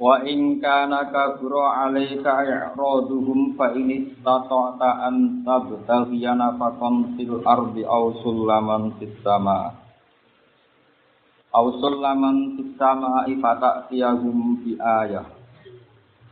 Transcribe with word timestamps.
Wa 0.00 0.24
in 0.24 0.64
kana 0.64 1.12
kabura 1.12 1.76
'alaika 1.76 2.40
i'raduhum 2.40 3.52
fa 3.52 3.76
in 3.76 3.92
istata'ta 3.92 5.04
an 5.04 5.44
tabtaghiya 5.44 6.32
nafaqan 6.40 7.20
fil 7.20 7.44
ardi 7.44 7.84
aw 7.84 8.08
sulaman 8.24 8.96
fis 8.96 9.12
sama. 9.20 9.76
Aw 11.52 11.66
sulaman 11.84 12.56
fis 12.56 12.72
sama 12.80 13.28
ifata'tiyahum 13.28 14.64
bi 14.64 14.80
ayah. 14.80 15.28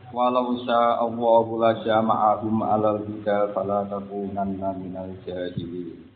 Walau 0.09 0.57
syaa 0.65 1.05
Allahu 1.05 1.61
la 1.61 1.77
jama'ahum 1.85 2.65
'alal 2.65 3.05
huda 3.05 3.53
fala 3.53 3.85
takunanna 3.85 4.73
minal 4.81 5.13
jahilin. 5.21 6.09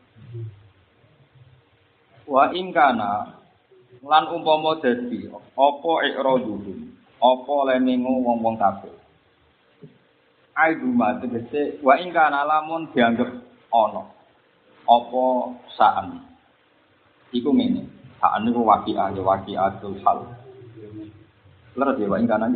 Wa 2.26 2.50
in 2.50 2.74
kana 2.74 3.38
lan 4.02 4.26
umpama 4.34 4.82
dadi 4.82 5.30
apa 5.30 5.94
i'raduhum 6.10 6.93
apa 7.24 7.56
lemingu 7.72 8.20
wong-wong 8.20 8.60
kafir. 8.60 8.92
Aidu 10.54 10.92
mate 10.92 11.26
tegese 11.26 11.80
wa 11.80 11.96
ing 11.98 12.12
kana 12.12 12.44
lamun 12.44 12.92
dianggep 12.92 13.32
ana. 13.72 14.04
Apa 14.84 15.24
saan. 15.80 16.20
Iku 17.32 17.50
ngene. 17.56 17.88
Saan 18.20 18.44
niku 18.46 18.62
waqi'ah 18.68 19.16
ya 19.16 19.24
waqi'atul 19.24 19.98
hal. 20.04 20.20
Leres 21.74 21.98
ya 21.98 22.12
wa 22.12 22.20
ing 22.20 22.28
kana 22.28 22.52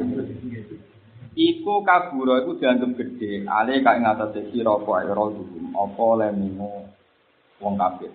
Iku 1.37 1.85
kabura 1.85 2.41
iku 2.43 2.57
dianggep 2.59 2.91
gede, 2.97 3.45
ale 3.45 3.81
kae 3.85 4.01
ngatasé 4.01 4.49
sira 4.51 4.73
apa 4.73 5.05
ira 5.05 5.25
apa 5.77 6.05
lemingu 6.17 6.85
wong 7.63 7.73
kafir. 7.77 8.11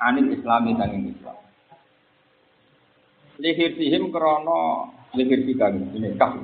Anil 0.00 0.36
islami 0.36 0.76
sanging 0.76 1.14
Islam 1.14 1.51
lihir 3.40 3.72
sihim 3.78 4.12
krono 4.12 4.92
lihir 5.16 5.44
sikang 5.48 5.92
ini 5.96 6.16
kaf. 6.16 6.36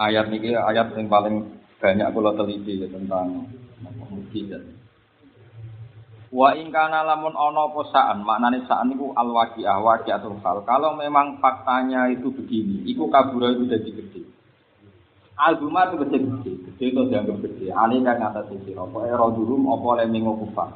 Ayat 0.00 0.32
ini 0.32 0.56
ayat 0.56 0.96
yang 0.96 1.08
paling 1.12 1.36
banyak 1.80 2.08
kalau 2.12 2.32
teliti 2.36 2.80
ya, 2.80 2.88
tentang 2.88 3.48
mukjizat. 4.12 4.80
Wa 6.30 6.54
ingkana 6.54 7.02
lamun 7.02 7.34
ono 7.34 7.74
posaan 7.74 8.22
maknane 8.22 8.62
saan 8.70 8.94
niku 8.94 9.10
al 9.18 9.34
waqi'ah 9.34 9.82
waqi'atul 9.82 10.38
hal. 10.46 10.62
Kalau 10.62 10.94
memang 10.94 11.42
faktanya 11.42 12.06
itu 12.06 12.30
begini, 12.30 12.86
iku 12.86 13.10
kabura 13.10 13.50
itu 13.50 13.66
jadi 13.66 13.90
gede. 13.90 14.22
Albuma 15.38 15.88
itu 15.88 16.04
gede 16.04 16.18
gede, 16.20 16.52
gede 16.68 16.84
itu 16.90 17.00
dianggap 17.06 17.38
gede. 17.44 17.66
Ani 17.72 18.02
kan 18.04 18.20
atas 18.20 18.50
sisi 18.50 18.76
apa 18.76 19.06
era 19.08 19.26
dulu 19.30 19.56
apa 19.72 19.86
oleh 19.98 20.06
minggu 20.10 20.32
kufar. 20.46 20.68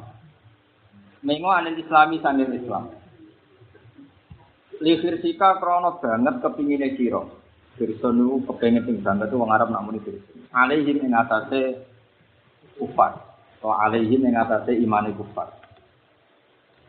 Minggu 1.21 1.49
anil 1.49 1.77
Islami 1.77 2.21
sandir 2.21 2.49
Islam. 2.53 2.89
Lihir 4.81 5.21
sika 5.21 5.57
krono 5.61 5.97
banget 6.01 6.41
kepingin 6.41 6.97
siro. 6.97 7.41
Firson 7.75 8.23
itu 8.23 8.47
kepengen 8.47 8.87
pingsan 8.87 9.19
itu 9.19 9.35
wong 9.35 9.51
Arab 9.51 9.67
namun 9.67 9.99
itu. 9.99 10.15
Alaihim 10.55 11.03
ing 11.03 11.11
atase 11.11 11.83
kufar. 12.79 13.19
Atau 13.59 13.75
alaihim 13.75 14.23
ing 14.23 14.35
atase 14.39 14.71
imani 14.79 15.11
kufar. 15.11 15.51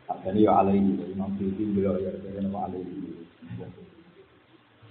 Jadi 0.07 0.47
ya 0.47 0.63
alaihi, 0.63 1.11
Imam 1.11 1.35
Syuuti 1.35 1.67
beliau 1.67 1.99
ya, 1.99 2.15
jadi 2.23 2.39
nama 2.39 2.71
alaihi 2.71 3.27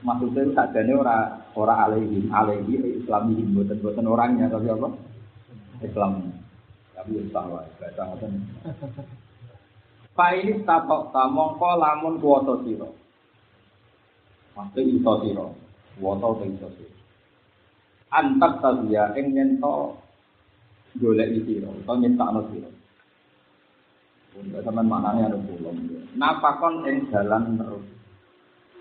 maksudnya 0.05 0.53
sadane 0.53 0.93
ora 0.93 1.17
ora 1.57 1.89
alaihi 1.89 2.29
alaihi 2.29 3.01
islami 3.01 3.41
buatan 3.53 3.81
buatan 3.81 4.07
orangnya 4.11 4.47
tapi 4.53 4.69
apa 4.69 4.89
Islam 5.81 6.13
tapi 6.93 7.13
Islam 7.21 7.47
lah 7.53 7.65
bahasa 7.81 8.03
ngoten 8.05 8.33
Failis 10.17 10.65
tatok 10.65 11.13
tamongko 11.13 11.77
lamun 11.77 12.17
kuwasa 12.17 12.65
sira. 12.65 12.89
Mate 14.57 14.81
iso 14.81 15.13
sira. 15.21 15.45
Kuwasa 16.01 16.41
te 16.41 16.45
iso 16.57 16.69
sira. 16.81 16.97
Antak 18.17 18.65
tabiya 18.65 19.13
ing 19.21 19.37
yen 19.37 19.61
to 19.61 19.93
golek 20.97 21.37
sira 21.45 21.69
utawa 21.69 22.01
nyetakno 22.01 22.41
sira. 22.49 22.71
Untuk 24.41 24.65
teman 24.65 24.89
maknanya 24.89 25.37
ada 25.37 25.39
pulang. 25.45 25.77
Napakon 26.17 26.89
ing 26.89 27.13
jalan 27.13 27.61
terus 27.61 27.85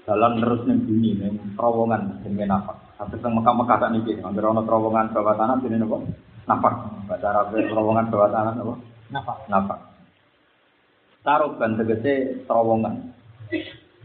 dalam 0.06 0.38
terus 0.38 0.62
ning 0.70 0.86
bumi 0.86 1.18
ning 1.18 1.34
terowongan 1.58 2.22
jenenge 2.22 2.46
nafak. 2.46 2.78
Sampai 2.96 3.20
teng 3.20 3.36
Mekah-Mekah 3.36 3.78
tak 3.82 3.92
niki, 3.92 4.14
anggere 4.22 4.48
ana 4.48 4.62
terowongan 4.62 5.12
bawah 5.12 5.34
tanah 5.34 5.58
jenenge 5.66 5.82
napa? 5.82 5.98
Nafak. 6.46 6.74
Bahasa 7.10 7.26
Arab 7.34 7.46
terowongan 7.58 8.06
bawah 8.14 8.30
tanah 8.30 8.54
napa? 8.54 8.74
Nafak. 9.10 9.38
Nafak. 9.50 9.80
Taruh 11.26 11.58
ban 11.58 11.74
tegese 11.82 12.46
terowongan. 12.46 12.96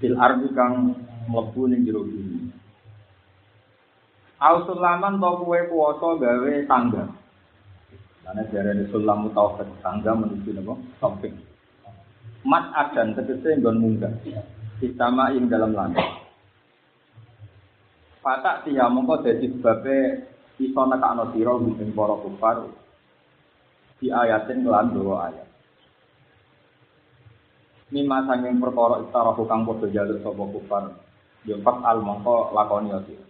Bil 0.01 0.17
ardi 0.17 0.49
kang 0.57 0.97
mlebu 1.29 1.69
ning 1.69 1.85
jero 1.85 2.09
bumi. 2.09 2.49
Ausulaman 4.41 5.21
to 5.21 5.31
kuwe 5.45 5.69
kuwasa 5.69 6.09
gawe 6.17 6.53
tangga. 6.65 7.05
Karena 8.25 8.43
diarani 8.49 8.89
sulam 8.89 9.29
mutawafid 9.29 9.69
tangga 9.85 10.17
menuju 10.17 10.57
napa? 10.57 10.81
Topik. 10.97 11.37
Mat 12.49 12.73
adan 12.73 13.13
tegese 13.13 13.61
nggon 13.61 13.77
munggah. 13.85 14.17
Sistama 14.81 15.29
ing 15.37 15.45
dalam 15.53 15.77
langit. 15.77 16.01
Patak 18.25 18.65
tiya 18.65 18.89
mongko 18.89 19.21
dadi 19.21 19.53
sebabe 19.53 19.97
iso 20.57 20.83
nekakno 20.89 21.37
sira 21.37 21.53
ing 21.61 21.93
para 21.93 22.17
kufar 22.17 22.65
di 24.01 24.09
ayatin 24.09 24.65
kelan 24.65 24.97
dua 24.97 25.29
ayat. 25.29 25.49
Mima 27.93 28.25
sanging 28.25 28.57
perkara 28.57 29.05
istarahu 29.05 29.45
kang 29.45 29.69
padha 29.69 29.93
jaluk 29.93 30.25
sapa 30.25 30.45
kufar. 30.49 30.85
Yo 31.45 31.61
fak 31.61 31.85
al 31.85 32.01
mongko 32.01 32.57
lakoni 32.57 32.97
sira. 33.05 33.25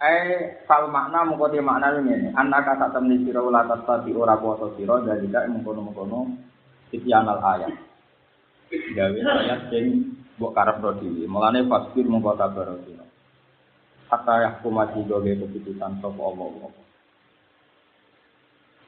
Eh 0.00 0.64
kal 0.64 0.88
makna 0.88 1.28
mongko 1.28 1.52
te 1.52 1.60
makna 1.60 2.00
ngene, 2.00 2.32
anak 2.32 2.80
tak 2.80 2.96
temni 2.96 3.28
sira 3.28 3.44
ula 3.44 3.68
tadi 3.68 4.16
ora 4.16 4.40
kuasa 4.40 4.72
sira 4.72 5.04
dari 5.04 5.28
dak 5.28 5.52
mengkono-mengkono 5.52 6.52
Sitianal 6.94 7.42
ayat. 7.42 7.74
Gawe 8.70 9.18
ayat 9.18 9.66
sing 9.74 10.14
mbok 10.38 10.54
karepno 10.54 10.94
dhewe. 11.02 11.26
Mulane 11.26 11.66
fasbir 11.66 12.06
mongko 12.06 12.38
sabar 12.38 12.70
sira. 12.86 13.02
Hatta 14.06 14.34
yahkumati 14.46 15.02
gawe 15.02 15.26
keputusan 15.26 15.98
sapa 15.98 16.22
Allah. 16.22 16.70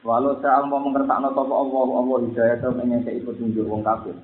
Walau 0.07 0.39
saya 0.39 0.63
mau 0.63 0.79
mengertakno 0.79 1.35
sapa 1.35 1.51
Allah, 1.51 1.83
Allah 1.99 2.17
hidayah 2.31 2.63
ing 2.63 2.87
ngekeki 2.95 3.27
petunjuk 3.27 3.67
wong 3.67 3.83
kafir. 3.83 4.15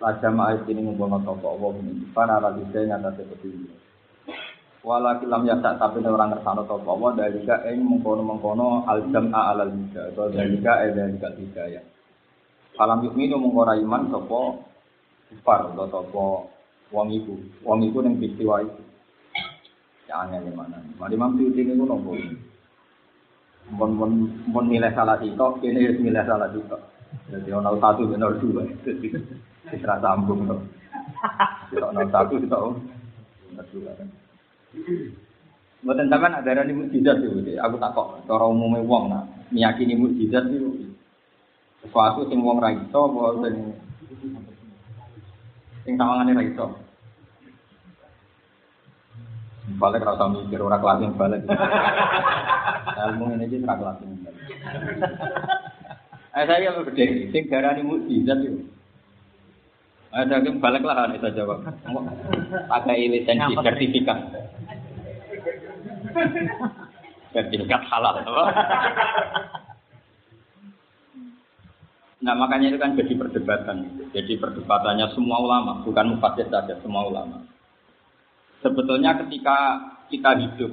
Raja 0.00 0.32
ma'al 0.32 0.64
ini 0.72 0.80
ngomong 0.88 1.20
sapa 1.20 1.46
Allah 1.52 1.70
ini. 1.84 2.08
Para 2.16 2.40
lagi 2.40 2.64
saya 2.72 2.96
nyata 2.96 3.20
petunjuk. 3.20 3.76
Walau 4.80 5.20
kilam 5.20 5.44
ya 5.44 5.60
tapi 5.60 6.00
orang 6.00 6.32
ngersano 6.32 6.64
sapa 6.64 6.88
Allah 6.88 7.10
dari 7.28 7.44
ing 7.44 7.84
mengkono-mengkono 7.84 8.88
al-jam'a 8.88 9.52
alal 9.52 9.68
hidayah 9.68 10.16
atau 10.16 10.32
dari 10.32 10.56
ka 10.64 10.80
dari 10.88 11.12
hidayah. 11.20 11.91
Alam 12.80 13.04
yukminu 13.04 13.36
mengkora 13.36 13.76
iman 13.76 14.08
sopo 14.08 14.64
kufar 15.28 15.68
atau 15.72 15.88
sopo 15.92 16.24
wong 16.88 17.12
iku. 17.12 17.36
Wong 17.68 17.84
iku 17.84 18.00
ning 18.00 18.16
peristiwa 18.16 18.64
itu. 18.64 18.80
Ya 20.08 20.24
aneh 20.24 20.40
mana. 20.56 20.80
Mari 20.96 21.16
Imam 21.16 21.36
Syuuti 21.36 21.68
niku 21.68 21.84
nopo. 21.84 22.16
Mun 23.72 23.90
mun 23.96 24.12
mun 24.48 24.64
milih 24.68 24.92
salah 24.96 25.20
sitok, 25.20 25.60
kene 25.60 25.84
wis 25.84 26.00
milih 26.00 26.24
salah 26.24 26.48
sitok. 26.48 26.80
Jadi 27.28 27.52
ono 27.52 27.76
satu 27.76 28.08
ben 28.08 28.24
ono 28.24 28.40
dua. 28.40 28.64
Wis 29.68 29.84
ra 29.84 30.00
sambung 30.00 30.48
to. 30.48 30.56
Sitok 31.68 31.92
ono 31.92 32.02
satu 32.08 32.40
sitok 32.40 32.60
ono 32.60 33.62
dua 33.68 33.90
kan. 34.00 34.08
Mboten 35.84 36.08
sampean 36.08 36.40
adarani 36.40 36.72
mukjizat 36.72 37.20
itu. 37.20 37.52
Aku 37.60 37.76
takok 37.76 38.24
cara 38.24 38.44
umume 38.48 38.80
wong 38.80 39.12
nak 39.12 39.28
meyakini 39.52 39.98
mukjizat 39.98 40.48
itu 40.48 40.91
sesuatu 41.82 42.30
sing 42.30 42.38
wong 42.40 42.62
ra 42.62 42.70
iso 42.72 43.00
apa 43.10 43.22
sing 43.44 43.54
sing 45.82 45.94
tawangane 45.98 46.38
ra 46.38 46.44
iso 46.46 46.66
Balik 49.78 50.02
rasa 50.02 50.26
mikir 50.26 50.58
orang 50.58 50.82
kelas 50.82 51.14
balik. 51.14 51.46
Ilmu 52.98 53.38
ini 53.38 53.46
aja 53.46 53.56
ora 53.62 53.74
kelas 53.78 53.96
balik. 54.02 54.36
Eh 56.32 56.44
saya 56.48 56.66
yang 56.66 56.82
gede, 56.82 57.30
sing 57.30 57.46
darani 57.46 57.86
mukjizat 57.86 58.42
itu. 58.42 58.58
Ada 60.12 60.42
yang 60.44 60.58
balik 60.58 60.82
lah 60.82 61.08
nih 61.08 61.22
saya 61.22 61.36
jawab. 61.38 61.62
Pakai 62.68 63.06
lisensi 63.06 63.54
sertifikat. 63.54 64.18
Sertifikat 67.32 67.82
halal. 67.86 68.18
Nah 72.22 72.38
makanya 72.38 72.70
itu 72.70 72.78
kan 72.78 72.94
jadi 72.94 73.18
perdebatan. 73.18 73.76
Jadi 74.14 74.38
perdebatannya 74.38 75.10
semua 75.10 75.42
ulama, 75.42 75.82
bukan 75.82 76.14
mufasir 76.14 76.46
saja, 76.46 76.78
semua 76.78 77.10
ulama. 77.10 77.42
Sebetulnya 78.62 79.18
ketika 79.26 79.82
kita 80.06 80.38
hidup, 80.38 80.70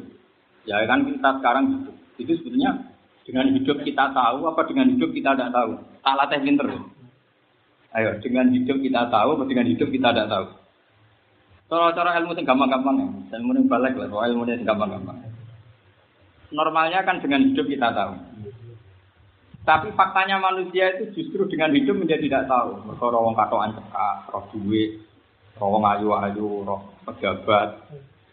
ya 0.69 0.86
kan 0.86 1.10
kita 1.10 1.30
sekarang 1.42 1.66
hidup, 1.74 1.96
itu 2.22 2.31
sebetulnya 2.38 2.94
dengan 3.25 3.50
hidup 3.50 3.81
kita 3.81 4.13
tahu 4.13 4.46
apa 4.46 4.62
dengan 4.69 4.94
hidup 4.94 5.10
kita 5.10 5.34
tidak 5.34 5.50
tahu. 5.50 5.72
Tak 6.06 6.16
latih 6.22 6.40
pinter. 6.46 6.68
Ayo, 7.98 8.22
dengan 8.22 8.54
hidup 8.54 8.78
kita 8.78 9.10
tahu 9.10 9.30
apa 9.42 9.44
dengan 9.50 9.66
hidup 9.66 9.90
kita 9.90 10.13
tidak 10.13 10.30
tahu. 10.30 10.46
Cara-cara 11.69 12.18
ilmu 12.22 12.34
yang 12.38 12.46
gampang-gampang 12.46 12.96
ya, 12.98 13.07
ilmu 13.42 13.57
yang 13.57 13.66
balik 13.69 13.94
lah, 13.98 14.10
ilmu 14.10 14.46
yang 14.46 14.66
gampang-gampang. 14.66 15.18
Normalnya 16.50 17.06
kan 17.06 17.22
dengan 17.22 17.46
hidup 17.46 17.66
kita 17.66 17.90
tahu. 17.94 18.13
Tapi 19.67 19.91
faktanya 19.94 20.39
manusia 20.39 20.97
itu 20.97 21.13
justru 21.13 21.45
dengan 21.51 21.69
hidup 21.75 22.00
menjadi 22.00 22.25
tidak 22.25 22.47
tahu. 22.50 22.79
Mereka 22.89 23.06
wong 23.06 23.35
katoan 23.38 23.75
cekak, 23.75 24.15
roh 24.31 24.45
duit, 24.56 25.03
roh 25.59 25.77
ayu-ayu, 25.83 26.63
roh 26.63 26.81
pejabat, 27.06 27.77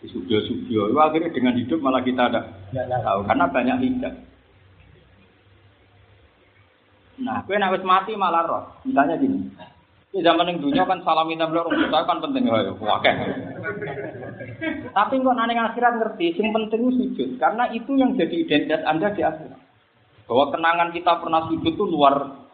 di 0.00 0.06
studio-studio. 0.08 0.94
Akhirnya 0.96 1.34
dengan 1.34 1.58
hidup 1.58 1.82
malah 1.82 2.00
kita 2.00 2.30
ada 2.30 2.40
tahu 2.72 3.20
karena 3.26 3.44
banyak 3.50 3.78
hidup. 3.84 4.14
Nah, 7.16 7.40
gue 7.48 7.56
nak 7.56 7.80
mati 7.80 8.12
malah 8.12 8.44
roh. 8.44 8.64
Misalnya 8.84 9.16
gini. 9.16 9.48
Di 10.14 10.24
zaman 10.24 10.48
yang 10.48 10.62
dunia 10.64 10.88
kan 10.88 11.02
salam 11.04 11.28
minta 11.28 11.44
beliau 11.44 11.68
orang 11.68 11.82
kita 11.82 12.08
kan 12.08 12.22
penting 12.24 12.48
ya, 12.48 12.72
oke. 12.72 13.12
Tapi 14.96 15.14
kok 15.20 15.36
nanya 15.36 15.68
akhirat 15.68 15.92
ngerti, 16.00 16.40
yang 16.40 16.56
penting 16.56 16.80
itu 16.88 16.92
sujud 16.96 17.30
karena 17.36 17.68
itu 17.74 17.92
yang 18.00 18.16
jadi 18.16 18.32
identitas 18.32 18.86
anda 18.88 19.12
di 19.12 19.20
akhirat. 19.20 19.65
Bahwa 20.26 20.50
kenangan 20.50 20.90
kita 20.90 21.22
pernah 21.22 21.46
sujud 21.46 21.70
itu 21.70 21.84
luar 21.86 22.46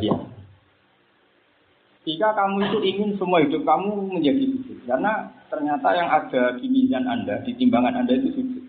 biasa. 0.00 0.34
Jika 2.04 2.36
kamu 2.36 2.68
itu 2.68 2.78
ingin 2.84 3.10
semua 3.16 3.40
hidup 3.40 3.64
kamu 3.64 4.12
menjadi 4.12 4.44
sujud, 4.44 4.78
karena 4.84 5.32
ternyata 5.48 5.88
yang 5.96 6.08
ada 6.12 6.52
di 6.60 6.68
mizan 6.68 7.08
Anda, 7.08 7.40
di 7.48 7.56
timbangan 7.56 8.04
Anda 8.04 8.12
itu 8.20 8.28
sujud. 8.36 8.64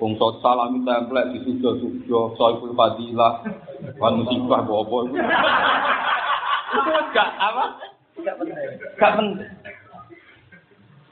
Wong 0.00 0.16
salam 0.40 0.88
template 0.88 1.36
di 1.36 1.44
sujud 1.44 1.84
sujud, 1.84 2.32
soal 2.40 2.64
fadilah, 2.64 3.44
wan 4.00 4.24
musibah 4.24 4.64
apa 4.64 4.96
itu. 5.04 5.20
Itu 6.74 6.90
enggak 6.90 7.30
apa? 7.36 7.64
Enggak 8.16 8.34
penting. 8.40 8.56
Enggak 8.96 9.12
penting. 9.20 9.48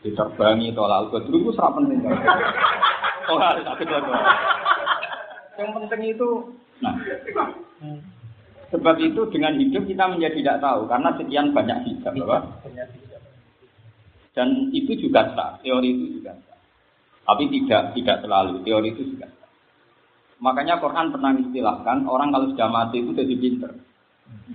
Diterbangi 0.02 0.74
tolak 0.74 1.14
al 1.14 1.22
itu 1.28 1.50
serap 1.54 1.78
penting. 1.78 2.00
Aku 3.22 3.84
yang 5.62 5.70
penting 5.78 6.02
itu, 6.18 6.28
nah, 6.82 6.98
sebab 8.74 8.96
itu 8.98 9.22
dengan 9.30 9.54
hidup 9.54 9.86
kita 9.86 10.04
menjadi 10.10 10.36
tidak 10.42 10.60
tahu 10.64 10.80
karena 10.90 11.08
sekian 11.14 11.46
banyak 11.54 11.78
hijab, 11.86 12.12
apa? 12.26 12.38
Dan 14.32 14.72
itu 14.72 14.96
juga 14.96 15.30
sah, 15.36 15.60
teori 15.60 15.88
itu 15.92 16.04
juga 16.18 16.34
sah. 16.48 16.58
Tapi 17.22 17.52
tidak 17.52 17.94
tidak 17.94 18.16
selalu, 18.24 18.64
teori 18.66 18.88
itu 18.96 19.02
juga 19.14 19.28
sah. 19.28 19.50
Makanya 20.42 20.82
Quran 20.82 21.14
pernah 21.14 21.30
istilahkan 21.38 22.02
orang 22.08 22.34
kalau 22.34 22.50
sudah 22.50 22.68
mati 22.72 22.98
itu 22.98 23.14
jadi 23.14 23.34
pinter. 23.38 23.70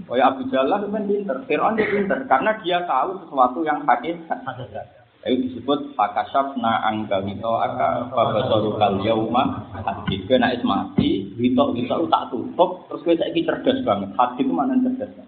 Oh 0.09 0.18
ya 0.18 0.33
Abu 0.33 0.50
Jalal 0.50 0.83
itu 0.83 0.89
pinter, 0.92 1.38
Fir'aun 1.45 1.77
dia 1.77 1.88
pinter 1.88 2.25
karena 2.25 2.57
dia 2.65 2.83
tahu 2.89 3.21
sesuatu 3.24 3.62
yang 3.63 3.86
hakikat. 3.86 4.39
Itu 5.25 5.50
disebut 5.50 5.98
fakasafna 5.98 6.86
angka 6.86 7.25
wito 7.25 7.52
aka 7.58 8.14
fabasoru 8.14 8.78
kal 8.78 9.02
yauma 9.02 9.72
hadid. 9.74 10.30
Kue 10.30 10.38
naik 10.38 10.62
mati, 10.62 11.34
wito 11.36 11.74
tak 12.12 12.30
tutup, 12.30 12.86
terus 12.88 13.02
kue 13.02 13.16
saiki 13.18 13.42
cerdas 13.44 13.81
banget. 13.81 14.14
Hadid 14.14 14.46
itu 14.46 14.54
mana 14.54 14.78
cerdas. 14.84 15.28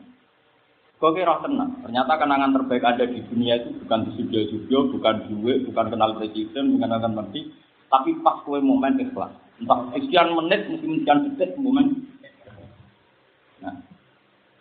Kau 1.00 1.16
kira 1.16 1.40
tenang. 1.40 1.80
Ternyata 1.80 2.20
kenangan 2.20 2.52
terbaik 2.60 2.84
ada 2.84 3.08
di 3.08 3.24
dunia 3.32 3.56
itu 3.56 3.72
bukan 3.84 4.04
di 4.04 4.10
studio-studio, 4.20 4.92
bukan 4.92 5.16
duit, 5.32 5.64
bukan 5.64 5.96
kenal 5.96 6.12
presiden, 6.20 6.76
bukan 6.76 6.92
akan 6.92 7.14
mati, 7.16 7.56
tapi 7.88 8.20
pas 8.20 8.44
kue 8.44 8.60
momen 8.60 9.00
ikhlas. 9.00 9.32
Entah 9.64 9.96
sekian 9.96 10.36
menit, 10.36 10.68
mungkin 10.68 11.00
sekian 11.04 11.20
detik 11.32 11.56
momen. 11.56 12.04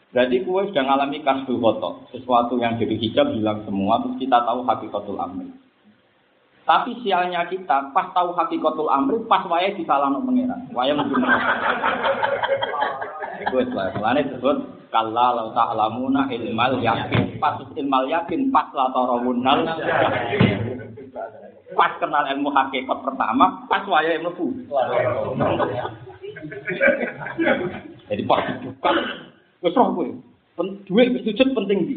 Berarti 0.09 0.41
kue 0.41 0.65
sudah 0.73 0.83
mengalami 0.89 1.21
kasbul 1.21 1.61
kotor, 1.61 2.09
sesuatu 2.09 2.57
yang 2.57 2.81
jadi 2.81 2.97
hijab 2.97 3.29
hilang 3.29 3.61
semua, 3.69 4.01
terus 4.01 4.17
kita 4.17 4.41
tahu 4.41 4.65
hakikatul 4.65 5.21
amri. 5.21 5.53
Tapi 6.65 6.97
sialnya 7.05 7.45
kita, 7.45 7.93
pas 7.93 8.09
tahu 8.17 8.33
hakikatul 8.33 8.89
amri, 8.89 9.21
pas 9.29 9.45
waya 9.45 9.69
di 9.77 9.85
salah 9.85 10.09
no 10.09 10.25
pengiran. 10.25 10.65
Waya 10.73 10.97
mungkin 10.97 11.29
Itu 13.45 13.57
lah, 13.77 13.93
mulanya 14.01 14.33
disebut 14.33 14.57
kalla 14.89 15.53
ta'lamuna 15.53 16.33
ilmal 16.33 16.81
yakin. 16.81 17.37
Pas 17.37 17.61
ilmal 17.77 18.09
yakin, 18.09 18.49
pas 18.49 18.73
la 18.73 18.89
tarawunnal 18.97 19.61
Pas 21.77 21.93
kenal 22.01 22.25
ilmu 22.33 22.49
hakikat 22.49 22.99
pertama, 23.05 23.69
pas 23.69 23.85
waya 23.85 24.17
yang 24.17 24.25
lebu. 24.33 24.57
Jadi 28.09 28.23
pas 28.25 28.45
bukan 28.65 28.97
Wes 29.59 29.75
roh 29.75 29.91
kowe. 29.95 30.07
Duit 30.87 31.09
sujud 31.23 31.49
penting 31.55 31.79
di. 31.87 31.97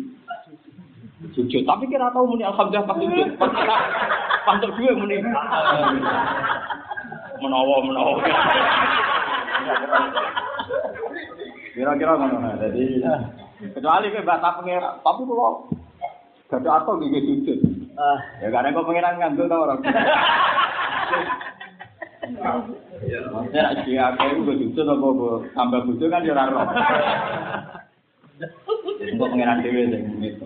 Sujud, 1.37 1.63
tapi 1.69 1.85
kira 1.85 2.09
tahu 2.09 2.33
muni 2.33 2.41
alhamdulillah 2.41 2.89
pas 2.89 2.97
sujud. 2.97 3.27
Pas 3.37 3.51
pantuk 4.45 4.73
duit 4.77 4.97
muni. 4.97 5.21
Menawa 7.41 7.75
menawa. 7.85 8.21
Kira-kira 11.71 12.13
ngono. 12.17 12.49
Jadi 12.57 12.85
kecuali 13.61 14.09
ke 14.09 14.25
bata 14.25 14.57
pengira, 14.57 14.97
tapi 15.05 15.21
kalau 15.29 15.69
gak 16.49 16.59
ada 16.65 16.81
atau 16.81 16.97
gigi 16.97 17.21
sujud. 17.21 17.59
Ya 18.41 18.49
karena 18.49 18.73
kok 18.73 18.85
pengiran 18.89 19.21
ngandel 19.21 19.45
tau 19.45 19.69
orang. 19.69 19.79
Maksudnya 22.39 23.81
dia 23.83 24.01
akeh 24.13 24.27
iku 24.37 24.51
sujud 24.53 24.85
apa 24.87 25.07
tambah 25.57 25.79
bojo 25.89 26.05
kan 26.07 26.25
ya 26.25 26.33
ora 26.37 26.43
roh. 26.47 26.67
Untuk 29.01 29.27
pengiran 29.33 29.61
sing 29.65 30.21
itu. 30.21 30.45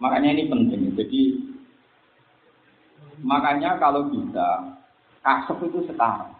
Makanya 0.00 0.28
ini 0.32 0.48
penting. 0.48 0.96
Jadi 0.96 1.22
makanya 3.20 3.76
kalau 3.76 4.08
bisa 4.08 4.78
kasep 5.20 5.58
itu 5.68 5.84
sekarang. 5.90 6.39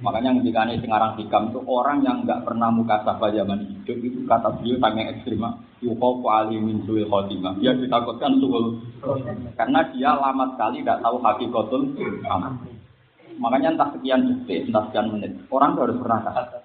Makanya 0.00 0.32
ketika 0.40 0.64
ini 0.64 0.80
sekarang 0.80 1.12
hikam 1.20 1.52
itu 1.52 1.60
orang 1.68 2.00
yang 2.00 2.24
nggak 2.24 2.48
pernah 2.48 2.72
muka 2.72 3.04
sahabat 3.04 3.36
zaman 3.36 3.68
hidup 3.68 3.98
itu 4.00 4.18
kata 4.24 4.48
beliau 4.56 4.80
sangat 4.80 5.06
ekstrim. 5.12 5.44
Ali 5.80 6.56
min 6.60 6.84
suil 6.84 7.08
khotimah. 7.08 7.56
Dia 7.60 7.76
ditakutkan 7.76 8.40
suul 8.40 8.80
karena 9.56 9.80
dia 9.92 10.12
lama 10.16 10.56
sekali 10.56 10.80
tidak 10.80 11.00
tahu 11.04 11.16
hakikatul 11.20 11.82
amal. 12.28 12.52
Makanya 13.40 13.72
entah 13.76 13.88
sekian 13.96 14.28
detik, 14.28 14.68
entah 14.68 14.84
sekian 14.92 15.08
menit, 15.08 15.32
orang 15.48 15.72
harus 15.80 15.96
pernah 15.96 16.20
kasih. 16.28 16.62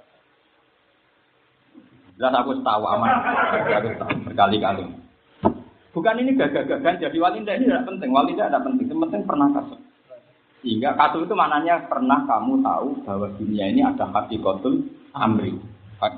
Jelas 2.19 2.35
aku 2.39 2.59
tahu 2.63 2.83
aman, 2.83 3.11
aku 3.71 3.89
tahu 3.99 4.15
berkali-kali. 4.27 4.83
Bukan 5.95 6.19
ini 6.19 6.35
gagah-gagahan 6.35 6.99
jadi 6.99 7.17
wali 7.23 7.39
ini 7.39 7.47
tidak 7.47 7.87
penting, 7.87 8.11
wali 8.11 8.35
tidak 8.35 8.59
penting, 8.63 8.91
yang 8.91 8.99
penting 9.07 9.23
pernah 9.23 9.47
kasih. 9.55 9.79
Sehingga 10.65 10.97
kasus 10.97 11.29
itu 11.29 11.37
maknanya 11.37 11.85
pernah 11.85 12.25
kamu 12.25 12.65
tahu 12.65 13.05
bahwa 13.05 13.29
dunia 13.37 13.69
ini 13.69 13.85
ada 13.85 14.09
hakikatul 14.09 14.81
amri. 15.13 15.53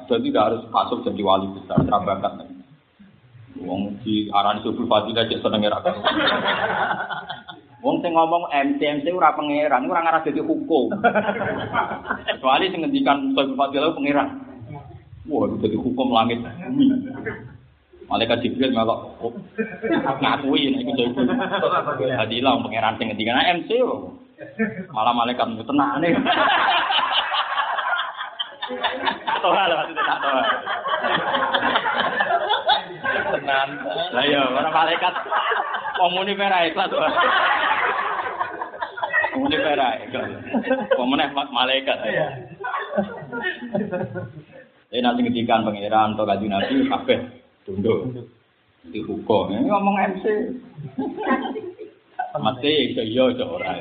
Jadi 0.08 0.32
tidak 0.32 0.46
harus 0.48 0.62
masuk 0.72 1.04
jadi 1.04 1.20
wali 1.20 1.52
besar, 1.52 1.84
terabakat. 1.84 2.48
Wong 3.60 4.00
di 4.08 4.32
arani 4.32 4.64
subul 4.64 4.88
fadilah 4.88 5.28
cek 5.28 5.44
seneng 5.44 5.68
era 5.68 5.84
Wong 7.84 8.00
sing 8.00 8.16
ngomong 8.16 8.48
MC 8.48 8.80
MC 8.80 9.12
ora 9.12 9.36
pangeran, 9.36 9.84
ora 9.84 10.00
ngarah 10.00 10.24
dadi 10.24 10.40
hukum. 10.40 10.96
Kecuali 12.32 12.72
sing 12.72 12.88
ngendikan 12.88 13.36
subul 13.36 13.60
fadilah 13.60 13.92
pangeran. 13.92 14.28
Wah, 15.28 15.44
jadi 15.60 15.76
hukum 15.76 16.08
langit 16.16 16.40
bumi. 16.40 16.88
Malaikat 18.08 18.40
Jibril 18.40 18.72
melok 18.72 19.20
oh, 19.20 19.36
ngakui 20.24 20.72
nek 20.72 20.88
jadi 22.00 22.16
hadilah 22.16 22.64
pangeran 22.64 22.96
sing 22.96 23.12
ngendikan 23.12 23.44
MC 23.60 23.84
Malah 24.94 25.14
malaikat 25.18 25.50
itu 25.54 25.66
tenang 25.66 25.98
nih. 25.98 26.14
Toha 29.42 29.64
lah 29.66 29.76
maksudnya 29.82 30.16
toha. 30.22 30.44
Tenang. 33.38 33.70
Lah 34.14 34.24
ya, 34.28 34.42
orang 34.46 34.74
malaikat 34.74 35.14
Wong 35.98 36.12
muni 36.14 36.34
pera 36.38 36.62
ikhlas. 36.70 36.94
Muni 39.34 39.58
pera 39.58 39.88
ikhlas. 40.06 40.30
Wong 40.94 41.08
meneh 41.10 41.28
malaikat. 41.34 41.98
Jadi 44.88 45.02
nanti 45.04 45.20
ngedikan 45.26 45.66
pangeran 45.66 46.14
atau 46.16 46.24
kaji 46.30 46.46
nabi 46.48 46.86
kabeh 46.86 47.20
tunduk 47.66 48.30
di 48.88 49.02
hukum. 49.04 49.52
Ini 49.52 49.68
ngomong 49.68 49.96
MC. 50.16 50.26
Mati 52.36 52.92
iso 52.92 53.02
iya 53.02 53.24
iso 53.32 53.46
ora. 53.48 53.80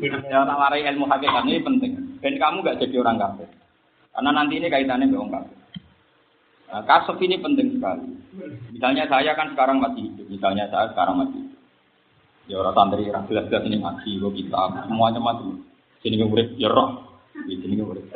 Ya 0.00 0.40
tak 0.48 0.56
warai 0.56 0.86
ilmu 0.88 1.04
hakikat 1.04 1.44
ini 1.44 1.60
penting. 1.60 1.92
Dan 2.24 2.40
kamu 2.40 2.64
gak 2.64 2.80
jadi 2.80 2.96
orang 3.04 3.20
kafir. 3.20 3.48
Karena 4.16 4.30
nanti 4.32 4.56
ini 4.56 4.72
kaitannya 4.72 5.12
dengan 5.12 5.28
orang 5.28 5.34
kafir. 5.44 5.56
Nah, 6.70 6.82
kasus 6.86 7.18
ini 7.20 7.36
penting 7.36 7.76
sekali. 7.76 8.08
Misalnya 8.70 9.04
saya 9.10 9.34
kan 9.34 9.52
sekarang 9.52 9.82
masih 9.82 10.06
hidup. 10.06 10.26
Misalnya 10.30 10.64
saya 10.70 10.88
sekarang 10.94 11.20
masih 11.20 11.38
hidup. 11.42 11.60
Ya 12.48 12.56
orang 12.62 12.74
santri, 12.74 13.06
orang 13.06 13.26
jelas-jelas 13.30 13.64
ini 13.66 13.76
ngaji, 13.78 14.12
kita 14.42 14.62
semuanya 14.86 15.20
mati. 15.22 15.50
Sini 16.02 16.22
murid, 16.24 16.56
ya 16.58 16.70
roh. 16.72 17.20
Di 17.46 17.54
sini 17.60 17.78
murid. 17.78 18.06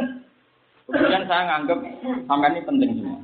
Kemudian 0.91 1.25
saya 1.29 1.43
nganggap 1.51 1.79
sampai 2.27 2.51
ini 2.55 2.61
penting 2.67 2.91
semua. 2.99 3.21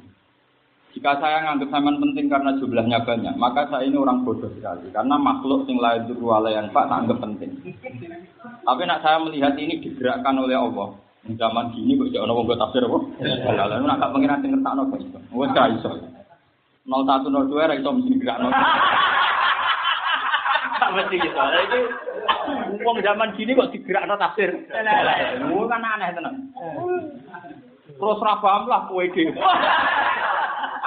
Jika 0.91 1.23
saya 1.23 1.47
nganggap 1.47 1.71
sampean 1.71 2.03
penting 2.03 2.27
karena 2.27 2.51
jumlahnya 2.59 2.99
banyak, 3.07 3.35
maka 3.39 3.63
saya 3.71 3.87
ini 3.87 3.95
orang 3.95 4.27
bodoh 4.27 4.51
sekali. 4.59 4.91
Karena 4.91 5.15
makhluk 5.23 5.63
sing 5.71 5.79
lain 5.79 6.11
wala 6.19 6.51
yang 6.51 6.67
pak 6.75 6.91
anggap 6.91 7.23
penting. 7.23 7.55
Tapi 8.67 8.83
nak 8.85 8.99
saya 9.07 9.23
melihat 9.23 9.55
ini 9.55 9.79
digerakkan 9.79 10.35
oleh 10.43 10.59
Allah. 10.59 10.91
Zaman 11.31 11.71
gini 11.77 11.95
kok 11.95 12.11
jangan 12.11 12.33
ngomong 12.33 12.59
tafsir 12.59 12.83
apa? 12.83 12.99
Lalu 13.55 13.87
nak 13.87 14.01
gak 14.03 14.13
pengen 14.19 14.41
sing 14.43 14.51
ngertakno 14.51 14.83
kok 14.91 15.01
iso. 15.05 15.19
Wes 15.31 15.53
gak 15.55 15.71
iso. 15.79 15.91
0102 16.89 17.55
ra 17.55 17.75
iso 17.77 17.91
mesti 17.95 18.19
gerakno. 18.19 18.49
Tak 20.81 20.91
mesti. 20.97 21.17
Iki 21.23 21.81
wong 22.83 22.99
zaman 23.05 23.37
gini 23.39 23.55
kok 23.55 23.71
digerakno 23.71 24.19
tafsir. 24.19 24.51
Lu 25.47 25.71
kan 25.71 25.87
aneh 25.87 26.19
tenan. 26.19 26.35
Terus 27.95 28.23
ra 28.25 28.41
paham 28.41 28.65
lah 28.67 28.89
kowe 28.89 29.05
dhewe. 29.07 29.37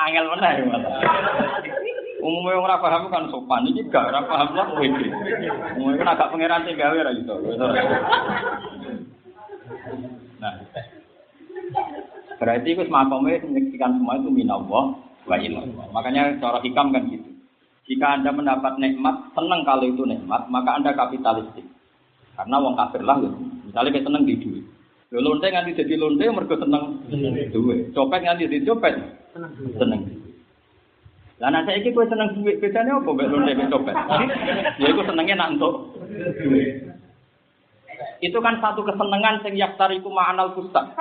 Angel 0.04 0.26
meneh 0.28 0.54
malah. 0.68 1.00
Umumnya 2.24 2.56
orang 2.56 2.80
paham 2.80 3.04
kan 3.12 3.28
sopan, 3.28 3.68
ini 3.68 3.84
gak 3.92 4.08
orang 4.08 4.28
paham 4.32 4.56
lah 4.56 4.66
kowe. 4.72 4.88
Umumnya 5.76 6.00
kan 6.00 6.12
agak 6.16 6.30
pangeran 6.32 6.64
sing 6.64 6.76
gawe 6.80 6.96
iso. 7.12 7.36
Nah. 10.40 10.54
Berarti 12.40 12.70
itu 12.76 12.84
makomnya 12.92 13.44
menyaksikan 13.44 14.00
semua 14.00 14.20
itu 14.20 14.28
minallah 14.32 14.96
wa 15.28 15.38
ilallah. 15.40 15.88
Makanya 15.96 16.40
cara 16.40 16.60
hikam 16.60 16.92
kan 16.92 17.08
gitu. 17.12 17.30
Jika 17.84 18.20
Anda 18.20 18.32
mendapat 18.32 18.80
nikmat, 18.80 19.36
senang 19.36 19.68
kalau 19.68 19.84
itu 19.84 20.04
nikmat, 20.08 20.48
maka 20.48 20.80
Anda 20.80 20.96
kapitalistik. 20.96 21.68
Karena 22.40 22.60
wong 22.60 22.80
kafir 22.80 23.04
lah 23.04 23.20
gitu. 23.20 23.38
Misalnya 23.68 23.92
kita 23.96 24.08
seneng 24.08 24.24
di 24.24 24.36
duit. 24.40 24.64
Lho 25.14 25.20
lonte 25.22 25.46
nganti 25.46 25.78
jadi 25.78 25.94
lonte 26.00 26.26
mergo 26.32 26.56
seneng 26.58 27.04
duit. 27.52 27.92
Copet 27.94 28.24
nganti 28.24 28.48
jadi 28.50 28.66
copet. 28.66 29.23
Seneng. 29.34 30.02
Lah 31.42 31.50
nek 31.50 31.66
saiki 31.66 31.92
kowe 31.92 32.06
seneng 32.06 32.38
duit, 32.38 32.62
bedane 32.62 32.94
apa 32.94 33.10
mbek 33.10 33.28
lonte 33.28 33.52
mbek 33.58 33.72
copet? 33.74 33.96
Ya 34.80 34.88
iku 34.94 35.02
senengnya 35.04 35.36
nak 35.36 35.58
entuk. 35.58 35.98
Itu 38.24 38.38
kan 38.40 38.62
satu 38.64 38.86
kesenangan 38.88 39.44
sing 39.44 39.60
yaftariku 39.60 40.08
ma'anal 40.08 40.56
kustak. 40.56 40.96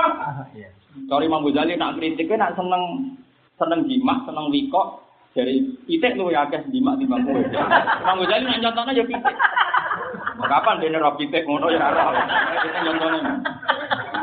Sorry 1.06 1.30
Imam 1.30 1.46
Ghazali 1.46 1.78
nak 1.78 1.94
kritiknya 2.00 2.48
nak 2.48 2.58
seneng 2.58 3.14
seneng 3.60 3.86
jimat, 3.86 4.24
seneng 4.26 4.50
wikok 4.50 5.06
dari 5.32 5.62
pitik 5.86 6.18
lu 6.18 6.34
ya 6.34 6.48
akeh 6.48 6.64
jimat 6.74 6.98
di 6.98 7.06
bangku. 7.06 7.32
Imam 8.02 8.18
Ghazali 8.24 8.44
nak 8.48 8.60
contohnya 8.64 8.98
ya 8.98 9.04
pitik. 9.04 9.36
Kapan 10.42 10.80
dene 10.82 10.98
ro 10.98 11.14
pitik 11.14 11.46
ngono 11.46 11.70
ya 11.70 11.86
ora. 11.86 12.04
Itu 12.66 12.78
contohnya. 12.88 13.20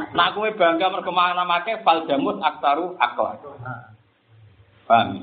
Nak 0.09 0.35
kowe 0.35 0.49
bangga 0.57 0.87
mergo 0.89 1.13
make 1.13 1.73
fal 1.85 2.03
jamus 2.09 2.41
aktaru 2.43 2.97
akla. 2.99 3.39
Paham? 4.89 5.21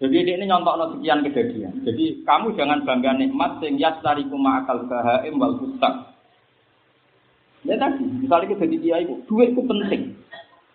Jadi 0.00 0.16
ini 0.16 0.44
nyontok 0.44 0.96
sekian 0.96 1.24
kejadian. 1.24 1.80
Jadi 1.84 2.20
kamu 2.24 2.52
jangan 2.56 2.84
bangga 2.84 3.16
nikmat 3.16 3.60
sing 3.60 3.80
yastariku 3.80 4.36
ma'akal 4.36 4.84
bahaim 4.88 5.40
wal 5.40 5.56
fustak. 5.56 6.12
Ya 7.64 7.76
tadi, 7.76 8.08
misalnya 8.08 8.56
kita 8.56 8.64
jadi 8.64 8.76
kiai, 8.80 9.04
duit 9.28 9.52
itu 9.52 9.60
penting. 9.68 10.16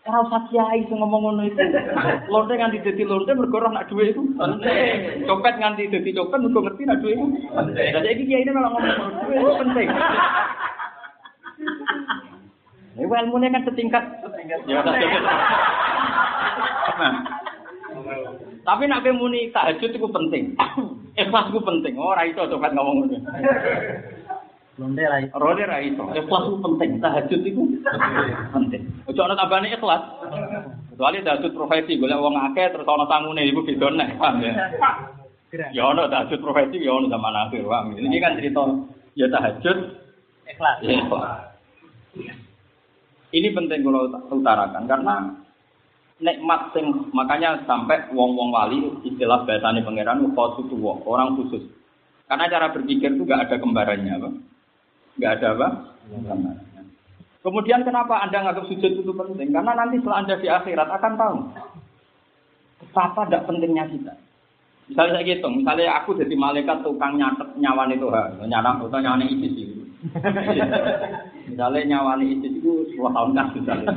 Ora 0.06 0.22
usah 0.22 0.46
kiai 0.54 0.86
sing 0.86 1.02
ngomong 1.02 1.22
ngono 1.26 1.42
iku. 1.50 1.58
Lonte 2.30 2.54
nganti 2.54 2.86
dadi 2.86 3.02
lonte 3.02 3.34
mergo 3.34 3.58
nak 3.66 3.90
duit 3.90 4.14
itu. 4.14 4.22
Copet 5.26 5.58
nganti 5.58 5.90
dadi 5.90 6.14
copet 6.14 6.46
mergo 6.46 6.62
ngerti 6.62 6.86
nak 6.86 7.02
duit 7.02 7.18
itu. 7.18 7.26
Lah 7.50 7.66
saiki 8.06 8.30
kiai 8.30 8.46
ini 8.46 8.54
malah 8.54 8.70
ngomong 8.70 9.26
duit 9.26 9.42
itu 9.42 9.54
penting. 9.66 9.88
Ini 13.02 13.06
ilmunya 13.10 13.50
kan 13.50 13.66
setingkat. 13.66 14.04
Ya. 14.46 14.78
Tapi 18.66 18.84
nak 18.90 19.06
muni 19.14 19.54
tahajud 19.54 19.94
itu 19.94 20.08
penting. 20.10 20.58
Ikhlas 21.22 21.48
itu 21.48 21.60
penting. 21.64 21.94
Oh, 21.96 22.12
ora 22.12 22.28
iso 22.28 22.44
copet 22.50 22.76
ngomong 22.76 23.08
ngono. 23.08 23.18
Ronde 24.76 25.04
ra 25.08 25.18
iso. 25.24 25.36
Ronde 25.40 25.64
ra 25.64 25.80
iso. 25.80 26.04
Ikhlas 26.12 26.44
itu 26.44 26.58
penting, 26.60 26.90
tahajud 27.00 27.42
itu 27.46 27.62
penting. 28.52 28.82
Ojo 29.08 29.22
ana 29.24 29.40
tambane 29.40 29.72
ikhlas. 29.72 30.04
Kecuali 30.92 31.24
tahajud 31.24 31.52
profesi, 31.56 31.96
golek 31.96 32.20
wong 32.20 32.36
akeh 32.52 32.68
terus 32.76 32.90
ana 32.90 33.08
tangune 33.08 33.48
iku 33.48 33.64
beda 33.64 33.88
nek, 33.96 34.20
paham 34.20 34.44
ya. 34.44 34.54
Ya 35.72 35.84
ana 35.88 36.12
tahajud 36.12 36.44
profesi 36.44 36.84
ya 36.84 36.92
ana 36.92 37.08
zaman 37.08 37.36
akhir, 37.48 37.64
paham. 37.64 37.96
Ini 37.96 38.18
kan 38.20 38.36
cerita 38.36 38.64
ya 39.16 39.28
tahajud 39.32 39.78
ikhlas. 40.52 40.78
Ikhlas. 40.84 41.32
Ini 43.32 43.48
penting 43.56 43.80
kalau 43.84 44.12
utarakan 44.32 44.84
karena 44.88 45.16
nikmat 46.24 46.72
sing 46.72 47.12
makanya 47.12 47.60
sampai 47.68 48.08
wong-wong 48.16 48.50
wali 48.56 48.80
istilah 49.04 49.44
bahasane 49.44 49.84
pangeran 49.84 50.24
khusus 50.32 50.72
orang 51.04 51.36
khusus. 51.36 51.64
Karena 52.26 52.50
cara 52.50 52.74
berpikir 52.74 53.14
itu 53.14 53.22
gak 53.28 53.46
ada 53.46 53.56
kembarannya, 53.62 54.18
apa? 54.18 54.30
Nggak 55.22 55.34
ada 55.38 55.48
apa? 55.54 55.68
Kemudian 57.46 57.86
kenapa 57.86 58.26
Anda 58.26 58.42
nganggap 58.42 58.66
sujud 58.66 59.06
itu 59.06 59.12
penting? 59.14 59.54
Karena 59.54 59.78
nanti 59.78 60.02
setelah 60.02 60.26
Anda 60.26 60.42
di 60.42 60.50
akhirat 60.50 60.90
akan 60.90 61.14
tahu 61.14 61.38
betapa 62.82 63.22
tidak 63.30 63.46
pentingnya 63.46 63.86
kita. 63.94 64.14
Misalnya 64.90 65.22
saya 65.22 65.30
gitu, 65.30 65.48
misalnya 65.50 65.98
aku 66.02 66.18
jadi 66.18 66.34
malaikat 66.38 66.86
tukang 66.86 67.18
nyatet 67.18 67.58
nyawa 67.58 67.90
itu, 67.90 68.06
nyawa 68.46 68.72
atau 68.82 69.00
nyawa 69.02 69.26
itu 69.26 69.48
sih. 69.54 69.66
Misalnya 71.50 71.82
nyawa 71.86 72.22
itu 72.22 72.46
itu 72.62 72.72
10 72.94 73.16
tahun 73.16 73.32
kan 73.34 73.48
misalnya. 73.54 73.90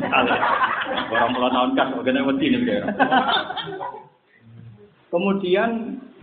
Orang 1.09 1.31
puluh 1.37 1.51
tahun 1.53 1.71
kan, 1.77 1.87
bagaimana 1.97 2.29
wedi 2.33 2.47
nih 2.53 2.81
Kemudian 5.09 5.71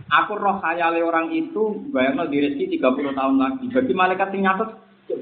aku 0.06 0.32
roh 0.38 0.62
khayale 0.62 1.02
orang 1.02 1.34
itu 1.34 1.90
bayangno 1.90 2.30
di 2.30 2.38
rezeki 2.38 2.78
30 2.78 3.18
tahun 3.18 3.36
lagi. 3.38 3.66
Bagi 3.70 3.94
malaikat 3.94 4.30
yang 4.34 4.42
nyatet 4.50 4.70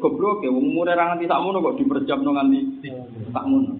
goblok 0.00 0.44
ya, 0.44 0.52
umur 0.52 0.88
orang 0.88 1.16
nganti 1.16 1.28
sakmono 1.28 1.64
kok 1.64 1.76
diperjam 1.80 2.20
nganti 2.24 2.60
sakmono. 3.32 3.72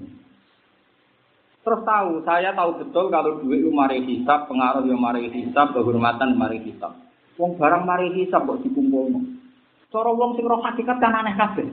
Terus 1.64 1.80
tahu, 1.80 2.20
saya 2.28 2.52
tahu 2.52 2.84
betul 2.84 3.08
kalau 3.08 3.40
duit 3.40 3.64
itu 3.64 3.72
mari 3.72 4.04
hisap, 4.04 4.52
pengaruh 4.52 4.84
yang 4.84 5.00
mari 5.00 5.32
hisap, 5.32 5.72
kehormatan 5.72 6.36
mari 6.36 6.60
hisap. 6.60 6.92
Wong 7.40 7.56
barang 7.56 7.88
mari 7.88 8.12
hisap 8.20 8.44
kok 8.44 8.60
dikumpul. 8.60 9.33
Cara 9.94 10.10
wong 10.10 10.34
sing 10.34 10.42
roh 10.42 10.58
hakikat 10.58 10.98
kan 10.98 11.14
aneh 11.14 11.38
kabeh. 11.38 11.70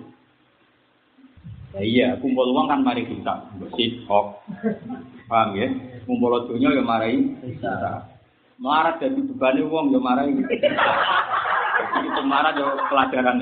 Ya 1.73 1.81
iya, 1.81 2.07
kumpul 2.21 2.53
uang 2.53 2.69
kan 2.69 2.85
mari 2.85 3.01
hisap, 3.09 3.49
bersih, 3.57 4.05
kok. 4.05 4.45
Paham 5.25 5.57
ya? 5.57 5.73
Kumpul 6.05 6.45
dunia 6.45 6.69
ya 6.69 6.85
mari 6.85 7.33
hisap. 7.41 8.13
Marat 8.61 9.01
jadi 9.01 9.17
beban 9.25 9.65
uang 9.65 9.89
ya 9.89 9.97
mari. 9.97 10.37
Itu 10.37 12.21
marah 12.21 12.53
yo 12.53 12.77
pelajaran. 12.93 13.41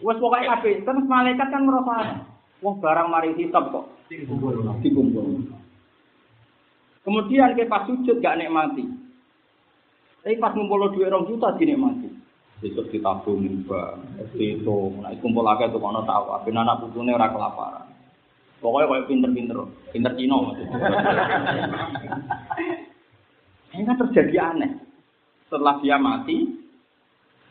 Wes 0.00 0.16
pokoke 0.16 0.48
kabeh, 0.48 0.80
kan 0.88 0.96
malaikat 1.04 1.52
kan 1.52 1.68
merasa 1.68 2.24
wong 2.64 2.80
barang 2.80 3.12
mari 3.12 3.36
hisab 3.36 3.76
kok 3.76 3.92
dikumpul. 4.08 5.44
Kemudian 7.04 7.52
ke 7.60 7.68
pas 7.68 7.84
sujud 7.84 8.24
gak 8.24 8.40
nikmati. 8.40 8.88
Tapi 10.24 10.40
pas 10.40 10.56
ngumpul 10.56 10.96
duit 10.96 11.12
rong 11.12 11.28
juta 11.28 11.52
dinikmati. 11.60 12.25
Besok 12.56 12.88
ditabung 12.88 13.44
mbak, 13.68 14.00
itu, 14.32 14.78
nah 15.04 15.12
kumpul 15.20 15.44
lagi 15.44 15.68
tuh 15.68 15.76
kono 15.76 16.00
tahu, 16.08 16.24
tapi 16.40 16.56
anak 16.56 16.80
putune 16.80 17.12
ora 17.12 17.28
kelaparan. 17.28 17.84
Pokoknya 18.64 18.88
kayak 18.88 19.06
pinter-pinter, 19.12 19.58
pinter 19.92 20.12
Cino. 20.16 20.56
Ini 23.76 23.84
kan 23.84 24.00
terjadi 24.00 24.56
aneh 24.56 24.72
setelah 25.46 25.76
dia 25.84 26.00
mati, 26.00 26.58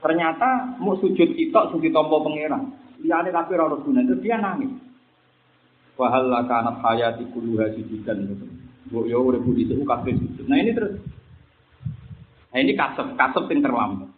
ternyata 0.02 0.76
mau 0.82 0.98
sujud 0.98 1.38
kita 1.38 1.70
sujud 1.70 1.92
tombol 1.94 2.26
pangeran. 2.26 2.74
Liane 3.06 3.30
tapi 3.30 3.54
ora 3.56 3.78
guna 3.78 4.02
itu 4.02 4.16
dia 4.26 4.42
nangis. 4.42 4.72
Wahal 5.96 6.34
kanat 6.50 6.82
hayati 6.82 7.30
kuluha 7.32 7.72
sujudan 7.78 8.26
itu. 8.26 8.48
Bu 8.90 9.06
yo 9.06 9.22
urip 9.26 9.42
budi 9.42 9.70
itu 9.70 9.82
kabeh 9.86 10.18
sujud. 10.18 10.46
Nah 10.50 10.58
ini 10.60 10.72
terus. 10.74 10.98
Nah 12.52 12.60
ini 12.60 12.74
kasep, 12.74 13.16
kasep 13.16 13.46
yang 13.52 13.62
terlambat. 13.64 14.10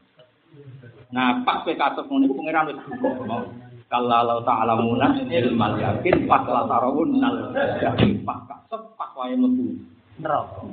Nah 1.12 1.42
pas 1.48 1.64
kowe 1.64 1.72
kasep 1.72 2.04
ngono 2.08 2.28
iku 2.28 2.36
pangeran 2.36 2.68
wis 2.72 2.80
buka 3.00 3.24
mau. 3.24 3.44
Kalau 3.88 4.44
ta'lamuna 4.44 5.24
ilmal 5.24 5.80
yakin 5.80 6.28
pas 6.28 6.44
la 6.44 6.68
tarawun 6.68 7.24
nal 7.24 7.56
yakin 7.80 8.28
pas 8.28 8.44
kasep 8.44 8.82
pas 9.00 9.16
wae 9.16 9.32
mlebu 9.40 9.80
neraka. 10.20 10.68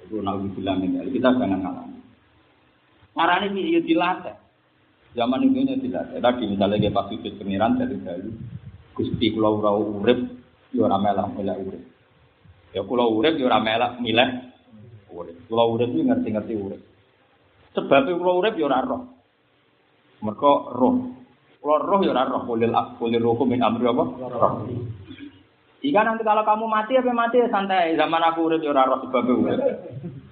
Itu 0.00 0.24
nabi 0.24 0.48
bilang 0.56 0.80
ini, 0.80 1.12
kita 1.12 1.36
jangan. 1.36 1.92
Marane 3.12 3.52
iki 3.52 3.76
yo 3.76 3.80
dilatih. 3.84 4.32
Zaman 5.12 5.44
itu 5.44 5.60
nya 5.60 5.76
dilatih. 5.76 6.16
Tadi 6.24 6.44
misalnya 6.48 6.80
dia 6.80 6.94
pas 6.96 7.04
sujud 7.12 7.36
pangeran 7.36 7.76
dari 7.76 8.00
dulu. 8.00 8.32
Gusti 8.96 9.26
kula 9.36 9.48
ora 9.52 9.76
urip 9.76 10.20
yo 10.72 10.88
ora 10.88 10.96
melak 10.96 11.36
melak 11.36 11.60
urip. 11.60 11.82
Ya 12.72 12.80
kula 12.80 13.04
urip 13.04 13.36
ya 13.36 13.44
ora 13.44 13.60
melak 13.60 14.00
milih 14.00 14.30
urip. 15.12 15.36
Kula 15.52 15.64
urip 15.68 15.92
ngerti-ngerti 15.92 16.54
urip. 16.56 16.80
Sebab 17.76 18.08
kula 18.08 18.32
urip 18.40 18.56
ya 18.56 18.64
ora 18.64 18.80
roh. 18.88 19.19
Mergo 20.20 20.72
roh. 20.76 20.94
Kula 21.60 21.76
roh 21.80 22.00
ya 22.04 22.24
roh, 22.24 22.44
kulil 22.48 22.72
kulil 22.96 23.20
roh 23.20 23.40
min 23.44 23.60
amri 23.60 23.84
apa? 23.88 24.04
Roh. 24.28 24.52
Jika 25.80 26.00
nanti 26.04 26.22
kalau 26.24 26.44
kamu 26.44 26.64
mati 26.68 26.96
apa 26.96 27.12
mati 27.12 27.40
ya 27.40 27.48
santai. 27.48 27.96
Zaman 27.96 28.20
aku 28.20 28.48
urip 28.48 28.60
ya 28.60 28.76
roh 28.76 29.00
sebab 29.04 29.28
urip. 29.28 29.60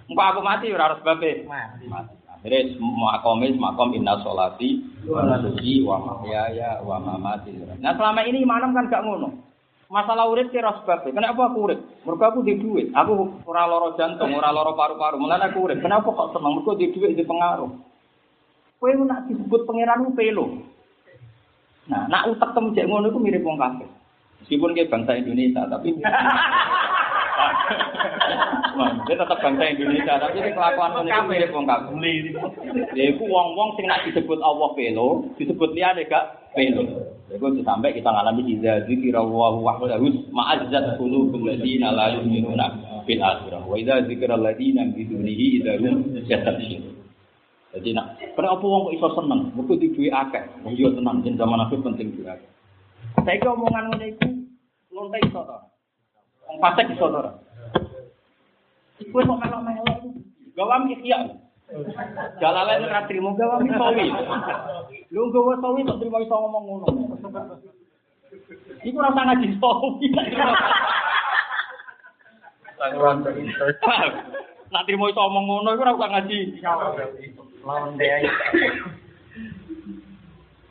Engko 0.09 0.23
aku 0.23 0.41
mati 0.45 0.73
ya 0.73 0.77
roh 0.77 1.01
sebab 1.01 1.21
mati. 1.49 2.15
Akhirnya 2.39 2.79
makomis 2.79 3.59
makom 3.59 3.99
inna 3.99 4.23
sholati 4.23 4.79
wa 5.11 5.27
nusuki 5.27 5.83
wa 5.83 5.99
mahyaya 5.99 6.79
wa 6.87 7.03
mamati. 7.03 7.51
Nah 7.83 7.99
selama 7.99 8.23
ini 8.23 8.47
imanam 8.47 8.71
kan 8.79 8.87
gak 8.87 9.03
ngono. 9.03 9.43
Masalah 9.89 10.29
urip 10.29 10.53
kira 10.53 10.71
sebab 10.85 11.09
Kenapa 11.09 11.49
aku 11.49 11.67
urip? 11.67 11.81
Mergo 12.05 12.25
aku 12.29 12.41
di 12.45 12.61
duit. 12.61 12.93
Aku 12.93 13.41
ora 13.49 13.65
loro 13.65 13.97
jantung, 13.97 14.37
ora 14.37 14.53
loro 14.53 14.77
paru-paru. 14.77 15.17
Mulane 15.17 15.49
aku 15.49 15.65
urip. 15.65 15.81
Kenapa 15.81 16.13
kok 16.13 16.37
seneng? 16.37 16.61
Mergo 16.61 16.77
di 16.77 16.93
duit 16.93 17.17
di 17.17 17.25
pengaruh. 17.25 17.73
Kowe 18.79 18.95
nak 18.95 19.27
disebut 19.27 19.67
pangeran 19.67 20.15
pelo. 20.15 20.63
Nah, 21.91 22.07
nak 22.07 22.31
utek 22.31 22.55
temu 22.55 22.71
jek 22.77 22.87
ngono 22.87 23.11
iku 23.11 23.19
mirip 23.19 23.43
wong 23.43 23.59
kafir. 23.59 23.91
Meskipun 24.45 24.77
dia 24.77 24.87
bangsa 24.87 25.19
Indonesia, 25.19 25.67
tapi 25.67 25.99
dia 29.09 29.17
tetap 29.19 29.39
bangsa 29.43 29.65
Indonesia, 29.67 30.15
tapi 30.21 30.39
dia 30.39 30.55
kelakuan 30.55 30.95
itu 31.03 31.23
mirip 31.27 31.51
wong 31.51 31.67
kafir. 31.67 31.97
Dia 32.95 33.05
itu 33.11 33.25
wong-wong 33.27 33.75
sing 33.75 33.91
nak 33.91 34.07
disebut 34.07 34.39
Allah 34.39 34.69
pelo, 34.79 35.27
disebut 35.41 35.75
dia 35.75 35.91
gak 36.07 36.55
pelo. 36.55 36.85
Itu 37.35 37.61
sampai 37.67 37.97
kita 37.97 38.09
ngalami 38.09 38.47
idza 38.47 38.87
dzikra 38.87 39.21
wa 39.25 39.59
wahdahu 39.59 40.07
ma'azzat 40.31 40.97
qulubul 41.03 41.51
ladina 41.51 41.91
la 41.91 42.15
yu'minuna 42.15 42.67
bil 43.09 43.21
akhirah. 43.21 43.65
Wa 43.65 43.75
idza 43.75 44.07
dzikra 44.07 44.39
ladina 44.39 44.87
bi 44.93 45.03
dunihi 45.09 45.61
idza 45.61 45.83
hum 45.83 46.15
yastabshirun. 46.29 47.08
Jadi 47.69 47.93
nak, 47.93 48.17
kenapa 48.33 48.57
apa 48.57 48.65
wong 48.65 48.89
kok 48.89 48.97
iso 48.97 49.09
seneng? 49.13 49.41
Mergo 49.53 49.77
di 49.77 49.93
duwe 49.93 50.09
akeh. 50.09 50.41
Wong 50.65 50.73
yo 50.73 50.89
tenang, 50.97 51.21
jen 51.21 51.37
zaman 51.37 51.61
aku 51.61 51.77
penting 51.85 52.17
duwe 52.17 52.33
akeh. 52.33 52.49
Saiki 53.29 53.45
omongan 53.45 53.93
ngene 53.93 54.17
iku 54.17 54.25
lonte 54.89 55.21
iso 55.21 55.45
to. 55.45 55.59
Wong 56.49 56.57
fasik 56.65 56.89
iso 56.97 57.07
to. 57.13 57.21
Iku 59.05 59.21
kok 59.21 59.37
melok-melok. 59.37 60.01
Gawam 60.57 60.89
ikhya. 60.89 61.29
Jalalain 62.41 62.89
ora 62.89 63.05
trimo 63.05 63.37
gawam 63.37 63.69
sawi. 63.69 64.09
Lu 65.13 65.29
gawa 65.29 65.61
sawi 65.61 65.85
kok 65.85 66.01
trimo 66.01 66.19
iso 66.25 66.35
ngomong 66.41 66.65
ngono. 66.65 66.87
Iku 68.81 68.97
rasa 68.97 69.21
ngaji 69.29 69.49
sawi. 69.61 70.09
Nak 74.73 74.85
trimo 74.89 75.05
iso 75.13 75.21
ngomong 75.21 75.45
ngono 75.45 75.69
iku 75.77 75.85
ora 75.85 75.97
usah 76.01 76.11
ngaji. 76.17 76.41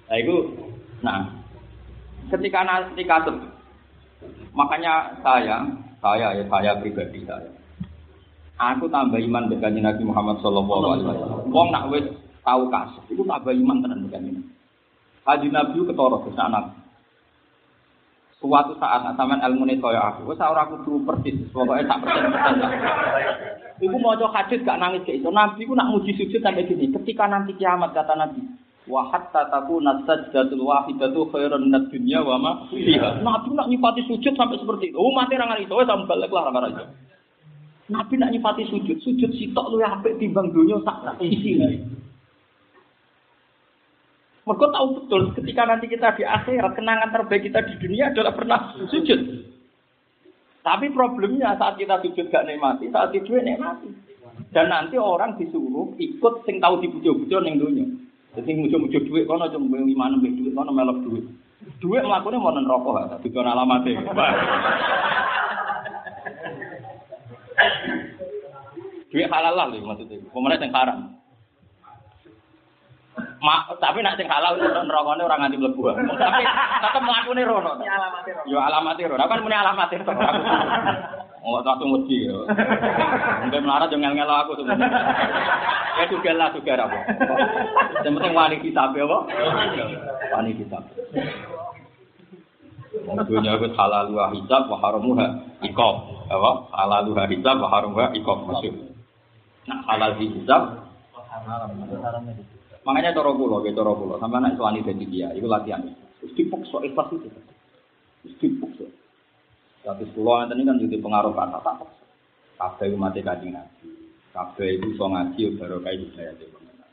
Nah 0.07 0.17
itu, 0.17 0.35
nah 1.05 1.29
ketika 2.33 2.63
nanti 2.63 3.03
kasut, 3.05 3.37
makanya 4.55 5.13
saya, 5.21 5.67
saya 6.01 6.27
ya 6.33 6.43
saya 6.49 6.71
pribadi 6.81 7.21
saya, 7.27 7.51
aku 8.57 8.89
tambah 8.89 9.19
iman 9.19 9.51
dengan 9.51 9.93
Nabi 9.93 10.03
Muhammad 10.07 10.41
Shallallahu 10.41 10.83
Alaihi 10.89 11.07
Wasallam. 11.11 11.51
Wong 11.53 11.67
nak 11.69 11.91
wes 11.93 12.07
tahu 12.41 12.71
kasut, 12.71 13.03
itu 13.11 13.21
tambah 13.21 13.53
iman 13.53 13.77
dengan 13.83 14.23
ini. 14.25 14.41
Haji 15.27 15.47
Nabi 15.51 15.83
ketoro 15.85 16.23
ke 16.23 16.31
sana. 16.33 16.86
Suatu 18.37 18.77
saat 18.77 19.01
sampean 19.17 19.41
ilmu 19.41 19.65
ini 19.65 19.81
kaya 19.81 20.13
aku, 20.13 20.29
wes 20.29 20.37
ora 20.37 20.69
kudu 20.69 21.01
persis, 21.01 21.41
pokoknya 21.49 21.89
tak 21.89 22.05
persen. 22.05 22.29
Iku 23.81 23.97
mau 23.97 24.13
hadis 24.13 24.61
gak 24.61 24.77
nangis 24.77 25.01
kayak 25.09 25.25
itu. 25.25 25.29
Nabi 25.33 25.65
ku 25.65 25.73
nak 25.73 25.89
muji 25.89 26.13
sujud 26.13 26.41
sampai 26.45 26.69
gini. 26.69 26.93
Ketika 26.93 27.25
nanti 27.25 27.57
kiamat 27.57 27.97
kata 27.97 28.13
Nabi, 28.13 28.45
wa 28.85 29.09
hatta 29.09 29.49
takuna 29.49 30.05
sajdatul 30.05 30.69
wahidatu 30.69 31.25
khairun 31.33 31.65
minad 31.65 31.89
dunya 31.89 32.21
wa 32.21 32.37
ma 32.37 32.51
fiha. 32.69 33.25
Nabi 33.25 33.57
nak 33.57 33.73
nyifati 33.73 34.05
sujud 34.05 34.33
sampai 34.37 34.61
seperti 34.61 34.93
itu. 34.93 35.01
Oh 35.01 35.09
mati 35.17 35.33
rangan 35.33 35.57
itu, 35.57 35.73
wes 35.73 35.89
balik 35.89 36.29
lah 36.29 36.53
rangan 36.53 36.69
itu. 36.77 36.85
Nabi 37.89 38.13
nak 38.21 38.31
nyifati 38.37 38.63
sujud, 38.69 38.97
sujud 39.01 39.31
sitok 39.33 39.65
lu 39.73 39.81
apik 39.81 40.21
timbang 40.21 40.53
dunya 40.53 40.77
sak 40.85 41.17
isi. 41.25 41.57
Mereka 44.47 44.65
tahu 44.71 44.87
betul 45.03 45.35
ketika 45.35 45.67
nanti 45.67 45.91
kita 45.91 46.15
di 46.15 46.23
akhirat 46.23 46.71
kenangan 46.79 47.11
terbaik 47.11 47.51
kita 47.51 47.67
di 47.67 47.75
dunia 47.83 48.15
adalah 48.15 48.31
pernah 48.31 48.59
sujud. 48.87 49.43
Tapi 50.63 50.87
problemnya 50.95 51.59
saat 51.59 51.75
kita 51.75 51.99
sujud 51.99 52.31
gak 52.31 52.47
nikmati, 52.47 52.87
saat 52.87 53.11
tidur 53.11 53.43
nikmati. 53.43 53.91
Dan 54.55 54.71
nanti 54.71 54.95
orang 54.95 55.35
disuruh 55.35 55.91
ikut 55.99 56.47
sing 56.47 56.63
tahu 56.63 56.79
dibujo-bujo 56.79 57.43
ning 57.43 57.59
dunia. 57.59 57.87
Jadi 58.39 58.55
mujo-mujo 58.55 59.03
duit 59.03 59.27
kono 59.27 59.51
cuma 59.51 59.83
lima 59.83 60.07
enam 60.07 60.23
duit 60.23 60.55
kono 60.55 60.71
melok 60.71 61.03
duit. 61.03 61.27
Duit 61.83 61.99
melakukannya 61.99 62.39
mau 62.39 62.55
rokok, 62.55 63.19
tapi 63.19 63.27
kono 63.33 63.51
alamatnya. 63.51 63.99
duit 69.11 69.27
halal 69.27 69.59
lah 69.59 69.67
maksudnya. 69.67 70.23
Pemerintah 70.31 70.63
yang 70.63 70.75
haram. 70.75 71.16
Ma, 73.37 73.69
tapi 73.77 74.01
nak 74.01 74.17
sing 74.17 74.25
halal 74.25 74.57
nerokone 74.57 75.21
orang 75.21 75.45
nganti 75.45 75.61
mlebu. 75.61 75.93
Tapi 76.21 76.43
tetep 76.81 77.01
mlakune 77.05 77.43
rono. 77.45 77.77
Ya 77.85 77.93
alamate 77.93 78.31
rono. 78.33 78.49
Yo 78.49 78.57
alamate 78.57 79.03
rono. 79.05 79.23
Kan 79.29 79.41
muni 79.45 79.53
alamate 79.53 79.95
rono. 80.01 80.27
Oh, 81.45 81.61
tak 81.61 81.77
tunggu 81.79 82.03
di. 82.09 82.27
Mungkin 82.27 83.61
melarat 83.61 83.93
jangan 83.93 84.17
ngelo 84.17 84.35
aku 84.41 84.51
tuh. 84.57 84.65
Ya 84.67 86.03
juga 86.09 86.31
lah 86.33 86.49
juga 86.51 86.81
apa. 86.81 86.97
Yang 88.03 88.13
penting 88.19 88.33
wani 88.33 88.57
kitab 88.59 88.91
ya, 88.97 89.05
apa? 89.05 89.17
Wani 90.33 90.51
kitab. 90.57 90.83
Wong 93.05 93.21
dunya 93.29 93.53
wis 93.61 93.71
halal 93.77 94.11
wa 94.11 94.33
hijab 94.33 94.65
wa 94.65 94.77
haramuha 94.81 95.27
iqab. 95.61 95.95
Apa? 96.27 96.51
Halal 96.73 97.13
wa 97.13 97.23
hijab 97.29 97.55
wa 97.61 97.69
haramuha 97.69 98.07
iqab 98.17 98.37
maksud. 98.49 98.73
Nah, 99.69 99.79
halal 99.87 100.17
hijab 100.17 100.87
haram 101.47 102.27
Makanya 102.87 103.19
cara 103.19 103.35
kula, 103.35 103.67
ya 103.67 103.75
cara 103.75 103.91
kula, 103.91 104.15
sampai 104.15 104.39
anak 104.39 104.55
suami 104.55 104.79
dadi 104.79 105.03
dia, 105.11 105.27
itu 105.35 105.43
latihan. 105.43 105.83
Terus 106.23 106.31
dipaksa 106.39 106.79
ikhlas 106.87 107.11
itu. 107.11 107.27
Terus 108.23 108.35
dipaksa. 108.39 108.87
Tapi 109.83 110.07
kula 110.15 110.47
ngeten 110.47 110.63
kan 110.63 110.79
jadi 110.79 110.95
pengaruh 111.03 111.35
kata 111.35 111.59
tak 111.59 111.75
paksa. 111.83 112.05
Kabeh 112.55 112.95
umat 112.95 113.11
kanjeng 113.19 113.59
Nabi. 113.59 113.91
Kabeh 114.31 114.79
itu 114.79 114.95
iso 114.95 115.03
ngaji 115.03 115.59
baru 115.59 115.83
kayak 115.83 115.99
budaya 115.99 116.31
itu 116.31 116.45
pengiran. 116.47 116.91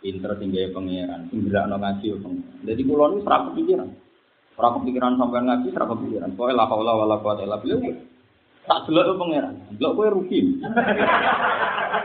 Pinter 0.00 0.32
tinggal 0.40 0.72
pengiran, 0.72 1.20
sing 1.28 1.38
gerakno 1.44 1.76
ngaji 1.84 2.04
yo 2.08 2.16
pengiran. 2.24 2.56
Jadi 2.64 2.82
kula 2.88 3.04
niku 3.12 3.28
ora 3.28 3.38
kepikiran. 3.52 3.88
Ora 4.56 4.68
kepikiran 4.80 5.12
sampai 5.20 5.40
ngaji, 5.44 5.68
ora 5.76 5.86
kepikiran. 5.92 6.30
Pokoke 6.32 6.56
la 6.56 6.64
haula 6.64 6.92
wala 6.96 7.16
quwata 7.20 7.44
illa 7.44 7.60
billah. 7.60 8.15
Tak 8.66 8.90
delok 8.90 9.18
pangeran. 9.18 9.54
Delok 9.78 9.94
kowe 9.94 10.08
rugi. 10.10 10.58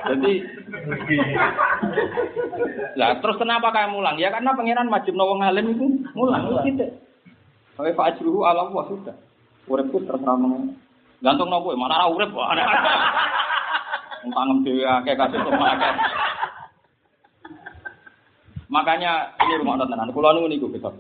Jadi 0.01 0.33
Lah 2.95 3.17
terus 3.21 3.37
kenapa 3.41 3.73
kayak 3.73 3.91
mulang? 3.93 4.17
Ya 4.21 4.29
karena 4.29 4.53
pangeran 4.53 4.89
majib 4.89 5.17
wong 5.17 5.41
alim 5.41 5.73
itu 5.73 5.85
mulang 6.13 6.47
gitu. 6.65 6.85
Oke 7.81 7.97
Pak 7.97 8.17
Ajruhu 8.17 8.45
ala 8.45 8.69
Allah 8.69 8.83
sudah. 8.93 9.15
Uripku 9.65 10.05
terserah 10.05 10.37
mengen. 10.37 10.77
Gantung 11.21 11.49
nopo 11.49 11.73
mana 11.73 12.05
ora 12.05 12.13
urip 12.13 12.29
kok. 12.33 12.49
Dhewe 14.65 14.85
akeh 14.85 15.15
kasus 15.17 15.41
akeh. 15.41 15.93
Makanya 18.69 19.33
ini 19.41 19.59
rumah 19.61 19.81
tenan. 19.81 20.13
Kulo 20.13 20.33
niku 20.33 20.47
niku 20.49 20.67
gitu. 20.77 20.91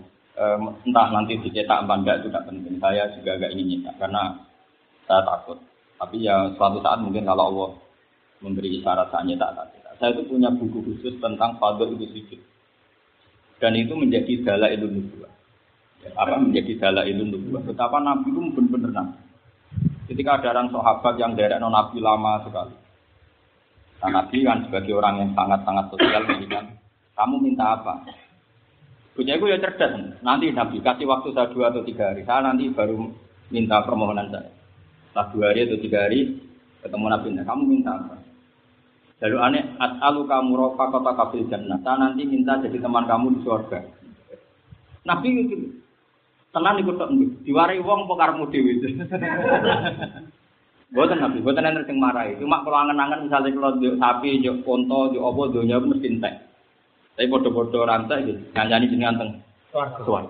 entah 0.87 1.07
nanti 1.13 1.37
dicetak 1.37 1.85
apa 1.85 1.93
enggak 2.01 2.15
itu 2.23 2.33
tidak 2.33 2.45
penting. 2.49 2.75
Saya 2.81 3.03
juga 3.13 3.37
agak 3.37 3.51
ingin 3.53 3.77
nyetak 3.77 3.95
karena 4.01 4.23
saya 5.11 5.27
takut. 5.27 5.59
Tapi 5.99 6.23
ya 6.23 6.47
suatu 6.55 6.79
saat 6.79 7.03
mungkin 7.03 7.27
kalau 7.27 7.51
Allah 7.51 7.69
memberi 8.39 8.79
isyarat 8.79 9.11
saya 9.11 9.35
tak 9.35 9.67
Saya 9.99 10.17
itu 10.17 10.23
punya 10.31 10.49
buku 10.55 10.81
khusus 10.81 11.19
tentang 11.19 11.59
fadl 11.59 11.91
itu 11.93 12.07
sujud. 12.09 12.41
Dan 13.61 13.77
itu 13.77 13.93
menjadi 13.93 14.41
dala 14.41 14.73
ilmu 14.73 14.89
nubuah. 14.97 15.29
Ya, 16.01 16.09
apa 16.17 16.41
menjadi 16.41 16.73
dala 16.81 17.05
ilmu 17.05 17.37
nubuah. 17.37 17.61
Betapa 17.61 18.01
Nabi 18.01 18.33
itu 18.33 18.41
benar-benar 18.57 18.91
Nabi. 18.97 19.21
Ketika 20.09 20.41
ada 20.41 20.57
orang 20.57 20.73
sahabat 20.73 21.13
yang 21.21 21.37
dari 21.37 21.55
non 21.61 21.71
nabi 21.71 22.01
lama 22.01 22.41
sekali. 22.43 22.75
Nah, 24.01 24.09
nabi 24.09 24.37
kan 24.41 24.65
sebagai 24.65 24.97
orang 24.97 25.15
yang 25.21 25.31
sangat-sangat 25.37 25.85
sosial 25.93 26.23
kan, 26.25 26.65
kamu 27.13 27.35
minta 27.37 27.77
apa? 27.77 28.01
Punya 29.13 29.37
gue 29.37 29.53
ya 29.53 29.61
cerdas. 29.61 30.19
Nanti 30.25 30.49
nabi 30.49 30.81
kasih 30.81 31.05
waktu 31.05 31.31
saya 31.31 31.53
dua 31.53 31.69
atau 31.69 31.85
tiga 31.85 32.11
hari. 32.11 32.25
Saya 32.25 32.49
nanti 32.49 32.73
baru 32.73 33.07
minta 33.53 33.85
permohonan 33.85 34.33
saya. 34.33 34.60
Setelah 35.11 35.27
dua 35.35 35.45
hari 35.51 35.59
atau 35.67 35.79
tiga 35.83 35.99
hari 36.07 36.39
ketemu 36.79 37.05
nabi. 37.11 37.27
Nah, 37.35 37.43
kamu 37.43 37.61
minta 37.67 37.91
apa? 37.99 38.15
Lalu 39.19 39.37
aneh, 39.43 39.63
as'alu 39.75 40.23
kamu 40.23 40.51
rofa 40.55 40.87
kota 40.87 41.11
kafir 41.19 41.43
jannah. 41.51 41.83
Saya 41.83 41.99
nanti 41.99 42.23
minta 42.23 42.63
jadi 42.63 42.79
teman 42.79 43.03
kamu 43.11 43.35
di 43.35 43.39
surga. 43.43 43.79
Nabi 45.03 45.27
gitu. 45.51 45.83
Tenan 46.55 46.79
ikut 46.79 46.95
diwarai 47.43 47.83
wong 47.83 48.07
pokarmu 48.07 48.47
dewi. 48.47 48.79
Boten 50.91 51.23
nabi, 51.23 51.39
boten 51.39 51.63
enten 51.63 51.87
sing 51.87 51.99
marahi. 51.99 52.35
Cuma 52.35 52.67
kalau 52.67 52.83
angen-angen 52.83 53.27
misalnya 53.27 53.55
kalau 53.55 53.79
di 53.79 53.95
sapi, 53.95 54.43
di 54.43 54.51
konto, 54.63 55.15
di 55.15 55.19
opo, 55.19 55.47
dunia 55.47 55.79
mesti 55.79 56.07
entek. 56.07 56.35
Tapi 57.15 57.31
bodoh-bodoh 57.31 57.87
rantai 57.87 58.27
gitu, 58.27 58.39
nyanyi 58.51 58.91
jenengan 58.91 59.15
teng 59.19 59.29
suara. 59.71 60.27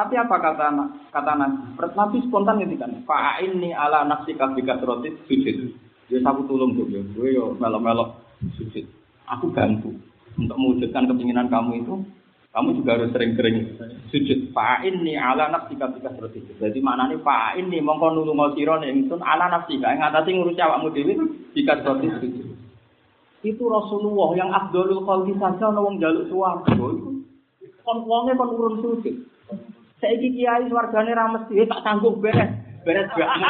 Tapi 0.00 0.16
apa 0.16 0.32
kata 0.40 0.72
kata 1.12 1.32
nabi? 1.36 1.76
Nabi 1.76 2.24
spontan 2.24 2.64
gitu 2.64 2.80
kan. 2.80 3.04
Fa 3.04 3.36
ini 3.44 3.76
ala 3.76 4.08
nafsi 4.08 4.32
kabika 4.32 4.80
rotit 4.80 5.12
sujud. 5.28 5.76
Dia 6.08 6.24
sapu 6.24 6.48
tulung 6.48 6.72
tuh, 6.72 6.88
ya. 6.88 7.04
Gue 7.12 7.36
yo 7.36 7.52
melok-melok 7.60 8.16
sujud. 8.56 8.88
Aku 9.28 9.52
bantu 9.52 9.92
untuk 10.40 10.56
mewujudkan 10.56 11.04
keinginan 11.04 11.52
kamu 11.52 11.84
itu 11.84 12.00
kamu 12.50 12.80
juga 12.80 12.96
harus 12.96 13.12
sering-sering 13.12 13.76
sujud. 14.08 14.56
Fa'in 14.56 15.04
nih 15.04 15.20
ala 15.20 15.52
nafsi 15.52 15.76
terus 15.76 16.32
sujud. 16.32 16.56
Jadi 16.56 16.80
mana 16.80 17.04
nih 17.12 17.20
fa'in 17.20 17.68
nih 17.68 17.84
mongko 17.84 18.56
siro 18.56 18.80
nih 18.80 19.04
itu 19.04 19.20
ala 19.20 19.52
nafsi. 19.52 19.76
Yang 19.76 20.00
ngatasi 20.00 20.30
ngurus 20.32 20.56
awakmu 20.56 20.88
dewi 20.96 21.12
jika 21.52 21.76
terus 21.84 22.08
sujud. 22.24 22.56
Itu 23.44 23.68
Rasulullah 23.68 24.32
yang 24.32 24.48
Abdul 24.48 25.04
Khalqi 25.04 25.36
saja 25.36 25.76
wong 25.76 26.00
jaluk 26.00 26.24
suwarga 26.32 26.72
itu. 26.72 27.20
Kon 27.84 27.98
wonge 28.08 28.32
kon 28.32 28.48
urun 28.56 28.80
sujud. 28.80 29.28
Saiki 30.00 30.28
kiai 30.32 30.68
swargane 30.72 31.12
ra 31.12 31.28
mesti 31.28 31.60
eh, 31.60 31.68
tak 31.68 31.84
sanggup 31.84 32.18
beres. 32.24 32.50
Beres 32.84 33.08
gak. 33.12 33.30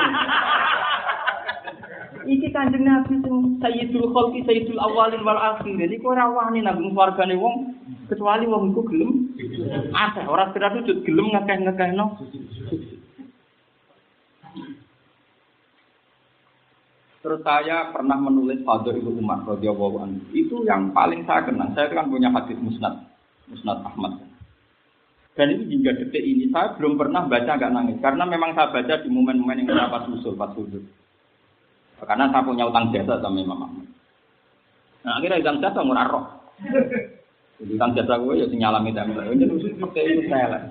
Iki 2.20 2.52
kanjeng 2.52 2.84
Nabi 2.84 3.16
sing 3.24 3.56
Sayyidul 3.64 4.12
Khalqi 4.12 4.44
Sayyidul 4.44 4.76
Awalin 4.76 5.24
wal 5.24 5.40
Akhirin. 5.40 5.88
Iku 5.88 6.12
ora 6.12 6.28
wani 6.28 6.60
nang 6.60 6.82
swargane 6.92 7.38
wong 7.38 7.80
kecuali 8.10 8.44
wong 8.50 8.74
iku 8.74 8.82
gelem 8.90 9.10
akeh 9.94 10.26
ora 10.26 10.50
sekedar 10.50 10.74
sujud 10.74 11.06
gelem 11.06 11.30
ngekeh-ngekehno 11.30 12.06
Terus 17.20 17.44
saya 17.44 17.92
pernah 17.92 18.16
menulis 18.16 18.64
Fadl 18.64 18.96
Ibu 18.96 19.20
Umar 19.20 19.44
radhiyallahu 19.44 19.96
anhu. 20.00 20.24
Itu 20.32 20.64
yang 20.64 20.96
paling 20.96 21.28
saya 21.28 21.44
kenal. 21.44 21.68
Saya 21.76 21.92
kan 21.92 22.08
punya 22.08 22.32
hadis 22.32 22.56
musnad, 22.56 22.96
musnad 23.44 23.84
Ahmad. 23.84 24.29
Dan 25.38 25.46
itu 25.54 25.78
hingga 25.78 25.94
detik 25.94 26.24
ini 26.26 26.50
saya 26.50 26.74
belum 26.74 26.98
pernah 26.98 27.22
baca 27.30 27.54
nggak 27.54 27.72
nangis 27.72 27.98
karena 28.02 28.26
memang 28.26 28.50
saya 28.52 28.74
baca 28.74 28.94
di 28.98 29.08
momen-momen 29.08 29.62
yang 29.62 29.70
saya 29.70 29.86
pas 29.86 30.04
usul, 30.10 30.34
pas 30.34 30.50
sujud. 30.58 30.82
Karena 32.02 32.26
saya 32.32 32.42
punya 32.42 32.66
utang 32.66 32.90
jasa 32.90 33.22
sama 33.22 33.38
Imam 33.38 33.62
Ahmad. 33.62 33.86
Nah 35.06 35.12
akhirnya 35.20 35.38
utang 35.38 35.62
jasa 35.62 35.80
murah 35.86 36.06
roh. 36.10 36.24
Jadi 37.60 37.74
kan 37.76 37.92
jasa 37.92 38.16
gue 38.18 38.40
ya 38.40 38.46
sinyal 38.48 38.72
alami 38.74 38.90
tempel. 38.96 39.36
Ini 39.36 39.44
khusus 39.46 39.76
pakai 39.76 40.08
itu 40.08 40.22
saya 40.32 40.46
lah. 40.48 40.62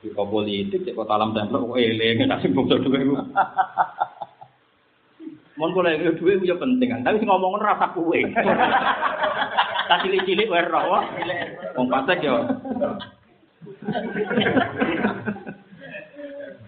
Di 0.00 0.12
politik, 0.12 0.84
di 0.84 0.92
kau 0.92 1.08
talam 1.08 1.36
tempel, 1.36 1.64
kau 1.64 1.76
eleng, 1.76 2.24
nasi 2.24 2.48
bungsu 2.56 2.80
dua 2.80 3.00
gue. 3.00 3.22
Mau 5.54 5.70
boleh 5.70 6.00
gue 6.00 6.18
dua 6.18 6.40
gue 6.40 6.56
penting 6.56 6.88
kan. 6.88 7.00
Tapi 7.04 7.22
ngomongin 7.22 7.62
rasa 7.62 7.92
kue. 7.94 8.18
Tak 9.84 10.00
cilik-cilik 10.00 10.48
gue 10.48 10.62
roh. 10.72 11.04
Wong 11.76 11.86
pasek 11.92 12.24
ya. 12.24 12.40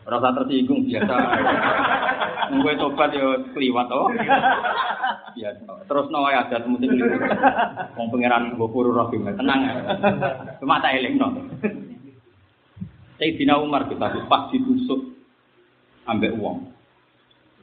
Rasa 0.06 0.28
tersinggung 0.38 0.86
biasa. 0.86 1.14
Gue 2.62 2.72
tobat 2.78 3.10
ya 3.10 3.26
keliwat 3.50 3.90
oh. 3.90 4.06
Biasa. 5.34 5.70
Terus 5.90 6.06
no 6.14 6.30
ada 6.30 6.62
mesti 6.62 6.86
Wong 7.98 8.06
pangeran 8.14 8.54
gue 8.54 8.68
puru 8.70 8.94
rohim 8.94 9.26
tenang. 9.34 9.60
Cuma 10.62 10.78
tak 10.78 10.94
eling 11.02 11.18
no. 11.18 11.34
Sayyidina 13.16 13.58
Umar 13.58 13.88
kita 13.88 14.28
pas 14.28 14.52
ditusuk 14.52 15.16
ambek 16.06 16.36
uang. 16.38 16.70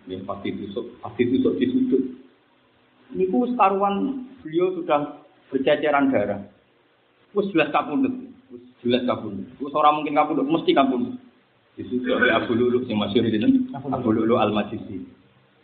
Ya 0.10 0.20
pas 0.28 0.42
ditusuk, 0.44 1.00
pas 1.00 1.16
ditusuk 1.16 1.56
di 1.62 1.66
sudut. 1.72 2.04
Niku 3.14 3.48
sekaruan 3.54 4.28
beliau 4.44 4.76
sudah 4.76 5.24
berceceran 5.48 6.12
darah. 6.12 6.42
Wes 7.34 7.50
jelas 7.54 7.72
kapundut, 7.74 8.23
jelas 8.84 9.04
kapundut. 9.08 9.48
Wes 9.58 9.74
orang 9.74 10.02
mungkin 10.02 10.18
kapundut, 10.18 10.46
mesti 10.46 10.72
kapundut. 10.76 11.16
Disusul 11.74 12.22
oleh 12.22 12.30
Abu 12.30 12.54
Lulu 12.54 12.86
masih 12.86 13.26
di 13.26 13.42
Abu 13.74 14.14
Lulu 14.14 14.38
Al 14.38 14.54
Majisi. 14.54 15.02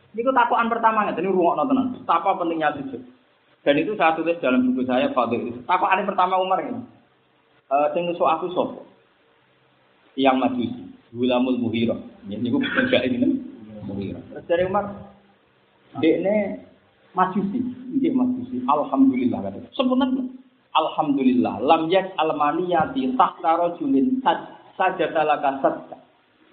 Ini 0.09 0.25
takuan 0.33 0.65
pertama 0.73 1.05
nih, 1.05 1.21
ini 1.21 1.29
ruang 1.29 1.61
nonton. 1.61 2.01
Apa 2.09 2.33
pentingnya 2.33 2.73
sujud? 2.81 2.97
Dan 3.61 3.77
itu 3.77 3.93
saya 3.93 4.17
tulis 4.17 4.41
dalam 4.41 4.73
buku 4.73 4.89
saya 4.89 5.13
Fadil. 5.13 5.53
Takuan 5.69 6.01
pertama 6.09 6.41
Umar 6.41 6.65
ini. 6.65 6.81
Uh, 7.69 7.93
sing 7.93 8.09
aku 8.09 8.49
sopo. 8.57 8.89
Yang 10.17 10.35
Majusi, 10.41 10.81
Gulamul 11.13 11.61
Muhira. 11.61 11.93
Ini 12.25 12.41
gue 12.41 12.57
enggak 12.57 13.05
ini 13.05 13.45
Muhira. 13.85 14.17
Terus 14.33 14.45
dari 14.49 14.65
Umar, 14.65 14.89
dia 16.01 16.17
ini 16.17 16.35
Majusi, 17.13 17.61
ini 17.93 18.09
Majusi. 18.09 18.65
Alhamdulillah 18.65 19.45
kata. 19.45 19.61
Sebenarnya 19.77 20.38
Alhamdulillah, 20.69 21.65
lam 21.65 21.89
yak 21.89 22.13
almaniyati 22.13 23.17
tahta 23.17 23.57
rajulin 23.57 24.21
sad 24.21 24.59
saja 24.77 25.09
talaka 25.09 25.59
sadka. 25.65 25.97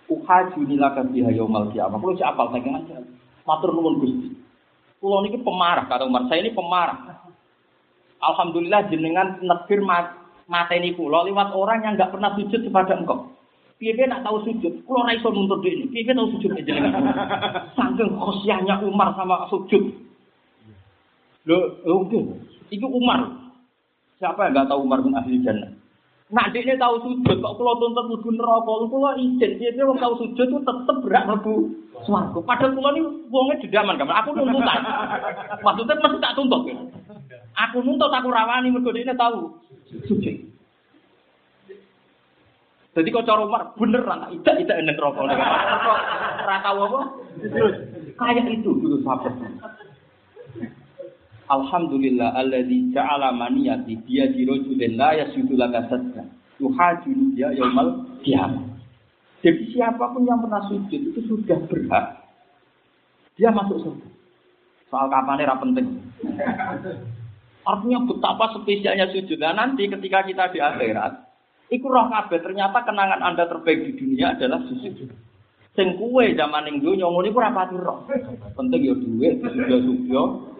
Uhaji 0.06 0.62
nilaka 0.64 1.02
biha 1.04 1.34
yaumal 1.34 1.68
kiamah. 1.74 1.98
Kulo 1.98 2.14
cek 2.16 2.26
apal 2.26 2.48
saking 2.54 2.74
aja. 2.78 3.02
Matur 3.44 3.74
nuwun 3.74 3.98
Gusti. 4.00 4.28
Kulo 5.02 5.20
niki 5.26 5.42
pemarah 5.42 5.84
kata 5.90 6.06
Umar. 6.06 6.30
Saya 6.30 6.46
ini 6.46 6.54
pemarah. 6.54 7.26
Alhamdulillah 8.22 8.88
jenengan 8.88 9.42
negir 9.42 9.82
mat 9.84 10.16
mateni 10.46 10.94
kulo 10.96 11.26
lewat 11.26 11.52
orang 11.52 11.84
yang 11.84 11.92
nggak 11.98 12.14
pernah 12.14 12.32
sujud 12.38 12.60
kepada 12.64 12.96
engkau. 12.96 13.36
Piye 13.76 13.92
nak 14.08 14.24
tahu 14.24 14.40
sujud? 14.48 14.88
Kulo 14.88 15.04
ora 15.04 15.12
iso 15.12 15.28
nuntut 15.28 15.60
ini. 15.68 15.92
Piye 15.92 16.08
tahu 16.08 16.32
sujud 16.38 16.56
jenengan? 16.64 17.12
Saking 17.76 18.16
khosyahnya 18.16 18.80
Umar 18.80 19.12
sama 19.12 19.44
sujud. 19.52 19.92
Lho, 21.46 21.58
oke. 21.84 22.18
Itu 22.72 22.86
Umar. 22.88 23.45
Siapa 24.16 24.48
yang 24.48 24.52
nggak 24.56 24.68
tahu 24.72 24.80
Umar 24.84 25.04
bin 25.04 25.12
ahli 25.12 25.44
jannah? 25.44 25.72
Nak 26.26 26.50
dia 26.50 26.74
tahu 26.74 26.98
sujud, 27.06 27.38
kok 27.38 27.54
kalau 27.54 27.78
tuntut 27.78 28.10
mlebu 28.10 28.34
neraka, 28.34 28.72
kalau 28.90 29.14
izin, 29.14 29.62
dia 29.62 29.70
dia 29.70 29.86
tahu 29.86 30.14
sujud 30.18 30.46
itu 30.50 30.58
tetep 30.58 30.96
berat 31.06 31.22
mlebu 31.30 31.70
swarga. 32.02 32.38
Padahal 32.42 32.74
kula 32.74 32.90
ini 32.98 33.02
wonge 33.30 33.62
dedaman, 33.62 33.94
kan? 33.94 34.10
Aku 34.10 34.34
nuntutan. 34.34 34.82
Maksudnya 35.62 36.02
mesti 36.02 36.18
tak 36.18 36.34
tuntut. 36.34 36.66
Aku 37.56 37.78
nuntut 37.78 38.10
aku 38.10 38.28
rawani 38.28 38.74
mergo 38.74 38.90
dia 38.90 39.14
tahu 39.14 39.54
sujud. 40.10 40.34
Jadi 42.96 43.12
kok 43.12 43.28
cara 43.28 43.44
Umar 43.44 43.76
bener 43.76 44.02
anak 44.08 44.32
tidak 44.40 44.64
tidak 44.64 44.76
enak 44.80 44.96
rokok. 44.96 45.28
Ora 45.28 46.56
tahu 46.64 46.78
apa? 46.90 47.00
Kayak 48.16 48.48
itu 48.48 48.70
dulu 48.72 48.96
sahabat. 49.04 49.36
Alhamdulillah 51.46 52.34
alladzi 52.34 52.90
ja'ala 52.90 53.30
maniyati 53.30 54.02
dia 54.02 54.26
rajulin 54.26 54.98
la 54.98 55.14
yasudu 55.14 55.54
laka 55.54 55.86
sadda. 55.86 56.26
Yuhajuni 56.58 57.38
dia 57.38 57.54
yaumal 57.54 58.02
kiamat. 58.26 58.66
Jadi 59.46 59.62
siapa 59.70 60.10
pun 60.10 60.26
yang 60.26 60.42
pernah 60.42 60.64
sujud 60.66 61.00
itu 61.14 61.20
sudah 61.30 61.58
berhak. 61.70 62.18
Dia 63.38 63.54
masuk 63.54 63.78
surga. 63.78 64.08
Soal 64.90 65.06
kapan 65.06 65.44
era 65.44 65.54
penting. 65.60 65.86
Artinya 67.62 67.98
betapa 68.10 68.58
spesialnya 68.58 69.06
sujud. 69.14 69.38
Nah 69.38 69.54
nanti 69.54 69.86
ketika 69.86 70.26
kita 70.26 70.50
di 70.50 70.58
akhirat, 70.58 71.30
iku 71.70 71.86
roh 71.86 72.10
kabeh 72.10 72.42
ternyata 72.42 72.82
kenangan 72.82 73.22
Anda 73.22 73.46
terbaik 73.46 73.86
di 73.86 73.92
dunia 73.94 74.34
adalah 74.34 74.66
sujud. 74.66 75.14
Sing 75.76 75.88
kuwe 76.00 76.32
zaman 76.32 76.64
ning 76.64 76.80
donya 76.80 77.04
ngono 77.04 77.28
iku 77.28 77.38
ora 77.38 77.52
pati 77.52 77.76
roh. 77.76 78.08
Penting 78.56 78.80
ya 78.80 78.94
duit, 78.96 79.44
sudah-sudah, 79.44 80.55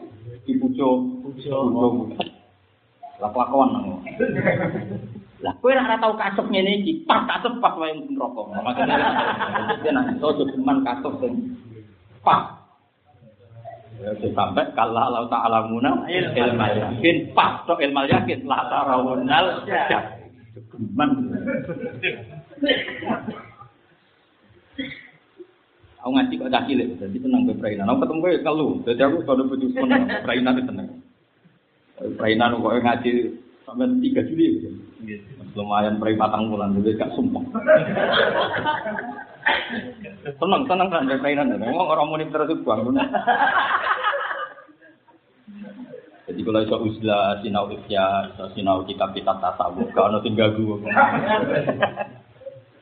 dipujo 0.46 0.88
pujo 1.20 1.56
lah 3.16 3.30
kelakuan 3.32 3.68
nang 3.72 3.84
lah 5.44 5.52
kowe 5.60 5.68
ora 5.68 6.00
tau 6.00 6.16
kasep 6.16 6.48
ngene 6.48 6.80
iki. 6.80 7.04
Pas 7.04 7.28
kasep 7.28 7.60
pas 7.60 7.76
wae 7.76 7.92
neraka. 7.92 8.40
Makane 8.64 8.96
dia 9.84 9.90
nang 9.92 10.16
iso 10.16 10.32
cuman 10.32 10.80
kasep 10.80 11.12
sing 11.20 11.32
pas. 12.24 12.56
Ya 14.00 14.12
sampai 14.32 14.72
kalau 14.76 15.08
Allah 15.08 15.24
Ta'ala 15.32 15.72
muna 15.72 16.04
ilmal 16.08 16.72
yakin. 16.76 17.32
pas 17.36 17.64
to 17.68 17.76
ilmal 17.80 18.08
yakin. 18.08 18.48
La 18.48 18.64
tarawunal 18.68 19.64
cuman 20.72 21.10
Aku 26.06 26.14
ngaji 26.14 26.38
kok 26.38 26.54
cah 26.54 26.62
cilik, 26.70 27.02
jadi 27.02 27.18
seneng 27.18 27.50
ke 27.50 27.58
perainan. 27.58 27.90
Aku 27.90 28.06
ketemu 28.06 28.30
ya 28.30 28.38
kalau, 28.46 28.78
jadi 28.86 29.10
aku 29.10 29.26
kalau 29.26 29.42
butuh 29.50 29.74
seneng 29.74 30.06
perainan 30.22 30.54
itu 30.54 30.70
seneng. 30.70 30.86
Perainan 32.14 32.62
kok 32.62 32.78
ngaji 32.78 33.10
sampai 33.66 33.90
tiga 34.06 34.22
Juli. 34.30 34.70
Lumayan 35.58 35.98
perai 35.98 36.14
patang 36.14 36.46
bulan, 36.46 36.78
jadi 36.78 36.94
gak 36.94 37.10
sumpah. 37.18 37.42
seneng, 40.38 40.62
seneng 40.70 40.88
kan 40.94 41.10
perainan. 41.10 41.58
Ngomong 41.58 41.88
orang 41.90 42.06
muni 42.06 42.30
terus 42.30 42.54
buang. 42.62 42.94
Jadi 46.30 46.40
kalau 46.46 46.62
iso 46.62 46.76
uzlah 46.86 47.42
sinau 47.42 47.66
ifya, 47.74 48.30
sinau 48.54 48.86
kitab-kitab 48.86 49.42
tasawuf, 49.42 49.90
kalau 49.90 50.22
tinggal 50.22 50.54
gue. 50.54 50.86
Kalau 50.86 52.25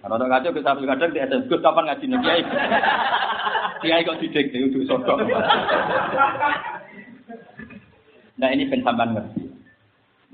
tak 0.05 0.29
kacau 0.29 0.53
kita 0.53 0.71
kadang 0.77 1.11
di 1.17 1.21
ada 1.21 1.37
Gus 1.49 1.65
kapan 1.65 1.85
ngaji 1.89 2.05
nih 2.05 2.19
kiai? 2.21 2.43
Kiai 3.85 4.01
kok 4.01 4.17
didik 4.17 4.49
itu 4.49 4.81
untuk 4.81 5.05
sodok. 5.05 5.21
Nah 8.41 8.49
ini 8.49 8.65
pensampan 8.73 9.13
ngerti. 9.13 9.45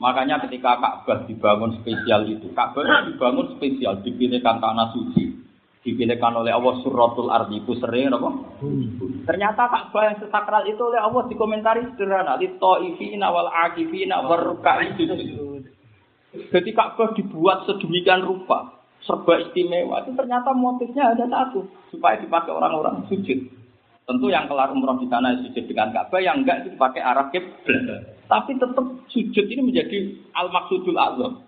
Makanya 0.01 0.41
ketika 0.49 0.81
Ka'bah 0.81 1.29
dibangun 1.29 1.77
spesial 1.85 2.25
itu, 2.25 2.49
Ka'bah 2.57 3.05
dibangun 3.05 3.53
spesial, 3.61 4.01
dipilihkan 4.01 4.57
tanah 4.57 4.97
suci, 4.97 5.37
dipilihkan 5.85 6.41
oleh 6.41 6.57
Allah 6.57 6.81
suratul 6.81 7.29
ardi 7.29 7.61
itu 7.61 7.77
sering 7.77 8.09
apa? 8.09 8.33
Ternyata 9.29 9.69
Ka'bah 9.69 10.03
yang 10.09 10.17
sesakral 10.25 10.65
itu 10.65 10.81
oleh 10.81 11.05
Allah 11.05 11.29
dikomentari 11.29 11.85
sederhana, 11.93 12.41
li 12.41 12.49
ta'ifina 12.57 13.29
wal 13.29 13.53
akifina 13.53 14.25
warruka'i 14.25 14.97
sujud. 14.97 15.69
Jadi 16.49 16.71
Ka'bah 16.73 17.13
dibuat 17.13 17.69
sedemikian 17.69 18.25
rupa, 18.25 18.80
serba 19.05 19.41
istimewa 19.41 20.05
itu 20.05 20.13
ternyata 20.13 20.53
motifnya 20.53 21.17
ada 21.17 21.25
satu 21.27 21.65
supaya 21.89 22.21
dipakai 22.21 22.53
orang-orang 22.53 23.05
sujud. 23.09 23.39
Tentu 24.05 24.27
yang 24.27 24.51
kelar 24.51 24.75
umroh 24.75 24.99
di 24.99 25.07
sana 25.07 25.39
sujud 25.39 25.71
dengan 25.71 25.95
Ka'bah, 25.95 26.19
yang 26.19 26.43
enggak 26.43 26.67
itu 26.67 26.75
dipakai 26.75 26.99
arah 26.99 27.31
kiblat. 27.31 28.19
Tapi 28.27 28.59
tetap 28.59 28.87
sujud 29.07 29.45
ini 29.47 29.63
menjadi 29.63 29.99
al 30.35 30.51
maksudul 30.51 30.99
azam. 30.99 31.47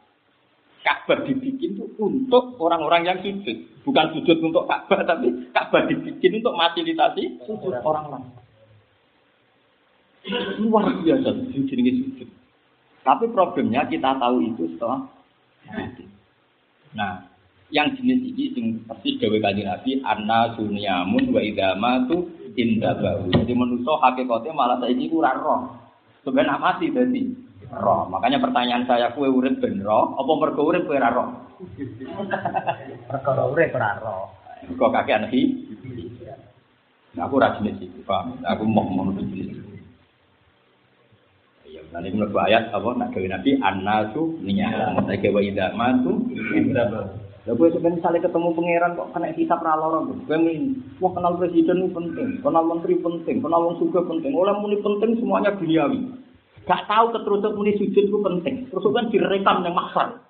Ka'bah 0.83 1.27
dibikin 1.27 1.79
itu 1.79 1.87
untuk 1.99 2.59
orang-orang 2.59 3.07
yang 3.07 3.19
sujud, 3.23 3.83
bukan 3.83 4.15
sujud 4.15 4.39
untuk 4.43 4.67
Ka'bah, 4.71 5.03
tapi 5.03 5.51
Ka'bah 5.51 5.91
dibikin 5.91 6.39
untuk 6.39 6.55
fasilitasi 6.55 7.43
sujud 7.47 7.75
orang 7.83 8.07
lain. 8.15 8.31
Luar 10.63 10.87
biasa 11.03 11.29
sujud 11.51 11.67
ini 11.67 11.93
sujud. 11.99 12.29
Tapi 13.03 13.27
problemnya 13.35 13.83
kita 13.91 14.15
tahu 14.23 14.39
itu 14.55 14.71
setelah 14.79 15.03
Nah, 16.93 17.32
yang 17.73 17.89
jenis 17.97 18.21
ini 18.21 18.45
sing 18.53 18.65
persis 18.85 19.17
gawe 19.17 19.37
kanjeng 19.41 19.65
Nabi 19.65 20.05
anna 20.05 20.53
sunyamun 20.61 21.33
wa 21.33 21.41
idama 21.41 22.05
tu 22.05 22.29
indabahu. 22.53 23.33
Jadi 23.33 23.53
manusia 23.57 23.97
hakikatnya 23.97 24.53
malah 24.53 24.77
saiki 24.85 25.09
ora 25.09 25.33
roh. 25.41 25.73
Sebenarnya 26.21 26.61
mati 26.61 26.93
tadi 26.93 27.33
roh. 27.73 28.13
Makanya 28.13 28.45
pertanyaan 28.45 28.85
saya 28.85 29.17
kue 29.17 29.25
urip 29.25 29.57
ben 29.65 29.81
roh 29.81 30.13
apa 30.21 30.31
mergo 30.37 30.69
urip 30.69 30.85
kowe 30.85 31.01
ora 31.01 31.11
roh? 31.17 31.29
Perkara 33.09 33.43
urip 33.49 33.73
ora 33.73 33.97
roh. 34.05 34.29
Kok 34.69 34.93
kakean 34.93 35.33
iki? 35.33 35.73
Nah, 37.17 37.25
aku 37.25 37.41
ora 37.41 37.57
jenis 37.57 37.89
Pak. 38.05 38.45
Aku 38.53 38.69
mau 38.69 38.85
ngono 38.85 39.17
jenis. 39.17 39.65
Ya, 41.73 41.81
nanti 41.89 42.13
menurut 42.13 42.37
ayat 42.37 42.69
apa 42.69 42.89
nak 43.01 43.17
gawe 43.17 43.27
Nabi 43.33 43.57
annasu 43.65 44.37
niya. 44.45 44.93
Saya 45.09 45.17
gawe 45.17 45.41
idama 45.41 46.05
tu. 46.05 46.13
Lah 47.43 47.59
kowe 47.59 47.67
sampeyan 47.75 47.99
misalnya 47.99 48.23
ketemu 48.23 48.55
pangeran 48.55 48.95
kok 48.95 49.11
kena 49.19 49.35
hisap 49.35 49.59
ra 49.67 49.75
lara 49.75 50.07
kok. 50.07 50.15
Kowe 50.31 50.39
wah 51.03 51.11
kenal 51.11 51.33
presiden 51.43 51.83
itu 51.83 51.91
penting, 51.91 52.29
kenal 52.39 52.65
menteri 52.71 52.95
penting, 53.03 53.37
kenal 53.43 53.61
wong 53.67 53.83
juga 53.83 54.01
penting. 54.07 54.31
Oleh 54.31 54.55
muni 54.63 54.79
penting 54.79 55.19
semuanya 55.19 55.51
duniawi. 55.59 56.07
Gak 56.63 56.87
tahu 56.87 57.11
keterusan 57.11 57.59
muni 57.59 57.75
sujud 57.75 58.05
itu 58.07 58.19
penting. 58.23 58.71
Terus 58.71 58.87
kan 58.95 59.11
direkam 59.11 59.67
yang 59.67 59.75
maksar. 59.75 60.23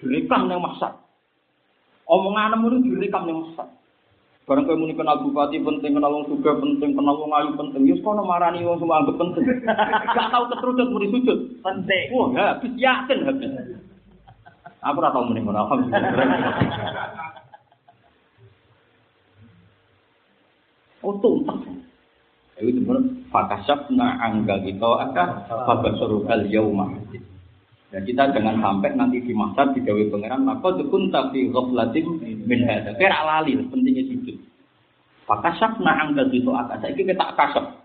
Direkam 0.00 0.48
yang 0.48 0.64
maksar. 0.64 1.04
Omongan 2.08 2.56
muni 2.56 2.88
direkam 2.88 3.28
yang 3.28 3.44
maksar. 3.44 3.68
Barang 4.48 4.64
kowe 4.64 4.78
muni 4.80 4.96
kenal 4.96 5.20
bupati 5.20 5.60
penting, 5.60 6.00
kenal 6.00 6.16
wong 6.16 6.32
juga 6.32 6.56
penting, 6.56 6.96
kenal 6.96 7.12
wong 7.20 7.36
ayu 7.36 7.52
penting. 7.60 7.84
Yus 7.84 8.00
kono 8.00 8.24
marani 8.24 8.64
wong 8.64 8.80
semua 8.80 9.04
anggap 9.04 9.20
penting. 9.20 9.44
Gak 10.16 10.32
tahu 10.32 10.44
keterusan 10.48 10.88
muni 10.96 11.12
sujud 11.12 11.60
penting. 11.60 12.06
Wah, 12.16 12.56
habis 12.56 12.72
yakin 12.80 13.20
habis. 13.28 13.84
Aku 14.86 15.02
ora 15.02 15.10
tau 15.10 15.26
muni 15.26 15.42
ngono, 15.42 15.66
alhamdulillah. 15.66 16.06
Tuntas. 21.02 21.58
Itu 22.56 22.70
sebenarnya 22.82 23.26
fakasabna 23.30 24.06
angga 24.22 24.62
kita 24.62 24.90
akan 25.10 25.28
fabasurukal 25.66 26.46
yauma. 26.48 26.88
Dan 27.90 28.02
kita 28.02 28.34
jangan 28.34 28.58
sampai 28.58 28.96
nanti 28.98 29.22
di 29.22 29.30
masa 29.30 29.70
digawe 29.70 30.02
pangeran 30.10 30.42
maka 30.42 30.74
dukun 30.74 31.10
tapi 31.14 31.46
ghaflatin 31.50 32.06
min 32.46 32.60
hadza. 32.66 32.94
Kira 32.98 33.22
lali 33.22 33.58
pentingnya 33.58 34.02
sujud. 34.08 34.36
Fakasabna 35.26 35.92
angga 35.94 36.26
kita 36.30 36.50
akan. 36.50 36.78
Saiki 36.82 37.02
kita 37.06 37.26
kasab. 37.38 37.76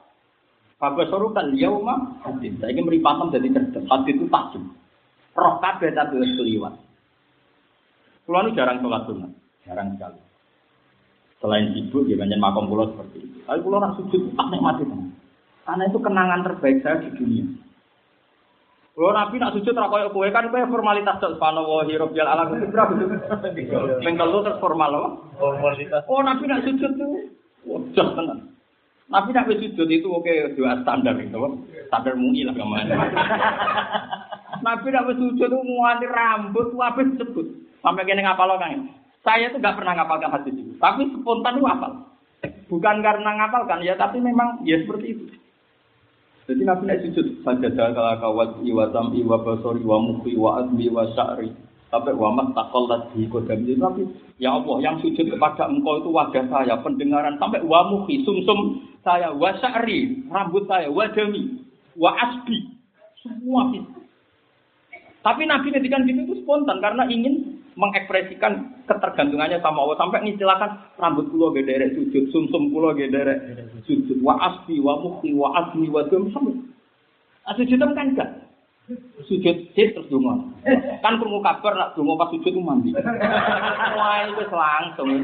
Fabasurukal 0.81 1.53
yauma. 1.57 2.17
Saiki 2.41 2.81
meripatem 2.81 3.33
jadi 3.33 3.47
cerdas. 3.53 3.85
Hati 3.85 4.11
itu 4.17 4.25
tajam. 4.31 4.63
Roh 5.37 5.61
kabeh 5.61 5.93
tapi 5.93 6.15
wis 6.19 6.33
keliwat. 6.35 6.90
Pulau 8.31 8.47
ini 8.47 8.55
jarang 8.55 8.79
sholat 8.79 9.03
sunat, 9.11 9.31
jarang 9.67 9.91
sekali. 9.91 10.23
Selain 11.43 11.67
sibuk, 11.75 12.07
ya 12.07 12.15
banyak 12.15 12.39
makom 12.39 12.71
pulau 12.71 12.87
seperti 12.87 13.27
itu. 13.27 13.43
Tapi 13.43 13.59
pulau 13.59 13.83
orang 13.83 13.99
sujud 13.99 14.31
tak 14.39 14.47
nikmati 14.47 14.87
Karena 15.67 15.83
itu 15.91 15.99
kenangan 15.99 16.39
terbaik 16.47 16.79
saya 16.79 17.03
di 17.03 17.11
dunia. 17.11 17.43
Kalau 18.95 19.11
Nabi 19.11 19.35
nak 19.35 19.51
sujud 19.51 19.75
ra 19.75 19.91
koyo 19.91 20.15
kowe 20.15 20.23
kan 20.31 20.47
kowe 20.47 20.63
formalitas 20.63 21.19
tok 21.19 21.35
subhanallah 21.35 21.91
rabbil 21.91 22.23
alam 22.23 22.55
itu 22.55 22.71
berapa 22.71 22.91
itu? 22.95 23.05
Ping 23.99 24.15
telu 24.15 24.39
terus 24.47 24.63
formal 24.63 24.95
apa? 24.95 25.09
Formalitas. 25.35 26.07
Oh 26.07 26.23
Nabi 26.23 26.47
nak 26.47 26.63
sujud 26.63 26.91
tuh 26.95 27.35
wajah 27.67 28.15
tenan. 28.15 28.39
Nabi 29.11 29.35
nak 29.35 29.51
sujud 29.51 29.87
itu 29.91 30.07
oke 30.07 30.55
dua 30.55 30.79
standar 30.87 31.19
itu, 31.19 31.35
standar 31.91 32.15
mui 32.15 32.47
lah 32.47 32.55
ke 32.55 32.63
mana. 32.63 32.95
Nabi 34.61 34.87
nak 34.93 35.09
sujud 35.13 35.49
itu 35.49 35.59
muanti 35.65 36.05
rambut 36.07 36.73
wabis 36.77 37.17
sebut. 37.17 37.47
Sampai 37.81 38.05
kene 38.05 38.21
ngapal 38.21 38.57
kan. 38.61 38.89
Saya 39.21 39.53
tuh 39.53 39.61
gak 39.61 39.77
pernah 39.77 39.93
ngapalkan 39.93 40.33
hadis 40.33 40.57
itu, 40.57 40.73
tapi 40.81 41.05
spontan 41.13 41.61
itu 41.61 41.65
ngapal. 41.65 42.09
Bukan 42.73 43.05
karena 43.05 43.31
ngapalkan 43.37 43.85
ya, 43.85 43.93
tapi 43.93 44.17
memang 44.17 44.65
ya 44.65 44.81
seperti 44.81 45.13
itu. 45.13 45.25
Jadi 46.49 46.61
Nabi 46.65 46.83
naik 46.89 47.01
sujud 47.05 47.45
saja 47.45 47.69
kalau 47.69 48.17
kawat 48.17 48.49
iwa 48.65 48.89
tam 48.89 49.13
iwa 49.13 49.39
basori 49.45 49.85
iwa 49.85 49.97
mukhi 50.01 50.33
iwa 50.33 50.65
azmi 50.65 50.89
iwa 50.89 51.05
syari 51.13 51.53
sampai 51.93 52.17
wa 52.17 52.33
mat 52.33 52.51
taqallat 52.57 53.13
di 53.13 53.29
kodam 53.29 53.61
itu 53.61 53.77
tapi 53.77 54.03
ya 54.41 54.57
Allah 54.57 54.77
yang 54.81 54.97
sujud 54.99 55.31
kepada 55.31 55.69
engkau 55.69 56.01
itu 56.01 56.09
wajah 56.09 56.43
saya 56.49 56.75
pendengaran 56.81 57.37
sampai 57.37 57.61
wa 57.61 57.87
mukhi 57.93 58.25
sumsum 58.25 58.83
saya 59.05 59.29
wa 59.31 59.53
syari 59.61 60.27
rambut 60.33 60.65
saya 60.65 60.89
wa 60.89 61.05
jami 61.13 61.61
wa 61.93 62.09
asbi 62.19 62.73
semua 63.21 63.69
itu 63.75 64.00
tapi 65.21 65.45
Nabi 65.45 65.69
ngedikan 65.69 66.09
gitu 66.09 66.21
itu 66.25 66.35
spontan 66.41 66.81
karena 66.81 67.05
ingin 67.05 67.61
mengekspresikan 67.77 68.83
ketergantungannya 68.89 69.61
sama 69.63 69.85
Allah 69.85 69.97
sampai 70.01 70.25
ngistilahkan 70.27 70.97
rambut 70.99 71.29
kulo 71.31 71.55
gederek 71.55 71.95
sujud, 71.95 72.27
sumsum 72.33 72.73
kulo 72.73 72.91
gederek 72.97 73.69
sujud, 73.87 74.19
wa 74.19 74.35
asbi 74.41 74.81
wa 74.81 74.99
mukti 74.99 75.31
wa 75.31 75.55
asmi 75.55 75.87
wa 75.87 76.03
sampai. 76.09 76.57
Nah, 77.41 77.53
sujud 77.57 77.77
kan 77.79 77.95
enggak. 77.95 78.29
Sujud 79.23 79.55
sih 79.71 79.87
terus 79.95 80.09
dungo. 80.11 80.51
Kan 80.99 81.15
perlu 81.15 81.39
kabar 81.39 81.73
nak 81.77 81.93
dungo 81.95 82.19
pas 82.19 82.27
sujud 82.33 82.51
itu 82.51 82.59
mandi. 82.59 82.91
Wah 82.91 84.27
itu 84.27 84.43
langsung. 84.51 85.23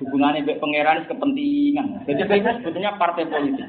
Hubungannya 0.00 0.46
dengan 0.46 0.62
pangeran 0.62 1.04
kepentingan. 1.04 2.06
Jadi 2.08 2.22
itu 2.22 2.50
sebetulnya 2.62 2.96
partai 2.96 3.28
politik. 3.28 3.68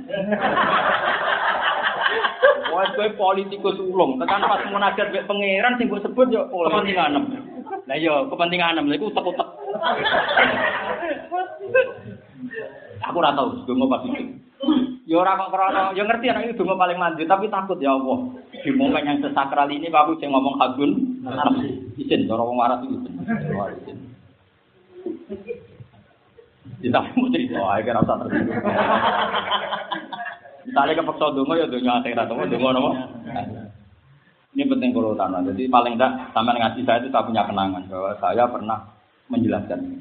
Wah, 2.70 2.86
kowe 2.94 3.10
politikus 3.18 3.82
ulung, 3.82 4.22
tekan 4.22 4.46
pas 4.46 4.62
munajat 4.70 5.10
mek 5.10 5.26
pangeran 5.26 5.78
sing 5.78 5.90
mbok 5.90 6.06
sebut 6.06 6.30
yo 6.30 6.46
kepentingan 6.48 7.18
enem. 7.18 7.24
Lah 7.90 7.98
yo 7.98 8.30
kepentingan 8.30 8.78
enem 8.78 8.90
lha 8.90 8.96
iku 8.98 9.10
utek-utek. 9.10 9.50
Aku 13.10 13.18
ora 13.18 13.34
tau 13.34 13.58
donga 13.66 13.86
pas 13.90 14.06
itu. 14.06 14.38
Yo 15.10 15.26
ora 15.26 15.40
kok 15.40 15.50
krana, 15.50 15.98
yo 15.98 16.06
ngerti 16.06 16.30
anak 16.30 16.46
itu 16.46 16.62
donga 16.62 16.78
paling 16.78 17.02
mandi, 17.02 17.26
tapi 17.26 17.50
takut 17.50 17.82
ya 17.82 17.98
Allah. 17.98 18.38
Di 18.54 18.70
momen 18.70 19.08
yang 19.08 19.18
sesakral 19.26 19.72
ini 19.74 19.90
aku 19.90 20.22
sing 20.22 20.30
ngomong 20.30 20.62
hadun, 20.62 21.20
izin 21.98 22.30
cara 22.30 22.44
wong 22.46 22.60
waras 22.60 22.86
itu. 22.86 22.98
Kita 26.80 27.00
mau 27.02 27.28
cerita, 27.34 27.60
akhirnya 27.60 27.98
rasa 28.00 28.14
tersinggung. 28.24 28.62
Misalnya 30.68 31.00
kepeksa 31.00 31.36
dungo 31.36 31.54
ya 31.56 31.66
dungo 31.70 31.92
akhirat, 31.92 32.26
dungo 32.28 32.44
dungo 32.50 32.70
nopo. 32.74 32.92
Ini 34.58 34.66
penting 34.66 34.90
kalau 34.92 35.14
tanah. 35.14 35.46
Jadi 35.46 35.70
paling 35.70 35.94
tidak 35.96 36.34
sama 36.34 36.58
ngaji 36.58 36.82
saya 36.82 37.00
itu 37.00 37.14
saya 37.14 37.24
punya 37.24 37.46
kenangan 37.46 37.86
bahwa 37.86 38.12
saya 38.18 38.44
pernah 38.50 38.80
menjelaskan 39.30 39.80
ini. 39.86 39.98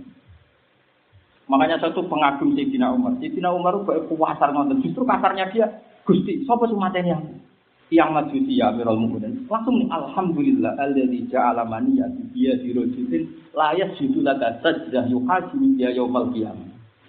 Makanya 1.49 1.81
saya 1.81 1.93
tuh 1.97 2.05
pengagum 2.09 2.53
Sayyidina 2.57 2.93
Umar. 2.93 3.17
Sayyidina 3.21 3.49
Umar 3.53 3.77
itu 3.81 4.15
kasar 4.17 4.49
ngonten. 4.53 4.85
Justru 4.85 5.05
kasarnya 5.05 5.49
dia, 5.53 5.67
Gusti, 6.05 6.45
sapa 6.45 6.69
sumaten 6.69 7.05
yang 7.05 7.23
yang 7.89 8.13
majusi 8.13 8.61
ya 8.61 8.69
Amirul 8.69 9.01
Mukminin. 9.01 9.49
Langsung 9.49 9.81
nih 9.81 9.89
alhamdulillah 9.89 10.77
alladzi 10.77 11.25
ja'ala 11.33 11.65
maniyati 11.65 12.37
yadi 12.37 12.77
rajulin 12.77 13.23
la 13.57 13.73
yasjudu 13.73 14.21
laka 14.21 14.61
sajdah 14.61 15.09
yuhasibu 15.09 15.77
dia 15.81 15.97
yaumal 15.97 16.29
qiyamah. 16.29 16.69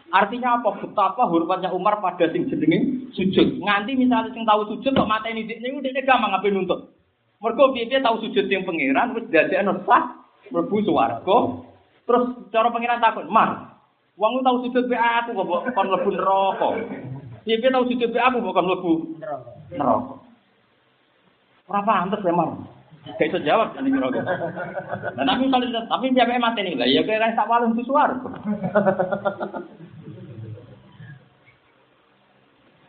Artinya 0.10 0.64
apa? 0.64 0.80
Betapa 0.80 1.28
hormatnya 1.28 1.76
Umar 1.76 2.00
pada 2.00 2.32
sing 2.32 2.48
jenenge 2.48 2.99
sujud. 3.14 3.62
Nganti 3.62 3.92
misalnya 3.96 4.34
sing 4.34 4.44
tahu 4.46 4.62
sujud 4.76 4.92
kok 4.94 5.10
mateni 5.10 5.48
dik 5.48 5.60
niku 5.62 5.82
dekne 5.82 6.02
gampang 6.06 6.32
ngapain 6.34 6.54
nuntut. 6.54 6.94
Mergo 7.40 7.72
piye 7.72 8.00
tahu 8.00 8.20
sujud 8.26 8.46
yang 8.52 8.68
pangeran 8.68 9.16
wis 9.16 9.30
dadekno 9.32 9.82
sah 9.88 10.28
mlebu 10.52 10.84
swarga. 10.84 11.38
Terus 12.04 12.24
cara 12.50 12.74
pangeran 12.74 13.00
takut, 13.00 13.30
"Mar, 13.30 13.80
wong 14.20 14.44
tahu 14.44 14.68
sujud 14.68 14.90
be 14.92 14.98
aku 14.98 15.38
kok 15.38 15.72
kon 15.72 15.88
mlebu 15.88 16.10
neraka." 16.14 16.70
Piye 17.48 17.58
tahu 17.64 17.86
sujud 17.88 18.10
be 18.12 18.20
aku 18.20 18.44
kok 18.44 18.56
kon 18.56 18.68
mlebu 18.68 18.92
neraka. 19.72 20.14
Ora 21.70 21.82
pantes 21.86 22.26
memang. 22.26 22.66
Gak 23.00 23.32
bisa 23.32 23.40
jawab 23.42 23.74
kan 23.74 23.88
ini. 23.88 23.96
Nah, 23.96 25.24
tapi 25.24 25.48
misalnya, 25.48 25.82
tapi 25.88 26.14
dia 26.14 26.28
mati 26.28 26.62
nih 26.62 26.78
lah, 26.78 26.86
ya 26.86 27.02
kayak 27.02 27.34
tak 27.34 27.48
walung 27.50 27.74
itu 27.74 27.88
suar. 27.88 28.12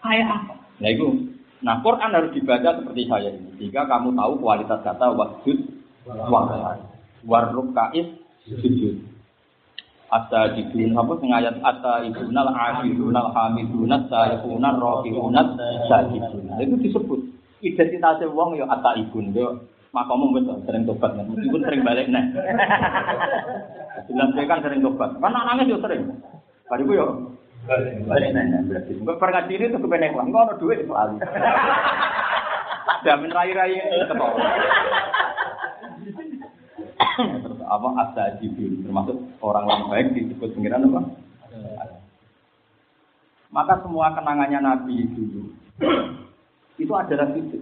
Kayak 0.01 0.27
apa? 0.33 0.55
Nah 0.81 0.89
itu, 0.89 1.07
nah 1.61 1.85
Quran 1.85 2.17
harus 2.17 2.33
dibaca 2.33 2.71
seperti 2.81 3.03
saya 3.05 3.31
ini. 3.37 3.51
Jika 3.61 3.85
kamu 3.85 4.17
tahu 4.17 4.33
kualitas 4.41 4.81
kata 4.81 5.13
wajud, 5.13 5.59
war, 6.09 6.81
warruk 7.29 7.69
kais, 7.77 8.09
sujud. 8.49 9.05
Ata 10.11 10.59
jibun 10.59 10.99
apa 10.99 11.13
sing 11.23 11.31
ayat 11.31 11.63
ata 11.63 12.03
ibunal 12.03 12.51
afirunal 12.51 13.31
hamidunat 13.31 14.11
sayyidunal 14.11 14.83
rohirunat 14.83 15.55
sajidun. 15.87 16.51
Itu 16.59 16.75
disebut 16.83 17.21
identitasnya 17.61 18.27
wong 18.33 18.57
ya 18.57 18.67
ata 18.67 18.97
ibun 18.97 19.37
yo 19.37 19.69
makamu 19.93 20.33
betul 20.33 20.63
sering 20.65 20.87
tobat 20.87 21.13
kan 21.19 21.27
meskipun 21.29 21.63
sering 21.67 21.83
balik 21.83 22.07
nih 22.09 22.25
bilang 24.07 24.31
kan 24.51 24.63
sering 24.63 24.81
tobat 24.81 25.11
kan 25.19 25.35
nangis 25.35 25.67
yo 25.69 25.79
sering 25.83 26.03
bariku 26.71 26.93
yo 26.95 27.07
enggak 27.69 29.19
pernah 29.21 29.43
diri 29.45 29.69
itu 29.69 29.79
kebenek 29.79 30.17
lah 30.17 30.25
enggak 30.25 30.45
ada 30.49 30.55
duit 30.57 30.79
soal 30.89 31.19
jamin 33.05 33.31
rai-rai 33.33 33.77
ketol 34.09 34.33
terus 37.21 37.61
apa 37.65 37.89
asa 38.07 38.23
jibril 38.41 38.81
termasuk 38.85 39.17
orang 39.45 39.65
orang 39.69 39.89
baik 39.93 40.07
disebut 40.17 40.57
pengiran 40.57 40.89
apa? 40.89 41.01
Maka 43.51 43.83
semua 43.83 44.15
kenangannya 44.15 44.63
nabi 44.63 45.05
dulu 45.11 45.53
itu 46.81 46.93
adalah 46.97 47.29
fisik. 47.37 47.61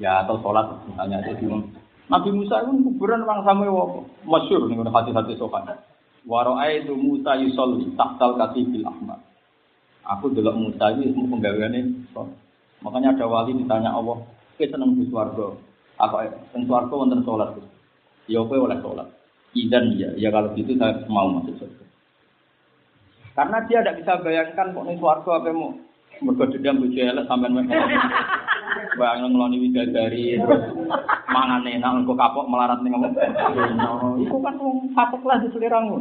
Ya 0.00 0.24
atau 0.24 0.40
sholat 0.40 0.72
misalnya 0.88 1.20
itu 1.28 1.52
Nabi 2.08 2.30
Musa 2.32 2.64
itu 2.64 2.72
kuburan 2.92 3.24
orang 3.24 3.44
sama 3.44 3.68
masyur 4.24 4.68
nih 4.68 4.80
hati-hati 4.88 5.36
sopan. 5.36 5.68
Waro'ai 6.22 6.86
itu 6.86 6.94
Musa 6.94 7.34
yusolli 7.34 7.90
tahtal 7.98 8.38
katibil 8.38 8.86
ahmad. 8.86 9.18
Aku 10.06 10.30
delok 10.30 10.54
Musa 10.54 10.94
itu 10.94 11.10
semua 11.10 11.38
penggaweane 11.38 12.06
Makanya 12.82 13.14
ada 13.14 13.26
wali 13.30 13.54
ditanya 13.54 13.94
Allah, 13.94 14.18
"Kowe 14.58 14.66
seneng 14.66 14.98
di 14.98 15.06
swarga?" 15.06 15.54
Aku 16.02 16.14
seneng 16.50 16.66
swarga 16.66 16.94
wonten 16.94 17.22
salat. 17.22 17.54
Ya 18.26 18.42
kowe 18.42 18.58
oleh 18.58 18.78
salat. 18.82 19.08
Idan 19.54 19.94
ya, 19.94 20.10
ya 20.18 20.34
kalau 20.34 20.50
gitu 20.58 20.74
saya 20.78 20.98
mau 21.06 21.30
masuk 21.30 21.54
surga. 21.62 21.84
Karena 23.32 23.58
dia 23.68 23.78
tidak 23.80 23.96
bisa 24.02 24.12
bayangkan 24.20 24.74
kok 24.74 24.84
nih 24.86 24.96
swarga 24.98 25.30
apa 25.38 25.50
mau 25.54 25.72
mergo 26.22 26.44
dendam 26.48 26.80
bojo 26.82 27.00
elek 27.02 27.28
sampean 27.28 27.52
mek. 27.52 27.68
Bang 28.96 29.20
ngeloni 29.26 29.62
widadari 29.62 30.38
terus 30.38 30.62
mangan 31.28 31.66
enak 31.66 32.06
kok 32.06 32.18
kapok 32.18 32.48
melarat 32.48 32.78
ning 32.80 32.94
ngomong. 32.94 33.14
Iku 34.22 34.36
kan 34.40 34.54
wong 34.58 34.90
fatek 34.94 35.22
lah 35.26 35.38
diseliramu. 35.42 35.96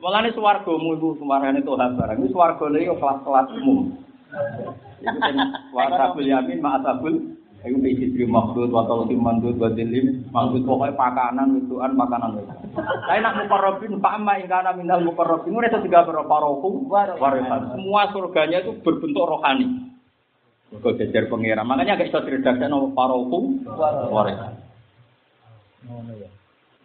Mulane 0.00 0.32
swargamu 0.32 0.96
iku 0.96 1.08
sumarane 1.20 1.60
Tuhan 1.60 1.96
barang. 1.96 2.18
Iku 2.24 2.28
swargane 2.32 2.78
yo 2.84 2.94
kelas-kelasmu. 2.96 3.74
Iku 5.00 5.16
sing 5.20 5.36
wasabul 5.76 6.24
yamin 6.24 6.60
ma 6.60 6.80
asabul 6.80 7.39
Iku 7.60 8.24
maksud, 8.24 8.72
waktu 8.72 9.12
tim 9.12 9.20
mandut, 9.20 9.60
badilim, 9.60 10.24
maksud 10.32 10.64
pokoknya 10.64 10.96
pakanan, 10.96 11.60
wituan, 11.60 11.92
makanan. 11.92 12.40
Saya 13.04 13.20
nak 13.20 13.36
mukarrabin, 13.44 14.00
amma 14.00 14.40
ingkana 14.40 14.72
minal 14.72 15.04
mukarrabin, 15.04 15.60
itu 15.60 15.78
tiga 15.84 16.08
beroparohu, 16.08 16.88
warisan. 16.88 17.76
Semua 17.76 18.08
surganya 18.16 18.64
itu 18.64 18.80
berbentuk 18.80 19.28
rohani. 19.28 19.92
Kau 20.80 20.96
jajar 20.96 21.28
pengira, 21.28 21.60
makanya 21.60 22.00
agak 22.00 22.08
bisa 22.08 22.24
diredaksi 22.24 22.64
nama 22.64 22.88
parohu, 22.96 23.60
warisan. 24.08 24.56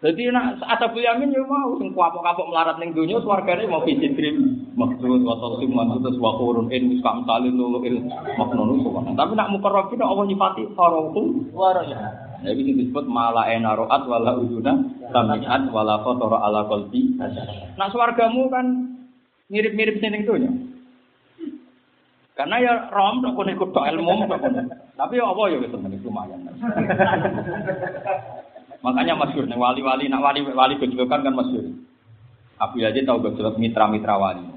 Jadi 0.03 0.21
nak 0.29 0.61
asabul 0.61 1.01
yamin 1.01 1.33
ya 1.33 1.41
mau 1.47 1.79
sing 1.81 1.89
kapok-kapok 1.95 2.51
melarat 2.51 2.77
ning 2.77 2.93
donya 2.93 3.17
swargane 3.23 3.65
mau 3.65 3.81
krim 3.81 4.54
maksud 4.75 5.23
wa 5.23 5.35
tasim 5.39 5.71
maksud 5.71 5.99
terus 6.03 6.19
wa 6.19 6.35
qurun 6.35 6.67
in 6.69 6.91
wis 6.91 6.99
kam 6.99 7.23
talin 7.23 7.55
lulu 7.55 7.79
il 7.87 8.03
maknun 8.35 8.83
Tapi 9.15 9.33
nak 9.33 9.51
mukarrabin 9.55 10.03
Allah 10.03 10.25
nyifati 10.27 10.75
farohum 10.75 11.47
waraya. 11.55 12.11
Ya 12.43 12.51
iki 12.51 12.75
disebut 12.75 13.07
mala 13.07 13.47
enaroat 13.47 14.03
wala 14.05 14.35
uduna 14.35 14.75
samiat 15.09 15.71
wala 15.71 16.03
fatara 16.03 16.37
ala 16.43 16.67
qalbi. 16.67 17.15
Nak 17.79 17.89
swargamu 17.95 18.51
kan 18.51 18.65
mirip-mirip 19.47 20.03
sing 20.03 20.11
ning 20.11 20.27
donya. 20.27 20.51
Karena 22.35 22.59
ya 22.59 22.73
rom 22.91 23.23
kok 23.23 23.31
kono 23.39 23.49
ikut 23.55 23.71
ilmu 23.71 24.27
Tapi 24.95 25.13
ya 25.15 25.23
apa 25.23 25.41
ya 25.47 25.57
wis 25.63 25.71
lumayan. 26.03 26.39
Makanya 28.85 29.17
masyur 29.17 29.49
nih 29.49 29.57
wali-wali, 29.57 30.05
nak 30.05 30.21
wali-wali 30.21 30.77
gejolokan 30.77 31.25
kan 31.25 31.33
masyur. 31.33 31.73
Abu 32.61 32.85
Yazid 32.85 33.09
tahu 33.09 33.17
gejolak 33.25 33.57
mitra-mitra 33.57 34.15
wali. 34.15 34.54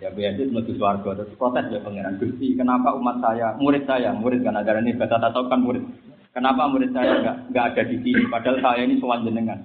Ya 0.00 0.08
Abu 0.08 0.24
Yazid 0.24 0.48
menuju 0.48 0.80
suarga 0.80 1.12
terus 1.12 1.36
protes 1.36 1.68
ya 1.68 1.76
pangeran 1.84 2.16
Gusti, 2.16 2.56
kenapa 2.56 2.96
umat 2.96 3.20
saya, 3.20 3.52
murid 3.60 3.84
saya, 3.84 4.16
murid 4.16 4.40
kan 4.40 4.56
ajaran 4.56 4.88
ini 4.88 4.96
bahasa 4.96 5.28
tahu 5.28 5.44
kan 5.52 5.60
murid. 5.60 5.84
Kenapa 6.32 6.72
murid 6.72 6.96
saya 6.96 7.20
nggak 7.20 7.36
nggak 7.52 7.66
ada 7.68 7.82
di 7.84 7.96
sini? 8.00 8.24
Padahal 8.32 8.64
saya 8.64 8.88
ini 8.88 8.96
sowan 8.96 9.28
jenengan. 9.28 9.60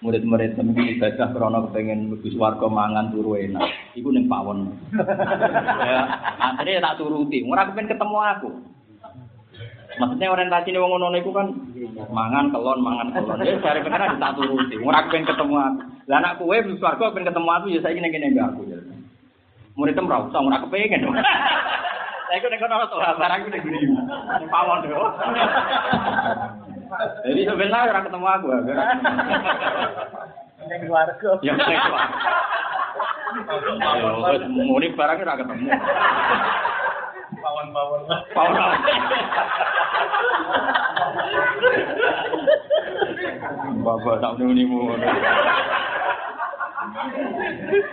Murid-murid 0.00 0.56
seminggu 0.56 0.84
ibadah 0.84 1.32
krono 1.32 1.68
kepengen 1.68 2.08
menuju 2.08 2.32
suarga 2.32 2.64
mangan 2.64 3.12
turu 3.12 3.36
enak. 3.36 3.60
Iku 3.92 4.08
ning 4.08 4.24
pawon. 4.24 4.72
ya, 5.88 6.00
akhirnya 6.40 6.80
tak 6.80 7.04
turuti. 7.04 7.44
Ora 7.44 7.68
kepengen 7.68 7.92
ketemu 7.92 8.16
aku. 8.20 8.48
Maksudnya 9.94 10.32
orientasi 10.32 10.74
nih 10.74 10.80
wong 10.80 10.96
ngono 10.96 11.16
iku 11.20 11.30
kan 11.30 11.46
mangan 12.08 12.48
kelon 12.56 12.80
mangan 12.80 13.12
kelon. 13.12 13.44
Ya 13.44 13.60
cari 13.60 13.84
pengen 13.84 14.16
tak 14.16 14.32
turuti. 14.32 14.80
Ora 14.80 15.04
pengen 15.12 15.28
ketemu 15.28 15.54
aku. 15.60 15.80
Lah 16.08 16.16
anak 16.20 16.36
kowe 16.40 16.56
wis 16.56 16.80
warga 16.80 17.12
pengen 17.12 17.28
ketemu 17.28 17.48
aku 17.52 17.66
ya 17.68 17.80
saiki 17.84 18.00
ning 18.00 18.12
kene 18.12 18.28
aku 18.40 18.62
ya. 18.68 18.73
Murid 19.74 19.98
tem 19.98 20.06
ra 20.06 20.22
usah 20.22 20.38
ora 20.38 20.62
kepengen. 20.62 21.02
Lah 22.24 22.34
iku 22.38 22.46
nek 22.46 22.62
ono 22.62 22.86
to 22.86 22.96
barang 22.98 23.38
iku 23.42 23.50
ning 23.50 23.62
guri. 23.66 23.78
Ning 24.38 24.48
pawon 24.48 24.86
to. 24.86 25.02
Jadi 27.26 27.40
sebenarnya 27.42 27.90
ora 27.90 28.06
ketemu 28.06 28.26
aku. 28.26 28.46
Ning 30.70 30.82
warga. 30.86 31.30
Ya 31.42 31.52
ning 31.58 31.78
warga. 31.90 32.30
Murid 34.46 34.94
barang 34.94 35.18
ora 35.26 35.34
ketemu. 35.42 35.66
Pawon-pawon. 37.42 38.00
Pawon. 38.30 38.78
Bapak 43.84 44.14
tak 44.22 44.32
nunimu. 44.38 44.96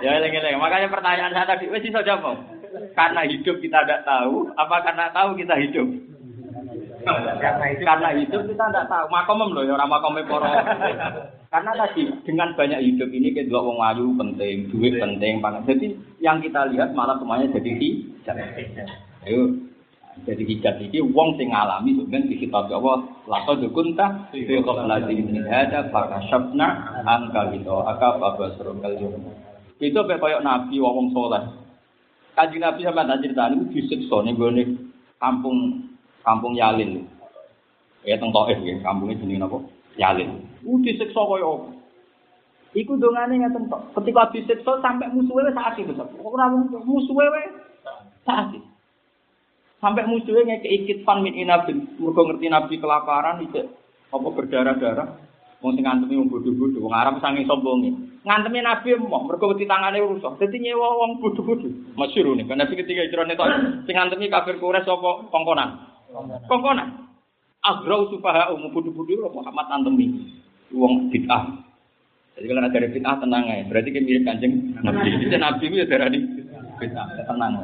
Ya 0.02 0.12
eleng-eleng. 0.18 0.60
Makanya 0.60 0.88
pertanyaan 0.92 1.34
saya 1.34 1.48
tadi, 1.48 1.70
wes 1.72 1.86
iso 1.86 2.02
jawab. 2.02 2.40
Karena 2.96 3.28
hidup 3.28 3.60
kita 3.60 3.84
tidak 3.84 4.08
tahu, 4.08 4.48
apa 4.56 4.76
karena 4.84 5.12
tahu 5.12 5.36
kita 5.36 5.56
hidup? 5.60 5.88
Karena 7.04 8.10
hidup 8.16 8.42
kita 8.48 8.66
tidak 8.72 8.86
tahu. 8.88 9.06
Makomem 9.12 9.52
loh, 9.52 9.64
ya 9.68 9.76
orang 9.76 9.92
makomem 9.92 10.24
poro. 10.28 10.48
Karena 11.52 11.72
tadi 11.76 12.08
dengan 12.24 12.56
banyak 12.56 12.80
hidup 12.80 13.12
ini 13.12 13.36
kita 13.36 13.52
wong 13.52 13.84
ayu 13.84 14.16
penting, 14.16 14.72
duit 14.72 14.96
penting, 14.96 15.44
pangan. 15.44 15.68
Jadi 15.68 16.00
yang 16.24 16.40
kita 16.40 16.72
lihat 16.72 16.96
malah 16.96 17.20
semuanya 17.20 17.52
jadi 17.52 17.72
hijab. 17.76 18.40
Ayo, 19.28 19.52
jadi 20.22 20.44
hijab 20.44 20.76
ini 20.84 21.00
wong 21.02 21.40
sing 21.40 21.50
ngalami 21.50 21.98
sebenarnya 21.98 22.30
di 22.30 22.36
kitab 22.44 22.68
Allah 22.70 23.08
laqad 23.26 23.64
kunta 23.72 24.28
fi 24.30 24.44
qablati 24.46 25.16
min 25.24 25.42
hada 25.48 25.90
fakashafna 25.90 26.68
angka 27.08 27.56
gitu 27.56 27.82
aka 27.82 28.20
babasrul 28.20 28.78
kaljum 28.84 29.18
itu 29.82 29.98
apa 29.98 30.20
koyok 30.22 30.46
nabi 30.46 30.78
wong 30.78 31.10
soleh 31.16 31.42
kaji 32.38 32.58
nabi 32.60 32.86
sama 32.86 33.08
tak 33.08 33.20
cerita 33.24 33.50
ini 33.50 33.66
disiksa 33.72 34.18
nih 34.22 34.34
gue 34.36 34.64
kampung 35.18 35.58
kampung 36.22 36.54
Yalin 36.54 37.08
ya 38.06 38.20
teng 38.20 38.30
Taif 38.30 38.60
ya 38.62 38.76
kampungnya 38.84 39.20
jenis 39.20 39.42
apa 39.42 39.58
Yalin 39.98 40.44
uh 40.64 40.78
disiksa 40.86 41.22
koyok 41.24 41.82
Iku 42.72 42.96
dongane 42.96 43.36
ngaten 43.36 43.68
tok. 43.68 43.92
Ketika 44.00 44.32
disiksa 44.32 44.80
sampai 44.80 45.12
musuhe 45.12 45.44
wis 45.44 45.52
sakit 45.52 45.92
to. 45.92 46.06
Ora 46.24 46.48
musuhe 46.88 47.26
wis 47.28 47.52
sakit. 48.24 48.64
Sampai 49.82 50.06
musuhe 50.06 50.46
ngekeki 50.46 50.86
kitfan 50.86 51.26
min 51.26 51.34
inabin. 51.34 51.98
Mergo 51.98 52.30
ngerti 52.30 52.48
Nabi 52.54 52.78
kelaparan 52.78 53.42
iki 53.42 53.66
apa 54.14 54.28
berdarah-darah. 54.30 55.10
Wong 55.62 55.78
sing 55.78 55.86
ngantemi 55.86 56.18
wong 56.18 56.30
bodho-bodho, 56.30 56.82
wong 56.82 56.94
Arab 56.94 57.22
sange 57.22 57.46
sombonge. 57.46 57.94
Ngantemi 58.26 58.62
Nabi 58.62 58.98
mau 58.98 59.26
mergo 59.26 59.54
wedi 59.54 59.66
tangane 59.66 60.02
rusak. 60.02 60.38
Dadi 60.38 60.58
nyewa 60.62 61.18
bodho-bodho. 61.18 61.70
Masyhur 61.98 62.38
nih, 62.38 62.46
karena 62.46 62.66
ketika 62.70 63.02
hijrahne 63.06 63.34
tok 63.34 63.50
sing 63.90 63.94
ngantemi 63.98 64.30
kafir 64.30 64.62
Quraisy 64.62 64.86
sapa 64.86 65.30
kongkonan. 65.34 65.70
Kongkonan. 66.46 67.10
Agrau 67.62 68.10
sufaha 68.10 68.54
umum 68.54 68.74
bodho-bodho 68.74 69.34
Muhammad 69.34 69.66
antemi. 69.70 70.30
Wong 70.74 71.10
bid'ah. 71.10 71.62
Jadi 72.38 72.46
kalau 72.48 72.64
ada 72.64 72.90
fitnah 72.90 73.20
tenang 73.20 73.44
ya, 73.44 73.68
berarti 73.68 73.90
kan 73.92 74.02
mirip 74.08 74.24
kanjeng 74.24 74.54
Nabi. 74.82 75.10
Jadi 75.20 75.36
Nabi 75.36 75.64
itu 75.68 75.76
ya 75.78 75.86
darah 75.86 76.10
di 76.10 76.20
fitnah, 76.82 77.06
tenang 77.30 77.62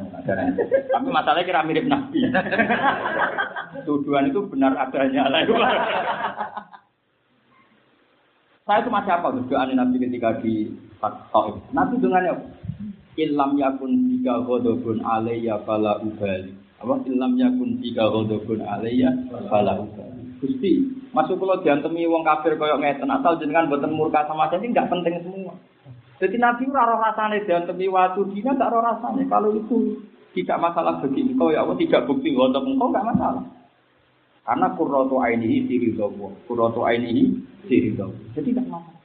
Tapi 0.94 1.08
masalahnya 1.10 1.50
kira 1.50 1.66
mirip 1.66 1.90
Nabi. 1.90 2.30
Tuduhan 3.90 4.30
itu 4.30 4.46
benar 4.46 4.78
adanya 4.78 5.26
lah. 5.26 5.42
Saya 8.68 8.84
itu 8.84 8.90
masih 8.94 9.12
apa 9.18 9.34
doa 9.34 9.64
Nabi 9.66 9.96
ketika 9.98 10.38
di 10.44 10.70
Taif. 11.02 11.56
Nabi 11.74 11.98
dengannya 11.98 12.34
Ilam 13.18 13.58
yakun 13.58 14.14
tiga 14.14 14.46
godobun 14.46 15.02
alaiya 15.02 15.58
fala 15.66 15.98
ubali. 16.06 16.54
Apa 16.78 17.02
ilam 17.10 17.34
yakun 17.34 17.82
tiga 17.82 18.14
godobun 18.14 18.62
alaiya 18.62 19.10
fala 19.50 19.82
ubali. 19.82 20.38
Gusti, 20.38 20.86
masuk 21.18 21.42
kalau 21.42 21.58
diantemi 21.66 22.06
wong 22.06 22.22
kafir 22.22 22.54
koyok 22.62 22.78
ngeten 22.78 23.10
asal 23.10 23.42
jenengan 23.42 23.74
boten 23.74 23.90
murka 23.90 24.22
sama 24.30 24.46
saya 24.54 24.62
ini 24.62 24.70
nggak 24.70 24.86
penting 24.86 25.18
semua. 25.26 25.58
Jadi 26.18 26.36
Nabi 26.42 26.66
ora 26.74 26.98
rasane 26.98 27.46
diantemi 27.46 27.86
waktu 27.94 28.22
dina 28.34 28.58
tak 28.58 28.74
ora 28.74 28.98
rasane. 28.98 29.30
Kalau 29.30 29.54
itu 29.54 30.02
tidak 30.34 30.58
masalah 30.58 30.98
bagi 31.02 31.22
engkau 31.22 31.54
ya 31.54 31.62
Allah 31.62 31.78
tidak 31.78 32.10
bukti 32.10 32.34
untuk 32.34 32.66
engkau 32.66 32.90
nggak 32.90 33.06
masalah. 33.06 33.46
Karena 34.48 34.68
kurrotu 34.74 35.20
ainihi 35.22 35.68
siridawu. 35.70 36.34
Kurrotu 36.50 36.82
ainihi 36.88 37.38
siridawu. 37.70 38.16
Jadi 38.34 38.56
tidak 38.56 38.66
masalah. 38.72 38.98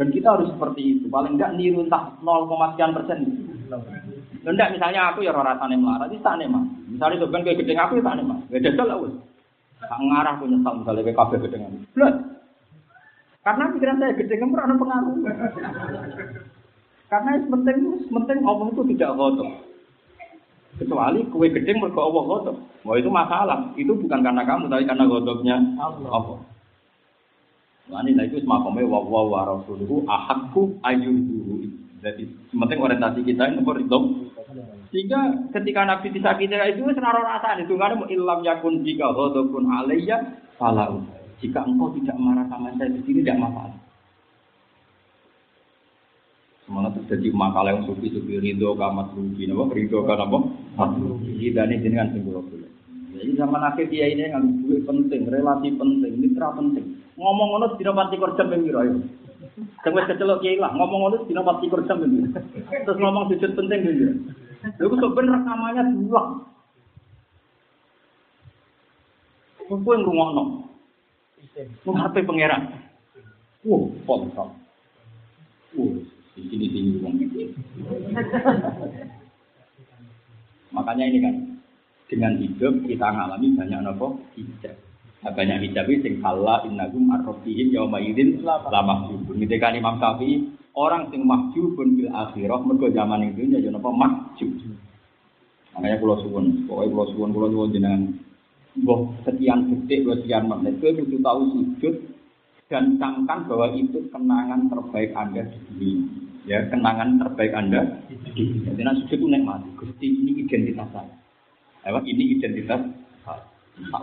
Dan 0.00 0.08
kita 0.08 0.28
harus 0.32 0.48
seperti 0.48 0.82
itu. 0.96 1.06
Paling 1.12 1.36
enggak 1.36 1.52
niru 1.60 1.84
entah 1.84 2.16
0, 2.24 2.48
sekian 2.72 2.96
persen. 2.96 3.18
Enggak 4.40 4.72
misalnya 4.72 5.12
aku 5.12 5.20
ya 5.20 5.36
rasane 5.36 5.76
melarat, 5.76 6.08
itu 6.08 6.24
tak 6.24 6.40
mah. 6.48 6.64
Misalnya 6.88 7.20
sebenarnya 7.20 7.46
kayak 7.52 7.58
gede 7.60 7.72
aku 7.76 7.92
ya 8.00 8.02
tak 8.08 8.24
mah. 8.24 8.38
Gak 8.48 8.64
ada 8.64 8.82
lah 8.88 8.98
Tak 9.80 10.00
ngarah 10.00 10.34
punya 10.40 10.56
nyesal 10.56 10.74
misalnya 10.80 11.02
kayak 11.04 11.18
kabeh 11.20 11.38
gedengan. 11.44 11.72
Blas. 11.92 12.14
Karena 13.40 13.72
pikiran 13.72 13.98
saya 14.00 14.12
gedengan 14.20 14.52
pernah 14.52 14.76
pengaruh. 14.76 15.14
Karena 17.10 17.30
yang 17.34 17.48
penting 17.48 17.78
penting 18.12 18.38
Allah 18.44 18.66
itu 18.68 18.82
tidak 18.94 19.10
kotor. 19.16 19.50
Kecuali 20.76 21.20
kue 21.32 21.48
gedeng 21.48 21.80
mereka 21.80 22.00
Allah 22.04 22.22
kotor. 22.28 22.56
Wah 22.84 22.94
itu 23.00 23.10
masalah. 23.10 23.58
Itu 23.80 23.96
bukan 23.96 24.20
karena 24.20 24.44
kamu, 24.44 24.68
tapi 24.68 24.84
karena 24.84 25.04
kotornya 25.08 25.56
Allah. 25.80 26.38
Nah 27.90 28.06
ini 28.06 28.22
itu 28.22 28.38
semakomnya 28.44 28.86
wa 28.86 29.02
wa 29.02 29.22
wa 29.26 29.40
rasuluhu 29.56 30.06
ahakku 30.06 30.78
ayuduhu. 30.86 31.66
Jadi 32.00 32.28
penting 32.54 32.78
orientasi 32.80 33.20
kita 33.26 33.50
ini 33.50 33.60
nomor 33.60 33.76
itu 33.76 34.30
sehingga 34.90 35.46
ketika 35.54 35.86
Nabi 35.86 36.10
disakiti 36.10 36.50
itu 36.50 36.82
senaro 36.90 37.22
rasa 37.22 37.54
itu 37.62 37.78
ada 37.78 37.94
ilam 37.94 38.40
yakun 38.42 38.82
jika 38.82 39.14
pun 39.14 39.64
alaiya 39.70 40.18
falau. 40.58 41.06
Jika 41.40 41.64
engkau 41.64 41.88
tidak 41.96 42.20
marah 42.20 42.44
sama 42.52 42.68
saya 42.76 42.92
di 42.92 43.00
sini 43.08 43.24
tidak 43.24 43.48
masalah. 43.48 43.72
Semangat 46.68 46.92
terjadi 47.02 47.32
makalah 47.32 47.74
yang 47.74 47.82
sufi 47.88 48.12
sufi 48.12 48.36
ridho 48.36 48.76
kamat 48.76 49.10
rugi, 49.16 49.48
napa 49.48 49.72
ridho 49.72 50.04
kan 50.04 50.20
apa? 50.20 50.38
Rugi 51.00 51.50
dan 51.56 51.72
ini 51.72 51.82
dengan 51.82 52.12
singgul 52.12 52.44
Jadi 53.10 53.36
zaman 53.36 53.58
akhir 53.58 53.90
dia 53.90 54.06
ini 54.06 54.30
yang 54.30 54.44
duit 54.62 54.86
penting, 54.86 55.26
relasi 55.26 55.74
penting, 55.74 56.12
mitra 56.20 56.54
penting. 56.54 57.00
Ngomong 57.18 57.48
ngono 57.56 57.66
tidak 57.76 57.98
pasti 57.98 58.16
kerja 58.16 58.42
pemir 58.46 58.76
ayo. 58.76 59.02
Sing 59.82 59.92
wis 59.92 60.08
kecelok 60.08 60.40
kiai 60.40 60.60
lah, 60.60 60.72
ngomong 60.72 61.00
ngono 61.08 61.16
tidak 61.26 61.42
pasti 61.42 61.66
kerja 61.68 61.92
pemir. 61.96 62.30
Terus 62.70 62.96
ngomong 63.00 63.28
sujud 63.34 63.50
penting 63.56 63.80
gitu. 63.82 64.04
Lalu 64.78 64.94
sebenarnya 65.00 65.36
rekamannya 65.40 65.82
dua. 66.04 66.22
Kumpul 69.68 69.94
yang 69.98 70.06
rumah 70.06 70.28
no. 71.56 71.90
Menghati 71.90 72.20
pangeran. 72.22 72.62
Wah, 73.66 73.82
sponsor. 74.04 74.48
Wah, 75.76 75.92
di 76.34 76.42
sini 76.48 76.66
tinggi 76.72 76.98
uang 77.02 77.14
Makanya 80.70 81.04
ini 81.10 81.18
kan 81.18 81.34
dengan 82.06 82.38
hidup 82.38 82.86
kita 82.86 83.06
ngalami 83.10 83.58
banyak 83.58 83.80
nopo 83.82 84.22
hijab. 84.38 84.74
Nah, 85.20 85.32
banyak 85.34 85.66
hijab 85.66 85.84
itu 85.90 86.06
sing 86.06 86.14
kala 86.22 86.64
innagum 86.64 87.10
arrobihim 87.12 87.74
yauma 87.74 87.98
idin 88.00 88.40
lama 88.40 88.70
mahjubun. 88.70 89.42
Ketika 89.42 89.74
Imam 89.74 89.98
Syafi'i 89.98 90.46
orang 90.78 91.10
sing 91.10 91.26
mahjubun 91.26 91.98
fil 91.98 92.10
akhirah 92.14 92.62
mergo 92.62 92.88
zaman 92.94 93.34
itu 93.34 93.50
ya 93.50 93.70
napa 93.70 93.90
mahjub. 93.90 94.50
Makanya 95.70 96.02
pulau 96.02 96.18
suwun, 96.18 96.66
pokoknya 96.66 96.90
pulau 96.90 97.06
suwun 97.14 97.30
pulau 97.30 97.50
suwun 97.50 97.70
jenengan 97.70 98.10
boh 98.78 99.10
sekian 99.26 99.66
detik, 99.66 100.06
dua 100.06 100.16
sekian 100.22 100.46
menit, 100.46 100.78
itu 100.78 101.02
butuh 101.02 101.20
tahu 101.20 101.40
sujud 101.54 101.94
dan 102.70 102.96
camkan 103.02 103.50
bahwa 103.50 103.74
itu 103.74 103.98
kenangan 104.14 104.70
terbaik 104.70 105.10
anda 105.18 105.42
di 105.42 105.58
dunia. 105.66 105.98
Ya, 106.46 106.58
kenangan 106.70 107.18
terbaik 107.18 107.52
anda 107.52 107.80
di 108.06 108.14
dunia. 108.14 108.70
Jadi 108.78 108.82
sujud 109.04 109.18
itu 109.18 109.26
nikmat. 109.26 109.60
Gusti 109.74 110.06
ini 110.06 110.46
identitas 110.46 110.88
saya. 110.94 111.14
Lewat 111.90 112.04
ini 112.06 112.38
identitas 112.38 112.80
saya. 113.26 113.42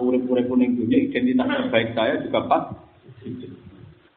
Urip-urip 0.03 0.51
kuning 0.51 0.75
dunia 0.75 0.99
identitas 0.99 1.47
terbaik 1.47 1.95
saya 1.95 2.19
juga 2.27 2.39
pas. 2.45 2.63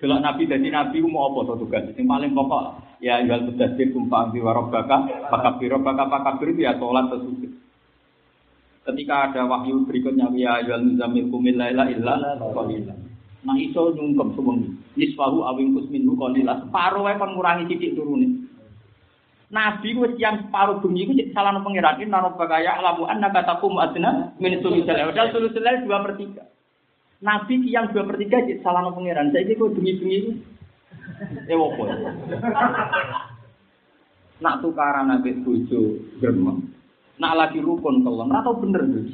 Kalau 0.00 0.16
Nabi 0.16 0.48
jadi 0.48 0.68
Nabi 0.72 1.04
mau 1.04 1.28
apa 1.28 1.52
tuh 1.52 1.68
tugas? 1.68 1.84
Yang 1.92 2.08
paling 2.08 2.32
pokok 2.32 2.62
ya 3.04 3.20
jual 3.20 3.52
berdasar 3.52 3.84
kumpang 3.92 4.32
di 4.32 4.40
pakabir 4.40 5.72
baka 5.76 6.04
pakabir 6.08 6.56
itu 6.56 6.64
ya 6.64 6.72
sholat 6.80 7.12
tersebut. 7.12 7.52
Ketika 8.90 9.30
ada 9.30 9.46
wahyu 9.46 9.86
berikutnya 9.86 10.26
ya 10.34 10.66
jual 10.66 10.82
muzamil 10.82 11.30
kumil 11.30 11.54
laila 11.54 11.86
illa 11.86 12.18
qalila. 12.42 12.94
Nah 13.46 13.56
iso 13.56 13.94
nyungkem 13.94 14.34
sewengi. 14.34 14.68
Nisfahu 14.98 15.46
awing 15.46 15.78
kusminhu 15.78 16.18
qalila. 16.18 16.58
Separuh 16.66 17.06
wae 17.06 17.14
kon 17.14 17.38
ngurangi 17.38 17.70
titik 17.70 17.94
turune. 17.94 18.50
Nabi 19.54 19.94
ku 19.94 20.10
yang 20.18 20.42
separuh 20.46 20.82
bengi 20.82 21.06
ku 21.06 21.14
salah 21.30 21.54
pangeran 21.62 22.02
ini 22.02 22.10
naro 22.10 22.34
bagaya 22.34 22.82
alamu 22.82 23.06
annaka 23.06 23.46
taqum 23.46 23.78
adna 23.78 24.34
min 24.42 24.58
sulusil. 24.58 24.90
Padahal 24.90 25.30
sulusil 25.30 25.86
dua 25.86 26.02
per 26.02 26.18
tiga. 26.18 26.42
Nabi 27.22 27.62
yang 27.70 27.94
dua 27.94 28.10
per 28.10 28.18
tiga 28.18 28.42
salah 28.66 28.82
no 28.82 28.90
pangeran. 28.90 29.30
Saya 29.30 29.46
ini 29.46 29.54
kok 29.54 29.70
demi 29.78 29.94
itu. 29.94 30.34
Eh 31.46 31.54
wopo. 31.54 31.86
Nak 34.42 34.58
tukaran 34.64 35.14
nabi 35.14 35.38
bojo 35.46 35.98
gremeng. 36.18 36.79
Nak 37.20 37.36
lagi 37.36 37.60
rukun 37.60 38.00
kelon. 38.00 38.32
Atau 38.32 38.56
bener 38.58 38.82
tuh. 38.88 39.04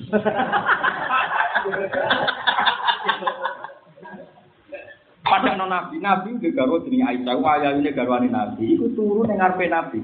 Pada 5.27 5.59
non 5.59 5.67
nabi, 5.67 5.99
nabi 5.99 6.39
juga 6.39 6.63
garo 6.63 6.87
jenenge 6.87 7.03
Aisyah, 7.03 7.35
waya 7.43 7.75
ini 7.75 7.91
garwane 7.91 8.31
nabi, 8.31 8.79
iku 8.79 8.95
turun 8.95 9.27
yang 9.27 9.43
ngarepe 9.43 9.67
nabi. 9.67 9.99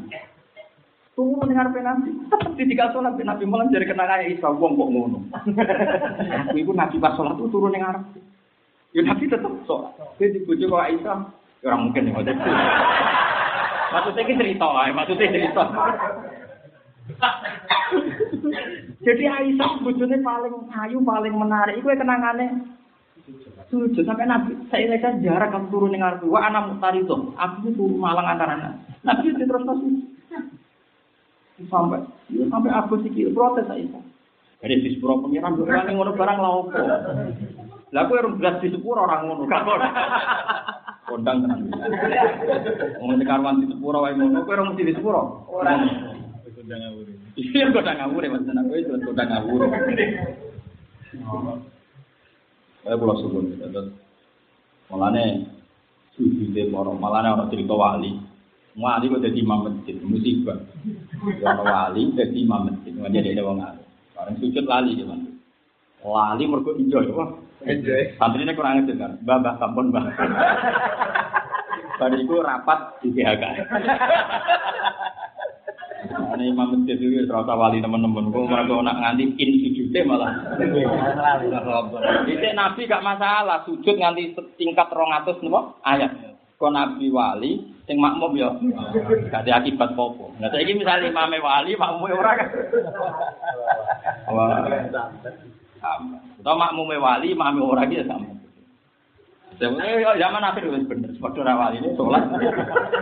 Tunggu 1.12 1.44
dengar 1.44 1.68
nabi. 1.68 2.08
Tetap 2.32 2.56
ditinggal 2.56 2.88
sholat 2.96 3.20
nabi 3.20 3.44
malah 3.44 3.68
jadi 3.68 3.84
kenangan 3.84 4.32
Isa 4.32 4.48
wong 4.48 4.80
kok 4.80 4.88
ngono. 4.88 5.18
Aku 6.48 6.56
ibu 6.56 6.72
nabi 6.72 6.96
pas 6.96 7.12
sholat 7.20 7.36
itu 7.36 7.52
turun 7.52 7.76
yang 7.76 7.84
arab. 7.84 8.08
Ya 8.96 9.04
nabi 9.04 9.28
tetap 9.28 9.52
sholat. 9.68 9.92
Dia 10.16 10.32
dibujuk 10.32 10.72
kok 10.72 10.88
Isa. 10.88 11.14
Ya 11.60 11.68
orang 11.68 11.92
mungkin 11.92 12.16
ngajak. 12.16 12.32
Maksudnya 13.92 14.24
ini 14.24 14.40
cerita, 14.40 14.66
maksudnya 14.72 15.32
cerita. 15.36 15.64
Jadi 19.02 19.24
Aisyah 19.26 19.82
bujune 19.82 20.16
paling 20.22 20.54
ayu, 20.70 20.98
paling 21.02 21.34
menarik. 21.34 21.78
Iku 21.82 21.90
kenangannya 21.90 22.78
sujud 23.70 24.04
sampai 24.04 24.26
Nabi 24.28 24.52
saya 24.68 24.92
lihat 24.92 25.22
jarak 25.24 25.54
kamu 25.54 25.70
turun 25.72 25.94
dengan 25.94 26.20
Wah 26.28 26.46
anak 26.46 26.76
mutari 26.76 27.02
itu. 27.02 27.16
Aku 27.34 27.70
itu 27.70 27.84
malang 27.98 28.26
antara 28.26 28.58
Nabi 29.02 29.34
itu 29.34 29.42
terus 29.42 29.66
sujud. 29.66 30.06
Sampai 31.70 32.02
ya, 32.32 32.42
sampai 32.50 32.74
aku 32.74 32.98
sih 33.06 33.30
protes 33.30 33.70
saya 33.70 33.86
jadi 34.62 34.78
di 34.78 34.94
sepuro 34.94 35.26
pengiran 35.26 35.58
orang 35.58 35.90
yang 35.90 35.98
ngono 35.98 36.14
barang 36.14 36.38
lah 36.38 36.52
opo 36.62 36.78
lah 37.92 38.06
aku 38.06 38.12
harus 38.14 38.38
belas 38.38 38.62
di 38.62 38.70
sepuro 38.70 39.02
orang 39.02 39.26
ngono. 39.26 39.50
Gak 39.50 39.66
kondang 41.10 41.42
tenan. 41.42 41.66
Di 43.18 43.26
karwan 43.26 43.58
di 43.58 43.66
sepuro 43.66 44.06
wae 44.06 44.14
ngono 44.14 44.46
aku 44.46 44.54
orang 44.54 44.70
mesti 44.70 44.86
di 44.86 44.94
sepuro. 44.94 45.50
Orang 45.50 45.90
kondang 46.62 46.80
ngawur 46.86 47.06
iya 47.42 47.64
kondang 47.74 47.96
ngawur 47.98 48.22
mas 48.30 48.42
tenan 48.46 48.62
aku 48.62 48.74
itu 48.78 48.94
kondang 49.02 49.28
ngawur 49.28 49.60
Eh 52.82 52.98
pulau 52.98 53.14
suwun 53.14 53.54
terus 53.62 53.94
mulane 54.90 55.52
Sujudnya 56.12 56.68
moro, 56.68 56.92
malah 56.92 57.24
orang 57.24 57.48
cerita 57.48 57.72
wali. 57.72 58.12
Wali 58.76 59.08
kok 59.08 59.24
jadi 59.24 59.40
imam 59.40 59.64
masjid, 59.64 59.96
musibah. 60.04 60.60
Orang 61.40 61.64
wali 61.64 62.12
jadi 62.12 62.36
imam 62.36 62.68
masjid, 62.68 62.92
nggak 62.92 63.12
jadi 63.16 63.28
ada 63.36 63.42
orang 63.48 63.60
alim. 63.64 63.86
Orang 64.20 64.36
sujud 64.36 64.64
lali 64.68 64.92
gimana? 65.00 65.28
Lali 66.04 66.44
mergo 66.44 66.76
enjoy, 66.76 67.08
wah. 67.16 67.32
Enjoy. 67.64 68.12
Santri 68.20 68.44
ini 68.44 68.52
kurang 68.52 68.84
ajar 68.84 68.96
kan, 69.00 69.12
mbah 69.24 69.36
mbah 69.40 69.54
kampun 69.56 69.88
mbah. 69.88 70.04
Itu 72.02 72.34
rapat 72.42 72.98
di 72.98 73.14
PHK. 73.14 73.44
Ini 76.32 76.56
imam 76.56 76.72
masjid 76.72 76.96
itu 76.96 77.28
serasa 77.28 77.52
wali 77.52 77.84
teman-teman. 77.84 78.32
Gue 78.32 78.48
mereka 78.48 78.80
nak 78.80 78.98
nganti 79.04 79.24
in 79.36 79.50
sujudnya 79.60 80.00
malah. 80.08 80.32
Itu 82.24 82.48
nabi 82.56 82.88
gak 82.88 83.04
masalah 83.04 83.64
sujud 83.68 83.94
nganti 84.00 84.32
tingkat 84.56 84.88
rongatus 84.88 85.40
nopo 85.44 85.76
ayat. 85.84 86.32
Kau 86.56 86.70
nabi 86.70 87.10
wali, 87.10 87.74
sing 87.90 87.98
makmum 87.98 88.38
ya, 88.38 88.54
gak 89.28 89.42
ada 89.44 89.58
akibat 89.58 89.98
popo. 89.98 90.30
Nah 90.38 90.46
saya 90.48 90.62
misalnya 90.62 91.10
imam 91.10 91.34
wali, 91.42 91.74
makmum 91.74 92.14
orang 92.14 92.38
kan. 92.38 92.48
Sama. 95.82 96.16
Atau 96.38 96.54
makmum 96.54 96.94
wali, 97.02 97.34
makmum 97.34 97.74
orang 97.74 97.90
dia 97.90 98.06
sama. 98.06 98.30
Sebenarnya 99.60 100.16
zaman 100.16 100.48
akhir 100.48 100.64
wis 100.64 100.88
bener, 100.88 101.12
padha 101.20 101.44
ra 101.44 101.54
wali 101.58 101.76
ini 101.82 101.92
sholat. 101.98 102.24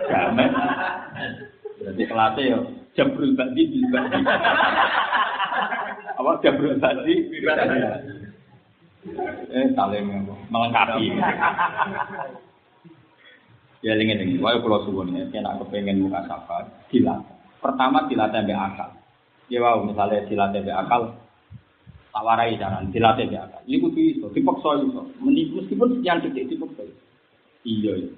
Jamin. 0.09 0.51
Berarti 1.81 2.05
kelasnya 2.05 2.43
ya 2.45 2.59
jabrul 2.93 3.33
badi 3.33 3.62
bil 3.72 3.85
badi. 3.89 4.20
Apa 6.20 6.31
jabrul 6.45 6.76
badi 6.76 7.14
badi. 7.41 7.74
Eh 9.49 9.66
saling 9.72 10.05
melengkapi. 10.53 11.16
Ya 13.81 13.97
lengen 13.97 14.20
lengen. 14.20 14.45
Wae 14.45 14.61
kula 14.61 14.85
suwun 14.85 15.16
ya, 15.16 15.24
nek 15.24 15.64
kepengen 15.64 16.05
muka 16.05 16.20
safar, 16.28 16.68
dilatih. 16.93 17.33
Pertama 17.64 18.05
dilatih 18.12 18.45
mbek 18.45 18.61
akal. 18.61 18.93
Ya 19.49 19.64
wow, 19.64 19.81
misalnya 19.81 20.28
dilatih 20.28 20.61
mbek 20.68 20.76
akal, 20.85 21.16
tawarai 22.12 22.61
jalan 22.61 22.93
dilatih 22.93 23.24
mbek 23.24 23.41
akal. 23.41 23.61
Ini 23.64 23.81
kudu 23.81 24.01
iso, 24.01 24.26
dipaksa 24.37 24.85
iso. 24.85 25.09
Meskipun 25.24 25.97
sekian 25.97 26.20
detik 26.20 26.53
dipaksa. 26.53 26.85
Iya 27.64 28.05
ya. 28.05 28.11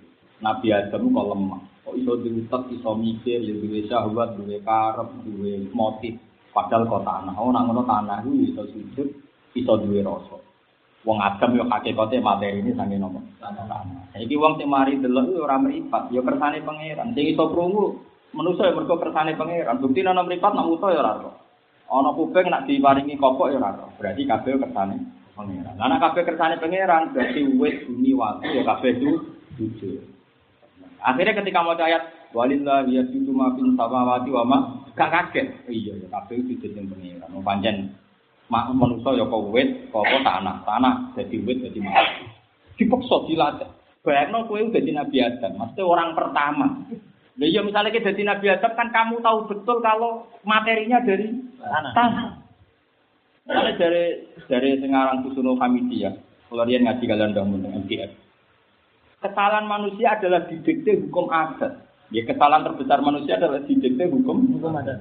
Nabi 0.43 0.75
Adam 0.75 1.15
kok 1.15 1.29
lemah. 1.31 1.63
Kok 1.83 1.99
iso 1.99 2.15
diutek, 2.23 2.63
iso 2.79 2.95
mikir, 2.95 3.43
ya 3.43 3.55
duwe 3.59 3.81
syahwat, 3.91 4.39
duwe 4.39 4.63
karep, 4.63 5.09
duwe 5.27 5.67
motif. 5.75 6.15
Padahal 6.55 6.87
kok 6.87 7.03
tanah. 7.03 7.35
Oh, 7.41 7.51
nak 7.51 7.67
ngono 7.67 7.83
tanah 7.83 8.23
ku 8.23 8.31
iso 8.39 8.63
sujud, 8.71 9.09
iso 9.57 9.73
duwe 9.83 10.05
rasa. 10.05 10.39
Wong 11.03 11.19
Adam 11.19 11.59
yo 11.59 11.67
hakikate 11.67 12.23
materi 12.23 12.63
ini 12.63 12.79
sange 12.79 12.95
nopo? 12.95 13.19
Tanah. 13.43 13.67
Saiki 14.15 14.39
wong 14.39 14.55
sing 14.55 14.71
mari 14.71 15.03
delok 15.03 15.35
yo 15.35 15.43
ora 15.43 15.59
mripat, 15.59 16.15
yo 16.15 16.23
kersane 16.23 16.63
pangeran. 16.63 17.11
Sing 17.19 17.27
iso 17.35 17.51
krungu 17.51 17.99
manusa 18.31 18.71
yo 18.71 18.79
mergo 18.79 19.03
kersane 19.03 19.35
pangeran. 19.35 19.83
Bukti 19.83 20.07
ana 20.07 20.23
mripat 20.23 20.55
nak 20.55 20.71
muto 20.71 20.87
yo 20.95 21.03
ora 21.03 21.19
ora. 21.19 21.33
Ana 21.91 22.15
kuping 22.15 22.47
nak 22.47 22.71
diparingi 22.71 23.19
kopok 23.19 23.51
yo 23.51 23.59
ora. 23.59 23.91
Berarti 23.99 24.23
kabeh 24.23 24.63
kersane 24.63 24.97
pangeran. 25.35 25.75
Lah 25.75 25.87
nek 25.91 26.01
kabeh 26.07 26.23
kersane 26.23 26.63
pangeran 26.63 27.11
berarti 27.11 27.41
wit 27.59 27.83
bumi 27.91 28.15
waktu 28.15 28.47
yo 28.55 28.63
kabeh 28.63 28.91
itu 28.95 29.11
jujur. 29.59 30.07
Akhirnya 31.03 31.35
ketika 31.43 31.67
mau 31.67 31.75
ayat 31.75 32.31
walillah 32.31 32.87
yasjudu 32.87 33.35
ma 33.35 33.53
fis 33.59 33.67
samawati 33.75 34.31
wa 34.31 34.45
ma 34.47 34.59
gak 34.95 35.11
kaget. 35.11 35.67
Iya 35.67 35.99
ya 35.99 36.07
kabeh 36.09 36.47
itu 36.47 36.71
ning 36.73 36.87
pangeran. 36.87 37.29
Wong 37.35 37.43
pancen 37.43 37.77
mak 38.53 38.69
manusa 38.77 39.17
ya 39.17 39.25
kok 39.25 39.45
wit, 39.49 39.89
kok 39.89 40.05
tanah, 40.05 40.61
tanah 40.69 40.95
jadi 41.17 41.37
wit 41.41 41.59
jadi 41.65 41.81
mati. 41.81 42.25
Dipaksa 42.77 43.25
dilatih. 43.25 43.71
Bayangno 44.03 44.51
kowe 44.51 44.59
udah 44.59 44.75
jadi 44.83 44.99
Nabi 44.99 45.17
Adam, 45.23 45.53
maksudnya 45.63 45.87
orang 45.87 46.11
pertama. 46.19 46.67
Lah 47.39 47.47
iya 47.49 47.63
misalnya 47.63 47.95
kita 47.95 48.13
jadi 48.13 48.35
Nabi 48.35 48.47
Adam 48.51 48.73
kan 48.75 48.89
kamu 48.91 49.23
tahu 49.23 49.39
betul 49.47 49.79
kalau 49.79 50.27
materinya 50.43 50.99
dari 51.01 51.31
tanah. 51.63 51.93
tanah. 51.95 52.27
Dari 53.79 54.05
dari 54.47 54.71
Sengarang 54.79 55.23
Kusuno 55.27 55.55
Hamidi 55.59 56.03
ya, 56.03 56.13
kalau 56.51 56.67
dia 56.67 56.83
ngaji 56.83 57.05
kalian 57.09 57.35
udah 57.35 57.73
MTF. 57.87 58.22
Kesalahan 59.23 59.71
manusia 59.71 60.19
adalah 60.19 60.51
didikte 60.51 60.99
hukum 61.07 61.31
adat. 61.31 61.79
Ya 62.11 62.27
kesalahan 62.27 62.67
terbesar 62.67 62.99
manusia 63.01 63.39
adalah 63.39 63.63
didikte 63.63 64.11
hukum 64.11 64.59
Hukum 64.59 64.75
ada. 64.75 64.99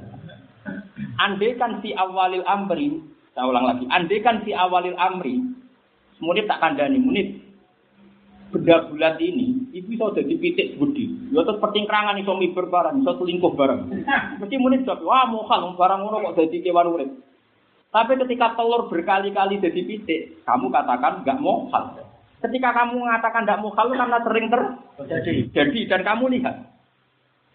Andai 1.17 1.57
kan 1.57 1.81
si 1.81 1.91
awalil 1.97 2.45
amri, 2.45 3.01
saya 3.33 3.49
ulang 3.49 3.65
lagi, 3.65 3.89
andai 3.89 4.21
kan 4.21 4.45
si 4.45 4.53
awalil 4.53 4.93
amri, 4.93 5.41
munib 6.21 6.45
tak 6.45 6.61
kandani, 6.61 7.01
munib 7.01 7.41
benda 8.51 8.85
bulat 8.91 9.17
ini, 9.17 9.71
itu 9.71 9.95
bisa 9.95 10.11
jadi 10.13 10.35
pitik 10.37 10.77
budi. 10.77 11.33
Ya 11.33 11.41
terus 11.41 11.57
pertingkrangan 11.63 12.19
iso 12.19 12.35
miber 12.37 12.67
barang, 12.67 13.01
iso 13.01 13.11
selingkuh 13.17 13.53
barang. 13.57 13.81
Mesti 14.43 14.55
munib 14.61 14.85
jawab, 14.85 15.01
wah 15.07 15.25
mokal, 15.25 15.73
barang 15.79 15.99
ngono 16.03 16.29
kok 16.29 16.37
jadi 16.45 16.57
kewan 16.61 16.91
urip. 16.93 17.09
Tapi 17.91 18.13
ketika 18.23 18.55
telur 18.55 18.87
berkali-kali 18.87 19.59
jadi 19.59 19.81
pitik, 19.81 20.21
kamu 20.45 20.69
katakan 20.69 21.25
nggak 21.25 21.41
mokal. 21.41 22.10
Ketika 22.41 22.69
kamu 22.73 23.05
mengatakan 23.05 23.45
tidak 23.45 23.61
mokal 23.61 23.93
karena 23.93 24.17
sering 24.25 24.47
terjadi. 24.49 25.33
Jadi 25.53 25.79
dan 25.85 26.01
kamu 26.01 26.25
lihat, 26.33 26.71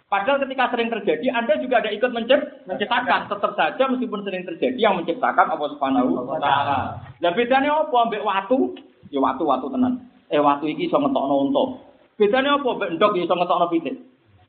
Padahal 0.07 0.39
ketika 0.47 0.71
sering 0.71 0.87
terjadi, 0.87 1.27
Anda 1.35 1.59
juga 1.59 1.83
ada 1.83 1.91
ikut 1.91 2.15
mencipt, 2.15 2.63
menciptakan. 2.71 3.27
Tetap 3.27 3.53
saja 3.59 3.85
meskipun 3.91 4.23
sering 4.23 4.47
terjadi, 4.47 4.79
yang 4.79 4.95
menciptakan 5.03 5.51
Allah 5.51 5.69
Subhanahu 5.75 6.15
wa 6.23 6.39
taala. 6.39 7.03
Lah 7.19 7.33
bedanya 7.35 7.75
apa 7.75 7.97
ambek 8.07 8.23
watu? 8.23 8.79
Ya 9.11 9.19
watu-watu 9.19 9.67
tenan. 9.75 10.07
Eh 10.31 10.39
watu 10.39 10.71
iki 10.71 10.87
iso 10.87 11.03
ngetokno 11.03 11.51
unta. 11.51 11.65
Bedanya 12.23 12.55
apa 12.55 12.69
ambek 12.79 12.91
ndok 12.95 13.19
ya 13.19 13.23
iso 13.27 13.35
ngetokno 13.35 13.67
pitik? 13.67 13.99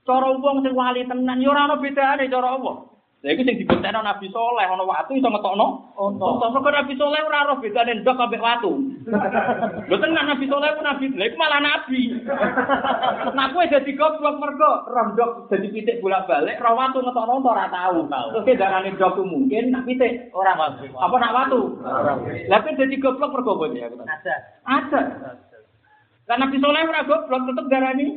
Cara 0.05 0.29
wong 0.29 0.61
sing 0.61 0.77
wali 0.77 1.09
tenan 1.09 1.41
ya 1.41 1.49
ora 1.49 1.61
ana 1.65 1.75
bedane 1.81 2.29
cara 2.29 2.49
Allah. 2.53 2.75
Lah 3.25 3.33
iku 3.33 3.41
sing 3.49 3.57
dibuktekno 3.57 4.05
Nabi 4.05 4.29
Saleh 4.29 4.61
ana 4.69 4.85
watu 4.85 5.17
iso 5.17 5.25
ngetokno 5.25 5.89
unta. 5.97 6.53
Kok 6.53 6.69
Nabi 6.69 6.93
Saleh 7.01 7.21
ora 7.25 7.49
ora 7.49 7.55
bedane 7.57 7.97
ndok 7.97 8.13
ambek 8.13 8.45
watu. 8.45 8.77
Lho 9.89 9.95
tenan 9.97 10.29
Nabi 10.29 10.45
Saleh 10.45 10.69
ku 10.77 10.81
Nabi, 10.85 11.05
lha 11.17 11.25
iku 11.25 11.37
malah 11.41 11.57
nabi. 11.57 12.13
Nah 13.33 13.49
kowe 13.49 13.65
dadi 13.65 13.97
goblok 13.97 14.37
mergo 14.37 14.85
rondok 14.85 15.49
dadi 15.49 15.65
pitik 15.73 15.97
bolak-balik, 15.97 16.61
ra 16.61 16.77
watu 16.77 17.01
ngetokno 17.01 17.41
unta 17.41 17.49
ora 17.57 17.65
tau. 17.73 18.05
Terus 18.05 18.45
ke 18.45 18.53
darane 18.53 18.93
ndok 18.93 19.17
ku 19.17 19.25
mungkin 19.25 19.73
nak 19.73 19.89
pitik 19.89 20.29
ora 20.37 20.53
apa 20.53 21.15
nak 21.17 21.33
watu. 21.33 21.61
Lah 22.53 22.59
kowe 22.61 22.77
dadi 22.77 22.95
goblok 23.01 23.33
mergo 23.33 23.57
apa 23.57 23.65
ya? 23.73 23.89
Ada. 23.89 24.35
Ada. 24.61 25.01
Karena 26.29 26.45
Nabi 26.45 26.57
Saleh 26.61 26.85
ora 26.85 27.01
goblok 27.01 27.49
tetep 27.49 27.65
darani 27.65 28.07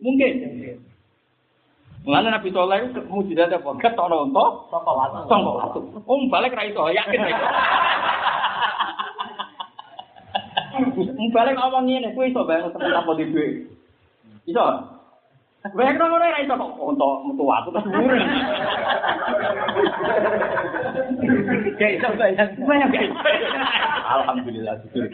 mungkin. 0.00 0.34
Mulane 2.02 2.34
Nabi 2.34 2.50
Saleh 2.50 2.90
itu 2.90 3.00
mujizat 3.06 3.54
apa? 3.54 3.78
Ketokno 3.78 4.26
unta 4.26 4.44
Saka 4.74 4.90
watu. 4.90 5.18
Sangka 5.30 5.50
watu. 5.54 5.80
Om 6.02 6.26
balik 6.26 6.58
ra 6.58 6.66
iso, 6.66 6.90
yakin 6.90 7.22
ra 7.22 7.30
iso. 7.30 7.46
Om 11.14 11.28
balik 11.30 11.54
ngomong 11.54 11.86
ngene, 11.86 12.10
kowe 12.10 12.26
iso 12.26 12.42
bayang 12.42 12.74
temen 12.74 12.90
apa 12.90 13.10
di 13.14 13.24
duwe. 13.30 13.46
Iso? 14.50 14.62
Bayang 15.78 15.94
ngono 15.94 16.26
ra 16.26 16.42
iso 16.42 16.54
kok 16.58 16.74
untuk 16.82 17.22
metu 17.30 17.44
watu 17.46 17.70
terus 17.70 17.86
dhuwur. 17.86 18.14
Kayak 21.78 21.92
iso 22.02 22.08
bayang. 22.18 22.50
Bayang 22.66 22.90
gak? 22.90 23.06
Alhamdulillah 24.10 24.74
jujur. 24.82 25.06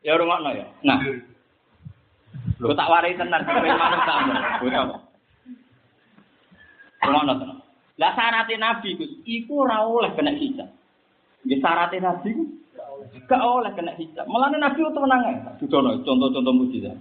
Ya 0.00 0.16
rungokno 0.16 0.50
ya. 0.56 0.64
Nah. 0.80 0.96
Lho 2.60 2.72
tak 2.76 2.90
warai 2.90 3.18
tenan 3.18 3.44
kowe 3.44 3.68
manut 3.68 4.00
kok. 4.04 4.18
Rungokno 7.04 7.34
tenan. 7.40 7.58
Lah 7.94 8.10
syaratnya 8.18 8.58
Nabi 8.58 8.98
Gus, 8.98 9.12
iku 9.22 9.62
ora 9.62 9.86
oleh 9.86 10.10
kena 10.18 10.34
hijab. 10.34 10.66
Nggih 11.46 11.58
syaratnya 11.62 12.10
Nabi 12.10 12.28
ku 12.34 12.42
gak 13.30 13.42
oleh 13.42 13.70
kena 13.78 13.94
hijab. 13.94 14.26
Mulane 14.26 14.58
Nabi 14.58 14.82
itu 14.82 14.98
menang 14.98 15.20
ae. 15.30 15.36
Dudono 15.62 16.02
contoh-contoh 16.02 16.54
mujizat. 16.58 16.98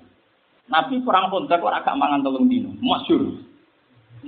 Nabi 0.70 1.02
perang 1.02 1.34
Khandaq 1.34 1.60
kok 1.60 1.76
agak 1.76 1.98
mangan 1.98 2.22
telung 2.22 2.46
dino. 2.46 2.70
Masyhur. 2.78 3.42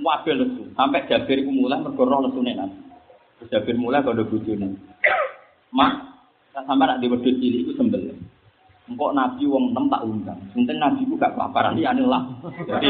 Wabe 0.02 0.30
lesu. 0.36 0.62
Sampai 0.74 1.06
Jabir 1.08 1.46
ku 1.46 1.50
mulai 1.54 1.80
mergo 1.80 2.02
roh 2.02 2.26
lesune 2.26 2.52
Nabi. 2.52 2.78
Jabir 3.46 3.78
mulai 3.78 4.02
kode 4.02 4.26
bojone. 4.26 4.74
Mak, 5.70 5.92
sampai 6.56 6.86
nak 6.88 6.98
di 6.98 7.06
wedhus 7.06 7.36
cilik 7.36 7.62
iku 7.62 7.72
sembelih. 7.78 8.16
Engkok 8.86 9.14
Nabi 9.18 9.42
wong 9.50 9.74
enam 9.74 9.90
tak 9.90 10.04
undang. 10.06 10.38
Penting 10.54 10.78
Nabi 10.78 11.02
ku 11.10 11.18
gak 11.18 11.34
kelaparan 11.34 11.74
liyane 11.74 12.06
lah. 12.06 12.22
Jadi 12.70 12.88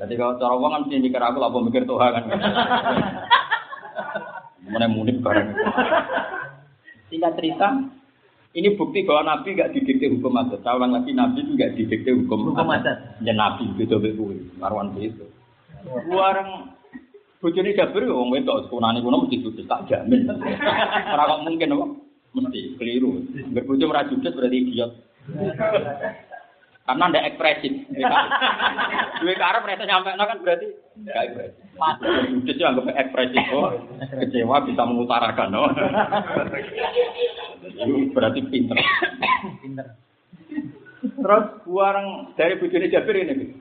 Jadi 0.00 0.12
kalau 0.16 0.36
cara 0.36 0.54
wong 0.60 0.70
kan 0.72 0.80
mesti 0.84 1.00
mikir 1.00 1.20
aku 1.20 1.38
lah 1.40 1.48
mikir 1.48 1.84
Tuhan 1.88 2.10
kan. 2.12 2.24
Mana 4.68 4.86
munib 4.92 5.24
barang. 5.24 5.56
Singkat 7.10 7.32
cerita, 7.36 7.68
ini 8.54 8.76
bukti 8.76 9.02
bahwa 9.08 9.34
Nabi 9.34 9.56
gak 9.56 9.72
didikte 9.72 10.12
hukum 10.12 10.36
adat. 10.36 10.60
Saya 10.62 10.78
ulang 10.78 10.94
lagi, 10.94 11.10
Nabi 11.16 11.42
itu 11.42 11.52
gak 11.58 11.74
didikte 11.74 12.10
hukum, 12.12 12.52
Hukum 12.52 12.70
adat. 12.70 13.18
Ya 13.24 13.32
Nabi 13.32 13.72
beda 13.72 13.96
beda 13.98 14.24
marwan 14.60 14.94
itu. 15.00 15.26
Warang 16.12 16.76
bojone 17.40 17.72
Jabir 17.72 18.04
ya 18.04 18.12
wong 18.12 18.36
wedok 18.36 18.68
sekunane 18.68 19.00
kuno 19.00 19.24
mesti 19.24 19.40
judes 19.40 19.64
tak 19.64 19.88
jamin. 19.88 20.28
Ora 21.08 21.24
kok 21.24 21.40
mungkin 21.48 21.72
apa? 21.72 21.86
Mesti 22.30 22.78
keliru. 22.78 23.26
Angger 23.50 23.64
bojo 23.66 23.84
ora 23.90 24.06
judes 24.06 24.30
berarti 24.30 24.56
idiot. 24.62 24.90
Karena 26.86 27.04
ndak 27.10 27.26
ekspresif. 27.34 27.72
Duwe 29.18 29.34
karep 29.34 29.66
rasa 29.66 29.84
nyampe 29.86 30.14
kan 30.14 30.38
berarti 30.42 30.66
ndak 31.02 31.16
ekspresif. 31.26 31.62
Judes 32.30 32.54
itu 32.54 32.62
anggap 32.62 32.86
ekspresif 32.94 33.44
oh, 33.50 33.74
kecewa 34.22 34.62
bisa 34.62 34.82
mengutarakan 34.86 35.58
oh. 35.58 35.70
Itu 37.66 38.14
berarti 38.14 38.40
pinter. 38.46 38.78
Pinter. 39.58 39.86
Terus 41.00 41.44
buang 41.66 42.30
dari 42.38 42.54
bujune 42.62 42.92
Jabir 42.92 43.16
ini. 43.26 43.58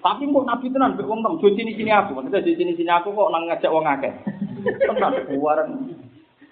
Tapi 0.00 0.24
kok 0.24 0.48
Nabi 0.48 0.72
tenan 0.72 0.96
mbek 0.96 1.08
wong 1.08 1.20
jo 1.24 1.48
sini 1.56 1.76
sini 1.76 1.92
aku. 1.92 2.16
Maksudnya 2.16 2.44
di 2.44 2.56
sini 2.56 2.72
sini 2.76 2.88
aku 2.88 3.12
kok 3.12 3.32
nang 3.32 3.48
ngajak 3.48 3.72
wong 3.72 3.84
akeh. 3.84 4.12
Tenan 4.88 5.24
buaran 5.28 5.68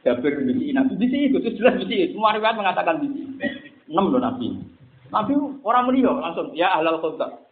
Jabir 0.07 0.43
bisi 0.47 0.71
Nabi. 0.75 0.93
Bisi 0.99 1.19
itu 1.31 1.39
sudah 1.43 1.75
bisi. 1.79 2.15
Semua 2.15 2.37
riwayat 2.37 2.57
mengatakan 2.59 3.03
bisi. 3.03 3.39
Enam 3.91 4.13
loh 4.13 4.21
Nabi. 4.23 4.59
Nabi 5.09 5.33
orang 5.65 5.85
melihat 5.89 6.17
langsung 6.21 6.53
ya 6.53 6.75
ahlal 6.77 7.01
khutbah. 7.01 7.49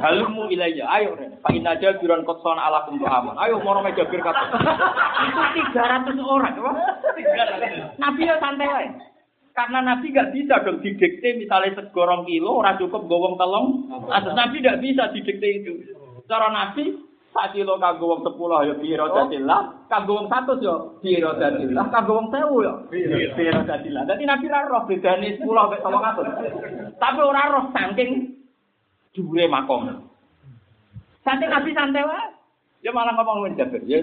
Halumu 0.00 0.48
ilayya, 0.48 0.88
ayo 0.88 1.14
Pak 1.44 1.52
Inna 1.52 1.76
Jabiran 1.76 2.24
Kotson 2.24 2.56
ala 2.56 2.88
kumtu 2.88 3.04
aman. 3.04 3.36
Ayo 3.36 3.60
moro 3.60 3.84
Jabir 3.92 4.24
kata. 4.24 4.56
Itu 5.28 5.40
300 5.76 6.16
orang? 6.16 6.56
Nabi 8.00 8.20
ya 8.24 8.40
santai 8.40 8.68
wae. 8.72 8.88
Karena 9.50 9.82
Nabi 9.82 10.14
gak 10.14 10.32
bisa 10.32 10.62
dong 10.62 10.80
didikte 10.80 11.36
misalnya 11.36 11.76
segorong 11.76 12.24
kilo, 12.24 12.62
orang 12.62 12.78
cukup 12.80 13.04
gowong 13.10 13.34
telung. 13.36 13.90
Atas 14.08 14.32
Nabi 14.32 14.62
gak 14.64 14.80
bisa 14.80 15.10
didikte 15.12 15.48
itu. 15.60 15.72
Cara 16.30 16.48
Nabi, 16.48 16.96
sak 17.30 17.54
kilo 17.54 17.78
kanggo 17.78 18.10
wong 18.10 18.20
10 18.26 18.66
ya 18.66 18.74
biro 18.74 19.06
dadillah, 19.14 19.86
kanggo 19.86 20.18
wong 20.18 20.26
100 20.26 20.66
ya 20.66 20.74
biro 20.98 21.30
dadillah, 21.38 21.84
kanggo 21.94 22.12
wong 22.18 22.28
1000 22.34 22.66
ya 22.66 22.74
biro 23.36 23.60
dadillah. 23.62 24.02
Dadi 24.08 24.24
Nabi 24.26 24.46
ra 24.50 24.66
roh 24.66 24.82
bedane 24.90 25.38
10 25.38 25.46
mek 25.46 25.80
900. 25.82 26.98
Tapi 26.98 27.20
ora 27.22 27.42
roh 27.54 27.64
saking 27.70 28.10
dhuwure 29.14 29.46
makom. 29.46 29.90
Santai 31.22 31.46
Nabi 31.46 31.70
santai 31.70 32.02
wae. 32.02 32.24
Ya 32.80 32.96
malah 32.96 33.12
ngomong 33.12 33.44
ngene 33.44 33.60
Jabir, 33.60 33.84
ya 33.84 34.00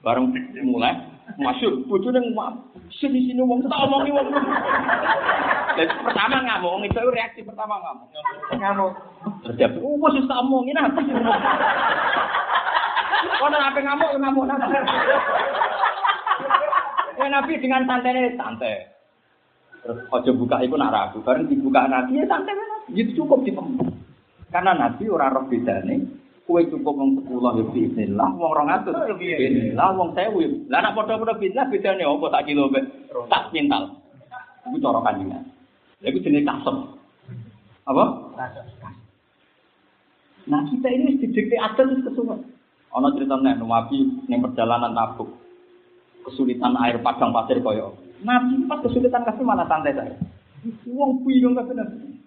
bareng 0.00 0.32
mulai 0.64 1.11
masyur 1.38 1.86
bojone 1.88 2.18
ngomong 2.20 2.72
sini 2.92 3.24
sini 3.24 3.40
wong 3.42 3.64
tak 3.66 3.82
omongi 3.88 4.12
wong. 4.12 4.28
Jadi 5.72 5.92
pertama 6.04 6.44
ngamuk 6.44 6.84
itu 6.84 7.00
reaksi 7.08 7.40
pertama 7.42 7.80
ngamuk. 7.80 8.08
Ngamuk. 8.58 8.92
Terjadi 9.48 9.78
oh 9.80 9.96
wis 9.98 10.28
tak 10.28 10.42
omongin 10.44 10.78
apa 10.78 11.00
kok 13.42 13.50
apa 13.50 13.78
ngamuk 13.80 14.10
ngamuk 14.18 14.44
napa 14.46 14.66
Ya 17.12 17.26
Nabi 17.28 17.60
dengan 17.60 17.86
santai 17.86 18.34
santai. 18.34 18.88
Terus 19.82 20.06
ojo 20.10 20.30
buka 20.38 20.62
itu 20.62 20.78
nak 20.78 20.94
ragu, 20.94 21.18
bareng 21.26 21.50
dibuka 21.50 21.90
Nabi 21.90 22.22
ya 22.22 22.24
santai 22.26 22.54
Nabi. 22.54 22.98
Itu 22.98 23.22
cukup 23.22 23.42
di 23.46 23.52
Karena 24.52 24.76
Nabi 24.76 25.08
ora 25.08 25.32
roh 25.32 25.48
bedane, 25.48 25.96
kue 26.52 26.68
cukup 26.68 26.92
wong 27.00 27.10
sepuluh 27.16 27.56
ya 27.56 27.64
bismillah, 27.72 28.28
wong 28.36 28.52
rong 28.52 28.68
atus 28.68 28.92
bismillah, 29.16 29.88
wong 29.96 30.12
sewu. 30.12 30.68
Lah 30.68 30.84
nak 30.84 30.92
padha-padha 30.92 31.40
bismillah 31.40 31.64
bedane 31.72 32.04
apa 32.04 32.26
tak 32.28 32.44
kilo 32.44 32.68
mbek 32.68 32.84
tak 33.32 33.48
pintal. 33.48 33.88
Iku 34.68 34.76
cara 34.84 35.00
kanjengan. 35.00 35.42
Lha 36.04 36.12
kasem. 36.44 36.76
Apa? 37.88 38.04
Nah 40.52 40.60
kita 40.68 40.88
ini 40.92 41.16
didikte 41.24 41.56
adat 41.56 41.88
terus 41.88 42.04
kesuwen. 42.04 42.44
Ana 42.92 43.08
cerita 43.16 43.40
nek 43.40 43.64
Nabi 43.64 44.28
ning 44.28 44.38
perjalanan 44.44 44.92
tabuk. 44.92 45.32
Kesulitan 46.28 46.76
air 46.84 47.00
padang 47.00 47.32
pasir 47.32 47.64
koyo. 47.64 47.96
Nabi 48.20 48.68
pas 48.68 48.84
kesulitan 48.84 49.24
kasih 49.24 49.42
mana 49.42 49.64
santai 49.64 49.96
saya. 49.96 50.14
Wong 50.84 51.24
bingung 51.24 51.56
kabeh 51.56 51.72
Nabi. 51.72 52.20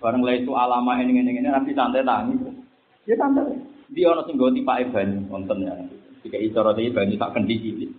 Bareng 0.00 0.22
lha 0.24 0.32
itu 0.40 0.56
alama 0.56 0.98
ini 0.98 1.22
ini 1.22 1.38
ini 1.38 1.50
Nabi 1.52 1.76
santai 1.76 2.02
tangi. 2.02 2.65
Ya 3.06 3.14
santai. 3.14 3.54
Dia 3.94 4.10
ana 4.10 4.26
sing 4.26 4.34
goti 4.34 4.66
Pak 4.66 4.90
Iban 4.90 5.30
wonten 5.30 5.62
ya. 5.62 5.74
Jika 6.26 6.38
icara 6.42 6.74
iki 6.74 6.90
banyu 6.90 7.14
tak 7.14 7.38
kendi 7.38 7.54
cilik. 7.62 7.92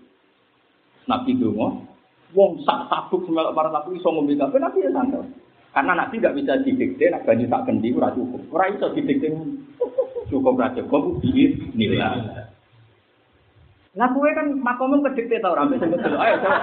Nabi 1.07 1.39
donga, 1.39 1.79
wong 2.35 2.59
sak 2.67 2.91
sabuk 2.91 3.23
semelok 3.23 3.55
para 3.55 3.71
nabi 3.71 3.95
iso 3.95 4.11
ngombe 4.11 4.35
kabeh 4.35 4.59
Nabi 4.59 4.83
ya 4.83 4.91
santai. 4.91 5.31
Karena 5.71 5.93
Nabi 5.95 6.19
tidak 6.19 6.35
bisa 6.35 6.53
didikte, 6.59 7.07
nak 7.07 7.23
banyu 7.23 7.47
tak 7.47 7.63
kendi 7.63 7.95
ora 7.95 8.11
cukup. 8.11 8.41
Ora 8.51 8.67
iso 8.67 8.91
didikte 8.91 9.31
cukup 10.27 10.59
ra 10.59 10.75
cukup 10.75 11.23
nilai. 11.71 12.43
Lah 13.97 14.13
kowe 14.13 14.29
kan 14.29 14.53
makomum 14.59 15.01
kedikte 15.07 15.39
ta 15.39 15.55
ora 15.55 15.65
sing 15.71 15.87
betul. 15.87 16.19
Ayo 16.19 16.35
coba. 16.43 16.59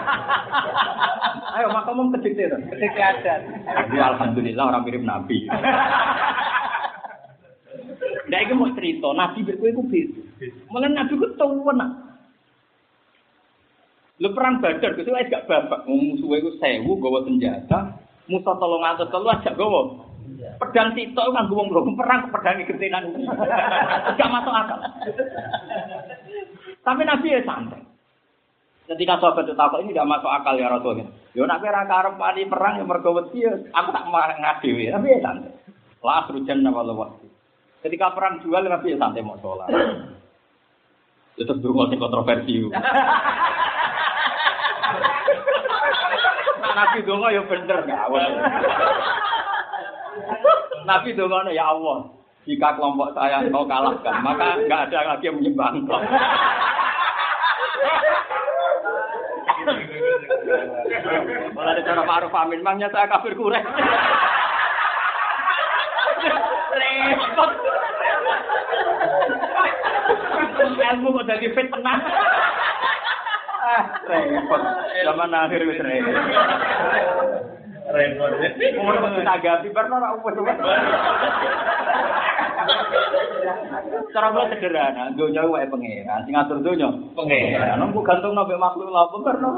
Ayo 1.56 1.66
makomum 1.72 2.12
kedikte 2.12 2.46
ta. 2.46 2.60
Kedikte 2.60 3.00
adat. 3.00 3.40
Aku 3.64 3.96
alhamdulillah 3.96 4.64
orang 4.68 4.84
mirip 4.84 5.02
nabi. 5.02 5.48
Itu 8.42 8.54
mau 8.58 8.72
cerita, 8.74 9.08
Nabi 9.14 9.46
berkuih 9.46 9.70
itu 9.70 9.82
beda. 9.84 10.22
Malah 10.72 10.90
Nabi 10.90 11.12
itu 11.14 11.26
tahu 11.38 11.70
nak. 11.76 11.90
Lu 14.22 14.30
perang 14.30 14.62
badar, 14.62 14.94
itu 14.94 15.10
aja 15.10 15.26
gak 15.26 15.46
babak. 15.50 15.90
Musuhnya 15.90 16.38
itu 16.38 16.50
sewu, 16.62 17.02
gawa 17.02 17.26
senjata. 17.26 17.98
Musuh 18.30 18.54
tolong 18.56 18.86
atas 18.86 19.10
telu 19.10 19.26
aja 19.26 19.50
gawa. 19.52 20.06
Pedang 20.56 20.94
sito 20.96 21.20
itu 21.20 21.34
kan 21.34 21.50
gue 21.50 21.66
belum 21.68 21.98
perang 21.98 22.32
pedang 22.32 22.64
gentenan. 22.64 23.12
Gak 24.18 24.32
masuk 24.32 24.54
akal. 24.54 24.78
Tapi 26.80 27.02
Nabi 27.04 27.34
ya 27.34 27.40
santai. 27.44 27.82
Ketika 28.84 29.16
sahabat 29.16 29.48
itu 29.48 29.56
takut 29.56 29.80
ini 29.84 29.92
tidak 29.96 30.08
masuk 30.16 30.30
akal 30.30 30.54
ya 30.56 30.68
Rasulullah. 30.72 31.08
Ya 31.32 31.44
nak 31.44 31.60
kira 31.60 31.82
karep 31.88 32.14
perang 32.48 32.74
yang 32.80 32.88
mergo 32.88 33.10
wedi 33.16 33.44
aku 33.48 33.88
tak 33.92 34.06
ngadewi. 34.08 34.92
Tapi 34.92 35.06
ya 35.12 35.18
santai. 35.20 35.52
La 36.04 36.12
asrujan 36.24 36.60
nama 36.60 36.84
waktu. 36.84 37.33
Ketika 37.84 38.16
perang 38.16 38.40
jual 38.40 38.64
Nabi 38.64 38.96
ya 38.96 38.98
santai 38.98 39.20
mau 39.20 39.36
sholat. 39.44 39.68
Itu 41.40 41.52
dulu 41.60 41.84
masih 41.84 42.00
kontroversi. 42.00 42.64
Nabi 46.74 47.06
dongo 47.06 47.28
ya 47.30 47.44
bener 47.44 47.84
ngawal. 47.84 48.30
Nabi 50.88 51.12
dongo 51.12 51.38
ya 51.52 51.76
Allah. 51.76 52.08
Jika 52.44 52.76
kelompok 52.76 53.16
saya 53.16 53.40
kau 53.48 53.64
kalahkan, 53.64 54.20
maka 54.20 54.60
nggak 54.68 54.80
ada 54.92 55.16
lagi 55.16 55.32
yang 55.32 55.40
menyembah 55.40 55.72
engkau. 55.72 55.96
Malah 61.56 61.72
ada 61.72 61.80
cara 61.80 62.04
Ma'ruf 62.04 62.36
Amin, 62.36 62.60
memangnya 62.60 62.92
saya 62.92 63.08
kafir 63.08 63.32
kurek. 63.32 63.64
Repot. 66.74 67.73
Ilmu 70.74 71.08
kok 71.14 71.26
jadi 71.30 71.46
fitnah. 71.54 71.98
Ah, 73.64 73.82
repot. 74.04 74.60
Zaman 75.04 75.32
akhir 75.32 75.64
wis 75.64 75.80
repot. 75.80 76.14
Repot. 77.94 78.30
Umur 78.80 78.94
kok 79.00 79.12
ditanggapi 79.16 79.68
pernah 79.72 79.96
ora 80.00 80.16
upus. 80.18 80.34
Cara 84.14 84.30
kula 84.30 84.46
sederhana, 84.46 85.10
donya 85.18 85.42
wae 85.42 85.66
pangeran, 85.66 86.22
sing 86.22 86.38
ngatur 86.38 86.62
donya 86.62 86.86
pangeran. 87.18 87.82
Nang 87.82 87.90
kok 87.90 88.06
gantung 88.06 88.38
nambah 88.38 88.58
makhluk 88.58 88.94
lha 88.94 89.00
apa 89.10 89.16
pernah. 89.26 89.50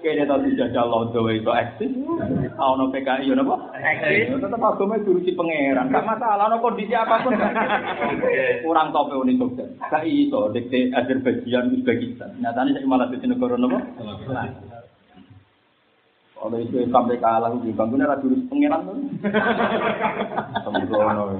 Kene 0.00 0.24
tau 0.24 0.40
dijajal 0.40 0.88
londo 0.88 1.28
itu 1.28 1.52
eksis. 1.52 1.92
Ono 2.56 2.88
PKI 2.88 3.28
yo 3.28 3.36
napa? 3.36 3.56
Eksis. 3.76 4.32
Tetep 4.32 4.56
agama 4.56 4.96
diurusi 4.96 5.36
pangeran. 5.36 5.92
Gak 5.92 6.08
masalah 6.08 6.48
ono 6.48 6.56
kondisi 6.64 6.96
apapun. 6.96 7.36
Kurang 8.64 8.96
tope 8.96 9.14
Uni 9.20 9.36
Jogja. 9.36 9.68
Gak 9.92 10.08
iso 10.08 10.48
dikte 10.56 10.88
Azerbaijan 10.96 11.76
Uzbekistan. 11.76 12.32
Nyatane 12.40 12.72
saiki 12.72 12.88
malah 12.88 13.12
dadi 13.12 13.28
negara 13.28 13.60
napa? 13.60 13.78
Kalau 16.40 16.56
itu 16.56 16.80
sampai 16.88 17.20
kalah 17.20 17.52
di 17.60 17.68
bangunnya 17.76 18.08
ra 18.08 18.16
diurus 18.16 18.48
pangeran 18.48 18.88
tuh. 18.88 18.96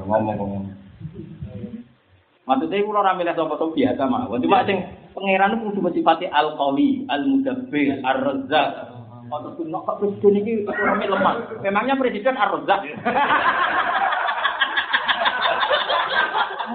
Ngomong-ngomong. 0.05 0.90
Maksudnya 2.51 2.83
itu 2.83 2.91
orang 2.91 3.15
milih 3.15 3.31
sopo 3.39 3.55
sopo 3.55 3.79
biasa 3.79 4.11
mah. 4.11 4.27
Cuma 4.27 4.67
sing 4.67 4.83
pangeran 5.15 5.55
itu 5.63 5.79
cuma 5.79 5.95
sifati 5.95 6.27
al 6.27 6.59
qawi, 6.59 7.07
al 7.07 7.23
mudabbir, 7.23 8.03
ar 8.03 8.19
razzaq. 8.27 8.91
Atau 9.31 9.55
tuh 9.55 9.71
nak 9.71 9.87
presiden 10.03 10.43
ini 10.43 10.67
ekonomi 10.67 11.07
lemah. 11.07 11.63
Memangnya 11.63 11.95
presiden 11.95 12.35
ar 12.35 12.51
razzaq. 12.51 12.83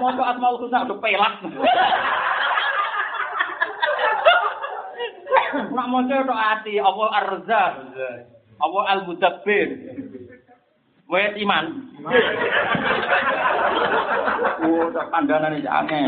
Mau 0.00 0.16
asmaul 0.32 0.64
husna 0.64 0.88
udah 0.88 0.96
pelak. 0.96 1.44
Nak 5.56 5.88
mau 5.88 6.04
tuh 6.04 6.36
hati, 6.36 6.80
Allah 6.80 7.08
ar 7.12 7.26
razzaq, 7.36 7.72
Allah 8.64 8.82
al 8.96 9.00
mudabbir. 9.04 9.68
Wes 11.06 11.38
iman. 11.38 11.64
Oh, 14.66 14.90
tak 14.90 15.06
kandanan 15.14 15.54
iki 15.54 15.70
aneh. 15.70 16.02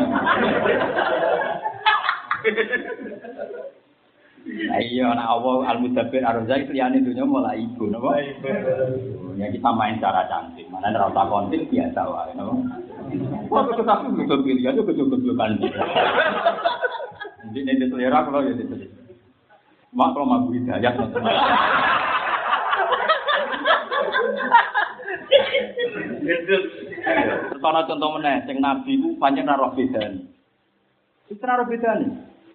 Nah 4.49 4.81
iya 4.81 5.13
ana 5.13 5.23
Allah 5.29 5.77
al-mudabbir 5.77 6.25
ar-razak 6.25 6.73
liyane 6.73 7.05
dunya 7.05 7.23
mulai 7.23 7.63
ibu 7.63 7.87
napa? 7.93 8.19
Ya 9.39 9.47
kita 9.55 9.71
main 9.71 10.03
cara 10.03 10.27
cantik. 10.27 10.67
Mana 10.73 10.91
ora 10.91 11.15
usah 11.15 11.27
kontil 11.31 11.63
biasa 11.71 12.01
wae 12.03 12.33
napa? 12.35 12.55
Wah, 13.49 13.63
kok 13.71 13.87
aku 13.87 14.19
bisa 14.19 14.35
pilih 14.43 14.67
aja 14.67 14.83
kecil-kecil 14.83 15.33
kan. 15.39 15.57
Jadi 17.49 17.59
ini 17.65 17.87
selera 17.87 18.27
kalau 18.27 18.43
ya 18.45 18.53
itu. 18.53 18.77
Mak 19.95 20.13
kalau 20.13 20.27
mau 20.27 20.51
hidayah. 20.51 20.93
Terus 25.29 26.65
ana 27.63 27.85
contoh 27.85 28.11
meneh, 28.17 28.45
sing 28.49 28.59
nabi 28.61 28.97
ku 29.01 29.17
pancen 29.21 29.49
ora 29.49 29.69
roh 29.69 29.73
bedane. 29.77 30.25
Itu 31.29 31.41
ora 31.45 31.61
roh 31.61 31.69
bedane. 31.69 32.07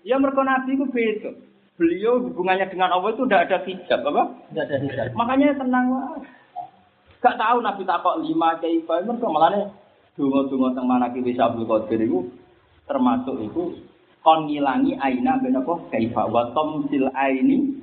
Ya 0.03 0.17
mergo 0.17 0.41
nabi 0.41 0.77
ku 0.77 0.89
beda. 0.89 1.31
Beliau 1.73 2.21
hubungannya 2.21 2.69
dengan 2.69 2.93
Allah 2.93 3.17
itu 3.17 3.25
tidak 3.25 3.49
ada 3.49 3.57
hijab, 3.65 3.99
apa? 4.05 4.23
Tidak 4.53 4.63
ada 4.69 4.77
hijab. 4.77 5.05
Makanya 5.17 5.57
tenang 5.57 5.85
lah. 5.89 6.21
Gak 7.17 7.39
tahu 7.39 7.65
Nabi 7.65 7.81
takok 7.81 8.19
lima 8.21 8.61
kaifa, 8.61 9.01
mergo 9.01 9.27
malane 9.33 9.73
donga-donga 10.13 10.77
teng 10.77 10.85
manaki 10.85 11.19
wis 11.25 11.41
Abdul 11.41 11.65
Qadir 11.65 12.05
iku 12.05 12.29
termasuk 12.85 13.41
itu 13.41 13.81
kon 14.21 14.45
ngilangi 14.45 14.93
aina 15.01 15.41
ben 15.41 15.57
apa 15.57 15.73
kaifa 15.89 16.29
wa 16.29 16.53
tamsil 16.53 17.09
aini 17.17 17.81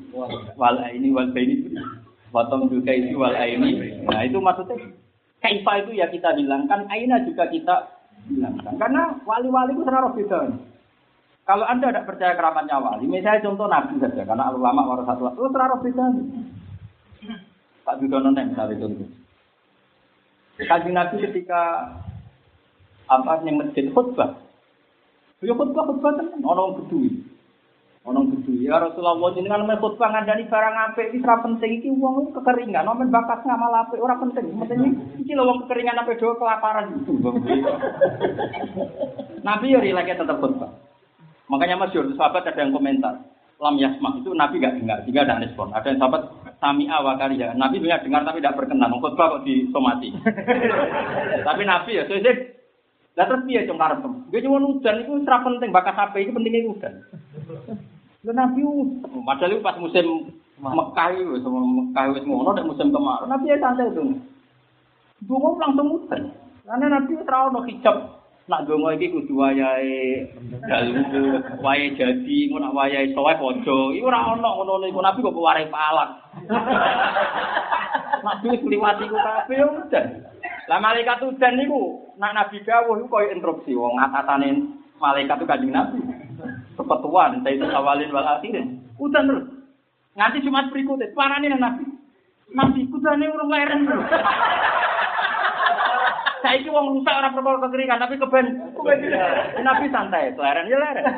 wal 0.55 0.77
aini 0.79 1.09
wal 1.11 1.27
baini 1.35 1.75
wa 2.31 2.47
tamsil 2.47 2.81
kaifi 2.83 3.15
wal 3.15 3.35
aini. 3.35 4.03
Nah, 4.07 4.23
itu 4.27 4.39
maksudnya 4.39 4.79
kaifa 5.43 5.73
itu 5.87 5.91
ya 5.99 6.07
kita 6.11 6.35
hilangkan, 6.35 6.87
aina 6.87 7.23
juga 7.27 7.51
kita 7.51 7.77
hilangkan. 8.31 8.75
Karena 8.79 9.19
wali-wali 9.27 9.75
itu 9.75 9.83
terlalu 9.83 10.23
beda. 10.23 10.41
Kalau 11.49 11.67
Anda 11.67 11.91
tidak 11.91 12.07
percaya 12.07 12.39
keramatnya 12.39 12.79
wali, 12.79 13.11
misalnya 13.11 13.43
contoh 13.43 13.67
Nabi 13.67 13.99
saja, 13.99 14.23
karena 14.23 14.55
ulama 14.55 14.87
warasatul 14.87 15.35
itu 15.35 15.51
terlalu 15.51 15.77
beda. 15.91 16.07
Pak 17.83 17.99
Dudono 17.99 18.31
yang 18.37 18.55
misalnya 18.55 18.81
contoh. 18.87 19.09
Kaji 20.61 20.91
Nabi 20.93 21.17
ketika 21.25 21.63
apa 23.09 23.41
yang 23.43 23.57
masjid 23.59 23.89
khutbah, 23.91 24.37
ya 25.41 25.57
khutbah 25.57 25.89
khutbah 25.89 26.13
kan 26.21 26.29
orang 26.45 26.85
kedui, 26.85 27.25
orang 28.11 28.35
kedui. 28.35 28.67
Ya 28.67 28.83
Rasulullah 28.83 29.15
ini 29.39 29.47
kan 29.47 29.63
main 29.63 29.79
khutbah 29.79 30.11
ngandani 30.11 30.51
barang 30.51 30.77
apa 30.77 31.01
ini 31.07 31.23
serap 31.23 31.47
penting 31.47 31.71
iki 31.79 31.89
uang 31.95 32.35
kekeringan, 32.35 32.85
nomen 32.85 33.15
bakas 33.15 33.47
ngamal 33.47 33.71
apa 33.71 33.95
orang 33.97 34.21
penting. 34.29 34.51
Maksudnya 34.59 34.91
iki 35.23 35.33
lo 35.39 35.47
uang 35.47 35.59
kekeringan 35.65 36.03
apa 36.03 36.19
doa 36.19 36.35
kelaparan 36.37 36.87
itu. 36.99 37.15
Nabi 39.49 39.73
ya 39.73 39.79
rileknya 39.79 40.21
tetap 40.21 40.43
khutbah. 40.43 40.75
Makanya 41.51 41.83
masyur, 41.83 42.07
sahabat 42.15 42.47
ada 42.47 42.63
yang 42.63 42.75
komentar. 42.75 43.15
Lam 43.61 43.77
yasma 43.77 44.17
itu 44.17 44.33
Nabi 44.33 44.63
gak 44.63 44.81
dengar, 44.81 45.05
sehingga 45.05 45.27
ada 45.27 45.43
respon. 45.43 45.69
Ada 45.75 45.93
yang 45.93 46.01
sahabat 46.01 46.23
sami 46.63 46.89
awakarya. 46.89 47.53
Nabi 47.59 47.83
punya 47.83 48.01
dengar 48.01 48.25
tapi 48.25 48.41
tidak 48.41 48.57
berkenan. 48.57 48.95
Khutbah 49.03 49.37
kok 49.37 49.45
disomati. 49.45 50.15
tapi 51.49 51.63
Nabi 51.67 51.99
ya, 51.99 52.07
saya 52.09 52.33
lah 53.19 53.27
terus 53.27 53.43
dia 53.45 53.67
cung 53.67 53.77
karep. 53.77 54.01
Dia 54.31 54.45
cuma 54.47 54.63
hujan 54.63 55.03
itu 55.03 55.13
serap 55.27 55.43
penting, 55.43 55.75
bakat 55.75 55.93
HP 55.93 56.15
itu 56.25 56.33
pentingnya 56.33 56.71
hujan. 56.71 56.95
Lah 58.21 58.35
Nabi 58.37 58.61
padahal 59.25 59.57
itu 59.57 59.65
pas 59.65 59.81
musim 59.81 60.29
Mekah 60.61 61.09
itu, 61.17 61.41
sama 61.41 61.65
Mekah 61.65 62.05
itu 62.13 62.29
ngono 62.29 62.53
dan 62.53 62.69
musim 62.69 62.93
kemarau. 62.93 63.25
Nabi 63.25 63.49
ya 63.49 63.57
santai 63.57 63.89
itu. 63.89 64.13
Dungo 65.25 65.57
langsung 65.57 65.89
hujan. 65.89 66.29
Karena 66.69 67.01
Nabi 67.01 67.17
terlalu 67.25 67.49
no 67.49 67.61
hijab. 67.65 67.97
Nak 68.45 68.67
dongo 68.67 68.93
iki 68.93 69.15
kudu 69.15 69.41
wayahe 69.41 70.27
dalu, 70.69 71.01
wayahe 71.65 71.97
jadi, 71.97 72.37
ngono 72.51 72.69
nak 72.69 72.77
wayahe 72.77 73.09
sowe 73.17 73.33
podo. 73.41 73.97
Iku 73.97 74.05
ora 74.05 74.37
ono 74.37 74.61
ngono 74.61 74.85
iku 74.85 75.01
Nabi 75.01 75.25
kok 75.25 75.41
warai 75.41 75.73
palak. 75.73 76.11
Wis 78.45 78.61
liwati 78.69 79.09
ku 79.09 79.17
kabeh 79.17 79.65
udan. 79.65 80.07
Lah 80.69 80.77
malaikat 80.77 81.25
udan 81.25 81.57
niku 81.57 82.05
nak 82.21 82.37
Nabi 82.37 82.61
dawuh 82.69 83.01
iku 83.01 83.09
koyo 83.09 83.33
instruksi 83.33 83.73
wong 83.73 83.97
atasane 83.97 84.77
malaikat 85.01 85.41
itu 85.41 85.49
kanjeng 85.49 85.73
Nabi. 85.73 85.99
Kepetuan 86.91 87.47
itu 87.47 87.63
awalin 87.71 88.11
wal 88.11 88.27
akhirin. 88.27 88.83
Udan 88.99 89.31
terus. 89.31 89.47
Nganti 90.19 90.43
Jumat 90.43 90.75
berikutnya, 90.75 91.15
parane 91.15 91.47
Nabi. 91.55 91.87
Nabi 92.51 92.83
kudane 92.91 93.31
urung 93.31 93.47
leren 93.47 93.87
terus. 93.87 94.11
Saiki 96.43 96.67
wong 96.67 96.99
rusak 96.99 97.15
ora 97.15 97.31
perkara 97.31 97.63
kekeringan 97.63 98.03
tapi 98.03 98.19
keben. 98.19 98.75
Nabi 99.63 99.87
santai, 99.95 100.35
leren 100.35 100.67
ya 100.67 100.83
leren. 100.83 101.07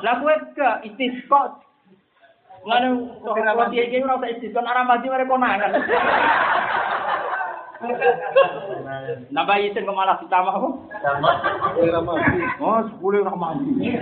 Lah 0.00 0.16
kowe 0.16 0.32
ke 0.56 0.68
istisqa. 0.88 1.60
Ngene 2.64 2.88
kok 3.20 3.68
dia 3.68 3.84
iki 3.84 4.00
ora 4.00 4.16
usah 4.16 4.32
istisqa 4.32 4.64
ora 4.64 4.80
mati 4.80 5.12
mare 5.12 5.28
konangan. 5.28 5.76
Nambah 9.34 9.56
isin 9.60 9.86
kok 9.86 9.96
malah 9.96 10.16
ditambah 10.22 10.54
apa? 10.54 10.68
Oh, 12.62 12.80
sepuluh 12.88 13.24
ora 13.24 13.34
mandi. 13.36 13.96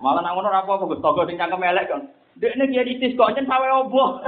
Malah 0.00 0.20
nang 0.24 0.34
ngono 0.34 0.48
ora 0.50 0.64
apa-apa 0.64 0.90
Gus 0.90 1.02
Togo 1.04 1.26
sing 1.26 1.38
cangkem 1.38 1.62
elek 1.62 1.88
kan. 1.90 2.08
Dekne 2.40 2.70
kiye 2.70 2.86
ditis 2.86 3.16
kok 3.18 3.32
nyen 3.36 3.46
sawe 3.46 3.68
obo. 3.84 4.22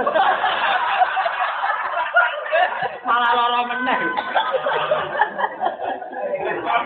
Malah 3.03 3.31
lara 3.35 3.61
meneh. 3.67 3.99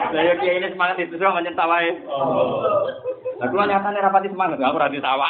Saya 0.08 0.34
kiai 0.40 0.58
ini 0.62 0.72
semangat 0.72 0.98
itu 1.04 1.20
dong 1.20 1.36
menyentawai. 1.36 1.88
Nah, 3.38 3.48
kalau 3.54 3.70
nyatanya 3.70 4.02
rapati 4.10 4.34
semangat, 4.34 4.58
aku 4.58 4.82
rati 4.82 4.98
tawa. 4.98 5.30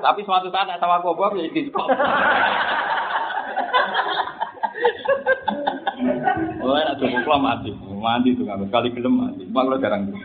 Tapi 0.00 0.20
suatu 0.24 0.48
saat 0.48 0.64
nak 0.64 0.80
tawa 0.80 1.04
kok 1.04 1.36
ya 1.36 1.50
diskon. 1.52 1.88
Oh, 6.70 6.78
enak 6.78 7.02
tuh 7.02 7.10
kok 7.10 7.42
mati. 7.42 7.70
Mati 7.74 8.38
tuh 8.38 8.46
kan 8.46 8.62
sekali 8.62 8.94
gelem 8.94 9.14
mati. 9.18 9.42
Mak 9.50 9.66
lo 9.66 9.76
jarang 9.82 10.06
tuh. 10.06 10.22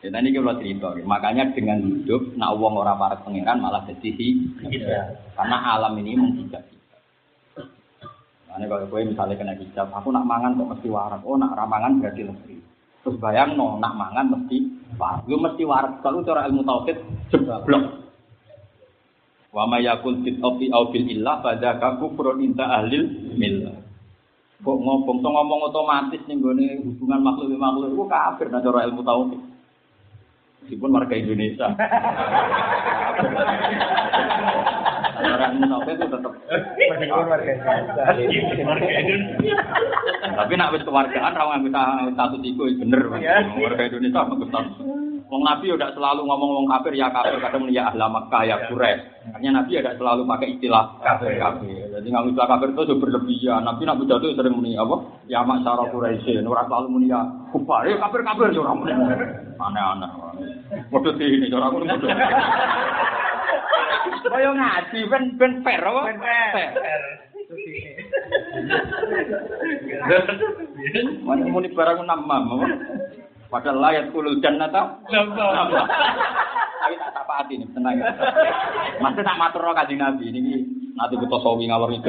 Ya 0.00 0.08
tadi 0.08 0.32
kalau 0.32 0.56
cerita, 0.56 0.96
makanya 1.04 1.52
dengan 1.52 1.84
hidup, 1.84 2.32
nak 2.40 2.56
uang 2.56 2.80
orang 2.80 2.96
para 2.96 3.20
pengiran 3.20 3.60
malah 3.60 3.84
jadi 3.84 4.32
Karena 5.36 5.56
alam 5.76 5.92
ini 6.00 6.16
menghijab 6.16 6.64
kita. 6.72 6.98
Karena 8.48 8.64
kalau 8.64 8.88
gue 8.88 9.12
misalnya 9.12 9.36
kena 9.36 9.54
hijab, 9.60 9.92
aku 9.92 10.08
nak 10.08 10.24
mangan 10.24 10.56
kok 10.56 10.72
mesti 10.72 10.88
waras. 10.88 11.20
Oh, 11.20 11.36
nak 11.36 11.52
ramangan 11.52 12.00
berarti 12.00 12.22
lebih. 12.24 12.64
Terus 13.04 13.20
bayang 13.20 13.60
no, 13.60 13.76
nak 13.76 13.92
mangan 13.92 14.40
mesti 14.40 14.88
waras. 14.96 15.20
Gue 15.28 15.36
mesti 15.36 15.62
waras. 15.68 15.92
Kalau 16.00 16.24
cara 16.24 16.48
ilmu 16.48 16.64
tauhid 16.64 16.96
jeblok. 17.28 17.99
Wa 19.50 19.66
ma 19.66 19.82
yakul 19.82 20.22
fit 20.22 20.38
ofi 20.38 20.70
au 20.70 20.94
bil 20.94 21.10
illah 21.10 21.42
pada 21.42 21.74
kaku 21.82 22.14
inta 22.38 22.62
ahlil 22.70 23.34
millah. 23.34 23.74
Kok 24.60 24.76
ngomong, 24.76 25.24
so 25.24 25.28
ngomong 25.32 25.72
otomatis 25.72 26.20
nih 26.28 26.36
gue 26.36 26.52
hubungan 26.84 27.24
makhluk 27.24 27.48
dengan 27.48 27.72
makhluk, 27.72 27.96
gue 27.96 28.06
kafir 28.12 28.46
nah 28.52 28.60
cara 28.60 28.84
ilmu 28.84 29.00
tauhid. 29.00 29.40
Meskipun 30.60 30.92
warga 30.92 31.16
Indonesia. 31.16 31.66
Orang 35.16 35.52
munafik 35.64 35.96
itu 35.96 36.06
tetap. 36.12 36.32
Meskipun 36.36 37.24
warga 38.68 38.92
Indonesia. 39.00 39.64
Tapi 40.36 40.52
nak 40.60 40.72
wis 40.76 40.84
kewargaan 40.84 41.32
ra 41.32 41.44
ngambil 41.56 41.72
status 42.12 42.40
iku 42.44 42.62
bener. 42.84 43.02
Warga 43.64 43.82
Indonesia 43.88 44.28
ngambil 44.28 44.48
status. 44.52 44.99
Wong 45.30 45.46
Nabi 45.46 45.70
udah 45.70 45.94
selalu 45.94 46.26
ngomong 46.26 46.50
wong 46.58 46.66
kafir 46.66 46.98
ya 46.98 47.06
kafir, 47.14 47.38
kadang 47.38 47.70
ya 47.70 47.86
ahla 47.86 48.10
Makkah 48.10 48.42
ya 48.42 48.66
Quraisy. 48.66 49.30
Artinya 49.30 49.62
Nabi 49.62 49.78
ada 49.78 49.94
selalu 49.94 50.26
pakai 50.26 50.58
istilah 50.58 50.98
kafir. 51.06 51.38
kafir. 51.38 51.86
Jadi 51.86 52.06
ngambil 52.10 52.34
istilah 52.34 52.50
kafir 52.50 52.68
itu 52.74 52.94
berlebihan. 52.98 53.62
Nabi 53.62 53.82
Nabi 53.86 54.10
jatuh 54.10 54.34
sering 54.34 54.58
muni 54.58 54.74
apa? 54.74 54.98
Ya 55.30 55.46
masyara 55.46 55.86
Quraisy. 55.94 56.42
Ora 56.42 56.66
selalu 56.66 56.86
muni 56.90 57.14
ya 57.14 57.22
kufar. 57.54 57.86
Ya 57.86 57.94
kafir 58.02 58.26
kafir 58.26 58.50
ora 58.58 58.74
muni. 58.74 58.90
Aneh-aneh. 59.54 60.10
Model 60.90 61.14
ini 61.22 61.46
cara 61.46 61.70
aku 61.70 61.78
model. 61.78 62.10
Kaya 64.30 64.50
ngaji 64.50 64.98
ben 65.14 65.24
ben 65.38 65.52
fair 65.62 65.78
apa? 65.78 66.00
Ben 66.10 66.18
fair. 66.18 66.70
Mana 71.22 71.46
muni 71.46 71.70
barang 71.70 72.02
nama 72.02 72.34
apa? 72.42 72.66
Padahal 73.50 73.82
layat 73.82 74.14
kulul 74.14 74.38
jannata. 74.38 75.02
Nama. 75.10 75.82
Tapi 76.80 76.94
tak 76.96 77.12
apa 77.12 77.32
hati 77.42 77.58
nih, 77.58 77.68
tenang. 77.74 77.98
Masih 79.02 79.22
tak 79.26 79.36
matur 79.36 79.60
roh 79.66 79.74
kaji 79.74 79.98
nabi 79.98 80.30
ini 80.30 80.64
nanti 80.94 81.18
butuh 81.18 81.42
sawi 81.42 81.66
ngawur 81.66 81.90
itu. 81.92 82.08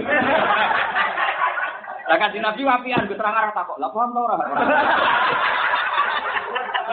Lah 2.07 2.17
kaji 2.17 2.37
nabi 2.39 2.61
wapian, 2.61 3.09
gue 3.09 3.17
terang 3.17 3.35
arah 3.35 3.51
takok. 3.57 3.81
Lah 3.81 3.89
paham 3.89 4.13
tau 4.13 4.23
ora? 4.29 4.37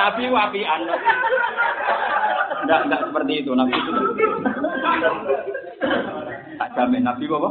Nabi 0.00 0.22
wapian. 0.32 0.80
Enggak, 2.64 2.80
enggak 2.88 3.00
seperti 3.04 3.32
itu. 3.44 3.50
Nabi 3.52 3.72
itu. 3.76 3.92
Tak 6.58 6.68
jamin 6.74 7.06
Nabi 7.06 7.24
apa? 7.30 7.50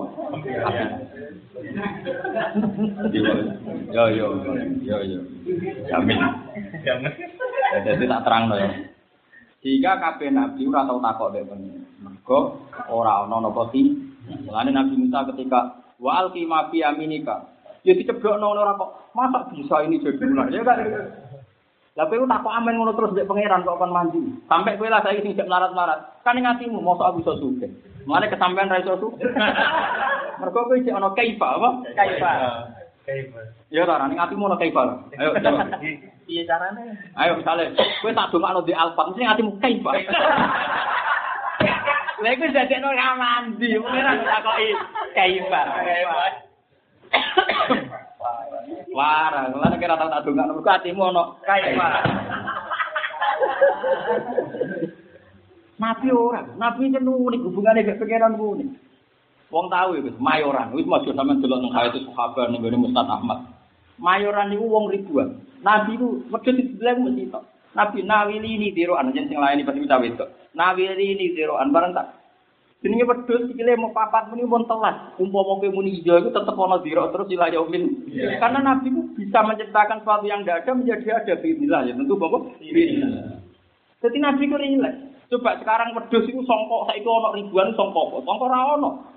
Yo 3.93 4.03
yo 4.13 4.27
yo 4.85 4.97
yo. 5.01 5.19
Jamin. 5.89 6.19
Ya, 6.85 6.93
Jadi 7.83 8.05
tak 8.05 8.23
terang 8.23 8.53
ya. 8.53 8.69
Jika 9.65 9.91
kabeh 9.97 10.29
nabi 10.29 10.69
ora 10.69 10.85
tau 10.85 11.01
takok 11.01 11.33
dek 11.33 11.49
pengen. 11.49 11.81
Mergo 11.99 12.69
ora 12.87 13.25
ana 13.25 13.41
napa 13.41 13.73
ti. 13.73 13.89
Mulane 14.27 14.75
Nabi 14.75 14.99
Musa 14.99 15.23
ketika 15.33 15.81
wa 15.97 16.11
alqi 16.19 16.45
ma 16.45 16.69
fi 16.69 16.85
yaminika. 16.85 17.47
Ya 17.81 17.97
diceblokno 17.97 18.53
ora 18.53 18.77
kok. 18.77 18.91
Masa 19.17 19.49
bisa 19.49 19.81
ini 19.81 20.03
jadi 20.03 20.23
ular? 20.29 20.51
Ya 20.53 20.61
kan. 20.61 20.77
Lah 21.97 22.05
kowe 22.05 22.29
takok 22.29 22.53
amen 22.53 22.77
ngono 22.77 22.93
terus 22.93 23.17
dek 23.17 23.25
pangeran 23.25 23.65
kok 23.65 23.81
kon 23.81 23.89
mandi. 23.89 24.21
Sampai 24.45 24.77
kowe 24.77 24.85
lah 24.85 25.01
saiki 25.01 25.25
sing 25.25 25.33
jek 25.33 25.49
melarat-melarat. 25.49 26.21
Kan 26.21 26.37
ning 26.37 26.45
atimu 26.45 26.77
mosok 26.77 27.09
aku 27.09 27.25
iso 27.25 27.33
sugih. 27.41 27.73
Mulane 28.05 28.29
kesampean 28.29 28.69
ra 28.69 28.77
iso 28.77 29.01
sugih. 29.01 29.25
Mergo 30.39 30.69
kowe 30.69 30.77
jek 30.77 30.93
ana 30.93 31.09
kaifa 31.17 31.57
apa? 31.57 31.69
Kaifa. 31.97 32.31
Kayak 33.01 33.49
Ya 33.73 33.81
ora 33.81 34.05
ning 34.05 34.21
atimu 34.21 34.45
ana 34.45 34.61
kaifa. 34.61 35.09
Ayo 35.17 35.33
jawab. 35.41 35.73
Iya 36.29 36.43
caranya. 36.45 36.85
Ayo 37.17 37.41
misalnya, 37.41 37.73
kowe 38.05 38.13
tak 38.13 38.29
dongakno 38.29 38.61
di 38.61 38.77
Alphard, 38.77 39.17
mesti 39.17 39.25
atimu 39.25 39.57
kaifa. 39.57 39.91
Lha 42.21 42.29
iku 42.37 42.45
dadekno 42.53 42.93
ra 42.93 43.17
mandi, 43.17 43.73
pengiran 43.73 44.21
takoki 44.21 44.69
kaifa. 45.17 45.61
Wara, 48.97 49.53
lan 49.53 49.77
kira 49.77 49.93
tau 49.93 50.09
tak 50.09 50.25
dongakno 50.25 50.57
mergo 50.57 50.71
atimu 50.73 51.13
ana 51.13 51.23
kaifa. 51.45 51.87
Nabi 55.77 56.09
ora, 56.09 56.41
nabi 56.57 56.89
itu 56.89 56.97
unik 56.97 57.45
hubungannya 57.45 57.85
gak 57.85 58.01
pengiran 58.01 58.33
unik. 58.33 58.69
Wong 59.53 59.69
tahu 59.69 60.01
ya, 60.01 60.11
mayoran. 60.17 60.73
Wis 60.73 60.89
maju 60.89 61.13
sampean 61.13 61.45
delok 61.45 61.61
nang 61.61 61.77
hayat 61.77 61.93
sahabat 61.93 62.49
ning 62.49 62.65
ngene 62.65 62.81
Mustad 62.81 63.05
Ahmad. 63.05 63.45
Mayoran 64.01 64.49
niku 64.49 64.65
wong 64.65 64.89
ribuan. 64.89 65.45
Nabi 65.61 66.01
ku 66.01 66.25
wedhus 66.33 66.57
dibilang 66.57 67.05
mesti 67.05 67.29
tok. 67.29 67.45
Nabi 67.77 68.01
nawili 68.01 68.57
ini 68.57 68.73
diroan 68.73 69.13
jen 69.13 69.29
sing 69.29 69.37
lain 69.37 69.61
pasti 69.61 69.85
bisa 69.85 70.01
wedok. 70.01 70.29
Nawili 70.57 71.13
ini 71.13 71.37
diroan 71.37 71.69
bareng 71.69 71.93
tak. 71.93 72.17
Jenenge 72.77 73.09
wedhus 73.09 73.49
sikile 73.49 73.73
mau 73.73 73.89
papat 73.89 74.29
muni 74.29 74.45
pun 74.45 74.61
telat. 74.69 75.17
Umpama 75.17 75.57
kowe 75.57 75.69
muni 75.73 75.97
ijo 75.97 76.13
iku 76.13 76.29
tetep 76.29 76.53
ana 76.53 76.77
diro 76.85 77.09
terus 77.09 77.25
ila 77.33 77.49
yaumin. 77.49 78.05
Karena 78.37 78.59
Nabi 78.61 78.93
ku 78.93 79.01
bisa 79.17 79.41
menciptakan 79.41 80.05
sesuatu 80.05 80.25
yang 80.29 80.45
tidak 80.45 80.61
ada 80.61 80.71
menjadi 80.77 81.07
ada 81.17 81.33
bismillah 81.41 81.81
ya 81.89 81.97
tentu 81.97 82.13
Bapak. 82.13 82.61
Bismillah. 82.61 83.41
Jadi 84.05 84.17
Nabi 84.21 84.43
ku 84.45 84.55
rileks. 84.61 84.97
Coba 85.27 85.57
sekarang 85.57 85.97
wedhus 85.97 86.29
iku 86.29 86.45
songkok 86.45 86.85
saiki 86.87 87.09
ana 87.09 87.33
ribuan 87.33 87.73
songkok? 87.73 88.21
Songkok 88.21 88.47
ra 88.47 88.77
ono. 88.77 89.16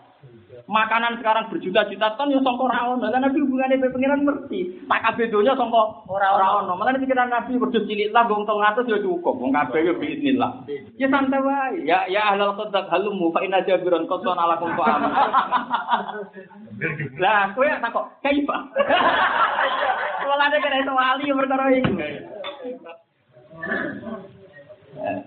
Makanan 0.67 1.23
sekarang 1.23 1.49
berjuta-juta 1.49 2.19
ton 2.19 2.33
ya 2.33 2.41
songkok 2.45 2.69
ra 2.69 2.93
ono. 2.93 3.07
Lah 3.09 3.21
Nabi 3.23 3.41
hubungane 3.41 3.81
be 3.81 3.89
pengiran 3.89 4.27
ngerti. 4.27 4.85
Tak 4.85 5.01
kabeh 5.07 5.31
donya 5.33 5.57
songkok 5.57 6.05
ora 6.11 6.37
ora 6.37 6.61
ono. 6.61 6.77
Malah 6.77 6.99
pikiran 7.01 7.31
Nabi 7.31 7.57
wedhus 7.57 7.87
cilik 7.87 8.13
lah 8.13 8.27
wong 8.29 8.45
300 8.45 8.91
ya 8.91 8.99
cukup. 9.01 9.35
Wong 9.41 9.55
kabeh 9.55 9.81
ya 9.87 9.93
bismillah. 9.97 10.67
Ya 11.01 11.07
santai 11.09 11.41
wae. 11.41 11.87
Ya 11.87 12.05
ya 12.11 12.35
ahlal 12.35 12.59
qadak 12.59 12.91
halumu 12.91 13.33
fa 13.33 13.41
inna 13.47 13.65
jabiran 13.65 14.05
qasan 14.11 14.37
ala 14.37 14.59
kum. 14.59 14.75
Lah 17.17 17.55
kowe 17.57 17.67
tak 17.69 17.93
kok 17.95 18.07
kaifa. 18.21 18.57
Mulane 20.27 20.57
kena 20.65 20.83
iso 20.83 20.93
wali 20.93 21.31
ya 21.31 21.35
perkara 21.39 21.65
iku. 21.73 21.93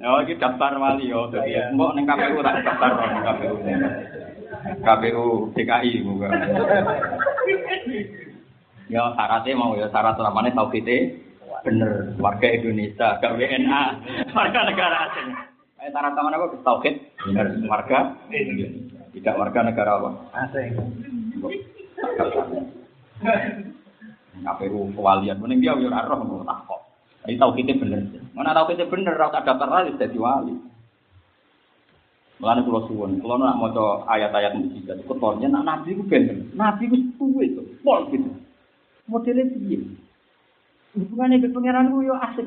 Oh, 0.04 0.20
iki 0.22 0.38
daftar 0.38 0.78
wali 0.78 1.10
yo. 1.10 1.32
Dadi 1.32 1.58
mbok 1.74 1.96
ning 1.98 2.06
KPU 2.06 2.44
tak 2.44 2.62
daftar 2.62 2.92
ning 3.00 3.24
KPU. 3.26 3.56
KPU 4.64 5.52
DKI 5.52 5.92
muga. 6.08 6.32
Ya 8.88 9.04
syaratnya 9.16 9.60
mau 9.60 9.76
ya 9.76 9.88
syarat 9.92 10.16
utamanya 10.20 10.56
tauhidnya 10.56 11.20
bener 11.64 12.12
warga 12.20 12.48
Indonesia, 12.52 13.16
gak 13.24 13.40
WNA, 13.40 13.84
warga 14.36 14.60
negara 14.68 14.98
asing. 15.08 15.28
Eh 15.80 15.88
syarat 15.92 16.12
utamanya 16.16 16.38
apa? 16.44 16.60
Tauhid 16.64 16.96
bener 17.24 17.48
warga 17.68 18.00
Indonesia, 18.28 19.00
tidak 19.16 19.40
warga 19.40 19.60
negara 19.64 19.92
apa? 20.00 20.10
Asing. 20.48 20.76
KPU 24.44 24.80
kewalian, 24.92 25.40
mending 25.40 25.64
dia 25.64 25.76
yo 25.80 25.88
ora 25.88 26.04
roh 26.04 26.44
tak 26.44 26.60
kok. 26.68 26.82
Ini 27.24 27.40
tauhidnya 27.40 27.80
bener. 27.80 28.00
Mana 28.36 28.52
tauhidnya 28.52 28.92
bener, 28.92 29.16
ora 29.16 29.32
tak 29.32 29.48
daftar 29.48 29.70
lagi 29.72 29.96
jadi 29.96 30.18
wali. 30.20 30.73
Mulane 32.44 32.60
kula 32.68 32.84
suwun, 32.92 33.24
kula 33.24 33.40
nak 33.40 33.56
maca 33.56 34.04
ayat-ayat 34.12 34.60
mukjizat, 34.60 35.00
ketornya 35.08 35.48
nak 35.48 35.64
nabi 35.64 35.96
ku 35.96 36.04
bener. 36.04 36.44
Nabi 36.52 36.92
ku 36.92 37.00
suwe 37.16 37.48
to, 37.56 37.64
pol 37.80 38.04
gitu. 38.12 38.36
Modelnya 39.08 39.48
piye? 39.48 39.80
Hubungannya 40.92 41.40
ke 41.40 41.56
pangeran 41.56 41.96
ku 41.96 42.04
yo 42.04 42.20
asik. 42.20 42.44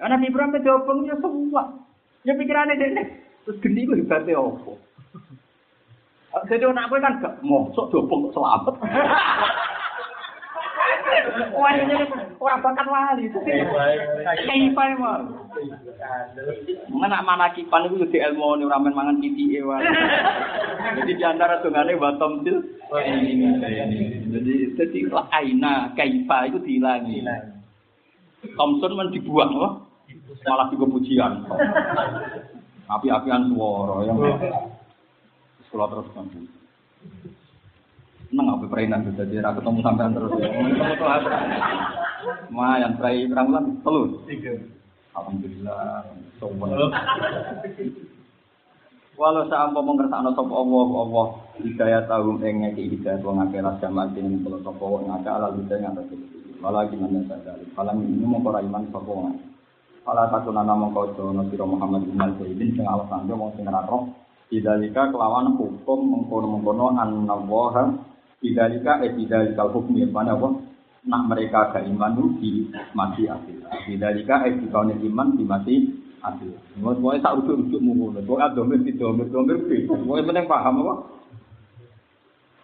Ya, 0.00 0.08
Nabi 0.08 0.32
Ibrahim 0.32 0.56
itu 0.56 0.72
openg 0.72 1.04
yo 1.04 1.20
semua. 1.20 1.84
Ya 2.24 2.32
pikirannya 2.32 2.80
dene. 2.80 3.02
Terus 3.44 3.60
geni 3.60 3.84
ku 3.84 3.92
hebatnya 3.92 4.40
opo? 4.40 4.80
Jadi 6.48 6.64
anak 6.64 6.88
gue 6.88 7.04
kan 7.04 7.20
gak 7.20 7.44
mosok 7.44 7.92
dobong 7.92 8.32
kok 8.32 8.40
selamat. 8.40 8.72
Wah 11.52 11.72
ini 11.76 11.94
orang 12.40 12.60
bakat 12.64 12.86
wali. 12.88 13.24
Kaifai 14.46 14.90
mah. 14.98 15.18
Mana 16.88 17.20
mana 17.22 17.52
kipan 17.52 17.86
itu 17.88 18.02
jadi 18.08 18.32
ilmu 18.32 18.58
nih 18.58 18.66
ramen 18.68 18.96
mangan 18.96 19.20
titi 19.20 19.56
ewan. 19.60 19.84
Jadi 20.98 21.12
di 21.16 21.24
antara 21.24 21.60
dongane 21.60 21.96
batom 22.00 22.42
til. 22.42 22.60
Jadi 24.32 24.54
jadi 24.76 24.98
aina 25.32 25.92
kaifa 25.94 26.38
itu 26.48 26.58
dihilangi. 26.64 27.20
Thompson 28.56 28.96
man 28.96 29.12
dibuang 29.12 29.52
loh. 29.54 29.72
Malah 30.42 30.68
juga 30.74 30.90
pujian. 30.90 31.46
Api-apian 32.90 33.54
suara 33.54 33.96
yang 34.04 34.18
sekolah 35.70 35.86
terus. 35.88 36.08
Seneng 38.32 38.48
apa 38.48 38.64
perainan 38.64 39.04
gitu, 39.12 39.28
jadi 39.28 39.44
aku 39.44 39.60
ketemu 39.60 39.84
sampean 39.84 40.16
terus 40.16 40.32
ya. 40.40 40.48
Apa? 41.04 41.30
Lumayan, 42.48 42.96
perai 42.96 43.28
berapa 43.28 43.44
bulan? 43.44 43.64
Telur. 43.84 44.08
Alhamdulillah. 45.12 46.00
Walau 49.20 49.44
saampa 49.52 49.84
mengersakno 49.84 50.32
sapa 50.32 50.48
Allah 50.48 50.88
Allah 50.96 51.26
hidayah 51.60 52.08
tahu 52.08 52.40
ing 52.40 52.64
ngeki 52.64 52.96
hidayah 52.96 53.20
wong 53.20 53.44
akeh 53.44 53.60
lah 53.60 53.76
jamal 53.84 54.08
ing 54.16 54.40
kula 54.40 54.64
sapa 54.64 54.80
wong 54.80 55.12
akeh 55.12 55.28
ala 55.28 55.52
hidayah 55.52 55.92
ngatas 55.92 56.16
Wala 56.64 56.88
gimana 56.88 57.20
sadari. 57.28 57.68
Falam 57.76 58.00
ini 58.00 58.24
mongko 58.24 58.48
ra 58.48 58.64
iman 58.64 58.88
sapa 58.88 59.12
wong. 59.12 59.36
Fala 60.08 60.32
takunana 60.32 60.72
mongko 60.72 61.12
jono 61.20 61.44
sira 61.52 61.68
Muhammad 61.68 62.08
bin 62.08 62.16
Al-Zaidin 62.16 62.80
sing 62.80 62.86
alasan 62.88 63.28
yo 63.28 63.36
wong 63.36 63.52
sing 63.60 63.68
ora 63.68 63.84
roh. 63.84 64.08
Idalika 64.48 65.12
kelawan 65.12 65.60
hukum 65.60 66.00
mengkono-mengkono 66.08 66.96
an-nawaha 66.96 68.11
Idalika 68.42 68.98
eh 69.06 69.14
idalikal 69.14 69.70
hukum 69.70 69.94
yang 69.94 70.10
mana 70.10 70.34
apa? 70.34 70.50
Nak 71.02 71.22
mereka 71.30 71.70
ada 71.70 71.80
iman 71.86 72.14
itu 72.14 72.26
di 72.42 72.50
mati 72.94 73.30
akhir. 73.30 73.58
Idalika 73.86 74.42
eh 74.50 74.58
di 74.58 74.66
kawan 74.66 74.98
iman 74.98 75.28
di 75.38 75.44
mati 75.46 75.74
akhir. 76.18 76.50
Semua 76.74 76.94
semuanya 76.98 77.22
tak 77.22 77.38
rujuk-rujuk 77.38 77.80
mulu. 77.82 78.18
Pokoknya 78.18 78.54
domir 78.54 78.82
di 78.82 78.98
domir 78.98 79.30
domir 79.30 79.58
Pokoknya 79.62 80.26
penting 80.26 80.46
paham 80.50 80.82
apa? 80.82 80.94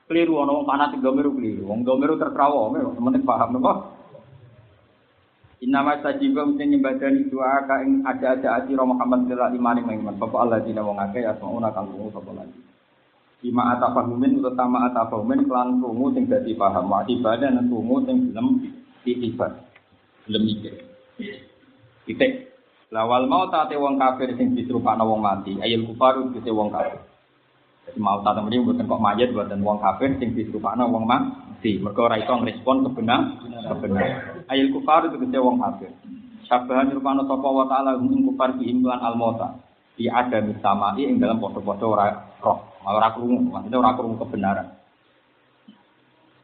Keliru, 0.08 0.40
orang 0.40 0.64
panas 0.64 0.90
di 0.96 0.98
domir 0.98 1.28
keliru. 1.30 1.68
Wong 1.68 1.86
domir 1.86 2.10
terserah 2.18 2.48
wong, 2.48 2.98
penting 2.98 3.22
paham 3.22 3.60
apa? 3.62 3.72
Inama 5.58 5.98
sajiba 5.98 6.46
mesti 6.46 6.70
nyembadani 6.70 7.26
doa 7.34 7.66
ka 7.66 7.82
ing 7.82 8.06
ada-ada 8.06 8.62
ati 8.62 8.78
Muhammad 8.78 9.26
sallallahu 9.26 9.58
imani 9.58 9.82
mengiman. 9.82 10.14
Bapak 10.14 10.46
Allah 10.46 10.62
dina 10.62 10.86
wong 10.86 11.02
akeh 11.02 11.26
asmauna 11.26 11.74
kang 11.74 11.90
sapa 12.14 12.30
lagi. 12.30 12.67
Ima 13.38 13.78
atafahumin 13.78 14.42
utama 14.42 14.90
atafahumin 14.90 15.46
kelan 15.46 15.78
krungu 15.78 16.10
sing 16.10 16.26
dadi 16.26 16.58
paham. 16.58 16.90
Wa 16.90 17.06
ibadah 17.06 17.54
lan 17.54 17.70
krungu 17.70 18.02
sing 18.02 18.34
gelem 18.34 18.66
diibad. 19.06 19.52
Gelem 20.26 20.42
mikir. 20.42 20.74
Titik. 22.02 22.50
Lawal 22.90 23.28
mau 23.28 23.46
tate 23.52 23.78
wong 23.78 24.00
kafir 24.00 24.34
sing 24.34 24.58
diserupakno 24.58 25.06
wong 25.06 25.20
mati. 25.22 25.54
Ayil 25.62 25.86
kufaru 25.86 26.34
kese 26.34 26.50
wong 26.50 26.72
kafir. 26.74 26.98
Jadi 27.88 27.98
mau 28.02 28.20
tak 28.20 28.36
temen 28.36 28.52
mboten 28.64 28.84
kok 28.84 29.00
mayat 29.00 29.32
buatan 29.32 29.62
wong 29.62 29.78
kafir 29.80 30.18
sing 30.18 30.34
diserupakno 30.34 30.90
wong 30.90 31.04
mati. 31.06 31.78
Mergo 31.78 32.10
ora 32.10 32.18
iso 32.18 32.34
ngrespon 32.34 32.90
kebenar 32.90 33.38
kebenar. 33.70 34.08
Ayil 34.50 34.74
kufar 34.74 35.06
itu 35.06 35.20
kese 35.20 35.38
wong 35.38 35.62
kafir. 35.62 35.94
Sabahan 36.48 36.90
rupano 36.90 37.28
sapa 37.28 37.44
wa 37.44 37.68
ta'ala 37.68 38.00
hum 38.00 38.32
kufar 38.32 38.56
bi 38.56 38.72
imlan 38.72 38.98
al 38.98 39.14
mauta. 39.14 39.52
Di 39.98 40.08
ada 40.08 40.40
misamai 40.40 41.04
ing 41.04 41.20
dalam 41.20 41.42
ora 41.42 42.06
roh, 42.38 42.58
ora 42.96 43.12
krungu, 43.12 43.52
maksudnya 43.52 43.78
ora 43.80 43.92
krungu 43.92 44.16
kebenaran. 44.22 44.78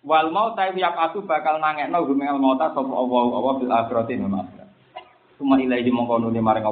Wal 0.05 0.29
mau 0.29 0.53
ta'i 0.53 0.77
yaqatu 0.77 1.25
bakal 1.25 1.57
nangekno 1.65 2.05
hum 2.05 2.21
al 2.29 2.37
mauta 2.37 2.69
sapa 2.77 2.93
Allah 2.93 3.25
Allah 3.41 3.55
bil 3.57 3.73
akhirati 3.73 4.21
akhirat. 4.21 4.69
Suma 5.41 5.57
ilaihi 5.57 5.89
mongko 5.89 6.21
nuli 6.21 6.45
maring 6.45 6.63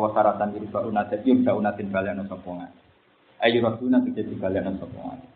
iri 0.53 0.69
bauna 0.69 1.09
dadi 1.09 1.33
bisa 1.33 1.57
unatin 1.57 1.89
balian 1.89 2.29
sapa 2.29 2.45
ngene. 2.45 2.77
Ayo 3.41 3.59
rasuna 3.65 4.05
tegese 4.05 4.37
balian 4.37 4.77
sapa 4.77 4.99
ngene. 5.01 5.27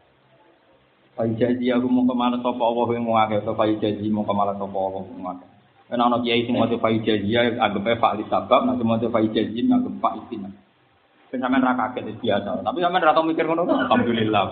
Fai 1.16 1.32
jazi 1.40 1.72
aku 1.72 1.88
mau 1.88 2.04
ke 2.04 2.12
mana 2.12 2.36
sapa 2.44 2.60
Allah 2.60 2.86
yang 2.92 3.08
mau 3.08 3.16
akeh 3.16 3.40
fai 3.40 3.80
jazi 3.80 4.06
mau 4.12 4.28
ke 4.28 4.34
mana 4.36 4.52
sapa 4.60 4.76
Allah 4.76 5.02
yang 5.08 5.20
mau 5.24 5.32
akeh. 5.32 5.48
Kan 5.88 6.02
ana 6.02 6.20
kiai 6.20 6.44
sing 6.44 6.52
maca 6.52 6.76
fai 6.76 7.00
jazi 7.00 7.32
ya 7.32 7.48
anggap 7.56 7.86
ae 7.88 7.96
fa'li 7.96 8.24
sabab, 8.28 8.68
nek 8.68 8.84
maca 8.84 9.08
fai 9.08 9.32
jazi 9.32 9.64
anggap 9.64 9.94
fa 10.04 10.20
istina. 10.20 10.52
Ben 11.30 11.42
sampean 11.42 11.66
ra 11.66 11.74
kaget 11.74 12.22
biasa. 12.22 12.62
Tapi 12.62 12.78
sampean 12.78 13.02
ra 13.02 13.22
mikir 13.22 13.44
ngono, 13.46 13.66
alhamdulillah. 13.66 14.42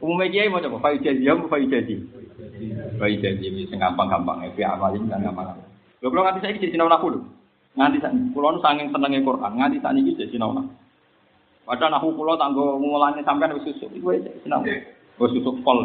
Umumnya 0.00 0.32
kiai 0.32 0.48
maca 0.48 0.64
apa? 0.64 0.80
Fai 0.80 0.96
jazi 1.04 1.28
ya 1.28 1.36
fai 1.44 1.68
jazi. 1.68 2.00
Fai 2.96 3.20
jazi 3.20 3.52
wis 3.52 3.68
gampang-gampang 3.68 4.48
e 4.48 4.64
amalin 4.64 5.12
kan 5.12 5.20
gampang. 5.20 5.60
Lho 6.00 6.08
kula 6.08 6.24
nganti 6.24 6.40
saiki 6.40 6.64
jadi 6.64 6.72
sinau 6.80 6.88
naku 6.88 7.12
lho. 7.12 7.20
Nganti 7.76 8.00
saiki 8.00 8.32
kula 8.32 8.56
nu 8.56 8.64
saking 8.64 8.88
senenge 8.88 9.20
Quran, 9.20 9.52
nganti 9.60 9.84
sakniki 9.84 10.16
jadi 10.16 10.32
sinau 10.32 10.56
naku. 10.56 10.72
Padahal 11.68 12.00
aku 12.00 12.16
kula 12.16 12.40
tanggo 12.40 12.80
ngulane 12.80 13.20
sampean 13.28 13.52
wis 13.60 13.68
susuk. 13.68 13.92
Iku 13.92 14.16
wis 14.16 14.24
sinau. 14.40 14.64
Wis 15.20 15.30
susuk 15.36 15.60
pol. 15.60 15.84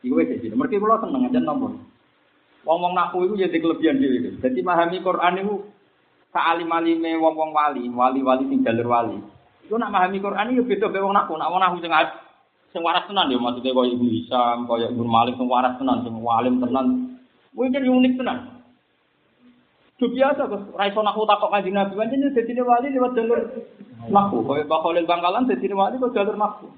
Iku 0.00 0.14
wis 0.16 0.40
jadi. 0.40 0.56
Mergi 0.56 0.80
kula 0.80 1.04
seneng 1.04 1.28
aja 1.28 1.40
nomor. 1.44 1.76
Wong-wong 2.64 2.96
naku 2.96 3.28
iku 3.28 3.36
ya 3.36 3.52
di 3.52 3.60
kelebihan 3.60 4.00
dhewe. 4.00 4.40
Dadi 4.40 4.64
memahami 4.64 5.04
Quran 5.04 5.36
iku 5.44 5.68
saalim-alime 6.32 7.16
wong-wong 7.16 7.50
wali, 7.56 7.88
wali-wali 7.88 8.44
sing 8.48 8.60
jalur 8.60 8.88
wali. 8.88 9.18
Iku 9.64 9.76
nak 9.76 9.92
memahami 9.92 10.24
Quran 10.24 10.52
iku 10.56 10.64
beda 10.64 10.86
be 10.88 10.98
wong 11.00 11.14
naku. 11.16 11.36
Nak 11.36 11.50
wong 11.52 11.60
naku 11.60 11.76
sing 11.84 11.92
sing 12.68 12.84
waras 12.84 13.08
tenan 13.08 13.32
ya 13.32 13.40
maksudnya 13.40 13.72
kaya 13.72 13.96
Ibu 13.96 14.06
Hisam, 14.12 14.68
kaya 14.68 14.92
Ibu 14.92 15.04
Malik 15.08 15.40
sing 15.40 15.48
waras 15.48 15.76
tenan, 15.80 16.04
sing 16.04 16.14
walim 16.20 16.60
tenan. 16.60 17.16
Kuwi 17.56 17.72
jadi 17.72 17.88
unik 17.88 18.14
tenan. 18.20 18.38
Itu 19.98 20.14
biasa 20.14 20.46
kok. 20.46 20.76
Raiso 20.76 21.00
naku 21.02 21.26
takok 21.26 21.50
kanjeng 21.50 21.74
Nabi 21.74 21.96
pancen 21.96 22.30
dadi 22.30 22.62
wali 22.62 22.86
lewat 22.92 23.12
jalur 23.16 23.40
naku. 24.08 24.36
Kaya 24.44 24.68
Pak 24.68 24.80
Khalil 24.84 25.08
Bangkalan 25.08 25.48
dadi 25.48 25.66
wali 25.72 25.96
kok 25.96 26.14
jalur 26.14 26.36
naku. 26.36 26.68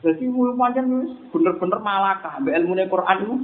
Jadi 0.00 0.24
wong 0.26 0.58
pancen 0.58 0.84
wis 0.90 1.10
bener-bener 1.30 1.78
malakah 1.78 2.34
mbek 2.42 2.56
ilmune 2.60 2.84
Quran 2.90 3.18
itu. 3.24 3.36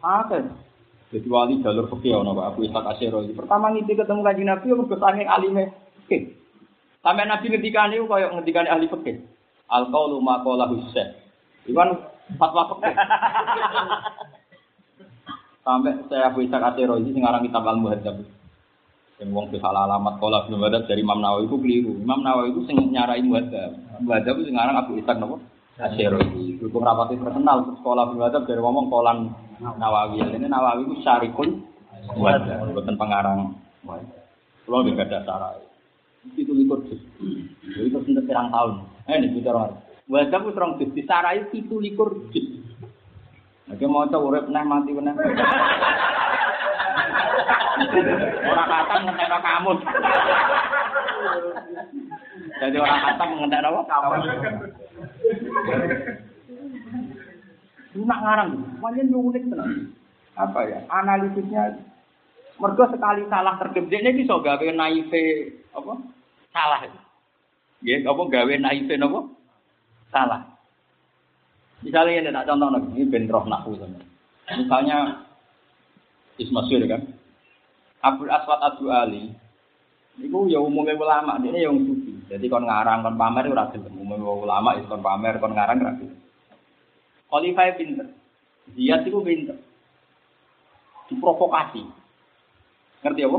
Apa? 0.00 0.40
Jadi 1.10 1.26
wali 1.26 1.58
jalur 1.58 1.90
fikih 1.90 2.22
ono 2.22 2.38
Pak 2.38 2.54
Abu 2.54 2.70
Ishaq 2.70 2.86
Asy'ari. 2.86 3.34
Pertama 3.34 3.74
ngiti 3.74 3.98
ketemu 3.98 4.22
kanjeng 4.22 4.46
Nabi 4.46 4.66
mergo 4.70 4.94
saking 4.94 5.26
alime 5.26 5.74
fikih. 6.06 6.38
Sampai 7.02 7.26
Nabi 7.26 7.50
ngendikane 7.50 7.98
kaya 7.98 8.30
ngendikane 8.30 8.70
ahli 8.70 8.86
fikih. 8.86 9.18
Al 9.66 9.90
qaulu 9.90 10.22
ma 10.22 10.38
qala 10.46 10.70
Husain. 10.70 11.18
Iwan 11.66 11.98
fatwa 12.38 12.78
fikih. 12.78 12.94
Sampai 15.66 15.98
saya 16.06 16.30
Abu 16.30 16.46
Ishaq 16.46 16.62
Asy'ari 16.62 17.10
sing 17.10 17.26
aran 17.26 17.42
kitab 17.42 17.66
Al-Muhadzab. 17.66 18.22
Yang 19.18 19.30
wong 19.34 19.50
salah 19.58 19.90
alamat 19.90 20.14
kola 20.22 20.46
bin 20.46 20.62
Muhadzab 20.62 20.86
dari 20.86 21.02
Imam 21.02 21.18
Nawawi 21.18 21.50
itu 21.50 21.58
keliru. 21.58 21.92
Imam 21.98 22.22
Nawawi 22.22 22.54
itu 22.54 22.70
sing 22.70 22.78
nyarai 22.86 23.26
Muhadzab. 23.26 23.98
Muhadzab 23.98 24.46
sing 24.46 24.54
aran 24.54 24.78
Abu 24.78 24.94
Ishaq 24.94 25.18
napa? 25.18 25.42
Asy'ari. 25.80 26.60
Hukum 26.60 26.84
rapati 26.84 27.16
terkenal 27.16 27.64
sekolah 27.80 28.12
bin 28.12 28.20
dari 28.20 28.60
ngomong 28.60 28.92
kolan 28.92 29.32
Nawawi. 29.60 30.20
Ini 30.20 30.46
Nawawi 30.48 30.84
itu 30.84 31.00
syarikun 31.00 31.70
Muhadzab, 32.16 32.72
bukan 32.74 32.96
pengarang. 32.96 33.40
Kalau 34.66 34.86
juga 34.86 35.04
ada 35.06 35.20
sarai. 35.22 35.62
Itu 36.36 36.52
likur. 36.52 36.82
Jadi 36.84 37.86
itu 37.86 37.98
sudah 38.02 38.24
pirang 38.24 38.48
tahun. 38.50 38.72
Eh, 39.08 39.14
ini 39.20 39.28
bicara. 39.38 39.70
Muhadzab 40.10 40.42
itu 40.42 40.52
terang 40.56 40.72
juz. 40.80 40.90
Disarai 40.96 41.46
itu 41.54 41.76
likur 41.78 42.28
juz. 42.34 42.46
Oke 43.70 43.86
mau 43.86 44.02
coba 44.10 44.26
urip 44.34 44.50
neh 44.50 44.64
mati 44.66 44.90
meneh. 44.90 45.14
Orang 48.50 48.66
kata 48.66 48.94
ngentek 49.06 49.30
kamu. 49.30 49.72
Jadi 52.58 52.76
orang 52.82 53.00
kata 53.06 53.22
ngentek 53.30 53.62
apa? 53.62 53.80
Kamu. 53.86 54.10
Lu 57.98 58.06
nak 58.06 58.20
ngarang, 58.22 58.50
macam 58.78 59.06
unik 59.10 59.44
tenan. 59.50 59.70
Apa 60.38 60.60
ya? 60.64 60.78
Analisisnya 60.88 61.74
mergo 62.60 62.84
sekali 62.92 63.26
salah 63.26 63.58
terkejut 63.58 63.90
ini 63.90 64.22
bisa 64.22 64.38
gawe 64.38 64.66
naive 64.72 65.24
apa? 65.74 65.92
Salah. 66.54 66.80
Ya, 67.82 67.96
apa 68.04 68.22
gawe 68.30 68.54
naive 68.60 68.94
apa? 68.94 69.20
Salah. 70.14 70.42
Misalnya 71.80 72.20
ini 72.20 72.30
tak 72.30 72.46
contoh 72.46 72.68
ini 72.92 73.08
bentroh 73.08 73.44
nahu 73.48 73.72
Misalnya 74.50 75.24
Ismasyur 76.36 76.84
kan, 76.88 77.04
Abdul 78.00 78.32
Aswad 78.32 78.60
Abu 78.64 78.88
Ali, 78.88 79.36
itu 80.20 80.38
ya 80.52 80.60
umumnya 80.60 80.94
ulama, 80.94 81.40
ini 81.40 81.64
yang 81.64 81.76
suci. 81.80 82.30
Jadi 82.30 82.46
kon 82.46 82.68
ngarang, 82.68 83.02
kon 83.02 83.16
pamer 83.16 83.48
itu 83.48 83.56
rajin. 83.56 83.80
Umumnya 83.90 84.30
ulama 84.30 84.76
itu 84.76 84.86
kon 84.86 85.02
pamer, 85.02 85.40
kon 85.40 85.56
ngarang 85.56 85.80
rajin. 85.80 86.10
Khalifah 87.30 87.74
pinter, 87.78 88.08
dia 88.74 89.00
itu 89.00 89.18
pinter, 89.22 89.56
diprovokasi. 91.08 91.82
Ngerti 93.00 93.22
apa? 93.22 93.38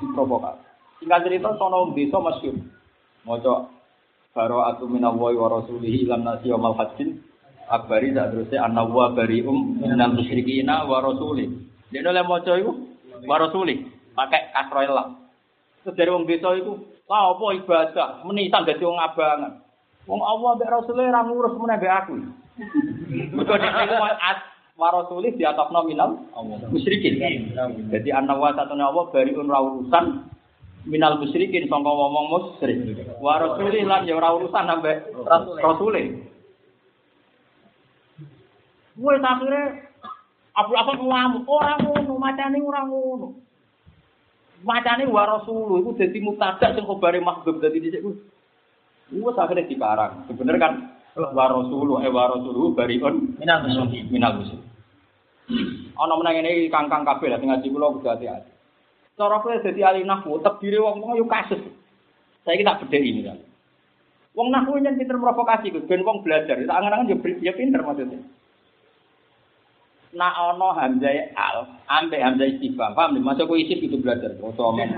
Diprovokasi. 0.00 0.62
Tinggal 1.00 1.20
cerita 1.24 1.48
sono 1.56 1.96
desa 1.96 2.18
masyur. 2.20 2.56
Moco 3.24 3.80
Baro 4.30 4.62
atu 4.62 4.86
minallahi 4.86 5.34
wa 5.34 5.48
rasulihi 5.58 6.06
ilan 6.06 6.22
nasi 6.22 6.54
wa 6.54 6.70
mal 6.70 6.74
hajjin 6.78 7.18
akbari 7.66 8.14
tak 8.14 8.30
terusnya 8.30 8.62
anna 8.62 8.86
wa 8.86 9.10
bari'um 9.10 9.82
minal 9.82 10.14
musyrikina 10.14 10.86
wa. 10.86 11.02
Dia 11.90 12.06
oleh 12.06 12.22
maca 12.22 12.52
iku 12.54 12.72
wa 13.26 13.36
rasuli 13.42 13.90
pakai 14.14 14.54
kasroil 14.54 14.94
lah. 14.94 15.08
Terus 15.80 15.96
dari 15.96 16.12
wong 16.12 16.28
desa 16.28 16.52
iku, 16.56 16.76
lah 17.08 17.32
apa 17.32 17.44
ibadah 17.56 18.08
menisan 18.28 18.68
dadi 18.68 18.84
wong 18.84 19.00
abangan. 19.00 19.64
Wong 20.04 20.20
Allah 20.20 20.50
mbek 20.60 20.68
Rasulullah 20.68 21.12
ra 21.16 21.22
ngurus 21.24 21.56
meneh 21.56 21.76
mbek 21.80 21.94
aku. 22.04 22.14
Mergo 23.36 23.54
nek 23.56 23.72
iku 23.88 23.96
wa 24.80 24.88
rasuli 24.96 25.36
di 25.36 25.44
atas 25.44 25.68
nominal 25.72 26.16
musyrikin. 26.72 27.20
Jadi 27.92 28.08
anna 28.12 28.32
wa 28.36 28.52
satune 28.56 28.80
Allah 28.80 29.12
bari'un 29.12 29.48
ra 29.48 29.60
urusan 29.60 30.04
minal 30.88 31.20
musyrikin 31.20 31.68
sangka 31.68 31.92
ngomong 31.92 32.26
musyrik. 32.32 33.04
Wa 33.20 33.40
rasulih 33.40 33.84
lan 33.84 34.08
ya 34.08 34.16
ora 34.16 34.36
urusan 34.36 34.64
sampe 34.68 34.92
rasulih. 35.60 36.24
Wes 39.00 39.24
akhire 39.24 39.90
Abu 40.50 40.72
apa 40.76 40.92
ngamuk 40.98 41.46
ora 41.46 41.78
ngono, 41.80 42.14
macane 42.20 42.58
ora 42.60 42.82
ngono. 42.84 43.38
Macane 44.60 45.08
wa 45.08 45.24
rasul 45.24 45.80
iku 45.80 45.96
dadi 45.96 46.20
mubtada 46.20 46.76
sing 46.76 46.84
khabare 46.84 47.20
mahdzub 47.20 47.64
dadi 47.64 47.80
dhisik 47.80 48.04
ku. 48.04 48.12
Wes 49.10 49.38
akhire 49.40 49.64
dikarang. 49.64 50.28
Sebener 50.28 50.60
kan 50.60 50.72
wa 51.16 51.44
rasul 51.48 51.88
eh 52.04 52.12
wa 52.12 52.28
rasul 52.28 52.76
bariun 52.76 53.40
Minal 53.40 53.64
musyrikin. 53.64 54.12
minal 54.12 54.36
musyrik. 54.36 54.60
Ana 55.96 56.14
meneng 56.14 56.44
ngene 56.44 56.68
kangkang 56.68 57.02
kabeh 57.08 57.32
lah 57.32 57.38
sing 57.40 57.48
ngaji 57.48 57.68
kula 57.72 57.92
kudu 57.96 58.06
hati-hati. 58.06 58.52
Cara 59.18 59.40
kowe 59.42 59.52
dadi 59.52 59.80
ahli 59.84 60.06
nahwu, 60.06 60.40
tebire 60.40 60.80
wong-wong 60.80 61.18
yo 61.20 61.28
kasus. 61.28 61.60
Saiki 62.44 62.64
tak 62.64 62.80
bedheki 62.86 63.10
ini 63.12 63.20
kan. 63.28 63.36
Wong 64.32 64.48
nahwu 64.48 64.80
yen 64.80 64.96
pinter 64.96 65.16
provokasi 65.20 65.72
ben 65.72 66.04
wong 66.04 66.24
belajar. 66.24 66.56
Tak 66.56 66.76
angen-angen 66.76 67.10
yo 67.12 67.16
ya 67.44 67.52
pinter 67.56 67.80
maksudnya. 67.84 68.20
Nak 70.10 70.34
ono 70.34 70.74
hamzah 70.74 71.30
al, 71.38 71.70
ambek 71.86 72.18
hamzah 72.18 72.50
istifham, 72.50 72.98
paham 72.98 73.14
nih? 73.14 73.22
Masuk 73.22 73.54
isi 73.54 73.78
itu 73.78 73.94
belajar. 73.94 74.34
Foto 74.42 74.74
omong, 74.74 74.90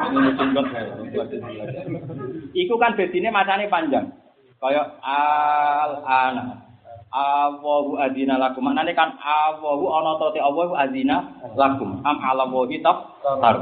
Iku 2.57 2.75
kan 2.81 2.97
bedine 2.97 3.29
macane 3.29 3.69
panjang. 3.69 4.09
Kayak 4.57 4.97
al 5.05 5.93
ana. 6.07 6.45
Awahu 7.13 8.01
adina 8.01 8.41
lakum. 8.41 8.65
Maknane 8.65 8.97
kan 8.97 9.21
awahu 9.21 9.85
ana 9.93 10.17
ta 10.17 10.33
te 10.33 10.41
awahu 10.41 10.73
adina 10.73 11.45
lakum. 11.61 12.01
Am 12.09 12.17
ala 12.17 12.49
wahi 12.49 12.81
tafsir. 12.81 13.57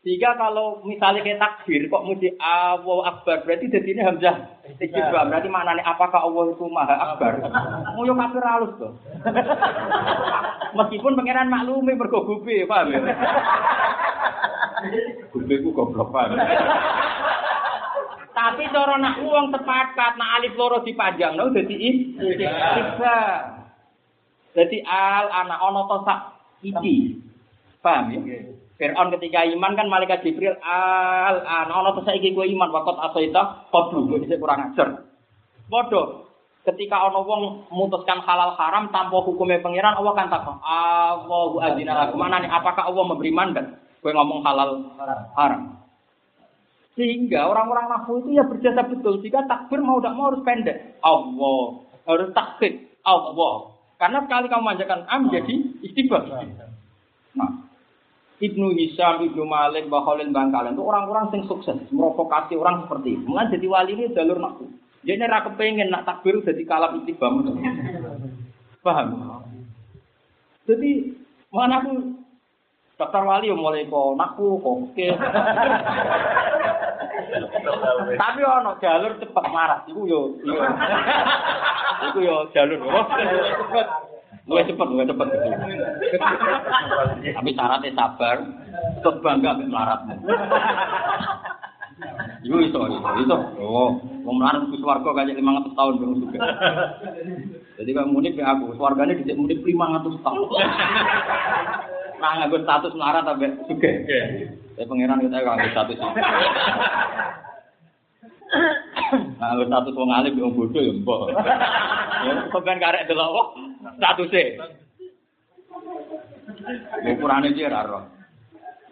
Sehingga 0.00 0.32
kalau 0.40 0.80
misalnya 0.80 1.20
kayak 1.20 1.44
takbir 1.44 1.84
kok 1.92 2.08
mesti 2.08 2.32
Allah 2.40 2.98
Akbar 3.12 3.44
berarti 3.44 3.68
jadi 3.68 3.84
ini 3.84 4.00
hamzah 4.00 4.48
istifham 4.80 5.28
berarti 5.28 5.52
maknanya 5.52 5.84
apakah 5.84 6.24
Allah 6.24 6.56
itu 6.56 6.64
maha 6.72 6.96
akbar? 6.96 7.36
Mau 7.92 8.08
yo 8.08 8.16
kafir 8.16 8.40
halus 8.40 8.72
tuh. 8.80 8.96
Meskipun 10.80 11.20
pangeran 11.20 11.52
maklumi 11.52 11.92
mergo 12.00 12.24
gube, 12.24 12.64
paham 12.64 12.96
ya? 12.96 13.00
Gube 15.36 15.54
ku 15.60 15.68
goblok 15.76 16.08
paham. 16.08 16.32
Tapi 18.32 18.72
cara 18.72 18.96
nak 18.96 19.20
uang 19.20 19.52
sepakat 19.52 20.16
nak 20.16 20.32
alif 20.40 20.56
loro 20.56 20.80
dipanjang 20.80 21.36
no 21.36 21.52
jadi 21.52 21.76
istifham. 21.76 23.68
Jadi 24.56 24.80
al 24.80 25.28
anak 25.44 25.60
ono 25.60 25.82
sak 26.08 26.20
iki. 26.64 27.20
Paham 27.84 28.16
ya? 28.16 28.59
Fir'aun 28.80 29.12
ketika 29.12 29.44
iman 29.44 29.76
kan 29.76 29.92
malaikat 29.92 30.24
Jibril 30.24 30.56
al 30.64 31.44
an 31.44 31.68
ana 31.68 31.92
to 31.92 32.00
saiki 32.00 32.32
kowe 32.32 32.48
iman 32.48 32.72
wakot 32.72 32.96
asaita 32.96 33.68
qablu 33.68 34.08
kowe 34.08 34.16
kurang 34.24 34.72
ajar. 34.72 35.04
Padha 35.68 36.24
ketika 36.64 36.96
ana 36.96 37.20
wong 37.20 37.68
memutuskan 37.68 38.24
halal 38.24 38.56
haram 38.56 38.88
tanpa 38.88 39.20
hukumnya 39.20 39.60
pangeran 39.60 40.00
Allah 40.00 40.16
kan 40.16 40.32
takon 40.32 40.56
Allahu 40.64 41.60
azina 41.60 41.92
lakum 41.92 42.24
manane 42.24 42.48
apakah 42.48 42.88
Allah 42.88 43.04
memberi 43.04 43.28
mandat 43.28 43.68
kowe 44.00 44.16
ngomong 44.16 44.40
halal 44.48 44.96
haram. 45.36 45.76
Sehingga 46.96 47.52
orang-orang 47.52 47.86
nahu 47.86 48.24
itu 48.24 48.40
ya 48.40 48.44
berjasa 48.48 48.84
betul. 48.88 49.20
Jika 49.20 49.44
takbir 49.44 49.80
mau 49.84 50.00
tidak 50.00 50.16
mau 50.16 50.32
harus 50.32 50.42
pendek. 50.44 51.00
Allah. 51.00 51.86
Harus 52.04 52.28
takbir. 52.36 52.76
Allah. 53.06 53.76
Karena 53.96 54.24
sekali 54.24 54.46
kamu 54.52 54.64
manjakan 54.64 55.00
am 55.08 55.32
jadi 55.32 55.54
istibah. 55.80 56.28
Nah, 57.36 57.69
Ibnu 58.40 58.72
Hisham, 58.72 59.20
Ibnu 59.20 59.44
Malik, 59.44 59.92
Baholin, 59.92 60.32
Bangkalan 60.32 60.72
itu 60.72 60.80
orang-orang 60.80 61.28
yang 61.36 61.44
sukses. 61.44 61.76
Merovokasi 61.92 62.56
orang 62.56 62.88
seperti 62.88 63.20
itu. 63.20 63.24
Mulai 63.28 63.52
jadi 63.52 63.66
wali 63.68 63.92
ini 63.92 64.16
jalur 64.16 64.40
nahu. 64.40 64.64
Jadi 65.04 65.20
raka 65.28 65.52
pengen 65.60 65.92
nak 65.92 66.08
takbir 66.08 66.40
jadi 66.40 66.64
kalam 66.64 67.04
istibah. 67.04 67.28
Paham? 68.80 69.08
Jadi 70.64 71.20
mana 71.52 71.84
aku 71.84 72.16
daftar 72.96 73.24
wali 73.28 73.52
ya 73.52 73.56
mulai 73.56 73.84
kok 73.84 74.16
naku 74.16 74.56
oke. 74.56 75.06
Tapi 78.16 78.40
ono 78.40 78.72
jalur 78.80 79.12
cepat 79.20 79.46
marah. 79.52 79.84
Iku 79.84 80.08
yo. 80.08 80.40
Iku 82.08 82.18
yo 82.24 82.48
jalur. 82.56 82.80
Luwih 84.50 84.66
cepet, 84.66 84.86
luwih 84.90 85.06
cepet. 85.06 85.28
Tapi 87.38 87.50
syaratnya 87.54 87.94
sabar, 87.94 88.36
tetap 88.98 89.14
bangga 89.22 89.54
mbek 89.54 89.70
melaratmu. 89.70 90.14
Iku 92.42 92.56
iso, 92.66 92.80
iso, 92.90 93.10
iso. 93.22 93.36
Oh, 93.62 94.02
wong 94.26 94.36
melarat 94.42 94.66
ku 94.66 94.74
swarga 94.82 95.14
kaya 95.14 95.38
500 95.38 95.78
tahun 95.78 95.94
baru 96.02 96.14
juga. 96.18 96.38
Jadi 97.78 97.90
kalau 97.94 98.10
munik 98.10 98.34
ya 98.34 98.56
aku, 98.56 98.74
swargane 98.74 99.22
dicek 99.22 99.38
munik 99.38 99.62
500 99.62 100.18
tahun. 100.26 100.42
Nah, 102.20 102.32
nganggo 102.42 102.58
status 102.66 102.92
melarat 102.98 103.22
sampai 103.22 103.54
juga. 103.70 103.90
Saya 104.74 104.84
pangeran 104.90 105.22
kita 105.22 105.38
nganggo 105.46 105.68
status. 105.70 105.98
Nah, 109.40 109.54
status 109.56 109.94
wong 109.94 110.10
alim 110.10 110.38
wong 110.38 110.54
bodoh 110.54 110.82
ya 110.82 110.92
mbok. 110.94 111.30
Ya, 112.26 112.32
sampean 112.50 112.82
karek 112.82 113.06
delok 113.06 113.30
kok 113.30 113.48
statuse. 113.96 114.44
Ukurane 117.06 117.50
iki 117.50 117.66
ora 117.66 117.86
roh. 117.86 118.04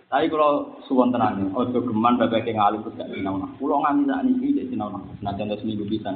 Tapi 0.08 0.32
kalau 0.32 0.80
suwon 0.88 1.12
tenan, 1.12 1.52
ojo 1.52 1.84
geman 1.84 2.16
bapak 2.16 2.48
yang 2.48 2.64
alim 2.64 2.80
gak 2.80 3.12
sinau 3.12 3.36
nah. 3.36 3.50
Pulau 3.60 3.84
nganti 3.84 4.08
saat 4.08 4.24
ini 4.24 4.56
tidak 4.56 4.66
sinau 4.72 4.88
nah. 4.88 5.02
Nah 5.20 5.32
contoh 5.36 5.58
seminggu 5.60 5.84
bisa. 5.84 6.08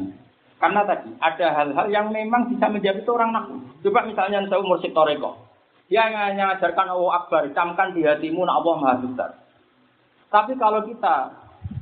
Karena 0.57 0.86
tadi 0.86 1.11
ada 1.18 1.47
hal-hal 1.59 1.86
yang 1.93 2.07
memang 2.09 2.49
bisa 2.49 2.70
menjadi 2.72 3.05
orang 3.11 3.34
nak. 3.34 3.51
Coba 3.82 4.07
misalnya 4.07 4.47
saya 4.49 4.62
mursyid 4.64 4.95
toreko. 4.97 5.36
Dia 5.93 6.09
mengajarkan 6.09 6.88
Allah 6.88 7.12
Akbar, 7.20 7.53
camkan 7.53 7.93
di 7.93 8.01
hatimu 8.07 8.49
nak 8.49 8.64
Allah 8.64 8.74
Maha 8.80 8.97
Besar. 9.05 9.30
Tapi 10.32 10.57
kalau 10.57 10.88
kita 10.88 11.28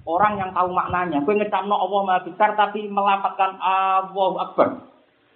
orang 0.04 0.40
yang 0.40 0.50
tahu 0.56 0.72
maknanya, 0.72 1.20
gue 1.24 1.34
ngecamno 1.36 1.76
Allah 1.76 2.00
Maha 2.06 2.20
Besar 2.24 2.56
tapi 2.56 2.88
melapatkan 2.88 3.60
Allah 3.60 4.32
Akbar. 4.48 4.68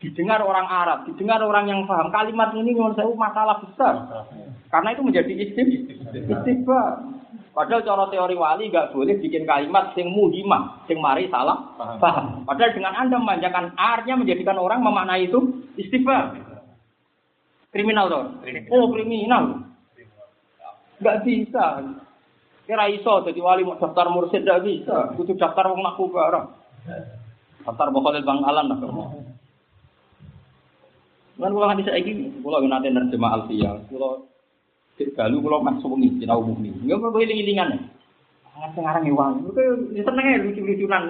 Didengar 0.02 0.44
orang 0.44 0.68
Arab, 0.68 0.98
didengar 1.08 1.40
orang 1.40 1.64
yang 1.64 1.80
paham 1.88 2.12
kalimat 2.12 2.52
ini 2.52 2.76
menurut 2.76 2.92
saya 2.92 3.08
masalah 3.16 3.56
besar. 3.64 3.94
Karena 4.68 4.92
itu 4.92 5.00
menjadi 5.00 5.32
istib, 5.32 5.64
istighfar. 6.12 7.00
Padahal 7.54 7.86
cara 7.86 8.04
teori 8.10 8.34
wali 8.34 8.68
nggak 8.68 8.90
boleh 8.92 9.14
bikin 9.22 9.46
kalimat 9.46 9.94
sing 9.94 10.10
muhimah, 10.10 10.84
sing 10.90 10.98
mari 10.98 11.30
salah 11.30 11.56
paham. 12.02 12.42
Padahal 12.44 12.74
dengan 12.74 12.92
anda 12.98 13.16
memanjakan 13.16 13.72
artinya 13.78 14.26
menjadikan 14.26 14.58
orang 14.58 14.82
memaknai 14.82 15.30
itu 15.30 15.62
istighfar. 15.78 16.36
Kriminal 17.70 18.10
dong. 18.10 18.26
Oh 18.74 18.90
kriminal. 18.92 19.62
Nggak 20.98 21.20
bisa. 21.24 21.64
Kira 22.64 22.88
iso 22.88 23.20
jadi 23.28 23.40
wali 23.44 23.60
mau 23.60 23.76
daftar 23.76 24.08
mursyid 24.08 24.48
nggak 24.48 24.64
bisa. 24.64 25.12
Butuh 25.20 25.36
daftar 25.36 25.68
wong 25.68 25.84
naku 25.84 26.08
barang. 26.08 26.46
Daftar 27.64 27.88
bokol 27.92 28.16
bang 28.24 28.40
alam 28.40 28.72
lah. 28.72 28.78
Kan 31.34 31.50
kula 31.50 31.66
nganti 31.68 31.84
saiki 31.84 32.12
kula 32.40 32.62
yo 32.64 32.68
nate 32.72 32.88
nerjemah 32.88 33.34
alfiyah. 33.36 33.84
Kula 33.92 34.24
cek 34.96 35.12
galu 35.12 35.44
kula 35.44 35.60
masuk 35.60 35.92
wengi 35.92 36.16
sinau 36.22 36.40
mukni. 36.40 36.72
Yo 36.88 36.96
kok 36.96 37.20
iling-ilingan. 37.20 37.90
Ngerti 38.54 38.78
ngarang 38.80 39.04
ewan. 39.12 39.32
Kok 39.44 39.58
yo 39.92 40.02
seneng 40.06 40.24
ae 40.24 40.40
lucu-lucunan. 40.40 41.02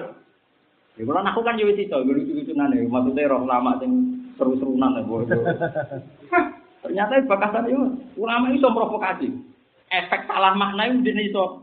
Ya 0.99 1.03
kula 1.07 1.23
aku 1.23 1.39
kan 1.39 1.55
yo 1.55 1.71
wis 1.71 1.79
iso 1.79 2.03
lucu-lucunan 2.03 2.75
ya. 2.75 2.83
Maksudnya 2.83 3.31
roh 3.31 3.47
lama 3.47 3.79
sing 3.79 3.91
seru-serunan 4.35 4.99
ya. 4.99 5.03
Ternyata 6.85 7.17
bakasan 7.25 7.65
itu 7.71 7.81
ulama 8.19 8.51
itu 8.53 8.61
provokasi. 8.61 9.54
Efek 9.89 10.25
salah 10.25 10.57
makna 10.57 10.89
itu 10.89 11.05
dia 11.05 11.29
iso 11.29 11.61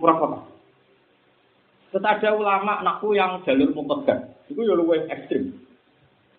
provokasi. 0.00 0.48
Terus 1.90 2.06
ada 2.06 2.28
ulama 2.38 2.86
nakku 2.86 3.18
yang 3.18 3.42
jalur 3.42 3.74
mukodar. 3.74 4.30
Itu 4.46 4.62
ya 4.62 4.78
luwih 4.78 5.10
ekstrim. 5.10 5.58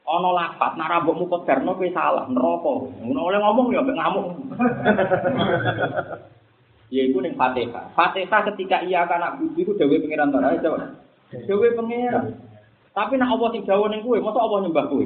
Ono 0.07 0.33
lapat, 0.33 0.79
nak 0.79 0.89
rambut 0.89 1.19
mukodar, 1.19 1.61
no 1.61 1.75
salah, 1.91 2.25
neraka. 2.31 2.73
Ngono 3.03 3.19
oleh 3.19 3.39
ngomong 3.39 3.67
ya 3.75 3.83
mbek 3.83 3.97
ngamuk. 3.99 4.25
ya 6.95 7.01
iku 7.03 7.19
ning 7.19 7.35
Fatihah. 7.35 7.91
Fatihah 7.95 8.41
ketika 8.51 8.83
ia 8.87 9.03
akan 9.03 9.43
budu 9.43 9.59
iku 9.59 9.71
dewe 9.75 9.99
pangeran 9.99 10.31
ta. 10.31 10.39
Ayo 10.39 10.59
coba. 10.63 10.87
Dewe 11.35 11.67
pangeran. 11.75 12.25
Tapi 12.91 13.15
nak 13.15 13.31
Allah 13.35 13.49
sing 13.55 13.63
dawuh 13.63 13.87
ning 13.87 14.03
kowe, 14.03 14.19
mosok 14.19 14.43
Allah 14.43 14.59
nyembah 14.67 14.85
kowe. 14.91 15.05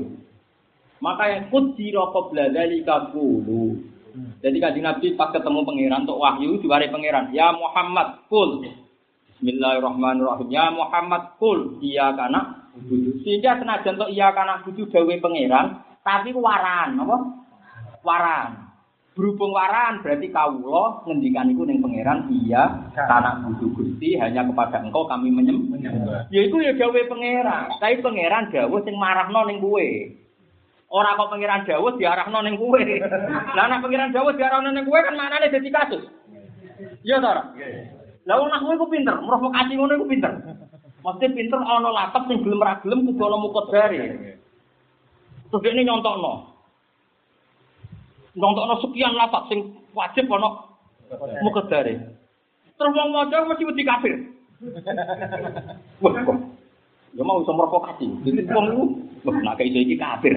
Maka 1.02 1.24
yang 1.30 1.54
kudira 1.54 2.10
qabla 2.10 2.50
dzalika 2.50 3.14
qulu. 3.14 3.78
Jadi 4.40 4.58
kanjeng 4.64 4.86
Nabi 4.86 5.16
pas 5.20 5.34
ketemu 5.34 5.66
pangeran 5.68 6.04
untuk 6.08 6.22
wahyu 6.22 6.60
diwari 6.64 6.88
pangeran, 6.92 7.34
"Ya 7.36 7.52
Muhammad, 7.52 8.24
kul." 8.32 8.64
Bismillahirrahmanirrahim. 9.36 10.48
Ya 10.48 10.72
Muhammad, 10.72 11.36
kul 11.36 11.84
iya 11.84 12.16
kana 12.16 12.72
budu. 12.88 13.20
Sehingga 13.22 13.60
senajan 13.60 14.00
untuk 14.00 14.12
iya 14.16 14.32
kana 14.32 14.64
budu 14.64 14.88
dawe 14.88 15.16
pangeran, 15.20 15.84
tapi 16.08 16.32
waran, 16.32 16.96
apa? 16.96 17.18
Waran. 18.06 18.50
Berhubung 19.16 19.56
waran 19.56 20.04
berarti 20.04 20.28
kawula 20.28 21.08
ngendikan 21.08 21.48
iku 21.48 21.64
ning 21.64 21.80
pangeran 21.80 22.28
iya 22.32 22.92
kana 22.96 23.44
budu 23.48 23.72
Gusti 23.76 24.20
hanya 24.20 24.44
kepada 24.44 24.84
engkau 24.84 25.08
kami 25.08 25.32
menyembah. 25.32 26.28
Ya 26.32 26.42
iku 26.44 26.60
ya 26.60 26.76
dawe 26.76 27.00
pangeran. 27.12 27.76
Tapi 27.80 28.04
pangeran 28.04 28.52
dawuh 28.52 28.84
sing 28.84 28.96
marahno 28.96 29.48
ning 29.48 29.60
kowe. 29.64 29.88
Ora 30.86 31.18
kok 31.18 31.34
pangeran 31.34 31.66
Dawud 31.66 31.98
diarahno 31.98 32.40
ning 32.46 32.56
kowe. 32.62 32.78
Lah 33.58 33.66
nek 33.66 33.82
pangeran 33.82 34.14
Dawud 34.14 34.38
diarahno 34.38 34.70
ning 34.70 34.86
kowe 34.86 35.00
kan 35.02 35.18
maknane 35.18 35.50
dadi 35.50 35.70
kasus. 35.74 36.04
Iya 37.02 37.18
ta? 37.22 37.54
Lah 38.26 38.36
wong 38.42 38.50
aku 38.54 38.74
iku 38.74 38.86
pinter, 38.90 39.16
provokasi 39.22 39.74
ngono 39.78 39.94
iku 39.98 40.06
pinter. 40.10 40.34
Mesti 41.06 41.26
pinter 41.38 41.62
ana 41.62 41.90
latep 41.94 42.26
sing 42.26 42.42
gelem 42.42 42.66
ra 42.66 42.82
gelem 42.82 43.06
kudu 43.06 43.22
ana 43.22 43.38
mukodare. 43.38 44.02
Terus 45.54 45.66
ini 45.70 45.86
nyontokno. 45.86 46.34
Nyontokno 48.34 48.76
sekian 48.82 49.14
lapat 49.14 49.46
sing 49.50 49.60
wajib 49.94 50.26
ana 50.34 50.50
mukodare. 51.46 51.94
Terus 52.76 52.94
wong 52.98 53.10
maca 53.14 53.46
mesti 53.46 53.68
wedi 53.70 53.84
kafir. 53.86 54.14
Wah. 56.02 56.55
Ya 57.16 57.24
mau 57.24 57.40
iso 57.40 57.56
provokasi. 57.56 58.28
Jadi 58.28 58.44
wong 58.52 58.66
iku 58.76 58.84
wah 59.24 59.38
nak 59.40 59.64
iso 59.64 59.80
iki 59.80 59.96
kafir. 59.96 60.36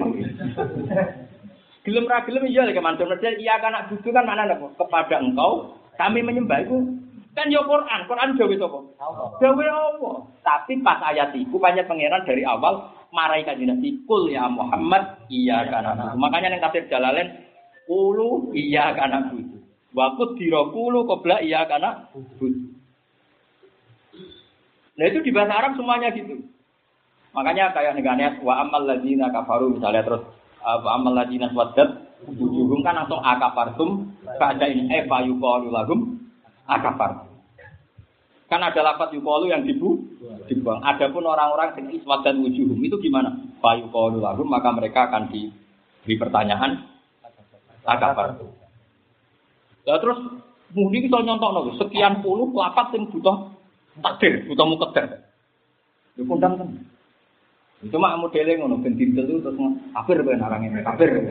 Gelem 1.83 2.07
ra 2.07 2.23
gelem 2.23 2.47
iya 2.47 2.63
lek 2.63 2.79
mantul 2.79 3.11
medal 3.11 3.35
iya 3.35 3.59
kan 3.59 3.75
nak 3.75 3.91
butuh 3.91 4.15
kan 4.15 4.23
mana 4.23 4.47
apa? 4.47 4.71
Kepada 4.79 5.19
engkau 5.19 5.75
kami 5.99 6.23
menyembah 6.23 6.63
itu 6.63 6.79
kan 7.35 7.51
ya 7.51 7.63
Quran, 7.67 8.01
Quran 8.07 8.35
dawe 8.39 8.55
sapa? 8.59 8.79
Dawe 9.43 9.65
Allah. 9.67 10.17
Tapi 10.47 10.79
pas 10.83 11.03
ayat 11.03 11.35
itu 11.35 11.59
banyak 11.59 11.87
pangeran 11.91 12.23
dari 12.23 12.47
awal 12.47 12.95
marai 13.11 13.43
kanjeng 13.43 13.75
Nabi 13.75 13.99
kul 14.07 14.31
ya 14.31 14.47
Muhammad 14.47 15.27
iya 15.31 15.67
kana. 15.67 16.15
Makanya 16.15 16.55
yang 16.55 16.63
tafsir 16.63 16.87
Jalalain 16.87 17.43
kulu 17.91 18.55
iya 18.55 18.95
kana 18.95 19.35
butuh. 19.35 19.63
Waktu 19.99 20.25
dirokulu 20.39 21.11
kobra 21.11 21.43
iya 21.43 21.67
kana 21.67 22.07
butuh. 22.15 22.55
Nah 24.99 25.05
itu 25.07 25.19
di 25.23 25.31
bahasa 25.31 25.55
Arab 25.59 25.79
semuanya 25.79 26.11
gitu. 26.15 26.43
Makanya 27.37 27.77
kayak 27.77 27.93
negaranya 27.95 28.41
wa 28.41 28.65
amal 28.65 28.89
ladina 28.89 29.29
kafaru 29.29 29.77
misalnya 29.77 30.03
terus 30.05 30.23
wa 30.65 30.91
amal 30.97 31.13
ladina 31.13 31.53
swadat 31.53 32.09
wujuhum 32.27 32.83
kan 32.83 32.99
langsung 32.99 33.23
akafartum 33.23 34.11
pada 34.41 34.67
ini 34.67 34.91
eva 34.91 35.23
yuqalu 35.23 35.69
lahum 35.71 36.19
akafar. 36.67 37.29
Kan 38.49 38.65
ada 38.65 38.81
lapat 38.81 39.13
yuqalu 39.13 39.53
yang 39.53 39.63
dibu 39.63 40.03
dibuang. 40.49 40.81
Adapun 40.83 41.29
orang-orang 41.29 41.77
yang 41.79 42.01
iswat 42.01 42.25
dan 42.25 42.41
wujuhum 42.41 42.81
itu 42.81 42.97
gimana? 42.99 43.37
Fa 43.61 43.77
yuqalu 43.77 44.25
lahum 44.25 44.49
maka 44.49 44.73
mereka 44.73 45.13
akan 45.13 45.29
diberi 45.31 46.15
pertanyaan 46.17 46.89
akafar. 47.85 48.41
Nah, 49.89 49.99
terus 50.01 50.19
mudi 50.77 51.09
kita 51.09 51.25
nyontok 51.25 51.81
sekian 51.81 52.21
puluh 52.21 52.51
lapat 52.53 52.93
yang 52.93 53.09
butuh 53.09 53.53
takdir, 54.05 54.45
butuh 54.49 54.67
mukedar. 54.69 55.07
Itu 56.17 56.27
kondang 56.29 56.61
kan. 56.61 56.69
Cuma 57.79 58.19
modelnya 58.19 58.59
ngono 58.59 58.83
ben 58.83 58.99
dintel 58.99 59.39
terus 59.39 59.55
kafir 59.95 60.19
ben 60.27 60.43
orang 60.43 60.67
ini 60.67 60.83
kafir. 60.83 61.23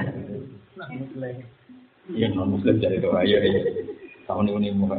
Iya 2.16 2.32
non 2.32 2.56
muslim 2.56 2.80
jadi 2.80 3.04
doa 3.04 3.20
ya 3.28 3.44
ya. 3.44 3.62
Tahun 4.24 4.48
ini 4.48 4.72
mau 4.72 4.96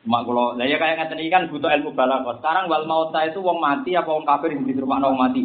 Mak 0.00 0.26
kula, 0.26 0.58
lah 0.58 0.66
ya 0.66 0.80
kayak 0.80 0.96
ngeten 0.96 1.22
iki 1.22 1.30
kan 1.30 1.46
butuh 1.52 1.70
ilmu 1.70 1.92
balaghah. 1.92 2.40
Sekarang 2.40 2.66
wal 2.72 2.88
mauta 2.88 3.20
itu 3.28 3.38
wong 3.44 3.60
mati 3.62 3.94
apa 3.94 4.10
wong 4.10 4.24
kafir 4.26 4.56
sing 4.56 4.66
diterima 4.66 4.98
wong 4.98 5.18
mati? 5.18 5.44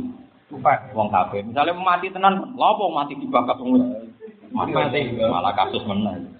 Wong 0.96 1.10
kafir. 1.12 1.44
Misalnya 1.44 1.76
mati 1.76 2.08
tenan, 2.10 2.56
apa 2.56 2.84
mati 2.90 3.14
dibakar 3.20 3.60
wong 3.62 3.84
mati 4.56 4.72
malah 5.28 5.54
kasus 5.54 5.84
menang. 5.86 6.40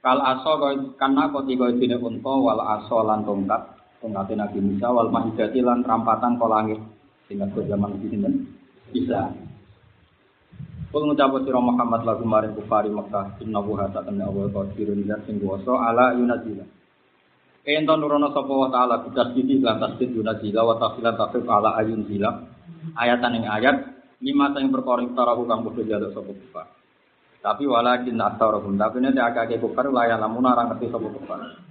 Kal 0.00 0.24
aso 0.24 0.52
karena 0.96 1.28
kau 1.28 1.44
tiga 1.44 1.68
dine 1.76 2.00
unta 2.00 2.32
wal 2.40 2.60
aso 2.64 3.04
lan 3.04 3.28
tongkat 3.28 3.62
tongkate 4.00 4.32
Nabi 4.32 4.64
Musa 4.64 4.88
wal 4.88 5.12
mahidati 5.12 5.60
lan 5.60 5.84
rampatan 5.84 6.40
kau 6.40 6.48
langit 6.48 6.80
sehingga 7.28 7.52
ke 7.52 7.68
zaman 7.68 8.00
sinten 8.00 8.48
bisa. 8.96 9.47
Kul 10.88 11.04
ngucap 11.04 11.44
sira 11.44 11.60
Muhammad 11.60 12.00
lagu 12.08 12.24
maring 12.24 12.56
kufari 12.56 12.88
Mekah 12.88 13.36
inna 13.44 13.60
wa 13.60 13.76
hatta 13.76 14.00
tanna 14.08 14.24
wa 14.32 14.48
qadirun 14.48 15.04
ya 15.04 15.20
sing 15.28 15.36
kuwasa 15.36 15.68
ala 15.68 16.16
yunazila. 16.16 16.64
Ento 17.68 17.94
nurono 18.00 18.32
sapa 18.32 18.48
wa 18.48 18.72
taala 18.72 19.04
bidas 19.04 19.36
iki 19.36 19.60
lan 19.60 19.76
tasdid 19.76 20.16
yunazila 20.16 20.64
wa 20.64 20.80
tafsilan 20.80 21.12
tafsir 21.20 21.44
ala 21.44 21.76
ayun 21.76 22.08
zila. 22.08 22.30
Ayatan 22.96 23.36
ing 23.36 23.44
ayat 23.44 23.76
lima 24.24 24.56
sing 24.56 24.72
perkara 24.72 25.04
tarahu 25.12 25.44
kang 25.44 25.60
padha 25.68 25.82
jaluk 25.84 26.10
sapa 26.16 26.32
kufar. 26.32 26.66
Tapi 27.44 27.64
walakin 27.68 28.16
aktsarahum 28.16 28.80
tapi 28.80 29.04
nek 29.04 29.20
akeh 29.20 29.60
kufar 29.60 29.92
la 29.92 30.08
ya 30.08 30.16
lamun 30.16 30.48
ora 30.48 30.72
ngerti 30.72 30.88
sapa 30.88 31.04
kufar. 31.04 31.67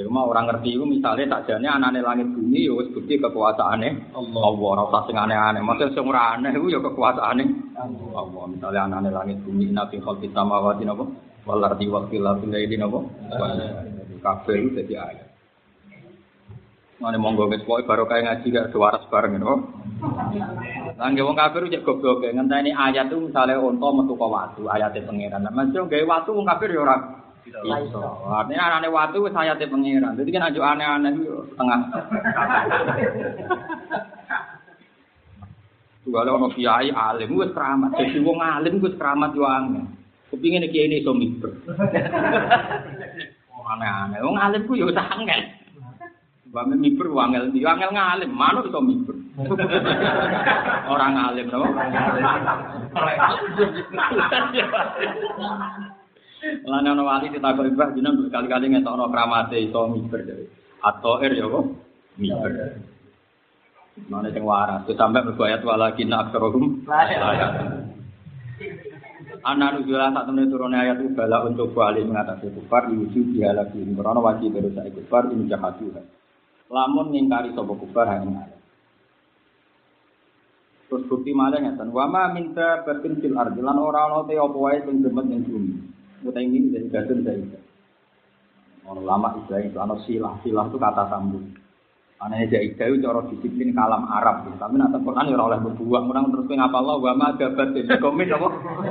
Ya 0.00 0.08
mau 0.08 0.32
orang 0.32 0.48
ngerti 0.48 0.80
itu 0.80 0.84
misalnya 0.88 1.28
sakjane 1.28 1.68
anane 1.68 2.00
langit 2.00 2.32
bumi 2.32 2.64
ya 2.64 2.72
wis 2.72 2.88
bukti 2.88 3.20
kekuasaane 3.20 4.16
Allah. 4.16 4.48
Ora 4.56 4.88
usah 4.88 5.04
sing 5.04 5.20
aneh-aneh. 5.20 5.60
Maksud 5.60 5.92
sing 5.92 6.08
ora 6.08 6.40
aneh 6.40 6.56
iku 6.56 6.72
ya 6.72 6.80
kekuasaane 6.80 7.44
Allah. 8.16 8.44
Misalnya 8.48 8.88
anane 8.88 9.12
langit 9.12 9.44
bumi 9.44 9.68
nabi 9.68 10.00
khalqi 10.00 10.32
samawati 10.32 10.88
napa 10.88 11.04
wal 11.44 11.60
ardi 11.60 11.84
wa 11.92 12.08
khilafil 12.08 12.48
laili 12.48 12.80
napa. 12.80 13.04
Kabeh 14.24 14.56
itu 14.56 14.68
dadi 14.80 14.94
ayat. 14.96 15.28
Mane 17.04 17.20
monggo 17.20 17.52
wis 17.52 17.60
pokoke 17.68 17.84
barokah 17.84 18.24
ngaji 18.24 18.56
gak 18.56 18.72
waras 18.72 19.04
bareng 19.12 19.36
no. 19.36 19.68
Langge 20.96 21.20
wong 21.20 21.36
kafir 21.36 21.68
cek 21.68 21.84
goblok 21.84 22.24
ngenteni 22.24 22.72
ayat 22.72 23.12
itu 23.12 23.20
misalnya 23.20 23.60
unta 23.60 23.88
metu 23.92 24.16
ka 24.16 24.24
watu 24.24 24.64
ayate 24.64 25.04
pangeran. 25.04 25.44
Lah 25.44 25.52
mesti 25.52 25.76
gawe 25.76 26.04
watu 26.08 26.32
wong 26.32 26.48
kafir 26.48 26.72
ya 26.72 26.88
ora 26.88 26.96
iso. 27.46 28.00
Artinya 28.28 28.66
anane 28.68 28.88
watu 28.92 29.24
wis 29.24 29.36
ayate 29.36 29.66
pangeran. 29.66 30.16
Dadi 30.16 30.32
kan 30.32 30.42
aja 30.48 30.60
aneh-aneh 30.60 31.12
yo 31.24 31.46
tengah. 31.56 31.80
Tugale 36.04 36.30
ono 36.32 36.48
kiai 36.52 36.90
alim 36.92 37.36
wis 37.36 37.52
keramat. 37.52 37.92
Dadi 37.96 38.18
wong 38.20 38.40
alim 38.40 38.80
wis 38.80 38.96
keramat 38.96 39.34
yo 39.36 39.44
angel. 39.46 39.86
Kepingin 40.30 40.70
kiai 40.70 40.86
ini 40.88 41.00
iso 41.02 41.14
miber. 41.16 41.50
Aneh-aneh. 43.70 44.20
Wong 44.24 44.36
alim 44.36 44.66
ku 44.68 44.74
yo 44.76 44.86
wis 44.90 44.98
angel. 44.98 45.40
Bame 46.50 46.74
miber 46.74 47.06
wangel 47.14 47.54
ndi 47.54 47.62
angel 47.62 47.94
ngalim, 47.94 48.34
manut 48.34 48.66
iso 48.66 48.82
miber. 48.82 49.14
Orang 50.90 51.14
alim 51.14 51.46
no. 51.46 51.62
Lan 56.40 56.88
ana 56.88 57.02
wali 57.04 57.28
ditakok 57.28 57.68
ibah 57.68 57.92
jeneng 57.92 58.16
berkali-kali 58.24 58.72
ngetokno 58.72 59.12
kramate 59.12 59.60
iso 59.60 59.84
miber 59.92 60.24
dari. 60.24 60.48
Atau 60.80 61.20
er 61.20 61.36
ya 61.36 61.44
kok 61.44 61.66
miber. 62.16 62.80
Mana 64.08 64.32
sing 64.32 64.44
waras, 64.48 64.88
itu 64.88 64.96
sampai 64.96 65.20
berbayat 65.28 65.60
walakin 65.60 66.16
aksarohum. 66.16 66.88
Anak 69.40 69.80
nujulan 69.80 70.12
saat 70.12 70.28
temen 70.28 70.52
turun 70.52 70.76
ayat 70.76 71.00
itu 71.00 71.16
bala 71.16 71.44
untuk 71.48 71.72
balik 71.72 72.04
mengatasi 72.04 72.52
kufar 72.52 72.92
diwujud 72.92 73.32
dia 73.32 73.56
lagi 73.56 73.80
karena 73.80 74.20
wajib 74.20 74.52
baru 74.52 74.68
saya 74.76 74.92
kufar 74.92 75.32
ini 75.32 75.48
jahat 75.48 75.80
juga. 75.80 76.04
Lamun 76.68 77.12
ngingkari 77.12 77.52
sopo 77.56 77.76
kufar 77.76 78.08
hanya. 78.08 78.52
Terus 80.92 81.06
bukti 81.08 81.32
malah 81.32 81.62
ngeten, 81.62 81.88
wama 81.94 82.34
minta 82.36 82.84
berkin 82.84 83.16
fil 83.22 83.38
ardi 83.38 83.62
lan 83.64 83.78
ora 83.80 84.10
ana 84.10 84.28
te 84.28 84.36
apa 84.36 84.58
wae 84.58 84.78
sing 84.84 85.00
demet 85.00 85.24
ning 85.28 85.40
bumi. 85.46 85.89
Mutai 86.20 86.44
ini 86.44 86.68
dari 86.68 86.88
gadun 86.92 87.24
saya. 87.24 87.60
Orang 88.84 89.06
lama 89.06 89.28
Israel 89.40 89.70
itu 89.70 89.78
ana 89.80 89.96
silah, 90.04 90.34
silah 90.44 90.66
itu 90.68 90.76
kata 90.76 91.08
sambung. 91.08 91.46
Aneh 92.20 92.44
Zaidah 92.52 92.84
itu 92.92 93.00
cara 93.00 93.24
disiplin 93.32 93.72
kalam 93.72 94.04
Arab 94.04 94.44
ya. 94.44 94.52
Tapi 94.60 94.76
nanti 94.76 95.00
Quran 95.00 95.32
ya 95.32 95.40
oleh 95.40 95.56
berbuah. 95.64 96.04
Menang 96.04 96.28
terus 96.28 96.52
apa 96.52 96.76
Allah. 96.76 96.96
Wa 97.00 97.16
ma 97.16 97.32
dabat 97.32 97.72
ini 97.72 97.96
komit 97.96 98.28
apa? 98.28 98.48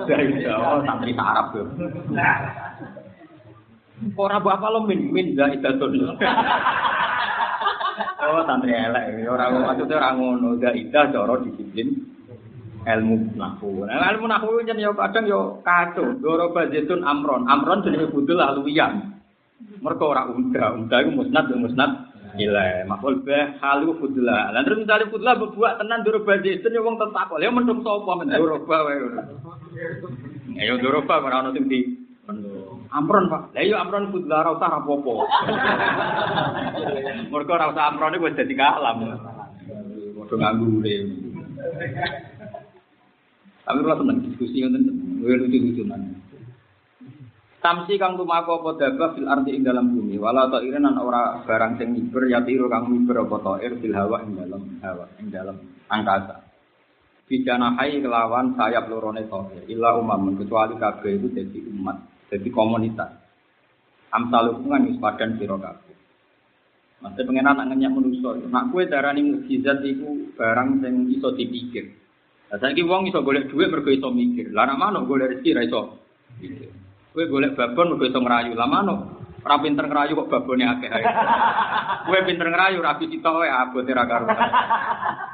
Zaidah. 0.09 0.57
Oh 0.57 0.81
santri 0.81 1.13
Arab 1.13 1.53
ya. 1.53 1.63
Ora 4.17 4.41
mbok 4.41 4.55
apa 4.57 4.67
lo 4.73 4.79
min 4.89 5.13
min 5.13 5.37
Zaidah 5.37 5.77
tuh. 5.77 5.93
Oh 8.25 8.41
santri 8.49 8.73
elek. 8.73 9.29
Ora 9.29 9.53
maksudnya 9.53 10.01
ora 10.01 10.09
ngono. 10.17 10.57
Zaidah 10.57 11.13
cara 11.13 11.37
disiplin 11.45 12.01
ilmu 12.89 13.37
nahu. 13.37 13.85
Nah, 13.85 14.09
ilmu 14.17 14.25
nahu 14.25 14.65
itu 14.65 14.73
yo 14.81 14.97
kadang 14.97 15.25
yo 15.29 15.61
kacau. 15.61 16.17
Doroba 16.17 16.65
zaitun 16.73 17.05
amron. 17.05 17.45
Amron 17.45 17.85
jenenge 17.85 18.09
budul 18.09 18.41
aluwiyan. 18.41 19.21
Mereka 19.83 20.03
ora 20.03 20.25
unda. 20.25 20.73
Unda 20.73 20.95
itu 21.03 21.11
musnad 21.13 21.45
musnad. 21.53 21.91
Gila, 22.29 22.85
makul 22.85 23.25
be 23.25 23.57
halu 23.57 23.97
fudla. 23.97 24.53
Lan 24.53 24.63
terus 24.65 24.85
misale 24.85 25.09
fudla 25.09 25.33
bebuak 25.37 25.81
tenan 25.81 26.05
doroba 26.05 26.41
zaitun 26.41 26.75
yo 26.75 26.85
wong 26.85 26.97
tentakol. 26.97 27.41
Ya 27.41 27.53
mendung 27.53 27.85
sapa 27.85 28.11
men 28.17 28.33
doroba 28.33 28.77
wae. 28.85 28.97
Ya 30.57 30.73
yo 30.73 30.81
doroba 30.81 31.21
ora 31.21 31.45
ono 31.45 31.53
di 31.53 31.99
Amron 32.89 33.29
Pak. 33.29 33.53
Lah 33.53 33.61
yo 33.65 33.77
amron 33.77 34.09
fudla 34.09 34.41
ora 34.41 34.57
rapopo. 34.57 35.25
Mergo 37.29 37.51
ora 37.53 37.69
usah 37.69 37.85
amron 37.93 38.17
iku 38.17 38.29
wis 38.29 38.37
dadi 38.37 38.57
kalam. 38.57 39.13
Padha 40.17 40.35
nganggure. 40.37 40.95
Tapi 43.69 43.85
kalau 43.85 44.01
seneng 44.01 44.25
diskusi 44.25 44.65
ngoten, 44.65 44.81
gue 45.21 45.33
lucu-lucunan. 45.45 46.01
Tamsi 47.59 47.99
kang 47.99 48.15
tumaku 48.15 48.55
apa 48.55 48.69
dabah 48.81 49.09
fil 49.13 49.27
ardi 49.27 49.51
ing 49.51 49.67
dalam 49.67 49.91
bumi 49.91 50.15
wala 50.15 50.47
ta 50.47 50.63
irinan 50.63 50.95
ora 50.95 51.43
barang 51.43 51.75
sing 51.75 51.91
miber 51.91 52.31
ya 52.31 52.39
tiru 52.39 52.71
kang 52.71 52.87
miber 52.87 53.27
apa 53.27 53.35
ta'ir 53.35 53.75
fil 53.83 53.91
hawa 53.91 54.23
ing 54.23 54.39
dalam 54.39 54.79
hawa 54.79 55.05
ing 55.19 55.27
dalam 55.27 55.59
angkasa. 55.91 56.39
Bidana 57.27 57.75
hai 57.75 57.99
kelawan 57.99 58.55
sayap 58.55 58.87
lorone 58.87 59.27
ta'ir 59.27 59.67
illa 59.67 59.99
umam 59.99 60.39
kecuali 60.39 60.79
kabeh 60.79 61.19
itu 61.19 61.27
jadi 61.35 61.59
umat, 61.75 61.99
jadi 62.31 62.47
komunitas. 62.47 63.11
Amsal 64.15 64.55
hubungan 64.55 64.89
wis 64.89 64.97
padan 65.03 65.35
sira. 65.35 65.59
Maksudnya 65.59 67.27
pengen 67.27 67.47
anak 67.47 67.65
ngenyak 67.75 67.91
manusia. 67.91 68.39
Nak 68.49 68.71
kue 68.71 68.87
darani 68.87 69.21
mukjizat 69.23 69.83
iku 69.83 70.31
barang 70.39 70.79
sing 70.79 71.11
iso 71.11 71.35
dipikir. 71.35 71.91
Lah 72.49 72.57
saiki 72.57 72.81
wong 72.81 73.05
iso 73.05 73.21
golek 73.21 73.45
dhuwit 73.53 73.69
mergo 73.69 73.93
iso 73.93 74.09
mikir. 74.09 74.49
Lah 74.49 74.65
nak 74.65 74.81
manuk 74.81 75.05
golek 75.05 75.37
rezeki 75.37 75.53
ra 75.53 75.61
iso. 75.61 75.81
Kowe 77.13 77.25
golek 77.29 77.53
babon 77.53 77.93
mergo 77.93 78.09
iso 78.09 78.17
ngrayu. 78.17 78.57
Lah 78.57 78.65
manuk 78.65 78.99
ora 79.45 79.61
pinter 79.61 79.85
ngrayu 79.85 80.17
kok 80.17 80.29
babone 80.33 80.65
akeh. 80.65 80.89
Kowe 82.09 82.19
pinter 82.25 82.49
ngrayu 82.49 82.81
rabi 82.81 83.05
sitok 83.05 83.37
wae 83.45 83.53
abote 83.53 83.91
ra 83.93 84.09
karuan. 84.09 84.37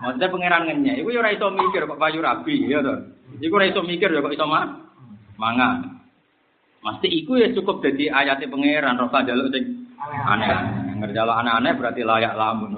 Maksudnya 0.04 0.28
pangeran 0.28 0.64
ngenyek 0.68 0.96
iku 1.00 1.10
ya 1.16 1.20
ora 1.24 1.32
iso 1.32 1.48
mikir 1.56 1.88
kok 1.88 2.00
payu 2.00 2.20
rabi 2.20 2.68
ya 2.68 2.84
to. 2.84 2.94
Iku 3.40 3.54
ora 3.56 3.66
iso 3.72 3.80
mikir 3.80 4.12
ya 4.12 4.20
kok 4.20 4.36
iso 4.36 4.46
ma 4.52 4.68
mangan. 5.40 6.04
Mesti 6.84 7.08
iku 7.10 7.40
ya 7.40 7.48
cukup 7.56 7.80
jadi 7.80 8.12
ayatnya 8.12 8.52
pangeran 8.52 9.00
roh 9.00 9.08
jaluk 9.08 9.56
sing 9.56 9.88
aneh. 10.04 10.52
Ngerjalo 10.96 11.32
aneh-aneh 11.32 11.76
berarti 11.80 12.04
layak 12.04 12.36
lamun. 12.36 12.76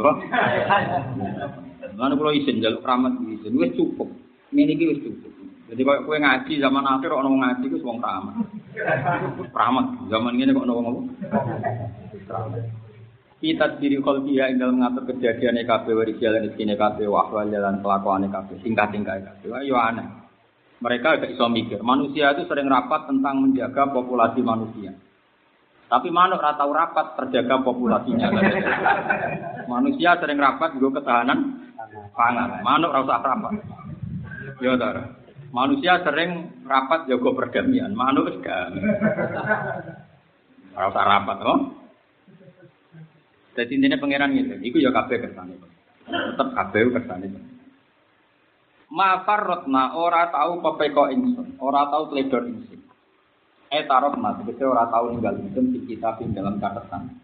Mana 1.98 2.14
kalau 2.14 2.30
izin 2.30 2.62
jaluk 2.62 2.86
keramat 2.86 3.18
izin, 3.26 3.58
wis 3.58 3.74
cukup. 3.74 4.10
Ini 4.52 4.72
iki 4.74 4.86
wis 4.88 5.00
cukup. 5.04 5.32
Jadi 5.68 5.82
kalau 5.84 6.04
kue 6.08 6.18
ngaji 6.18 6.54
zaman 6.64 6.86
akhir 6.88 7.12
orang 7.12 7.36
ngaji 7.44 7.66
itu 7.68 7.84
wong 7.84 8.00
keramat. 8.00 8.36
Keramat 9.52 9.86
zaman 10.08 10.40
ini 10.40 10.56
kok 10.56 10.64
orang 10.64 10.86
ngomong. 10.88 11.06
Kita 13.38 13.78
diri 13.78 14.02
kolbia 14.02 14.50
yang 14.50 14.58
dalam 14.58 14.82
mengatur 14.82 15.14
kejadian 15.14 15.62
EKB, 15.62 15.86
waris 15.94 16.18
jalan 16.18 16.48
di 16.48 16.58
sini 16.58 16.74
EKB, 16.74 17.06
wahwal 17.06 17.46
jalan 17.52 17.84
kelakuan 17.86 18.26
EKB, 18.26 18.66
tingkat-tingkat 18.66 19.22
EKB. 19.22 19.42
Wah, 19.54 19.62
yo 19.62 19.78
aneh. 19.78 20.08
Mereka 20.82 21.22
agak 21.22 21.34
iso 21.38 21.46
mikir. 21.46 21.82
Manusia 21.86 22.34
itu 22.34 22.50
sering 22.50 22.66
rapat 22.66 23.06
tentang 23.06 23.46
menjaga 23.46 23.94
populasi 23.94 24.42
manusia. 24.42 24.94
Tapi 25.88 26.12
manuk 26.12 26.42
ora 26.44 26.54
tahu 26.58 26.72
rapat 26.76 27.16
terjaga 27.16 27.64
populasinya. 27.64 28.28
Manusia 29.72 30.20
sering 30.20 30.36
rapat 30.36 30.76
juga 30.76 31.00
ketahanan 31.00 31.72
pangan. 32.12 32.60
Manuk 32.62 32.92
ora 32.92 33.06
usah 33.08 33.24
rapat. 33.24 33.54
Ya 34.64 34.74
ta. 34.80 35.18
Manusia 35.52 36.04
sering 36.04 36.64
rapat 36.68 37.08
jaga 37.08 37.30
perdamaian. 37.32 37.92
Manuk 37.96 38.32
wis 38.32 38.38
gak. 38.44 38.76
Ora 40.78 40.92
rapat 40.94 41.38
kok. 41.40 41.60
Jadi 43.58 43.74
intinya 43.74 43.98
pangeran 43.98 44.38
gitu. 44.38 44.54
Iku 44.62 44.78
ya 44.78 44.94
kabeh 44.94 45.18
kersane. 45.18 45.58
Tetep 46.06 46.48
kabeh 46.54 46.82
kersane. 46.94 47.28
Ma 48.88 49.26
farrotna 49.28 50.00
ora 50.00 50.32
tahu 50.32 50.64
pepeko 50.64 51.12
ingsun, 51.12 51.60
ora 51.60 51.92
tahu 51.92 52.16
teledor 52.16 52.48
ingsun. 52.48 52.80
Eh 53.68 53.84
taruh 53.84 54.16
mas, 54.16 54.40
kita 54.48 54.64
orang 54.64 54.88
tahu 54.88 55.06
ninggal 55.12 55.36
itu 55.44 55.60
di 55.76 55.80
kitab 55.92 56.24
dalam 56.32 56.56
catatan. 56.64 57.20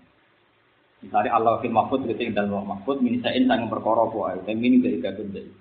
Misalnya 0.99 1.35
Allah 1.39 1.63
fil 1.63 1.71
mahfud 1.71 2.03
kita 2.03 2.35
dalam 2.35 2.67
mahfud 2.67 2.99
minisain 2.99 3.47
sangat 3.47 3.71
perkara 3.71 4.07
apa 4.07 4.43
dan 4.43 4.59
ini 4.59 4.83
dari 4.83 4.99
gadun 4.99 5.31
dari. 5.31 5.51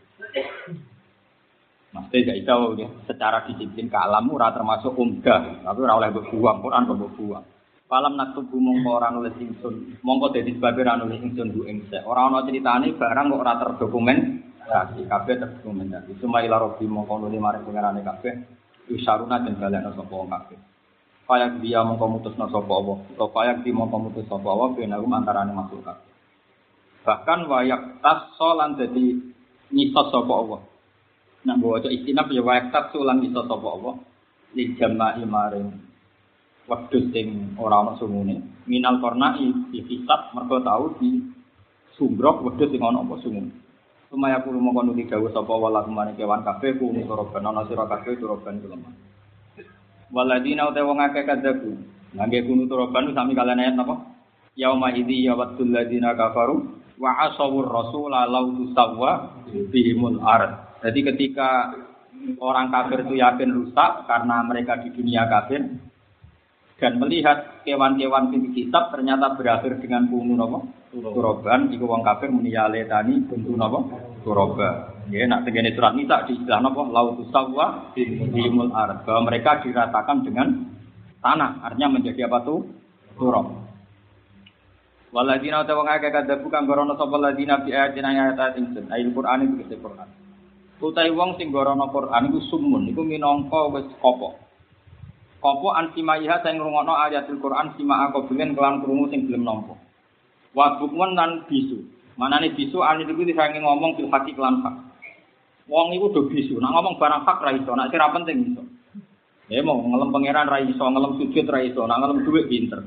Maksudnya 1.93 2.33
gak 2.33 2.41
tahu 2.49 2.65
ya, 2.81 2.89
secara 3.05 3.45
disiplin 3.45 3.93
kalamu 3.93 4.41
ora 4.41 4.49
termasuk 4.57 4.97
umdah, 4.97 5.61
tapi 5.61 5.79
ora 5.85 6.01
oleh 6.01 6.09
berbuang, 6.09 6.65
Quran 6.65 6.89
kok 6.89 7.01
berbuang. 7.05 7.45
Falam 7.85 8.17
naktubu 8.17 8.57
mongko 8.57 8.91
ora 8.97 9.13
nulis 9.13 9.37
ingsun, 9.37 10.01
mongko 10.01 10.33
dadi 10.33 10.57
sebab 10.57 10.81
ora 10.81 10.97
nulis 10.97 11.21
ingsun 11.21 11.53
bu 11.53 11.69
ingse. 11.69 12.01
Ora 12.09 12.33
ana 12.33 12.49
critane 12.49 12.97
barang 12.97 13.27
kok 13.29 13.43
ora 13.45 13.55
terdokumen, 13.61 14.19
kasih 14.65 15.05
kabeh 15.05 15.37
terdokumentasi. 15.37 16.17
Cuma 16.17 16.41
ila 16.41 16.57
robbi 16.57 16.89
mongko 16.89 17.29
nulis 17.29 17.37
mari 17.37 17.61
pengarane 17.61 18.01
kabeh, 18.01 18.33
isaruna 18.89 19.45
dan 19.45 19.61
balekno 19.61 19.93
sapa 19.93 20.17
kabeh. 20.17 20.59
Payak 21.29 21.61
dia 21.61 21.85
mongko 21.85 22.07
mutusna 22.09 22.49
sapa 22.49 22.73
Allah, 22.73 23.05
utawa 23.13 23.29
payak 23.37 23.61
dia 23.61 23.77
mongko 23.77 23.97
mutus 24.01 24.25
sapa 24.25 24.49
Allah 24.49 24.73
benagum 24.73 25.13
antarané 25.13 25.53
makhluk 25.53 25.85
kabeh. 25.85 26.09
Bahkan 27.05 27.41
wayak 27.53 28.01
tas 28.01 28.33
solan 28.41 28.81
dadi 28.81 29.21
nyisos 29.69 30.09
sapa 30.09 30.33
Allah. 30.33 30.72
Nah, 31.43 31.59
bawa 31.59 31.83
istinaf 31.83 32.31
ya 32.31 32.43
wayak 32.43 32.71
tas 32.71 32.95
solan 32.95 33.19
nyisos 33.19 33.51
sapa 33.51 33.67
Allah. 33.67 33.95
Li 34.55 34.77
jama'i 34.79 35.27
maring 35.27 35.93
wedhus 36.71 37.11
sing 37.11 37.59
ora 37.59 37.83
ana 37.83 37.99
sungune 37.99 38.65
minal 38.71 39.03
kornai 39.03 39.51
dihisab 39.75 40.31
mergo 40.35 40.63
tau 40.63 40.95
di 41.03 41.19
sumbrok 41.99 42.47
wedhus 42.47 42.71
sing 42.71 42.83
ana 42.83 43.03
apa 43.03 43.15
sungune 43.23 43.51
Sumaya 44.13 44.45
kulo 44.45 44.61
mongko 44.61 44.93
nuti 44.93 45.09
dawuh 45.09 45.33
sapa 45.33 45.57
wala 45.57 45.89
kumane 45.89 46.13
kewan 46.13 46.45
kabeh 46.45 46.77
ku 46.77 46.93
nuroban 46.93 47.49
ana 47.49 47.65
sira 47.65 47.89
kabeh 47.89 48.21
turoban 48.21 48.61
kuleman 48.61 48.93
Waladina 50.13 50.69
uta 50.69 50.85
wong 50.85 51.01
akeh 51.01 51.25
kadzabu 51.25 51.81
ngangge 52.13 52.45
kunu 52.45 52.69
turoban 52.69 53.17
sami 53.17 53.33
kalian 53.33 53.65
ayat 53.65 53.73
napa? 53.73 54.05
Yauma 54.53 54.93
idzi 54.93 55.25
yawaddul 55.25 55.73
ladina 55.73 56.13
kafaru 56.13 56.77
wa 57.01 57.11
asawur 57.25 57.65
rasul 57.65 58.13
law 58.13 58.53
tusawwa 58.53 59.41
bihimul 59.73 60.21
ard. 60.21 60.72
Jadi 60.83 61.01
ketika 61.15 61.71
orang 62.43 62.75
kafir 62.75 63.07
itu 63.07 63.15
yakin 63.19 63.51
rusak 63.55 64.11
karena 64.11 64.43
mereka 64.43 64.83
di 64.83 64.91
dunia 64.91 65.31
kafir, 65.31 65.63
dan 66.83 66.99
melihat 66.99 67.63
kewan-kewan 67.63 68.35
sing 68.35 68.51
kitab 68.51 68.91
ternyata 68.91 69.39
berakhir 69.39 69.79
dengan 69.79 70.11
bungu 70.11 70.35
nopo 70.35 70.59
turoban 70.91 71.71
iku 71.71 71.87
wong 71.87 72.03
kafir 72.03 72.27
muni 72.27 72.59
ya 72.59 72.67
letani 72.67 73.23
buntu 73.23 73.55
nopo 73.55 73.79
turoba 74.27 74.91
ya 75.07 75.23
nak 75.31 75.47
tegene 75.47 75.71
surat 75.79 75.95
nisa 75.95 76.27
di 76.27 76.43
istilah 76.43 76.59
nopo 76.59 76.91
lautu 76.91 77.23
sawwa 77.31 77.95
bimul 77.95 78.75
ard 78.75 79.07
bahwa 79.07 79.31
mereka 79.31 79.63
diratakan 79.63 80.27
dengan 80.27 80.75
tanah 81.23 81.63
artinya 81.63 82.03
menjadi 82.03 82.27
apa 82.27 82.43
tuh? 82.43 82.67
Turob 83.15 83.47
Waladina 85.13 85.63
ta 85.69 85.77
wong 85.77 85.85
akeh 85.85 86.09
kadhebu 86.09 86.49
kang 86.49 86.65
gorono 86.65 86.97
sapa 86.97 87.15
ladina 87.21 87.61
bi 87.61 87.71
ayatina 87.71 88.11
ayat 88.11 88.57
ingsun 88.59 88.89
ayat 88.89 89.13
Quran 89.13 89.61
itu 89.61 89.77
Quran 89.77 90.09
Utai 90.83 91.15
wong 91.15 91.39
sing 91.39 91.55
gorono 91.55 91.87
Quran 91.95 92.27
iku 92.27 92.43
sumun 92.51 92.91
iku 92.91 93.07
minangka 93.07 93.71
wis 93.71 93.87
apa 94.03 94.43
Kopo 95.43 95.75
ansimaiha 95.75 96.39
sing 96.47 96.55
ngrungokno 96.55 96.95
ayatul 97.03 97.43
Quran 97.43 97.75
sima 97.75 98.07
aku 98.07 98.31
bilen 98.31 98.55
kelan 98.55 98.79
krungu 98.79 99.11
sing 99.11 99.27
gelem 99.27 99.43
nampa. 99.43 99.75
Wa 100.55 100.79
bukmun 100.79 101.19
lan 101.19 101.51
bisu. 101.51 101.83
Manane 102.15 102.55
bisu 102.55 102.79
ane 102.79 103.03
iku 103.03 103.27
disange 103.27 103.59
ngomong 103.59 103.99
fil 103.99 104.07
haqi 104.07 104.39
kelan 104.39 104.63
hak. 104.63 104.75
Wong 105.67 105.99
iku 105.99 106.15
do 106.15 106.31
bisu, 106.31 106.63
nak 106.63 106.71
ngomong 106.79 106.95
barang 106.95 107.27
hak 107.27 107.39
ra 107.43 107.51
iso, 107.59 107.75
nak 107.75 107.91
sira 107.91 108.15
penting 108.15 108.55
iso. 108.55 108.63
Ya 109.51 109.67
mau 109.67 109.83
ngelem 109.83 110.15
pangeran 110.15 110.47
ra 110.47 110.63
iso, 110.63 110.85
ngelem 110.87 111.19
sujud 111.19 111.47
ra 111.51 111.59
iso, 111.59 111.83
nak 111.91 111.99
ngelem 111.99 112.23
dhuwit 112.23 112.47
pinter. 112.47 112.81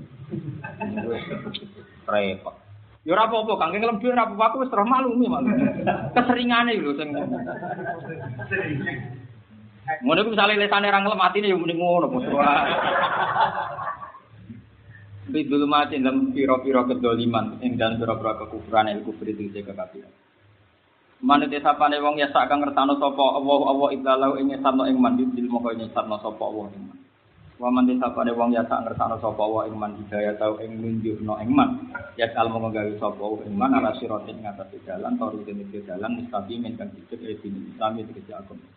Repot. 2.07 2.64
Ya 3.05 3.13
ora 3.13 3.29
apa-apa, 3.29 3.53
kang 3.61 3.69
ngelem 3.77 4.01
dhuwit 4.01 4.17
ora 4.17 4.25
apa-apa, 4.25 4.45
aku 4.49 4.61
wis 4.65 4.71
terus 4.73 4.89
maklumi 4.89 5.29
malu. 5.29 5.53
Keseringane 6.17 6.73
lho 6.81 6.91
sing 6.97 7.13
Ngono 10.01 10.17
iku 10.25 10.33
misale 10.33 10.57
lesane 10.57 10.89
ra 10.89 10.97
ngelem 11.05 11.21
atine 11.21 11.53
ya 11.53 11.57
mending 11.57 11.77
ngono 11.77 12.09
bos. 12.09 12.25
Bi 15.29 15.45
dulu 15.45 15.69
mati 15.69 16.01
dalam 16.01 16.33
piro-piro 16.33 16.85
kedoliman 16.89 17.61
ing 17.61 17.77
dalam 17.77 18.01
piro-piro 18.01 18.41
kekufuran 18.45 18.89
yang 18.89 19.05
kufur 19.05 19.29
itu 19.29 19.53
jaga 19.53 19.85
kafir. 19.85 20.09
Mana 21.21 21.45
desa 21.45 21.77
pane 21.77 22.01
wong 22.01 22.17
ya 22.17 22.33
sak 22.33 22.49
kang 22.49 22.65
ngertano 22.65 22.97
sapa 22.97 23.23
Allah 23.37 23.59
Allah 23.69 23.89
ibdalau 23.93 24.31
ing 24.41 24.49
nyesatno 24.49 24.89
ing 24.89 24.97
mandi 24.97 25.29
dil 25.29 25.49
moko 25.49 25.73
nyesatno 25.73 26.17
sapa 26.21 26.41
Allah 26.41 26.65
ing 26.73 26.83
man. 26.89 26.97
Wa 27.55 27.71
man 27.71 27.87
pane 27.87 28.31
wong 28.35 28.51
ya 28.51 28.67
sak 28.67 28.83
ngertano 28.83 29.15
sapa 29.23 29.39
Allah 29.39 29.71
ing 29.71 29.79
man 29.79 29.95
hidayah 29.95 30.35
tau 30.35 30.59
ing 30.59 30.75
nunjukno 30.75 31.39
ing 31.39 31.55
man. 31.55 31.87
Ya 32.19 32.27
kal 32.35 32.51
moko 32.51 32.67
gawe 32.67 32.91
sapa 32.99 33.21
Allah 33.23 33.41
ing 33.47 33.55
ala 33.55 33.91
siratin 33.95 34.43
ngatas 34.43 34.75
jalan 34.83 35.15
tori 35.15 35.39
dene 35.47 35.63
jalan 35.71 36.19
mustaqimin 36.19 36.75
kang 36.75 36.91
dicet 36.91 37.23
e 37.23 37.39
dini 37.39 37.71
Islam 37.71 37.95
itu 38.03 38.11
agama. 38.35 38.67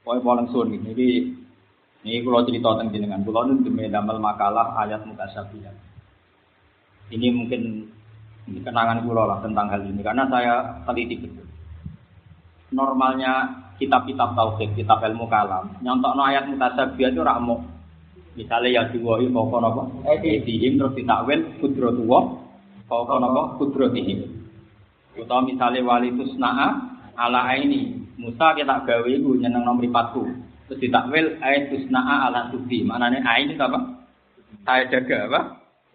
Pokoknya 0.00 0.24
paling 0.24 0.46
sun 0.48 0.72
ini, 0.72 0.96
ini, 0.96 2.24
kalau 2.24 2.40
cerita 2.48 2.72
tentang 2.72 2.88
jenengan, 2.88 3.20
kalau 3.20 3.52
ini 3.52 3.60
demi 3.60 3.84
damel 3.92 4.16
makalah 4.16 4.72
ayat 4.80 5.04
mutasyabihat. 5.04 5.76
Ini 7.12 7.28
mungkin 7.36 7.84
kenangan 8.48 9.04
pulau 9.04 9.28
lah 9.28 9.44
tentang 9.44 9.68
hal 9.68 9.84
ini, 9.84 10.00
karena 10.00 10.24
saya 10.32 10.80
teliti 10.88 11.20
betul. 11.20 11.44
Normalnya 12.72 13.59
kitab-kitab 13.80 14.36
tauhid, 14.36 14.76
kitab 14.76 15.00
ilmu 15.00 15.24
kalam, 15.26 15.72
nyontok 15.80 16.12
no 16.12 16.22
ayat 16.28 16.44
mutasyabihat 16.52 17.16
itu 17.16 17.24
rakmo. 17.24 17.64
Misalnya 18.38 18.68
ya 18.70 18.82
diwahi 18.92 19.26
pokok 19.32 19.58
apa? 19.58 19.82
Edihim 20.14 20.78
terus 20.78 20.94
ditakwil 20.94 21.40
kudrotuwa, 21.58 22.38
pokok 22.86 23.18
apa? 23.18 23.42
Kudrotihim. 23.58 24.40
Atau 25.18 25.42
misalnya 25.42 25.82
wali 25.82 26.14
tusna'a 26.14 26.68
ala 27.18 27.52
ini 27.58 27.98
Musa 28.20 28.52
kita 28.52 28.84
gawe 28.84 29.08
iku 29.08 29.32
nyeneng 29.40 29.64
nomor 29.64 29.82
40. 29.82 30.68
Terus 30.68 30.78
ditakwil 30.78 31.40
ayat 31.40 31.72
tusna'a 31.72 32.30
ala 32.30 32.52
tubi. 32.52 32.84
Maknanya 32.84 33.24
ain 33.24 33.50
itu 33.50 33.64
apa? 33.64 33.80
Saya 34.62 34.84
jaga 34.92 35.18
apa? 35.26 35.40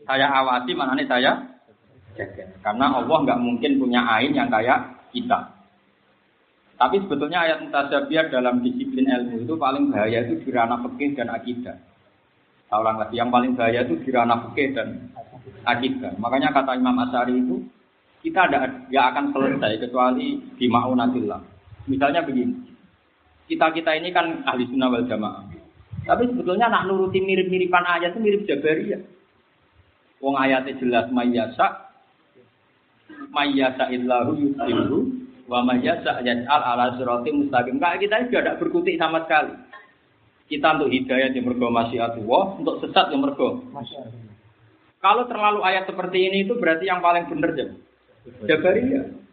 Saya 0.10 0.28
awasi 0.28 0.74
maknanya 0.74 1.06
saya 1.06 1.32
jaga. 2.18 2.44
Karena 2.66 2.98
Allah 2.98 3.18
nggak 3.24 3.40
mungkin 3.40 3.78
punya 3.80 4.02
ain 4.04 4.34
yang 4.34 4.50
kayak 4.52 5.06
kita. 5.16 5.55
Tapi 6.76 6.96
sebetulnya 7.08 7.40
ayat 7.48 7.64
mutasabiah 7.64 8.28
dalam 8.28 8.60
disiplin 8.60 9.08
ilmu 9.08 9.48
itu 9.48 9.56
paling 9.56 9.96
bahaya 9.96 10.28
itu 10.28 10.44
di 10.44 10.50
ranah 10.52 10.84
fikih 10.84 11.16
dan 11.16 11.32
akidah. 11.32 11.80
Saya 12.68 12.78
ulang 12.84 13.00
lagi, 13.00 13.16
yang 13.16 13.32
paling 13.32 13.56
bahaya 13.56 13.88
itu 13.88 13.96
di 14.04 14.10
ranah 14.12 14.52
fikih 14.52 14.76
dan 14.76 15.08
akidah. 15.64 16.12
Makanya 16.20 16.52
kata 16.52 16.76
Imam 16.76 17.00
Asyari 17.00 17.40
itu, 17.40 17.64
kita 18.28 18.52
tidak 18.52 19.06
akan 19.16 19.32
selesai 19.32 19.88
kecuali 19.88 20.42
di 20.60 20.66
ma'unatillah. 20.68 21.42
Misalnya 21.88 22.28
begini, 22.28 22.58
kita-kita 23.48 23.96
ini 23.96 24.12
kan 24.12 24.44
ahli 24.44 24.68
sunnah 24.68 24.92
wal 24.92 25.08
jamaah. 25.08 25.48
Tapi 26.06 26.24
sebetulnya 26.28 26.68
nak 26.70 26.86
nuruti 26.92 27.24
mirip-miripan 27.24 27.86
ayat 27.88 28.14
itu 28.14 28.20
mirip 28.22 28.42
Jabariyah. 28.46 29.02
Wong 30.22 30.36
ayatnya 30.38 30.78
jelas 30.78 31.06
mayyasa, 31.14 31.94
mayyasa 33.34 33.90
illahu 33.94 34.38
yusrihu, 34.38 35.25
Wa 35.46 35.62
mayyasa 35.62 36.26
yaj'al 36.26 36.62
ala 36.62 36.98
sirati 36.98 37.30
mustaqim. 37.30 37.78
Kayak 37.78 38.00
kita 38.02 38.16
juga 38.28 38.40
tidak 38.42 38.60
berkutik 38.62 38.96
sama 38.98 39.22
sekali. 39.26 39.54
Kita 40.46 40.78
untuk 40.78 40.94
hidayah 40.94 41.34
yang 41.34 41.46
mergo 41.46 41.74
masyiatullah, 41.74 42.62
untuk 42.62 42.78
sesat 42.86 43.10
yang 43.10 43.26
mergo. 43.26 43.66
Kalau 45.02 45.26
terlalu 45.30 45.62
ayat 45.66 45.90
seperti 45.90 46.30
ini 46.30 46.46
itu 46.46 46.54
berarti 46.58 46.86
yang 46.86 47.02
paling 47.02 47.26
benar 47.30 47.54
ya. 47.54 47.66
Jabariyah. 48.46 49.26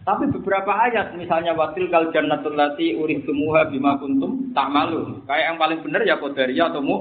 Tapi 0.00 0.24
beberapa 0.32 0.72
ayat 0.74 1.14
misalnya 1.14 1.54
watil 1.54 1.86
kal 1.92 2.10
jannatul 2.10 2.56
lati 2.56 2.98
uristumuha 2.98 3.70
bima 3.70 3.94
kuntum 3.98 4.50
malu. 4.54 5.22
Kayak 5.26 5.54
yang 5.54 5.58
paling 5.58 5.78
benar 5.86 6.02
ya 6.02 6.18
qadariyah 6.18 6.66
atau 6.72 6.82
mu 6.82 6.96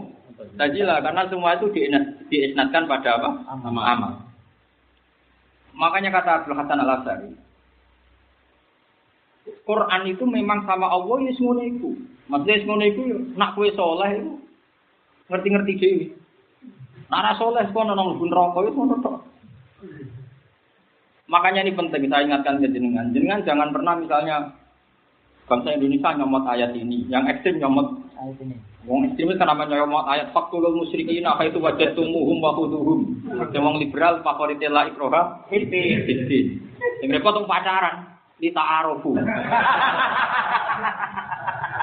tajila 0.58 1.02
karena 1.02 1.22
semua 1.26 1.58
itu 1.58 1.74
diisnatkan 2.30 2.86
pada 2.86 3.18
apa? 3.18 3.30
Amal. 3.66 4.30
Makanya 5.80 6.12
kata 6.12 6.44
Abdul 6.44 6.60
Hasan 6.60 6.84
Al 6.84 6.92
Asari, 7.00 7.32
Quran 9.70 10.02
itu 10.10 10.26
memang 10.26 10.66
sama 10.66 10.90
Allah 10.90 11.30
ya 11.30 11.32
semuanya 11.38 11.70
itu. 11.70 11.94
Maksudnya 12.26 12.58
semuanya 12.66 12.86
itu 12.90 13.02
nak 13.38 13.54
kue 13.54 13.70
soleh 13.78 14.18
itu 14.18 14.34
ngerti-ngerti 15.30 15.74
dewi. 15.78 16.06
Nara 17.14 17.38
soleh 17.38 17.70
kok 17.70 17.86
nong 17.86 18.18
pun 18.18 18.34
rokok 18.34 18.66
itu 18.66 18.74
ngono 18.74 18.98
Makanya 21.30 21.62
ini 21.62 21.78
penting 21.78 22.10
saya 22.10 22.26
ingatkan 22.26 22.58
ke 22.58 22.74
jenengan. 22.74 23.14
Jenengan 23.14 23.46
jangan 23.46 23.70
pernah 23.70 23.94
misalnya 23.94 24.58
bangsa 25.46 25.78
Indonesia 25.78 26.18
nyomot 26.18 26.50
ayat 26.50 26.74
ini, 26.74 27.06
yang 27.06 27.30
ekstrim 27.30 27.62
nyomot 27.62 28.02
ayat 28.18 28.42
ini. 28.42 28.58
Wong 28.90 29.06
ekstremis 29.06 29.38
kan 29.38 29.54
namanya 29.54 29.86
nyomot 29.86 30.10
ayat 30.10 30.34
fakulul 30.34 30.82
musyrikin 30.82 31.30
apa 31.30 31.46
itu 31.46 31.62
wajah 31.62 31.94
tumuhum 31.94 32.42
wa 32.42 32.58
khuduhum. 32.58 33.06
Yang 33.54 33.78
liberal 33.86 34.26
favoritnya 34.26 34.74
la 34.74 34.90
ikroha, 34.90 35.46
Yang 35.54 37.10
repot 37.14 37.46
pacaran 37.46 38.19
li 38.40 38.50
ta'arufu. 38.56 39.16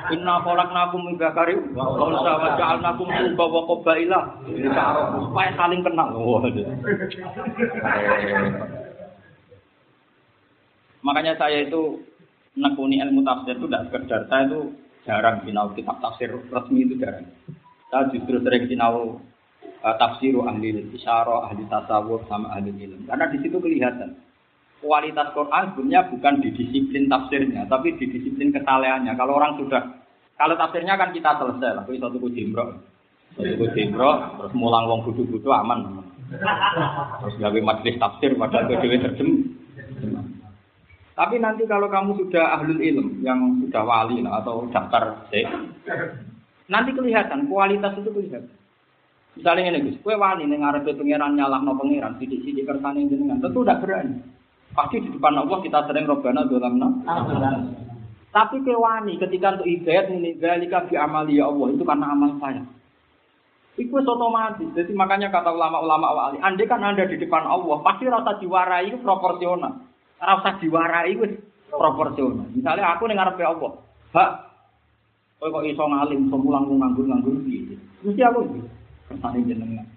Inna 0.06 0.38
khalaqnakum 0.38 1.02
min 1.02 1.18
dzakarin 1.18 1.74
wa 1.74 1.90
unsa 1.98 2.32
wa 2.38 2.54
ja'alnakum 2.54 3.10
syu'uba 3.10 3.44
wa 3.50 3.62
qabaila 3.68 4.20
li 4.48 4.68
ta'arufu 4.70 5.16
supaya 5.30 5.50
saling 5.58 5.82
kenal. 5.84 6.08
Makanya 11.06 11.38
saya 11.38 11.66
itu 11.66 12.02
nekuni 12.56 12.98
ilmu 12.98 13.22
tafsir 13.22 13.54
itu 13.54 13.68
tidak 13.68 13.84
sekedar 13.92 14.22
saya 14.26 14.48
itu 14.50 14.60
jarang 15.06 15.38
sinau 15.46 15.70
kitab 15.76 16.02
tafsir 16.02 16.34
resmi 16.50 16.82
itu 16.82 16.98
jarang. 16.98 17.28
Saya 17.92 18.10
justru 18.10 18.42
sering 18.42 18.66
sinau 18.66 19.22
uh, 19.86 19.94
tafsiru 20.02 20.42
ahli 20.50 20.82
isyarah, 20.90 21.46
ahli 21.46 21.62
tasawuf 21.70 22.26
sama 22.26 22.50
ahli 22.58 22.74
ilmu. 22.74 23.06
Karena 23.06 23.30
di 23.30 23.38
situ 23.38 23.62
kelihatan 23.62 24.18
kualitas 24.80 25.32
Quran 25.32 25.72
sebenarnya 25.72 26.08
bukan 26.12 26.34
di 26.44 26.48
disiplin 26.52 27.08
tafsirnya, 27.08 27.64
tapi 27.66 27.96
di 27.96 28.06
disiplin 28.12 28.52
kesalehannya. 28.52 29.16
Kalau 29.16 29.40
orang 29.40 29.56
sudah, 29.56 29.82
kalau 30.36 30.54
tafsirnya 30.54 31.00
kan 31.00 31.10
kita 31.16 31.36
selesai 31.40 31.80
lah, 31.80 31.84
itu 31.88 31.96
satu 32.00 32.18
kujimro, 32.20 32.64
satu 33.36 33.54
kujimro, 33.56 34.10
terus 34.40 34.52
mulang 34.52 34.84
wong 34.86 35.00
budu-budu 35.08 35.48
aman. 35.48 36.04
Terus 37.22 37.34
gawe 37.40 37.60
majelis 37.62 37.96
tafsir 38.02 38.34
pada 38.36 38.66
dewi 38.68 38.98
terjem. 39.00 39.28
Tapi 41.16 41.40
nanti 41.40 41.64
kalau 41.64 41.88
kamu 41.88 42.12
sudah 42.20 42.60
ahlul 42.60 42.76
ilm 42.76 43.24
yang 43.24 43.40
sudah 43.64 43.82
wali 43.88 44.20
lah, 44.20 44.44
atau 44.44 44.68
daftar 44.68 45.24
C, 45.32 45.48
nanti 46.68 46.92
kelihatan 46.92 47.48
kualitas 47.48 47.96
itu 47.96 48.12
kelihatan. 48.12 48.52
Misalnya 49.36 49.68
ini 49.68 49.92
Gus, 49.92 50.00
kue 50.00 50.16
wali 50.16 50.48
nih 50.48 50.60
ngarepe 50.60 50.96
pangeran 50.96 51.36
nyalah 51.36 51.60
no 51.60 51.76
pangeran, 51.76 52.16
sidik-sidik 52.20 52.68
kersane 52.68 53.04
jenengan, 53.08 53.40
tentu 53.40 53.64
tidak 53.64 53.84
berani. 53.84 54.16
Pasti 54.76 55.00
di 55.00 55.08
depan 55.08 55.40
Allah 55.40 55.58
kita 55.64 55.88
sering 55.88 56.04
robana 56.04 56.44
dalam 56.44 56.92
Tapi 58.28 58.56
kewani 58.60 59.16
ketika 59.16 59.56
untuk 59.56 59.64
hidayat 59.64 60.12
ini 60.12 60.36
galika 60.36 60.84
bi 60.84 61.00
amali 61.00 61.40
ya 61.40 61.48
Allah 61.48 61.72
itu 61.72 61.80
karena 61.88 62.12
amal 62.12 62.36
saya. 62.36 62.60
Itu 63.80 63.96
otomatis. 63.96 64.68
Jadi 64.76 64.92
makanya 64.92 65.32
kata 65.32 65.52
ulama-ulama 65.52 66.08
wali, 66.12 66.36
andai 66.44 66.68
kan 66.68 66.84
anda 66.84 67.08
di 67.08 67.16
depan 67.16 67.44
Allah, 67.48 67.80
pasti 67.80 68.08
rasa 68.08 68.36
diwarai 68.40 68.92
itu 68.92 69.00
proporsional. 69.00 69.80
Rasa 70.20 70.60
diwarai 70.60 71.12
itu 71.12 71.24
proporsional. 71.72 72.48
Misalnya 72.52 72.92
aku 72.92 73.08
dengar 73.08 73.32
ngarepe 73.32 73.44
Allah, 73.44 73.72
hak, 74.16 74.30
kok 75.40 75.48
kok 75.48 75.64
iso 75.68 75.84
ngalim, 75.84 76.28
iso 76.28 76.36
mulang 76.40 76.64
nganggur-nganggur 76.72 77.40
gitu. 77.48 77.76
Mesti 78.04 78.20
aku 78.24 78.40
kersane 79.12 79.44
jenengan. 79.44 79.88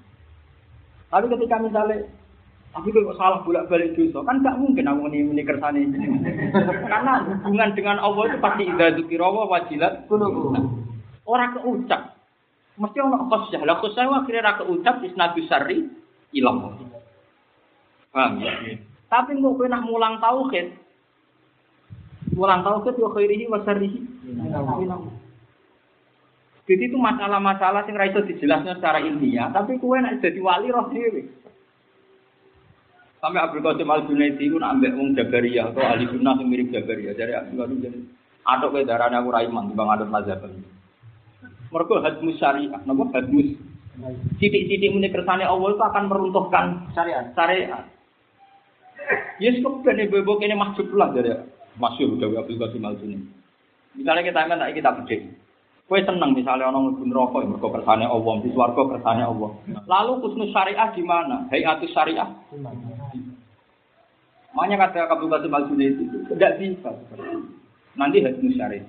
Tapi 1.07 1.25
ketika 1.31 1.55
misalnya 1.63 2.03
tapi 2.69 2.93
kalau 2.93 3.17
salah 3.17 3.41
bolak 3.41 3.65
balik 3.65 3.97
dosa 3.97 4.21
kan 4.21 4.45
gak 4.45 4.61
mungkin 4.61 4.85
aku 4.85 5.09
ini 5.09 5.25
ini 5.25 5.41
kersane 5.41 5.89
Karena 6.85 7.25
hubungan 7.25 7.73
dengan 7.73 7.97
Allah 7.97 8.29
itu 8.29 8.37
pasti 8.37 8.63
idza 8.69 8.93
dzikirawa 8.93 9.49
wajilat 9.49 10.05
Orang 11.29 11.61
keucap. 11.61 12.17
Mesti 12.77 12.97
ono 13.05 13.29
khosyah. 13.29 13.61
Lah 13.61 13.77
khosyah 13.77 14.09
akhirnya 14.09 14.45
ra 14.49 14.53
keucap 14.61 15.01
isnadu 15.05 15.45
syarri 15.45 15.85
ilang. 16.33 16.73
Paham 18.09 18.41
ya? 18.41 18.53
Tapi 19.09 19.37
kok 19.37 19.53
kowe 19.53 19.65
nak 19.69 19.85
mulang 19.85 20.17
tauhid. 20.17 20.73
Mulang 22.33 22.65
tauhid 22.65 22.97
wa 22.97 23.09
khairihi 23.13 23.45
wa 23.45 23.61
syarrihi. 23.61 23.99
Jadi 26.69 26.83
itu 26.85 26.97
masalah-masalah 27.01 27.85
yang 27.89 27.97
ra 27.97 28.05
iso 28.09 28.21
dijelasnya 28.25 28.77
secara 28.77 29.01
ilmiah, 29.01 29.49
tapi 29.49 29.81
kowe 29.81 29.97
nak 29.97 30.21
jadi 30.21 30.37
wali 30.37 30.69
roh 30.69 30.85
dhewe. 30.93 31.25
Sampai 33.19 33.43
Abdul 33.43 33.63
Qasim 33.63 33.91
Al 33.91 34.07
Junaidi 34.07 34.47
itu 34.47 34.55
nambah 34.55 34.95
wong 34.95 35.11
Jabariyah 35.11 35.75
atau 35.75 35.83
ahli 35.83 36.07
sunnah 36.07 36.39
yang 36.39 36.47
mirip 36.47 36.71
Jabariyah. 36.71 37.13
Jadi 37.19 37.31
Abdul 37.35 37.57
Qasim 37.59 37.77
jadi 37.83 37.99
aduk 38.47 38.69
ke 38.79 38.87
darahnya 38.87 39.19
aku 39.19 39.29
raiman 39.35 39.67
di 39.67 39.75
bang 39.75 39.91
aduk 39.91 40.07
mazhab. 40.07 40.39
Mereka 41.69 41.95
hadmus 42.01 42.39
syariah, 42.39 42.81
nama 42.87 43.03
hadmus. 43.11 43.59
Sidik-sidik 44.39 44.95
muni 44.95 45.11
kersane 45.11 45.43
Allah 45.43 45.69
itu 45.75 45.83
akan 45.83 46.03
meruntuhkan 46.07 46.65
syariat. 46.95 47.27
Syariat. 47.35 47.85
Yes, 49.43 49.59
kok 49.59 49.83
ben 49.83 49.99
ibu 49.99 50.39
kene 50.39 50.55
masuk 50.55 50.87
lah 50.95 51.11
dari 51.11 51.35
masyhur 51.75 52.15
dari 52.15 52.39
Abdul 52.39 52.55
Qasim 52.55 52.87
Al 52.87 52.95
Junaidi. 53.03 53.27
Misalnya 53.99 54.23
kita 54.23 54.39
ingin 54.47 54.63
kita 54.79 54.89
bedek. 55.03 55.21
Kue 55.89 56.05
seneng 56.05 56.37
misalnya 56.37 56.69
orang 56.69 56.93
ngebun 56.93 57.09
rokok, 57.09 57.49
mereka 57.49 57.81
kersane 57.81 58.05
Allah, 58.05 58.33
di 58.45 58.53
suarga 58.53 58.81
kersane 58.93 59.25
Allah. 59.25 59.49
Lalu 59.89 60.11
kusnus 60.21 60.53
syariah 60.53 60.93
di 60.93 61.01
mana? 61.01 61.49
Hayatus 61.49 61.89
syariah. 61.97 62.29
Makanya 64.53 64.89
kata 64.89 65.05
Qasim 65.09 65.53
Al 65.53 65.65
itu 65.77 66.03
tidak 66.33 66.51
bisa. 66.57 66.89
Nanti 67.93 68.17
harus 68.23 68.41
syari. 68.55 68.81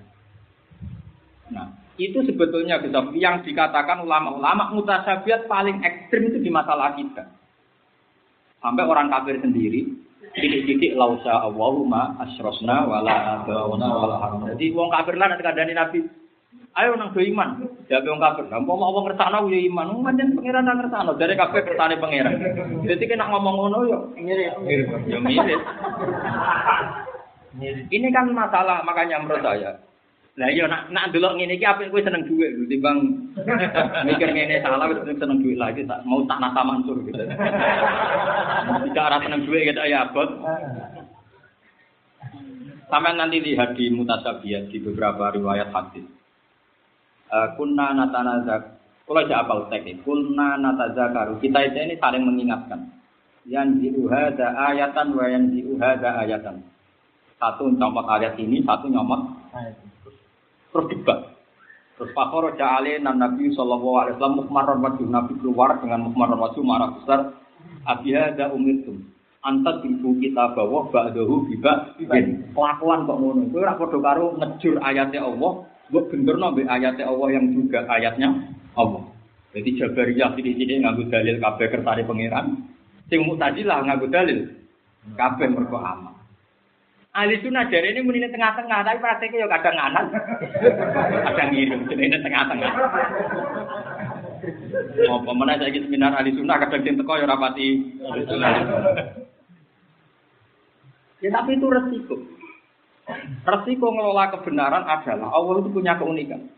Nah, 1.51 1.69
itu 2.01 2.23
sebetulnya 2.25 2.81
yang 3.13 3.45
dikatakan 3.45 4.01
ulama-ulama 4.01 4.73
mutasabiat 4.73 5.51
paling 5.51 5.83
ekstrim 5.85 6.33
itu 6.33 6.39
di 6.41 6.49
masalah 6.49 6.97
kita. 6.97 7.29
Sampai 8.61 8.85
orang 8.85 9.13
kafir 9.13 9.41
sendiri 9.41 9.89
titik-titik 10.37 10.95
lausa 10.95 11.49
Allahumma 11.49 12.15
asrosna 12.23 12.87
wala 12.87 13.43
adawna 13.43 13.89
wala. 13.89 14.17
Jadi 14.55 14.71
wong 14.73 14.89
kafir 14.95 15.19
lah 15.19 15.33
nanti 15.33 15.43
kadani 15.43 15.75
Nabi 15.75 15.99
Ayo 16.79 16.95
nang 16.95 17.11
do 17.11 17.19
iman. 17.19 17.67
Jawab 17.91 18.07
wong 18.07 18.23
kafir. 18.23 18.45
Lah 18.47 18.63
mau 18.63 18.79
wong 18.79 19.11
ngersakno 19.11 19.51
ya 19.51 19.59
iman. 19.67 19.91
Wong 19.91 20.07
pancen 20.07 20.39
pangeran 20.39 20.63
nang 20.63 20.79
ngersakno. 20.79 21.19
Dari 21.19 21.35
kabeh 21.35 21.63
kersane 21.67 21.99
pangeran. 21.99 22.35
Dadi 22.87 23.05
kena 23.11 23.27
ngomong 23.27 23.55
ngono 23.59 23.79
yo 23.91 23.99
mirip. 24.15 24.55
Yo 25.11 25.19
mirip. 25.19 25.61
Ini 27.91 28.09
kan 28.15 28.31
masalah 28.31 28.87
makanya 28.87 29.19
menurut 29.19 29.43
saya. 29.43 29.83
Lah 30.39 30.47
iya 30.47 30.71
nak 30.71 30.95
nak 30.95 31.11
delok 31.11 31.35
ngene 31.35 31.59
iki 31.59 31.67
apik 31.67 31.91
kowe 31.91 32.01
seneng 32.01 32.23
dhuwit 32.23 32.55
lho 32.55 32.65
timbang 32.71 33.03
mikir 34.07 34.31
ngene 34.31 34.63
salah 34.63 34.87
wis 34.87 35.03
seneng 35.19 35.43
dhuwit 35.43 35.59
lagi 35.59 35.83
tak 35.85 36.07
mau 36.07 36.23
tak 36.31 36.39
nata 36.39 36.63
mansur 36.63 37.03
gitu. 37.03 37.19
Tidak 37.19 39.05
arah 39.05 39.21
seneng 39.27 39.43
dhuwit 39.43 39.75
gitu 39.75 39.83
ya 39.91 40.07
abot. 40.07 40.31
Sampai 42.87 43.19
nanti 43.19 43.43
lihat 43.43 43.75
di 43.75 43.91
mutasabiat 43.91 44.71
di 44.71 44.79
beberapa 44.79 45.35
riwayat 45.35 45.75
hadis. 45.75 46.20
Eh, 47.31 47.49
kunna 47.55 47.95
natanazak. 47.95 48.83
Kalau 49.07 49.23
aja 49.23 49.43
apa 49.43 49.67
ustek 49.67 49.87
ini 49.87 50.03
kunna 50.03 50.59
natazakaru. 50.59 51.39
Kita 51.39 51.63
itu 51.63 51.79
ini 51.79 51.95
saling 51.99 52.27
mengingatkan. 52.27 52.91
Yang 53.47 53.87
diuhada 53.87 54.55
ayatan 54.71 55.15
wa 55.15 55.27
yang 55.31 55.51
diuhada 55.51 56.27
ayatan. 56.27 56.63
Satu 57.39 57.71
nyomot 57.71 58.07
ayat 58.11 58.35
ini 58.39 58.67
satu 58.67 58.91
nyomot 58.91 59.41
terus 60.71 60.87
debat 60.87 61.35
terus 61.99 62.15
fakor 62.15 62.55
ja'ale 62.55 63.03
nan 63.03 63.19
nabi 63.19 63.51
sallallahu 63.51 63.97
alaihi 63.99 64.15
wasallam 64.23 64.79
wajib 64.87 65.11
nabi 65.11 65.35
keluar 65.43 65.83
dengan 65.83 66.07
mukmaron 66.11 66.39
wajib 66.39 66.63
marah 66.67 66.95
besar. 66.99 67.21
Abiyada 67.87 68.53
umirtum. 68.53 69.07
Antat 69.41 69.81
ibu 69.87 70.21
kita 70.21 70.53
bawa 70.53 70.93
ba'dahu 70.93 71.49
biba 71.49 71.97
kelakuan 72.53 73.09
kok 73.09 73.19
ngono. 73.19 73.49
Kowe 73.49 73.61
ora 73.65 73.75
padha 73.79 73.99
karo 74.03 74.27
ngejur 74.37 74.77
ayatnya 74.85 75.25
Allah 75.25 75.65
Mbok 75.91 76.07
benterno 76.15 76.55
mbek 76.55 76.71
ayatnya 76.71 77.05
Allah 77.11 77.29
yang 77.35 77.51
juga 77.51 77.83
ayatnya 77.91 78.29
Allah. 78.79 79.03
Jadi 79.51 79.75
Jabariyah 79.75 80.31
sini-sini 80.39 80.87
nganggo 80.87 81.11
dalil 81.11 81.43
kabeh 81.43 81.67
kertane 81.67 82.07
pangeran. 82.07 82.47
Sing 83.11 83.27
Mu'tazilah 83.27 83.83
nganggo 83.83 84.07
dalil 84.07 84.47
kabeh 85.19 85.51
mergo 85.51 85.83
amal. 85.83 86.15
Ahli 87.11 87.43
sunnah 87.43 87.67
dari 87.67 87.91
ini 87.91 88.07
menini 88.07 88.31
tengah-tengah, 88.31 88.87
tapi 88.87 89.03
prakteknya 89.03 89.43
ya 89.43 89.49
kadang 89.51 89.75
nganan, 89.75 90.07
kadang 91.27 91.51
ngirim, 91.51 91.83
jadi 91.91 92.03
ini 92.07 92.19
tengah-tengah. 92.23 92.73
Oh, 95.11 95.19
pemenang 95.27 95.59
saya 95.59 95.75
seminar 95.75 96.15
ahli 96.15 96.31
sunnah 96.39 96.63
kadang 96.63 96.87
sing 96.87 96.95
teko 96.95 97.19
ya 97.19 97.27
rapati. 97.27 97.69
Ya 101.21 101.29
tapi 101.35 101.59
itu 101.59 101.67
resiko. 101.67 102.17
Resiko 103.45 103.87
ngelola 103.91 104.33
kebenaran 104.35 104.85
adalah 104.87 105.29
Allah 105.33 105.55
itu 105.63 105.71
punya 105.71 105.97
keunikan. 105.97 106.51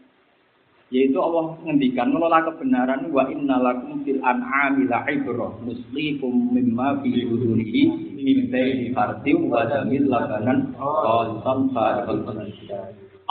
Yaitu 0.92 1.16
Allah 1.16 1.56
ngendikan 1.64 2.12
ngelola 2.12 2.44
kebenaran 2.52 3.08
wa 3.08 3.24
innalakum 3.32 4.04
fil 4.04 4.20
an'ami 4.20 4.84
la'ibrah 4.84 5.56
muslikum 5.64 6.52
mimma 6.52 7.00
fi 7.00 7.24
budunihi 7.24 7.82
min 8.20 8.52
baini 8.52 8.92
fardin 8.92 9.48
wa 9.48 9.64
damil 9.64 10.04
labanan 10.04 10.76
khalisan 10.76 11.58
sa'al 11.72 12.20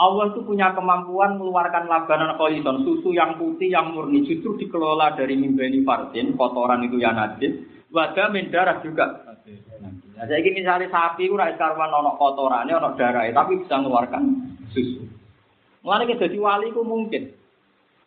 Allah 0.02 0.24
itu 0.34 0.40
punya 0.42 0.74
kemampuan 0.74 1.38
mengeluarkan 1.38 1.86
labanan 1.86 2.34
khalisan 2.34 2.82
susu 2.82 3.14
yang 3.14 3.38
putih 3.38 3.70
yang 3.70 3.94
murni 3.94 4.26
justru 4.26 4.58
dikelola 4.58 5.14
dari 5.14 5.38
mimbeni 5.38 5.86
fardin 5.86 6.34
kotoran 6.34 6.82
itu 6.82 6.98
yang 6.98 7.14
najis 7.14 7.62
wadah 7.94 8.34
darah 8.50 8.82
juga 8.82 9.06
Nah, 10.12 10.24
saya 10.28 10.38
ingin 10.44 10.60
misalnya 10.60 10.92
sapi 10.92 11.24
itu 11.24 11.34
rakyat 11.34 11.56
karwan 11.56 11.88
ono 11.88 12.20
kotorannya, 12.20 12.76
darah, 13.00 13.24
tapi 13.32 13.64
bisa 13.64 13.80
mengeluarkan 13.80 14.22
susu. 14.72 15.08
Mulanya 15.82 16.14
kita 16.14 16.30
wali 16.38 16.70
itu 16.70 16.82
mungkin. 16.84 17.22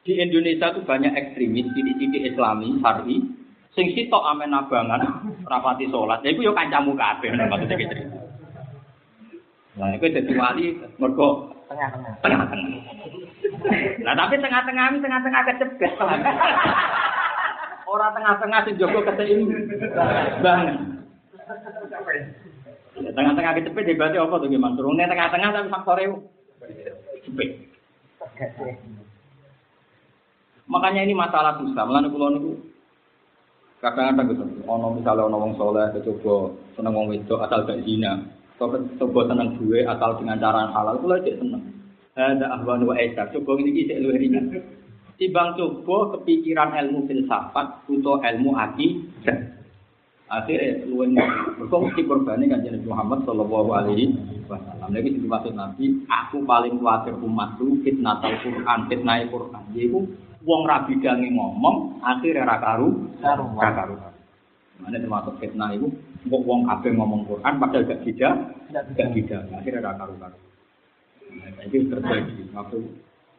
Di 0.05 0.21
Indonesia 0.21 0.69
itu 0.69 0.85
banyak 0.85 1.17
ekstremis, 1.17 1.65
titik-titik 1.73 2.29
Islami, 2.29 2.77
Syari, 2.77 3.17
sing 3.73 3.89
sitok 3.97 4.21
amen 4.21 4.53
abangan, 4.53 5.01
rapati 5.49 5.89
sholat. 5.89 6.21
Ya 6.21 6.29
itu 6.29 6.45
yo 6.45 6.53
kancamu 6.53 6.93
kabeh 6.93 7.33
nek 7.33 7.49
maksudnya 7.49 7.81
gitu. 7.81 7.95
Nah, 9.75 9.91
itu 9.97 10.05
jadi 10.07 10.31
wali 10.37 10.77
mergo 11.01 11.55
Tengah-tengah. 11.65 12.13
Nah, 14.05 14.13
tapi 14.13 14.35
tengah-tengah 14.37 14.85
ini 14.93 15.01
tengah-tengah 15.01 15.41
kecepet. 15.49 15.91
Orang 17.89 18.11
tengah-tengah 18.13 18.59
sing 18.69 18.77
jogo 18.77 19.01
keseim 19.01 19.49
banget. 20.45 20.77
Tengah-tengah 22.95 23.53
kecepet 23.61 23.93
berarti 23.99 24.17
apa 24.17 24.35
tuh 24.41 24.49
gimana? 24.49 24.73
Turunnya 24.73 25.05
tengah-tengah 25.05 25.49
tapi 25.53 25.67
faktornya 25.69 26.17
cepet. 27.21 27.49
Makanya 30.65 31.05
ini 31.05 31.13
masalah 31.13 31.61
susah. 31.61 31.83
Mulane 31.85 32.09
kula 32.09 32.27
niku 32.33 32.51
kadang-kadang 33.83 34.33
gitu. 34.33 34.43
Ono 34.65 34.97
misalnya 34.97 35.29
ono 35.29 35.37
wong 35.37 35.53
soleh 35.61 35.93
coba 35.93 36.57
seneng 36.73 36.93
wong 36.97 37.05
wedok 37.13 37.45
asal 37.45 37.61
gak 37.69 37.85
zina. 37.85 38.25
Coba 38.57 39.21
seneng 39.29 39.59
duwe 39.61 39.85
asal 39.85 40.17
dengan 40.17 40.41
cara 40.41 40.73
halal 40.73 40.97
kula 40.97 41.21
cek 41.21 41.37
seneng. 41.37 41.63
Ada 42.17 42.47
ahwan 42.49 42.87
wa 42.87 42.97
aisar. 42.97 43.29
Coba 43.29 43.61
ini 43.61 43.85
cek 43.85 44.01
luwih 44.01 44.17
ringan. 44.17 44.49
Timbang 45.15 45.53
coba 45.55 46.17
kepikiran 46.17 46.75
ilmu 46.75 47.05
filsafat 47.07 47.85
atau 47.87 48.19
ilmu 48.19 48.51
akidah. 48.57 49.54
Akhirnya 50.35 50.83
luwih 50.91 51.15
mergo 51.15 51.77
mesti 51.87 52.01
korbane 52.03 52.51
kanjeng 52.51 52.75
Nabi 52.75 52.87
Muhammad 52.91 53.19
sallallahu 53.23 53.69
alaihi 53.71 54.11
wasallam. 54.51 54.91
Lagi 54.91 55.15
dimaksud 55.15 55.53
Nabi, 55.55 56.03
aku 56.11 56.43
paling 56.43 56.75
khawatir 56.83 57.15
umatku 57.15 57.79
fitnah 57.87 58.19
Al-Qur'an, 58.19 58.91
fitnah 58.91 59.23
Al-Qur'an. 59.23 59.63
Yaiku 59.71 60.03
wong 60.43 60.61
ra 60.67 60.83
bidange 60.83 61.31
ngomong, 61.31 62.03
akhirnya 62.03 62.43
ra 62.43 62.59
karu, 62.59 63.15
ra 63.23 63.71
karu. 63.71 63.95
Mana 64.83 64.99
termasuk 64.99 65.39
fitnah 65.39 65.71
itu, 65.71 65.87
kok 66.27 66.43
wong 66.43 66.67
kabeh 66.67 66.91
ngomong 66.99 67.23
Quran 67.31 67.53
padahal 67.55 67.87
gak 67.87 68.03
tidak, 68.03 68.33
gak 68.75 69.09
tidak, 69.15 69.41
akhirnya 69.55 69.87
ra 69.87 69.93
karu 69.95 70.13
karu. 70.19 70.37
Nah, 71.35 71.63
itu 71.63 71.87
terjadi. 71.87 72.43
Waktu 72.51 72.79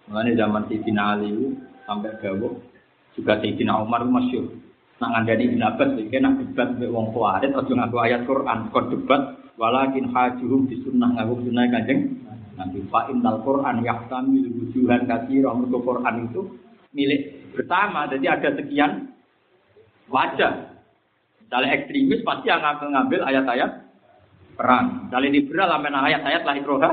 Mengenai 0.06 0.38
zaman 0.38 0.70
Sayyidina 0.70 1.18
Ali 1.18 1.34
itu, 1.34 1.46
sampai 1.82 2.14
gawok, 2.22 2.62
juga 3.18 3.42
Sayyidina 3.42 3.82
Umar 3.82 4.06
itu 4.06 4.14
masyur. 4.14 4.46
Nak 4.96 5.08
ngandani 5.12 5.44
Ibn 5.52 5.60
Abbas, 5.60 5.90
iki 6.00 6.16
nak 6.16 6.40
debat 6.40 6.68
mbek 6.72 6.88
wong 6.88 7.12
Khawarij 7.12 7.52
aja 7.52 7.72
ngaku 7.76 7.96
ayat 8.00 8.20
Quran, 8.24 8.58
kok 8.72 8.88
debat 8.88 9.22
walakin 9.60 10.08
hajuhum 10.08 10.64
di 10.72 10.80
sunnah 10.80 11.12
ngaku 11.12 11.44
sunnah 11.44 11.68
Kanjeng 11.68 12.00
Nabi 12.56 12.80
fa 12.88 13.04
innal 13.12 13.44
Quran 13.44 13.84
yahtamil 13.84 14.48
wujuhan 14.48 15.04
katsira 15.04 15.52
mergo 15.52 15.84
Quran 15.84 16.32
itu 16.32 16.40
milik 16.96 17.52
bersama. 17.52 18.08
Jadi 18.08 18.24
ada 18.24 18.48
sekian 18.56 19.12
wajah. 20.08 20.80
Misalnya 21.44 21.68
ekstremis 21.76 22.24
pasti 22.24 22.48
akan 22.48 22.96
ngambil 22.96 23.20
ayat-ayat 23.28 23.70
perang. 24.56 25.06
Misalnya 25.06 25.30
liberal 25.36 25.68
amen 25.76 25.94
ayat-ayat 25.94 26.42
lah 26.48 26.56
ikroha. 26.56 26.90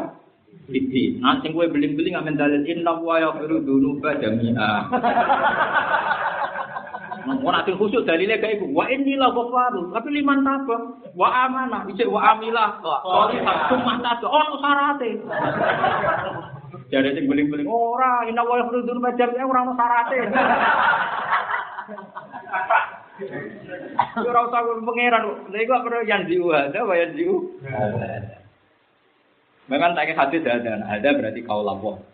Ini, 0.69 1.17
nanti 1.17 1.49
gue 1.49 1.65
beling-beling 1.65 2.13
amen 2.13 2.37
dalil 2.37 2.61
inna 2.69 2.93
wa 2.93 3.17
yaghfiru 3.17 3.65
dzunuba 3.65 4.15
jami'a. 4.21 4.71
Mau 7.23 7.51
nanti 7.51 7.71
khusus 7.75 8.03
dalilnya 8.03 8.39
kayak 8.39 8.59
ibu. 8.59 8.75
Wa 8.75 8.91
inni 8.91 9.15
la 9.15 9.31
ghafaru. 9.31 9.95
Tapi 9.95 10.07
liman 10.11 10.43
tabah. 10.43 10.81
Wa 11.15 11.27
amanah. 11.47 11.87
Ijek 11.87 12.11
wa 12.11 12.35
amilah. 12.35 12.83
Solihah. 12.83 13.55
Cuma 13.71 13.99
tabah. 14.03 14.29
Oh, 14.29 14.59
sarate. 14.59 15.11
Jadi 16.93 17.09
sing 17.17 17.25
beling-beling 17.25 17.65
ora 17.65 18.21
inna 18.29 18.45
wa 18.45 18.61
yaghfiru 18.61 18.85
dzunuba 18.85 19.17
jami'a 19.17 19.49
ora 19.49 19.65
ono 19.65 19.73
sarate. 19.73 20.17
Ora 24.21 24.39
usah 24.45 24.61
pangeran. 24.61 25.23
Lha 25.49 25.57
iku 25.57 25.73
perlu 25.81 26.05
yang 26.05 26.29
diu 26.29 26.53
ada 26.53 26.85
wa 26.85 26.93
yang 26.93 27.17
diu. 27.17 27.49
Memang 29.71 29.95
tak 29.95 30.11
hadis 30.11 30.43
ada, 30.43 30.85
ada 30.85 31.09
berarti 31.15 31.41
kau 31.47 31.63
lapor. 31.63 32.12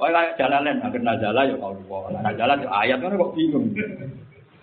Wah 0.00 0.08
kayak 0.08 0.40
jalanan, 0.40 0.80
agar 0.80 1.00
nazala 1.04 1.44
ya 1.44 1.60
kau 1.60 1.76
lapor. 1.76 2.08
Nazala 2.24 2.56
itu 2.56 2.68
ayat 2.72 3.04
kan 3.04 3.20
kok 3.20 3.32
bingung. 3.36 3.68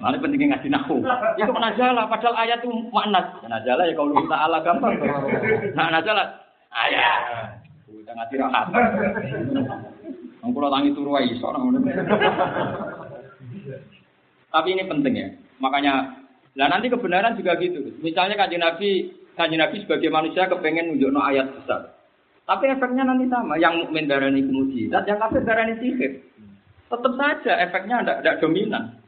Mana 0.01 0.18
pentingnya 0.18 0.57
ngaji 0.57 0.68
nahu. 0.73 0.97
Itu 1.38 1.53
nazala, 1.53 2.09
padahal 2.09 2.35
ayat 2.41 2.65
itu 2.65 2.73
makna. 2.89 3.38
Nazala 3.45 3.85
ya 3.85 3.93
kau 3.93 4.09
lupa 4.09 4.34
Allah 4.34 4.65
gampang. 4.65 4.97
Nah 5.77 5.93
nazala, 5.93 6.41
ayat. 6.73 7.22
Kita 7.85 8.11
ngaji 8.18 8.35
rahat. 8.41 8.65
Kalau 10.41 10.73
tangi 10.73 10.95
turu 10.97 11.11
aja, 11.14 11.35
soalnya 11.38 11.85
Tapi 14.47 14.68
ini 14.73 14.89
penting 14.89 15.14
ya. 15.14 15.27
Makanya, 15.61 16.23
lah 16.57 16.68
nanti 16.72 16.89
kebenaran 16.89 17.38
juga 17.38 17.61
gitu. 17.61 17.93
Misalnya 18.01 18.41
kajian 18.41 18.65
Nabi, 18.65 19.14
kajian 19.38 19.61
Nabi 19.61 19.85
sebagai 19.85 20.09
manusia 20.09 20.49
kepengen 20.49 20.97
nunjuk 20.97 21.14
ayat 21.14 21.45
besar. 21.61 21.96
Tapi 22.47 22.63
efeknya 22.71 23.03
nanti 23.03 23.27
sama. 23.27 23.59
Yang 23.59 23.83
mukmin 23.83 24.07
darani 24.07 24.39
kemudian, 24.39 25.03
yang 25.03 25.19
kafir 25.19 25.43
darani 25.43 25.75
sihir. 25.83 26.23
Tetap 26.87 27.13
saja 27.19 27.53
efeknya 27.67 28.07
tidak 28.23 28.39
dominan. 28.39 29.03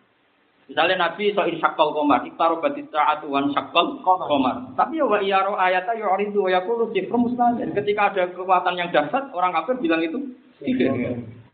Misalnya 0.70 1.10
Nabi 1.10 1.34
so 1.34 1.42
syakal 1.58 1.98
komar, 1.98 2.22
iktaro 2.30 2.62
batis 2.62 2.86
saat 2.94 3.26
wan 3.26 3.50
syakal 3.56 4.04
komar. 4.04 4.70
Tapi 4.78 5.02
ya 5.02 5.08
wa 5.08 5.18
iyaro 5.18 5.58
ayatnya 5.58 5.98
ya 5.98 6.14
itu 6.22 6.46
ya 6.46 6.62
kulo 6.62 6.94
sifr 6.94 7.16
muslimin. 7.18 7.74
Ketika 7.74 8.14
ada 8.14 8.30
kekuatan 8.30 8.78
yang 8.78 8.94
dahsyat, 8.94 9.34
orang 9.34 9.56
kafir 9.56 9.82
bilang 9.82 10.04
itu 10.04 10.20
sihir. 10.62 10.94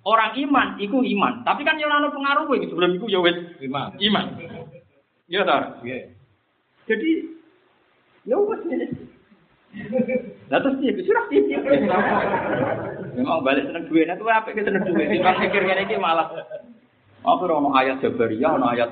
Orang 0.03 0.35
iman, 0.35 0.75
iku 0.83 0.99
iman. 0.99 1.47
Tapi 1.47 1.63
kan 1.63 1.79
yang 1.79 1.89
lalu 1.95 2.11
pengaruh 2.11 2.45
ini 2.59 2.67
sebelum 2.69 2.91
itu 2.99 3.05
ya 3.09 3.19
wes 3.23 3.37
Iman. 3.63 3.95
iman. 3.97 4.25
Ya 5.31 5.41
tar. 5.47 5.79
Iya. 5.81 6.11
Jadi 6.85 7.11
ya 8.27 8.37
wes 8.37 8.61
Lah 10.51 10.59
terus 10.61 10.77
dia 10.79 10.93
sudah 10.93 11.25
sih. 11.31 11.41
Memang 13.15 13.47
balik 13.47 13.71
seneng 13.71 13.87
duit, 13.87 14.11
itu 14.11 14.25
apa 14.27 14.51
kita 14.51 14.67
seneng 14.67 14.83
duit? 14.87 15.07
Timbang 15.07 15.39
mikir 15.39 15.61
ngene 15.63 15.81
iki 15.87 15.95
malah 15.95 16.27
apa 17.25 17.43
ono 17.49 17.73
ayat 17.73 18.03
Jabariyah, 18.03 18.51
ono 18.59 18.67
ayat 18.69 18.91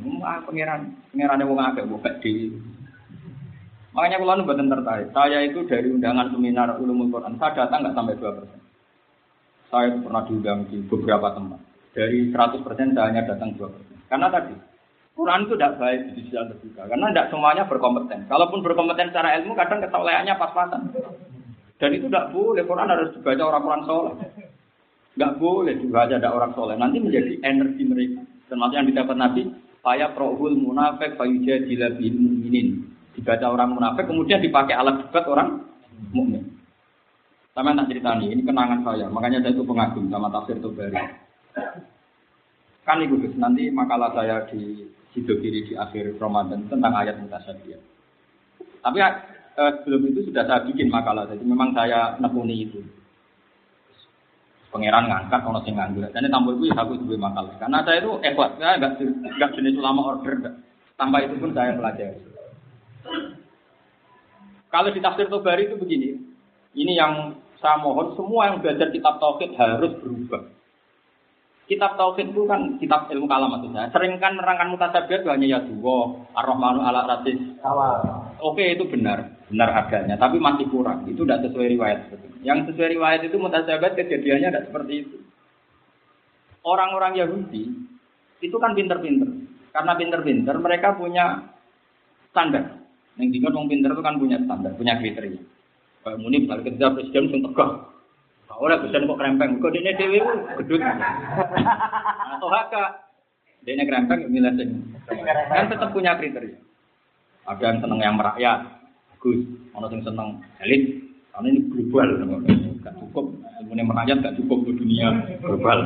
Hmm, 0.00 0.24
ah, 0.24 0.40
pangeran, 0.48 0.96
pangerannya 1.12 1.44
wong 1.44 1.60
akeh 1.60 1.84
buka 1.84 2.08
di. 2.24 2.48
Makanya 3.92 4.16
kalau 4.16 4.40
nu 4.40 4.48
buatan 4.48 4.72
tertarik. 4.72 5.12
Saya 5.12 5.44
itu 5.44 5.60
dari 5.68 5.92
undangan 5.92 6.32
seminar 6.32 6.80
ulumul 6.80 7.12
Quran, 7.12 7.36
saya 7.36 7.52
datang 7.52 7.84
nggak 7.84 7.94
sampai 7.94 8.16
dua 8.16 8.32
persen. 8.32 8.60
Saya 9.68 9.92
pernah 10.00 10.24
diundang 10.24 10.66
di 10.72 10.80
beberapa 10.88 11.36
tempat. 11.36 11.60
Dari 11.92 12.32
100% 12.32 12.96
saya 12.96 13.06
hanya 13.12 13.28
datang 13.28 13.52
2%. 13.54 14.08
Karena 14.08 14.32
tadi, 14.32 14.54
Quran 15.20 15.44
itu 15.44 15.52
tidak 15.52 15.76
baik 15.76 16.00
di 16.08 16.10
sisi 16.16 16.32
terbuka. 16.32 16.88
Karena 16.88 17.12
tidak 17.12 17.28
semuanya 17.28 17.68
berkompeten. 17.68 18.24
Kalaupun 18.24 18.64
berkompeten 18.64 19.12
secara 19.12 19.36
ilmu, 19.36 19.52
kadang 19.52 19.84
kesolehannya 19.84 20.32
pas-pasan. 20.40 20.96
Dan 21.76 21.90
itu 21.92 22.08
tidak 22.08 22.32
boleh. 22.32 22.64
Quran 22.64 22.88
harus 22.88 23.12
dibaca 23.12 23.44
orang-orang 23.44 23.82
soleh. 23.84 24.14
Nggak 25.20 25.36
boleh 25.36 25.74
dibaca 25.76 26.14
ada 26.16 26.30
orang 26.32 26.56
soleh. 26.56 26.80
Nanti 26.80 27.04
menjadi 27.04 27.36
energi 27.44 27.84
mereka. 27.84 28.24
Termasuk 28.48 28.80
yang 28.80 28.88
didapat 28.88 29.16
Nabi, 29.20 29.42
Faya 29.84 30.08
prohul 30.16 30.56
munafik 30.56 31.20
fayuja 31.20 31.68
jilabil 31.68 32.16
mu'minin. 32.16 32.80
Dibaca 33.12 33.44
orang 33.52 33.76
munafik, 33.76 34.08
kemudian 34.08 34.40
dipakai 34.40 34.72
alat 34.72 35.04
debat 35.04 35.24
orang 35.28 35.68
mukmin. 36.16 36.48
Sama 37.52 37.76
tak 37.76 37.92
cerita 37.92 38.16
nih, 38.16 38.32
ini 38.32 38.40
kenangan 38.40 38.80
saya. 38.80 39.04
Makanya 39.12 39.44
saya 39.44 39.52
itu 39.52 39.64
pengagum 39.68 40.08
sama 40.08 40.32
tafsir 40.32 40.56
Tobari. 40.64 40.96
Kan 42.88 43.04
Gus, 43.04 43.36
nanti 43.36 43.68
makalah 43.68 44.16
saya 44.16 44.48
di 44.48 44.88
Sido 45.10 45.34
Kiri 45.42 45.66
di 45.66 45.74
akhir 45.74 46.18
Ramadan 46.22 46.70
tentang 46.70 46.92
ayat 46.94 47.18
mutasyabih. 47.18 47.78
Tapi 48.80 48.98
eh, 49.02 49.72
sebelum 49.82 50.02
itu 50.06 50.30
sudah 50.30 50.46
saya 50.46 50.62
bikin 50.64 50.88
makalah, 50.88 51.26
jadi 51.26 51.42
memang 51.42 51.74
saya 51.74 52.16
nekuni 52.22 52.70
itu. 52.70 52.80
Pangeran 54.70 55.10
ngangkat 55.10 55.42
ono 55.42 55.60
sing 55.66 55.74
nganggur. 55.74 56.06
Dan 56.14 56.30
tambah 56.30 56.54
itu 56.54 56.70
aku 56.70 56.94
juga 57.02 57.26
makalah. 57.26 57.58
Karena 57.58 57.82
saya 57.82 58.06
itu 58.06 58.22
ikhlas, 58.22 58.54
saya 58.54 58.78
enggak 58.78 59.02
enggak 59.02 59.50
jenis 59.58 59.74
ulama 59.82 60.14
order. 60.14 60.38
Enggak. 60.38 60.54
Tanpa 60.94 61.16
itu 61.26 61.34
pun 61.42 61.50
saya 61.50 61.74
pelajari. 61.74 62.22
Kalau 64.70 64.90
di 64.94 65.00
tafsir 65.02 65.26
Tobari 65.26 65.66
itu 65.66 65.74
begini, 65.74 66.14
ini 66.78 66.92
yang 66.94 67.34
saya 67.58 67.82
mohon 67.82 68.14
semua 68.14 68.46
yang 68.46 68.62
belajar 68.62 68.94
kitab 68.94 69.18
tauhid 69.18 69.58
harus 69.58 69.90
berubah. 69.98 70.46
Kitab 71.70 71.94
tauhid 71.94 72.34
itu 72.34 72.50
kan 72.50 72.82
kitab 72.82 73.06
ilmu 73.14 73.30
kalam 73.30 73.54
maksudnya. 73.54 73.86
Sering 73.94 74.18
kan 74.18 74.34
nerangkan 74.34 74.74
mutasabihat 74.74 75.22
hanya 75.22 75.46
ya 75.46 75.58
dua, 75.62 76.18
ar-rahmanu 76.34 76.82
ala 76.82 77.06
rasis. 77.06 77.38
Oke 78.42 78.74
itu 78.74 78.90
benar, 78.90 79.38
benar 79.46 79.70
adanya, 79.78 80.18
tapi 80.18 80.42
masih 80.42 80.66
kurang. 80.66 81.06
Itu 81.06 81.22
tidak 81.22 81.46
sesuai 81.46 81.70
riwayat. 81.78 82.10
Yang 82.42 82.74
sesuai 82.74 82.98
riwayat 82.98 83.22
itu 83.22 83.38
mutasabihat 83.38 83.94
kejadiannya 83.94 84.50
tidak 84.50 84.66
seperti 84.66 84.92
itu. 85.06 85.16
Orang-orang 86.66 87.22
Yahudi 87.22 87.70
itu 88.42 88.56
kan 88.58 88.74
pinter-pinter. 88.74 89.30
Karena 89.70 89.94
pinter-pinter 89.94 90.58
mereka 90.58 90.98
punya 90.98 91.54
standar. 92.34 92.82
Yang 93.14 93.38
dikatakan 93.38 93.70
pinter 93.70 93.90
itu 93.94 94.02
kan 94.02 94.16
punya 94.18 94.42
standar, 94.42 94.74
punya 94.74 94.98
kriteria. 94.98 95.42
Kayak 96.02 96.18
muni 96.18 96.36
misalnya 96.42 96.66
ketika 96.66 96.88
presiden 96.98 97.30
pun 97.30 97.40
tegak. 97.46 97.70
Oleh 98.58 98.76
presiden 98.82 99.06
kok 99.06 99.20
krempeng, 99.20 99.62
kok 99.62 99.70
dia 99.70 99.94
dewi 99.94 100.18
itu 100.18 100.32
gedut. 100.58 100.82
Atau 102.34 102.50
haka, 102.50 103.06
dia 103.62 103.78
krempeng 103.86 104.26
milih 104.26 104.52
sing. 104.58 104.90
Kan 105.06 105.70
tetap 105.70 105.94
punya 105.94 106.18
kriteria. 106.18 106.58
Ada 107.46 107.62
yang 107.62 107.78
seneng 107.78 108.00
yang 108.02 108.14
merakyat, 108.18 108.66
bagus. 109.14 109.46
Ada 109.70 109.86
yang 109.94 110.02
seneng 110.02 110.28
elit, 110.60 110.82
karena 111.30 111.46
ini 111.46 111.60
global. 111.70 112.08
Gak 112.80 112.96
cukup, 112.96 113.26
ilmu 113.70 113.84
merakyat 113.86 114.18
gak 114.24 114.36
cukup 114.40 114.58
ke 114.66 114.72
dunia 114.76 115.08
global. 115.44 115.78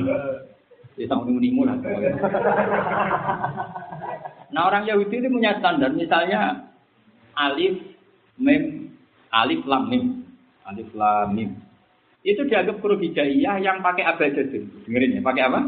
Ya 0.95 1.11
sama 1.11 1.27
unimu 1.27 1.67
lah. 1.67 1.75
Nah 4.55 4.63
orang 4.71 4.87
Yahudi 4.87 5.19
itu 5.19 5.27
punya 5.27 5.59
standar, 5.59 5.91
misalnya 5.91 6.71
alif, 7.35 7.83
mem, 8.39 8.95
alif 9.35 9.67
lam 9.67 9.91
mim, 9.91 10.23
alif 10.63 10.87
lam 10.95 11.35
mim. 11.35 11.51
Itu 12.25 12.49
dianggap 12.49 12.81
huruf 12.81 13.05
hijaiyah 13.05 13.61
yang 13.61 13.85
pakai 13.85 14.09
abjadun. 14.09 14.65
Dengerin 14.89 15.21
ya, 15.21 15.21
pakai 15.21 15.45
apa? 15.45 15.61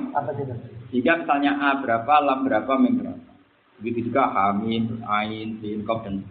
Jika 0.89 1.21
misalnya 1.21 1.53
A 1.61 1.85
berapa, 1.85 2.15
lam 2.25 2.49
berapa, 2.49 2.73
mim 2.81 2.97
berapa. 2.97 3.33
Begitu 3.77 4.09
juga 4.09 4.33
hamim, 4.33 5.05
ain, 5.05 5.61
sin, 5.61 5.85
kof, 5.85 6.01
dan 6.01 6.25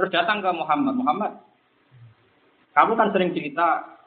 Terus 0.00 0.14
datang 0.14 0.40
ke 0.40 0.48
Muhammad. 0.54 0.94
Muhammad, 0.96 1.32
kamu 2.72 2.94
kan 2.96 3.12
sering 3.12 3.36
cerita 3.36 3.98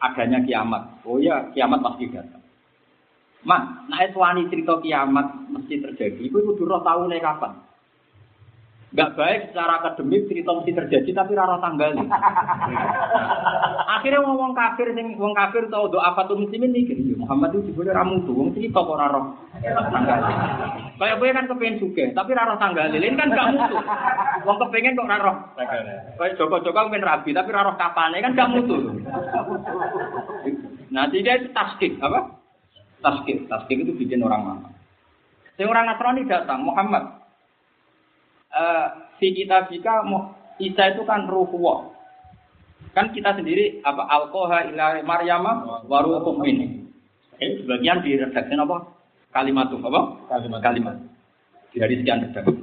adanya 0.00 0.40
kiamat. 0.46 1.04
Oh 1.04 1.20
ya, 1.20 1.52
kiamat 1.52 1.82
pasti 1.84 2.08
datang. 2.08 2.40
Mak, 3.44 3.92
nah 3.92 4.00
itu 4.00 4.16
wani 4.16 4.48
cerita 4.48 4.80
kiamat 4.80 5.26
mesti 5.52 5.76
terjadi. 5.84 6.22
Itu 6.24 6.40
kudu 6.40 6.64
roh 6.64 6.80
tahu 6.80 7.12
nih 7.12 7.20
kapan. 7.20 7.52
Gak 8.94 9.18
baik 9.18 9.50
secara 9.50 9.82
akademik 9.82 10.30
cerita 10.30 10.54
mesti 10.54 10.72
terjadi 10.72 11.10
tapi 11.12 11.34
rara 11.34 11.58
tanggal. 11.58 11.98
Akhirnya 14.04 14.20
ngomong 14.20 14.52
kafir 14.52 14.92
sing 14.92 15.16
wong 15.16 15.32
kafir 15.32 15.64
tau 15.72 15.88
doa 15.88 16.12
apa 16.12 16.28
tuh 16.28 16.36
muslimin 16.36 16.76
mikir 16.76 16.92
ya 16.92 17.16
Muhammad 17.16 17.56
itu 17.56 17.72
juga 17.72 17.96
ramu 17.96 18.20
tuh 18.28 18.36
wong 18.36 18.52
cerita 18.52 18.84
kok 18.84 19.00
rara 19.00 19.32
tanggal. 19.64 20.18
Kayak 21.00 21.32
kan 21.32 21.48
kepengen 21.48 21.80
juga 21.80 22.04
tapi 22.12 22.36
rara 22.36 22.52
tanggal. 22.60 22.92
Ini 22.92 23.16
kan 23.16 23.32
gak 23.32 23.48
mutu. 23.56 23.76
Wong 24.44 24.56
kepengen 24.60 25.00
kok 25.00 25.08
rara. 25.08 25.32
Kayak 26.20 26.36
Joko-Joko 26.36 26.92
pengen 26.92 27.00
rabi 27.00 27.32
tapi 27.32 27.48
rara 27.48 27.72
kapan 27.80 28.20
kan 28.20 28.36
gak 28.36 28.52
mutu. 28.52 28.76
Nah, 30.92 31.08
tidak 31.08 31.40
itu 31.40 31.48
taskik 31.56 31.96
apa? 32.04 32.44
Taskik, 33.00 33.48
taskik 33.48 33.88
itu 33.88 33.96
bikin 33.96 34.20
orang 34.20 34.44
mana? 34.44 34.68
Yang 35.56 35.72
orang 35.72 35.84
Nasrani 35.88 36.28
datang, 36.28 36.60
Muhammad, 36.60 37.24
uh, 38.52 38.86
si 39.16 39.32
kita 39.32 39.64
jika 39.72 40.04
Isa 40.60 40.92
itu 40.92 41.08
kan 41.08 41.24
ruhullah. 41.24 41.93
Kan 42.94 43.10
kita 43.10 43.34
sendiri 43.34 43.82
apa 43.82 44.06
alkoha 44.06 44.70
ila 44.70 45.02
Maryama 45.02 45.52
waruhum 45.90 46.38
ini. 46.46 46.86
Eh, 47.42 47.58
sebagian 47.60 48.06
di 48.06 48.14
redaksi 48.14 48.54
apa? 48.54 48.86
Kalimat 49.34 49.66
itu 49.74 49.82
apa? 49.82 50.02
Kalimat. 50.30 50.60
Kalimat. 50.62 50.96
Dari 51.74 51.94
sekian 51.98 52.30
redaksi. 52.30 52.54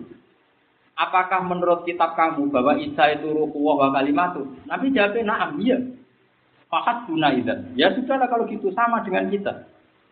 Apakah 0.95 1.43
menurut 1.43 1.83
kitab 1.83 2.15
kamu 2.15 2.47
bahwa 2.47 2.79
Isa 2.79 3.11
itu 3.11 3.27
ruhullah 3.27 3.89
wa 3.89 3.99
kalimat 3.99 4.37
itu? 4.37 4.43
Nabi 4.69 4.93
jawabnya 4.95 5.21
na'am, 5.27 5.51
iya. 5.59 5.77
Fakat 6.71 7.09
guna 7.11 7.35
itu. 7.35 7.51
Ya 7.75 7.91
sudahlah 7.91 8.31
kalau 8.31 8.47
gitu 8.47 8.71
sama 8.71 9.03
dengan 9.03 9.27
kita. 9.27 9.67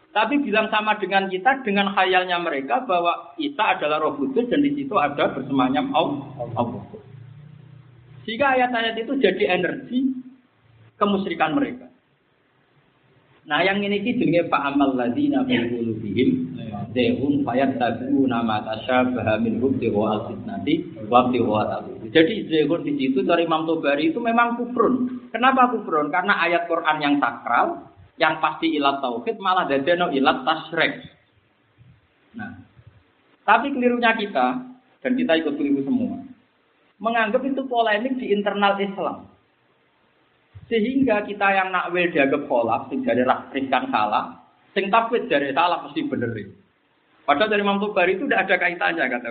Tapi 0.10 0.42
bilang 0.42 0.68
sama 0.74 0.98
dengan 0.98 1.30
kita 1.30 1.62
dengan 1.62 1.94
khayalnya 1.94 2.42
mereka 2.42 2.84
bahwa 2.84 3.38
Isa 3.38 3.78
adalah 3.78 4.02
roh 4.02 4.18
kudus 4.18 4.50
dan 4.50 4.66
di 4.66 4.74
situ 4.74 4.98
ada 4.98 5.32
bersemayam 5.32 5.94
Allah. 5.94 6.99
Sehingga 8.28 8.58
ayat-ayat 8.58 8.96
itu 9.00 9.14
jadi 9.20 9.44
energi 9.60 10.00
kemusyrikan 11.00 11.56
mereka. 11.56 11.88
Nah 13.50 13.66
yang 13.66 13.82
ini 13.82 14.06
ki 14.06 14.22
jenenge 14.22 14.46
Pak 14.46 14.62
Amal 14.62 14.94
Ladina 14.94 15.42
fi 15.42 15.58
qulubihim 15.58 16.54
zehun 16.94 17.42
fayat 17.42 17.82
tabu 17.82 18.30
nama 18.30 18.62
tasyabaha 18.62 19.42
min 19.42 19.58
hubdi 19.58 19.90
wa 19.90 20.22
al-fitnati 20.22 21.08
wa 21.10 21.26
wa 21.34 21.82
Jadi 22.14 22.46
zehun 22.46 22.86
di 22.86 22.94
situ 22.98 23.26
dari 23.26 23.50
Imam 23.50 23.66
Tobari 23.66 24.14
itu 24.14 24.22
memang 24.22 24.54
kufrun. 24.62 25.26
Kenapa 25.34 25.74
kufrun? 25.74 26.14
Karena 26.14 26.38
ayat 26.46 26.70
Quran 26.70 26.98
yang 27.02 27.16
sakral 27.18 27.90
yang 28.22 28.38
pasti 28.38 28.76
ilat 28.76 29.02
tauhid 29.02 29.42
malah 29.42 29.66
dadeno 29.66 30.14
ilat 30.14 30.46
tasrek. 30.46 31.10
Nah, 32.38 32.54
tapi 33.48 33.74
kelirunya 33.74 34.14
kita 34.14 34.48
dan 35.02 35.12
kita 35.18 35.34
ikut 35.42 35.58
keliru 35.58 35.82
semua, 35.82 36.22
menganggap 37.00 37.42
itu 37.48 37.64
polemik 37.66 38.20
di 38.20 38.36
internal 38.36 38.76
Islam. 38.80 39.28
Sehingga 40.70 41.26
kita 41.26 41.48
yang 41.50 41.74
nakwil 41.74 42.14
dianggap 42.14 42.46
kolak, 42.46 42.94
sing 42.94 43.02
dari 43.02 43.26
riskan 43.26 43.90
salah, 43.90 44.38
sing 44.78 44.92
tafwid 44.94 45.26
dari 45.26 45.50
salah 45.56 45.82
mesti 45.82 46.06
benerin. 46.06 46.54
Padahal 47.26 47.50
dari 47.50 47.66
Imam 47.66 47.82
Tubari 47.82 48.18
itu 48.18 48.26
tidak 48.30 48.50
ada 48.50 48.56
kaitannya 48.58 49.06
kata 49.06 49.30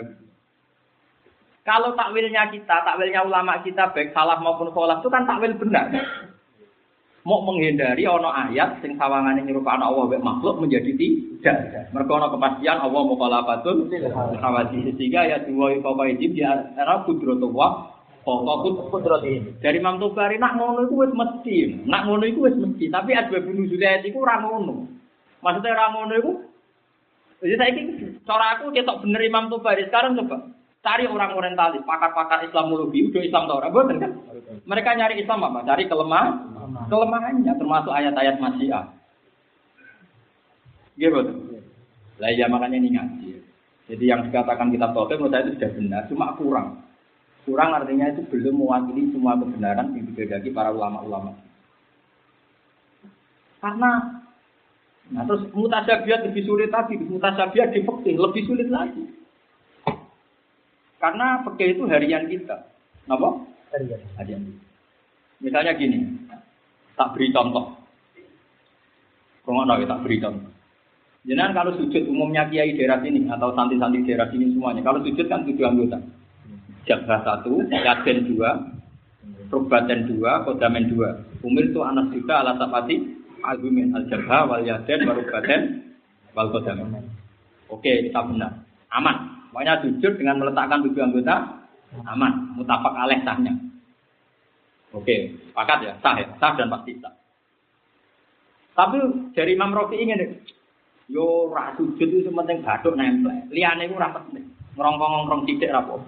Kalau 1.63 1.95
takwilnya 1.95 2.51
kita, 2.51 2.83
takwilnya 2.83 3.23
ulama 3.23 3.63
kita 3.63 3.95
baik 3.95 4.11
salah 4.17 4.41
maupun 4.43 4.75
kolak 4.75 4.99
itu 5.05 5.11
kan 5.13 5.29
takwil 5.29 5.55
benar 5.55 5.87
mau 7.29 7.45
menghindari 7.45 8.09
ono 8.09 8.33
ayat 8.33 8.81
sing 8.81 8.97
sawangane 8.97 9.45
nyerupakno 9.45 9.93
Allah 9.93 10.17
mek 10.17 10.25
makhluk 10.25 10.65
menjadi 10.65 10.97
tidak. 10.97 11.93
Mergo 11.93 12.17
ono 12.17 12.33
kepastian 12.33 12.81
Allah 12.81 13.03
mukhalafatun 13.05 13.93
khawati 14.41 14.97
sehingga 14.97 15.29
ya 15.29 15.39
dua 15.45 15.77
ifa 15.77 15.93
wajib 15.93 16.33
di 16.33 16.41
era 16.41 17.05
kudratullah 17.05 17.93
pokok 18.25 18.89
kudrati. 18.89 19.61
Dari 19.61 19.77
Imam 19.77 20.01
Tobari 20.01 20.41
nak 20.41 20.57
ngono 20.57 20.89
iku 20.89 21.05
wis 21.05 21.13
mesti, 21.13 21.85
nak 21.85 22.09
ngono 22.09 22.25
iku 22.25 22.49
wis 22.49 22.57
mesti, 22.57 22.89
tapi 22.89 23.13
asbab 23.13 23.45
nuzul 23.45 23.81
ayat 23.81 24.09
iku 24.09 24.25
ora 24.25 24.41
ngono. 24.41 24.89
Maksudnya 25.45 25.77
ora 25.77 25.87
ngono 25.93 26.15
iku 26.17 26.33
jadi 27.39 27.55
saya 27.55 27.71
ini, 27.71 28.19
cara 28.27 28.59
aku 28.59 28.75
ketok 28.75 29.05
bener 29.07 29.23
Imam 29.23 29.47
Tobari. 29.47 29.87
Sekarang 29.87 30.17
coba 30.17 30.49
cari 30.89 31.05
orang 31.05 31.37
orientalis, 31.37 31.85
pakar-pakar 31.85 32.49
Islamologi, 32.49 33.13
udah 33.13 33.21
Islam 33.21 33.45
tau 33.45 33.61
orang, 33.61 34.01
kan? 34.01 34.13
Mereka 34.65 34.97
nyari 34.97 35.21
Islam 35.21 35.45
apa? 35.45 35.61
Cari 35.69 35.85
kelemah, 35.85 36.27
kelemahannya 36.89 37.53
termasuk 37.53 37.93
ayat-ayat 37.93 38.41
masyiah. 38.41 38.89
Gitu. 40.97 41.21
Lah 42.19 42.31
ya 42.33 42.49
makanya 42.49 42.81
ini 42.81 42.97
ngaji. 42.97 43.29
Jadi 43.89 44.05
yang 44.05 44.25
dikatakan 44.29 44.73
kitab 44.73 44.97
Tauhid 44.97 45.21
menurut 45.21 45.33
saya 45.33 45.45
itu 45.45 45.53
sudah 45.61 45.71
benar, 45.77 46.03
cuma 46.09 46.27
kurang. 46.41 46.69
Kurang 47.45 47.71
artinya 47.73 48.13
itu 48.13 48.21
belum 48.29 48.61
mewakili 48.61 49.09
semua 49.13 49.37
kebenaran 49.37 49.97
yang 49.97 50.05
dibedaki 50.09 50.53
para 50.53 50.73
ulama-ulama. 50.73 51.37
Karena 53.61 54.21
nah 55.09 55.25
terus 55.25 55.49
mutasabiat 55.57 56.29
lebih 56.29 56.45
sulit 56.45 56.69
lagi, 56.69 57.01
mutasabiat 57.01 57.73
di 57.73 57.81
lebih 58.13 58.43
sulit 58.45 58.69
lagi. 58.69 59.09
Karena 60.99 61.47
fikih 61.47 61.79
itu 61.79 61.83
harian 61.87 62.27
kita. 62.27 62.67
Apa? 63.07 63.29
Harian. 63.75 64.01
Harian. 64.19 64.43
Misalnya 65.39 65.79
gini, 65.79 66.03
tak 66.99 67.15
beri 67.15 67.31
contoh. 67.31 67.79
Kalau 69.47 69.65
tak 69.65 70.03
beri 70.03 70.19
contoh. 70.19 70.51
Jangan 71.29 71.53
kalau 71.53 71.73
sujud 71.77 72.09
umumnya 72.09 72.49
kiai 72.49 72.73
daerah 72.73 73.05
sini 73.05 73.29
atau 73.29 73.53
santri-santri 73.53 74.01
daerah 74.07 74.27
sini 74.33 74.49
semuanya. 74.55 74.81
Kalau 74.81 75.05
sujud 75.05 75.27
kan 75.29 75.45
tujuh 75.45 75.67
anggota. 75.67 75.99
Jabah 76.89 77.21
satu, 77.21 77.69
yaden 77.69 78.33
dua, 78.33 78.51
Rubaten 79.53 80.09
dua, 80.09 80.45
Kodamen 80.45 80.89
dua. 80.89 81.21
Umir 81.45 81.69
itu 81.69 81.81
anak 81.85 82.17
juga 82.17 82.41
ala 82.41 82.57
sapati, 82.57 82.97
Agumin 83.45 83.93
al 83.93 84.09
jabha 84.09 84.49
wal 84.49 84.65
yaden 84.65 85.05
warubaten 85.05 85.61
wal 86.33 86.49
Kodamen. 86.49 87.05
Oke, 87.69 88.09
kita 88.09 88.25
benar. 88.25 88.65
Aman. 88.89 89.38
Pokoknya 89.51 89.81
sujud 89.81 90.13
dengan 90.21 90.41
meletakkan 90.45 90.85
tujuh 90.85 91.03
anggota, 91.03 91.37
aman. 92.05 92.55
Mutafak 92.57 92.95
aleh 92.95 93.19
sahnya. 93.25 93.53
Oke, 94.97 95.37
sepakat 95.53 95.79
ya, 95.85 95.93
sah 96.01 96.17
ya, 96.17 96.27
sah 96.41 96.53
dan 96.57 96.73
pasti 96.73 96.97
sah. 96.97 97.13
Tapi 98.73 98.97
dari 99.35 99.59
Imam 99.59 99.75
Rafi 99.75 100.01
ingin 100.01 100.39
yo 101.11 101.51
ra 101.53 101.75
sujud 101.77 102.09
itu 102.09 102.31
penting 102.31 102.63
bathuk 102.63 102.95
nempel. 102.95 103.35
Liyane 103.53 103.91
iku 103.91 103.99
ora 103.99 104.17
penting. 104.17 104.49
Ngrongkong-ngrongkong 104.79 105.43
sithik 105.51 105.75
ra 105.75 105.83
apa. 105.83 105.99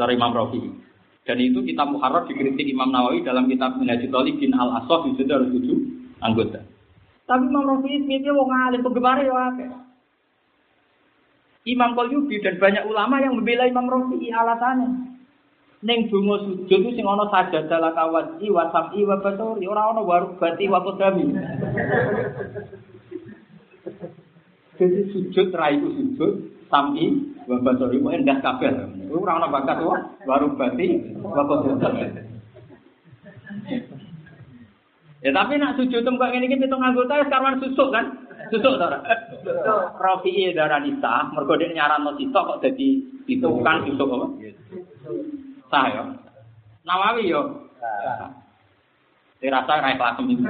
Dari 0.00 0.16
Imam 0.16 0.32
Rafi. 0.32 0.58
Dan 1.26 1.42
itu 1.42 1.60
kitab 1.66 1.90
Muharrar 1.90 2.24
dikritik 2.30 2.66
Imam 2.70 2.94
Nawawi 2.94 3.26
dalam 3.26 3.50
kitab 3.50 3.76
Minhajul 3.82 4.14
Talibin 4.14 4.54
Al 4.54 4.78
Asaf 4.78 5.10
itu 5.10 5.26
harus 5.26 5.50
tujuh 5.50 5.78
anggota. 6.22 6.62
Tapi 7.26 7.44
Imam 7.46 7.66
Rafi 7.66 8.00
itu 8.00 8.30
wong 8.30 8.50
alim 8.50 8.80
penggemar 8.82 9.22
ya 9.22 9.34
akeh. 9.52 9.85
Imam 11.66 11.98
Qalyubi 11.98 12.38
dan 12.46 12.62
banyak 12.62 12.86
ulama 12.86 13.18
yang 13.18 13.34
membela 13.34 13.66
Imam 13.66 13.90
Rafi 13.90 14.30
alasannya. 14.30 15.18
Neng 15.82 16.08
donga 16.08 16.40
sujud 16.46 16.66
itu 16.72 16.90
sing 16.96 17.04
ana 17.04 17.28
sajadah 17.28 17.78
la 17.78 17.90
kawati 17.92 18.48
wa 18.48 18.70
sam'i 18.72 19.04
wa 19.04 19.20
basari 19.20 19.66
ora 19.68 19.92
ana 19.92 20.00
warubati 20.00 20.64
wa 20.72 20.80
qadami. 20.80 21.36
Jadi 24.80 25.00
sujud 25.12 25.52
ra 25.52 25.68
iku 25.74 25.88
sujud 25.92 26.32
sam'i 26.72 27.34
wa 27.44 27.60
basari 27.60 28.00
mu 28.00 28.08
endah 28.08 28.40
kabeh. 28.40 28.72
Ora 29.12 29.36
ana 29.36 29.52
bakat 29.52 29.84
wa 29.84 29.94
warubati 30.24 31.18
wa 31.20 31.44
qadami. 31.44 32.02
Ya 35.20 35.30
tapi 35.34 35.54
nak 35.60 35.76
sujud 35.76 36.02
tem 36.02 36.18
kok 36.18 36.30
ngene 36.30 36.46
iki 36.46 36.62
pitung 36.62 36.80
anggota 36.80 37.20
wis 37.20 37.28
karwan 37.28 37.60
susuk 37.60 37.90
kan? 37.92 38.25
Susuk 38.52 38.74
ta 38.78 38.86
ora? 38.86 38.98
Rafi'i 39.96 40.54
darah 40.54 40.80
nisa, 40.82 41.30
mergo 41.34 41.58
dhek 41.58 41.74
nyaranno 41.74 42.14
sitok 42.18 42.44
kok 42.46 42.60
dadi 42.62 43.02
itu 43.26 43.50
kan 43.62 43.82
apa? 43.82 44.26
Sah 45.70 45.84
ya. 45.90 46.02
Nawawi 46.86 47.30
yo. 47.30 47.70
Dirasa 49.42 49.82
ra 49.82 49.92
ikhlas 49.92 50.16
seminggu. 50.16 50.48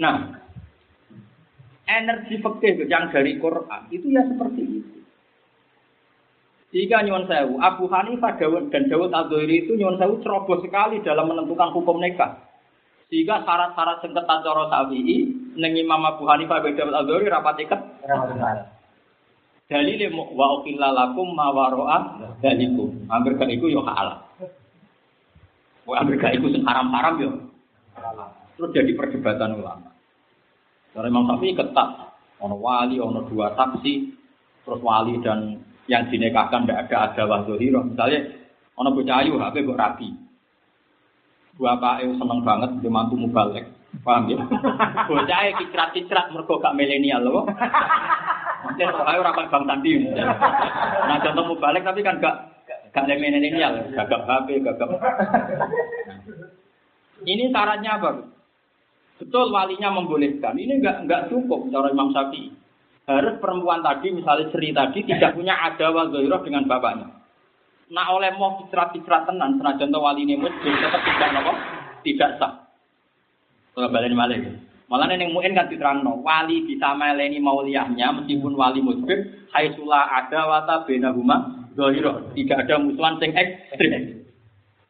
Nah, 0.00 0.16
energi 1.84 2.40
fikih 2.40 2.88
yang 2.88 3.12
dari 3.12 3.36
Quran 3.36 3.82
itu 3.92 4.06
ya 4.08 4.22
seperti 4.24 4.62
itu. 4.64 4.98
Jika 6.72 7.04
nyuwun 7.04 7.28
sewu, 7.28 7.60
Abu 7.60 7.84
Hanifah 7.84 8.40
Dawud 8.40 8.72
dan 8.72 8.88
Dawud 8.88 9.12
al 9.12 9.28
itu 9.28 9.76
nyuwun 9.76 10.00
sewu 10.00 10.24
ceroboh 10.24 10.64
sekali 10.64 11.04
dalam 11.04 11.28
menentukan 11.28 11.68
hukum 11.76 12.00
nikah. 12.00 12.51
Sehingga 13.12 13.44
syarat-syarat 13.44 14.00
sing 14.00 14.16
ketat 14.16 14.40
cara 14.40 14.72
Syafi'i 14.72 15.28
ning 15.52 15.72
Imam 15.76 16.00
Abu 16.00 16.24
Hanifah 16.24 16.64
dan 16.64 16.88
Dawud 16.88 17.20
al 17.20 17.28
rapat 17.28 17.60
iket. 17.60 17.80
Dalile 19.68 20.08
wa 20.32 20.46
uqilla 20.56 20.96
lakum 20.96 21.36
ma 21.36 21.52
waro'a 21.52 22.24
dalikum. 22.40 23.04
Hampir 23.12 23.36
gak 23.36 23.52
iku 23.52 23.68
yo 23.68 23.84
halal. 23.84 24.16
Wah, 25.84 26.00
hampir 26.00 26.16
gak 26.16 26.40
iku 26.40 26.56
sing 26.56 26.64
haram-haram 26.64 27.14
yo. 27.20 27.30
Terus 28.56 28.72
jadi 28.72 28.96
perdebatan 28.96 29.60
ulama. 29.60 29.92
Karena 30.96 31.12
Imam 31.12 31.28
Syafi'i 31.28 31.52
ketat. 31.52 32.16
Ono 32.40 32.56
wali, 32.56 32.96
ono 32.96 33.28
dua 33.28 33.52
taksi, 33.52 34.08
terus 34.64 34.80
wali 34.80 35.20
dan 35.20 35.60
yang 35.84 36.08
dinikahkan 36.08 36.64
tidak 36.64 36.88
ada 36.88 37.12
ada 37.12 37.22
wahdohiro. 37.28 37.86
Misalnya, 37.86 38.24
ono 38.80 38.88
bocah 38.96 39.20
ayu, 39.20 39.36
HP 39.36 39.68
kok 39.68 39.78
rapi. 39.78 40.31
Dua 41.56 41.76
pak 41.76 42.00
seneng 42.00 42.40
banget, 42.42 42.70
dia 42.80 42.88
mantu 42.88 43.14
mubalek. 43.16 43.68
Paham 44.00 44.24
ya? 44.24 44.40
Bocah 45.08 45.40
kicrat-kicrat, 45.60 46.32
mereka 46.32 46.52
gak 46.64 46.76
milenial 46.76 47.20
loh. 47.28 47.44
Mungkin 48.64 48.88
orang 48.88 49.20
orang 49.20 49.48
bang 49.52 49.64
tadi. 49.68 49.90
Nah 51.06 51.16
contoh 51.20 51.44
mubalek 51.52 51.84
tapi 51.84 52.00
kan 52.00 52.16
gak 52.18 52.36
gak 52.96 53.04
milenial, 53.04 53.84
gagap 53.92 54.22
HP, 54.24 54.64
gagap. 54.64 54.90
Ini 57.22 57.52
syaratnya 57.52 58.00
apa? 58.00 58.10
Betul 59.22 59.54
walinya 59.54 59.94
membolehkan. 59.94 60.58
Ini 60.58 60.82
enggak 60.82 61.06
enggak 61.06 61.22
cukup 61.30 61.70
cara 61.70 61.94
Imam 61.94 62.10
Syafi'i. 62.10 62.50
Harus 63.06 63.38
perempuan 63.38 63.82
tadi, 63.82 64.14
misalnya 64.14 64.46
Sri 64.50 64.70
tadi, 64.70 65.02
tidak 65.02 65.34
punya 65.34 65.58
ada 65.58 65.90
wazoiroh 65.90 66.42
dengan 66.46 66.66
bapaknya. 66.70 67.21
Nah 67.92 68.08
oleh 68.08 68.32
mau 68.40 68.56
cicrat-cicrat 68.64 69.28
tenan, 69.28 69.60
senajan 69.60 69.92
wali 69.92 70.24
ini 70.24 70.40
muslim, 70.40 70.72
tetap 70.80 71.04
tidak 71.04 71.28
nopo, 71.36 71.52
tidak 72.00 72.40
sah. 72.40 72.52
Kalau 73.76 73.92
balik 73.92 74.16
malah 74.16 74.40
Malah 74.92 75.08
neng 75.08 75.32
muin 75.32 75.56
kan 75.56 75.72
diterangno, 75.72 76.20
wali 76.20 76.68
bisa 76.68 76.92
meleni 76.92 77.40
mauliyahnya 77.40 78.12
meskipun 78.12 78.52
wali 78.52 78.84
muslim, 78.84 79.24
hai 79.48 79.72
sula 79.72 80.04
ada 80.04 80.44
wata 80.44 80.84
benahuma 80.84 81.68
zohiro, 81.72 82.28
tidak 82.36 82.68
ada 82.68 82.76
musuhan 82.76 83.16
sing 83.16 83.32
ekstrim. 83.32 84.20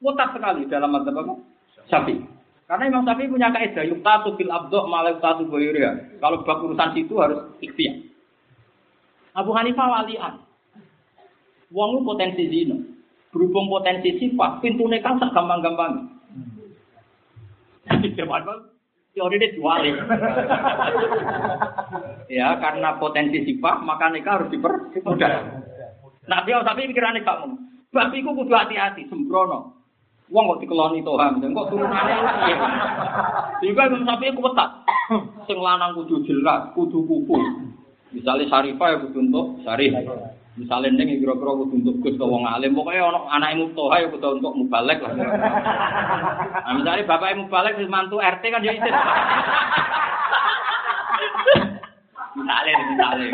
Mutat 0.03 0.35
sekali 0.35 0.67
dalam 0.67 0.91
madzhab 0.91 1.23
apa? 1.23 1.39
Syafi'i. 1.87 2.19
Karena 2.67 2.91
Imam 2.91 3.07
Syafi'i 3.07 3.31
punya 3.31 3.55
kaidah 3.55 3.87
yuktatu 3.87 4.35
fil 4.35 4.51
abdo 4.51 4.91
malah 4.91 5.15
yuktatu 5.15 5.47
boyuria. 5.47 6.19
Kalau 6.19 6.43
bab 6.43 6.59
urusan 6.67 6.99
itu 6.99 7.15
harus 7.23 7.55
ikhtiar. 7.63 8.03
Abu 9.39 9.55
Hanifah 9.55 10.03
walian. 10.03 10.43
Wong 11.71 12.03
potensi 12.03 12.51
zina. 12.51 12.92
Berhubung 13.33 13.73
potensi 13.73 14.21
sifat, 14.21 14.61
pintu 14.61 14.85
nekang 14.85 15.17
sak 15.17 15.33
gampang-gampang. 15.33 16.05
Teori 19.13 19.37
dia 19.37 19.53
jual 19.53 19.81
ya 22.33 22.57
karena 22.57 22.97
potensi 22.97 23.45
sifat 23.45 23.85
maka 23.85 24.09
nikah 24.09 24.41
harus 24.41 24.49
dipermudah. 24.49 25.33
Nah 26.29 26.41
dia 26.49 26.65
tapi 26.65 26.89
pikiran 26.89 27.21
nikah 27.21 27.45
kamu. 27.45 27.57
Babi 27.93 28.25
ku 28.25 28.33
kudu 28.33 28.57
hati-hati 28.57 29.05
sembrono. 29.13 29.85
Wong 30.33 30.49
kok 30.49 30.65
dikeloni 30.65 31.05
Tuhan, 31.05 31.45
kok 31.45 31.69
turunane 31.69 32.15
piye? 32.49 32.57
Juga 33.69 33.85
Imam 33.85 34.09
Syafi'i 34.09 34.33
kuwetat. 34.33 34.71
Sing 35.45 35.61
lanang 35.61 35.93
kudu 35.93 36.25
jelas, 36.25 36.73
kudu 36.73 37.05
kuku. 37.05 37.37
Misalnya 38.17 38.49
Syarifah 38.49 38.97
ya 38.97 39.03
kudu 39.05 39.19
untuk 39.29 39.61
Syarif. 39.61 39.93
Misalnya 40.53 40.93
neng 40.93 41.09
kira-kira 41.17 41.53
kudu 41.65 41.81
untuk 41.81 41.97
Gus 42.05 42.21
ke 42.21 42.27
wong 42.29 42.45
alim, 42.45 42.77
pokoknya 42.77 43.09
ono 43.09 43.25
anak 43.33 43.57
Muftoha 43.57 44.05
ya 44.05 44.13
kudu 44.13 44.37
untuk 44.37 44.53
mubalek 44.53 45.01
lah. 45.01 45.13
Nah, 46.63 46.79
misalnya 46.79 47.09
bapak 47.09 47.41
mubalek 47.41 47.81
wis 47.81 47.89
mantu 47.89 48.21
RT 48.21 48.45
kan 48.53 48.61
ya 48.61 48.77
isin. 48.77 48.93
misalnya, 52.37 52.75
misalnya. 52.93 53.29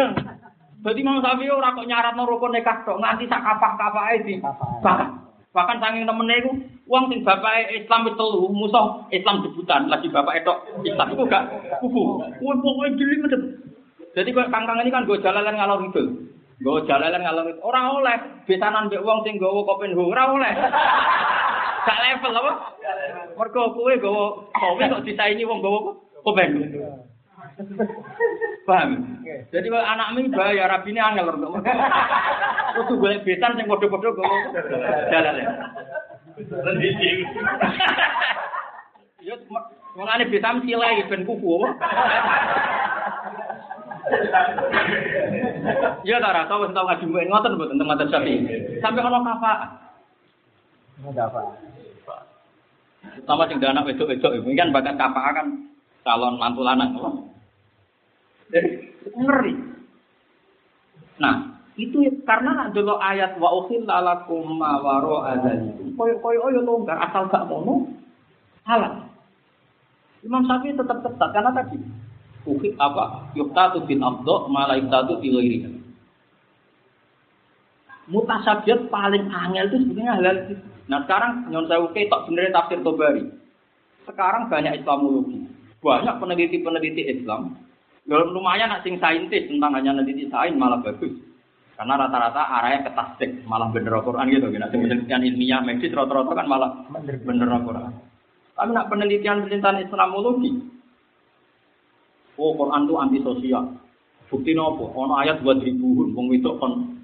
Jadi 0.78 1.00
mau 1.02 1.18
Syafi'i 1.18 1.50
ora 1.50 1.74
kok 1.74 1.90
nyaratno 1.90 2.22
rukun 2.22 2.54
nikah 2.54 2.86
tok 2.86 3.02
nganti 3.02 3.26
sak 3.26 3.42
kapah-kapahe 3.42 4.22
di. 4.22 4.38
Bahkan 4.38 5.08
bahkan 5.50 5.82
saking 5.82 6.06
temene 6.06 6.34
iku 6.38 6.50
wong 6.86 7.10
sing 7.10 7.26
bapake 7.26 7.82
Islam 7.82 8.06
wis 8.06 8.14
telu 8.14 8.46
musuh 8.54 9.10
Islam 9.10 9.42
debutan 9.42 9.90
lagi 9.90 10.06
bapak 10.06 10.38
etok 10.38 10.86
Islam 10.86 11.18
iku 11.18 11.26
gak 11.26 11.44
kubu. 11.82 12.22
Kuwi 12.38 12.54
pokoke 12.62 12.94
jeli 12.94 13.16
medhep. 13.18 13.42
Jadi 14.14 14.30
kangkang 14.30 14.78
ini 14.86 14.94
kan 14.94 15.02
gue 15.02 15.18
jalalan 15.18 15.58
ngalor 15.58 15.82
ngidul. 15.82 16.06
Gue 16.58 16.82
jalalan 16.90 17.22
ngidul. 17.22 17.62
Orang 17.62 18.02
oleh 18.02 18.16
besanan 18.42 18.90
mbek 18.90 19.04
wong 19.06 19.22
sing 19.22 19.38
gowo 19.38 19.62
kopen 19.62 19.94
ho 19.94 20.10
ora 20.10 20.34
oleh. 20.34 20.52
Gak 21.86 22.02
level 22.02 22.34
apa? 22.34 22.52
Mergo 23.38 23.62
kowe 23.78 23.94
gowo 24.02 24.50
kowe 24.50 24.82
kok 24.82 25.04
disaingi 25.06 25.46
wong 25.46 25.62
gowo 25.62 26.02
kopen. 26.26 26.66
Paham? 28.66 28.90
Jadi 29.54 29.70
anak 29.70 30.18
mi 30.18 30.26
bahaya 30.34 30.66
rabine 30.66 30.98
angel 30.98 31.30
untuk 31.30 31.54
kudu 32.78 32.94
golek 33.00 33.22
besan 33.22 33.54
sing 33.54 33.70
padha-padha 33.70 34.10
gowo 34.18 34.36
jalalan. 35.14 35.46
Yo 39.22 39.34
mulane 39.94 40.26
besan 40.26 40.66
silai 40.66 41.06
ben 41.06 41.22
kuku 41.22 41.54
apa? 44.08 46.02
Ya 46.06 46.22
ta 46.22 46.32
ora 46.32 46.48
tau 46.48 46.64
tau 46.70 46.84
ngaji 46.88 47.04
mbek 47.08 47.28
ngoten 47.28 47.52
mboten 47.56 47.76
tentang 47.76 47.88
madzhab 47.88 48.08
Syafi'i. 48.08 48.38
Sampai 48.80 49.04
ono 49.04 49.18
kafa. 49.20 49.52
Enggak 51.04 51.28
apa. 51.30 51.40
Sama 53.26 53.44
sing 53.46 53.60
anak 53.62 53.86
wedok-wedok 53.86 54.32
ini 54.40 54.58
kan 54.58 54.72
bakat 54.72 54.96
kapal 54.96 55.30
kan 55.34 55.46
calon 56.02 56.40
mantu 56.40 56.62
lanang. 56.64 56.96
Jadi 58.48 58.70
ngeri. 59.12 59.52
Nah, 61.18 61.60
itu 61.76 61.98
karena 62.24 62.54
nak 62.54 62.70
dulu 62.72 62.96
ayat 62.96 63.36
wa 63.36 63.50
ukhilla 63.60 64.00
lakum 64.00 64.56
ma 64.56 64.80
waro 64.80 65.22
adzalikum. 65.26 65.94
Koyo-koyo 65.98 66.54
yo 66.56 66.60
longgar 66.64 66.98
asal 67.02 67.28
gak 67.28 67.46
mono 67.50 67.90
halal. 68.64 69.04
Imam 70.24 70.42
Syafi'i 70.48 70.74
tetap 70.74 70.98
ketat 71.04 71.30
karena 71.30 71.50
tadi 71.54 71.78
ukhi 72.48 72.72
apa 72.80 73.28
yuktatu 73.36 73.84
bin 73.84 74.00
abdo 74.00 74.48
malah 74.48 74.80
yuktatu 74.80 75.20
ghairi. 75.20 75.68
Mutasabiat 78.08 78.88
paling 78.88 79.28
angel 79.28 79.68
itu 79.68 79.76
sebenarnya 79.84 80.12
halal 80.16 80.36
itu. 80.48 80.54
Nah 80.88 81.04
sekarang 81.04 81.52
nyon 81.52 81.68
saya 81.68 81.84
oke 81.84 82.00
tak 82.00 82.20
sebenarnya 82.24 82.56
tafsir 82.56 82.80
Tobari. 82.80 83.24
Sekarang 84.08 84.48
banyak 84.48 84.80
Islamologi, 84.80 85.44
banyak 85.84 86.16
peneliti-peneliti 86.16 87.04
Islam. 87.12 87.60
Ya 88.08 88.16
lumayan 88.24 88.72
nak 88.72 88.88
sing 88.88 88.96
saintis 88.96 89.44
tentang 89.52 89.76
hanya 89.76 89.92
peneliti 89.92 90.24
sains 90.32 90.56
malah 90.56 90.80
bagus. 90.80 91.12
Karena 91.76 91.94
rata-rata 91.94 92.42
arahnya 92.42 92.88
ke 92.88 92.90
tasdik, 92.90 93.30
malah 93.46 93.70
bener 93.70 93.94
Al-Quran 93.94 94.26
gitu. 94.34 94.50
Nah, 94.50 94.66
penelitian 94.66 95.22
ilmiah 95.22 95.62
medis 95.62 95.94
rata-rata 95.94 96.34
kan 96.34 96.50
malah 96.50 96.74
bener 97.22 97.46
Al-Quran. 97.46 97.92
Tapi 98.58 98.70
nak 98.74 98.90
penelitian-penelitian 98.90 99.86
Islamologi, 99.86 100.58
oh 102.38 102.54
Quran 102.54 102.86
itu 102.86 102.94
anti 102.96 103.18
sosial. 103.20 103.64
Bukti 104.30 104.52
nopo? 104.54 104.94
Ono 104.94 105.18
ayat 105.18 105.42
buat 105.42 105.58
ribuan, 105.58 106.14
wong 106.14 106.26
itu 106.36 106.48
kon 106.62 106.94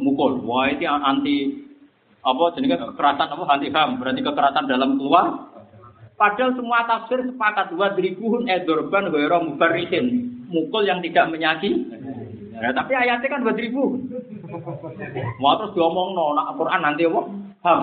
mukul. 0.00 0.40
Wah 0.48 0.72
itu 0.72 0.88
anti 0.88 1.60
apa 2.22 2.42
jenenge 2.56 2.78
kekerasan 2.80 3.28
apa 3.34 3.44
anti 3.52 3.68
ham. 3.70 4.00
Berarti 4.00 4.20
kekerasan 4.24 4.70
dalam 4.70 4.96
keluar. 4.96 5.52
Padahal 6.16 6.54
semua 6.54 6.86
tafsir 6.86 7.18
sepakat 7.18 7.74
dua 7.74 7.92
ribuan 7.98 8.46
edorban 8.46 9.10
wero 9.10 9.42
mubarisin. 9.42 10.30
Mukul 10.52 10.84
yang 10.84 11.00
tidak 11.00 11.32
menyakiti 11.32 11.88
nah, 12.52 12.76
tapi 12.76 12.92
ayatnya 12.92 13.26
kan 13.26 13.42
dua 13.42 13.56
ribu. 13.56 13.98
Mau 15.40 15.54
terus 15.58 15.74
diomong 15.74 16.12
no 16.14 16.36
nak 16.36 16.54
Quran 16.60 16.80
nanti 16.84 17.08
apa? 17.08 17.20
Ham. 17.66 17.82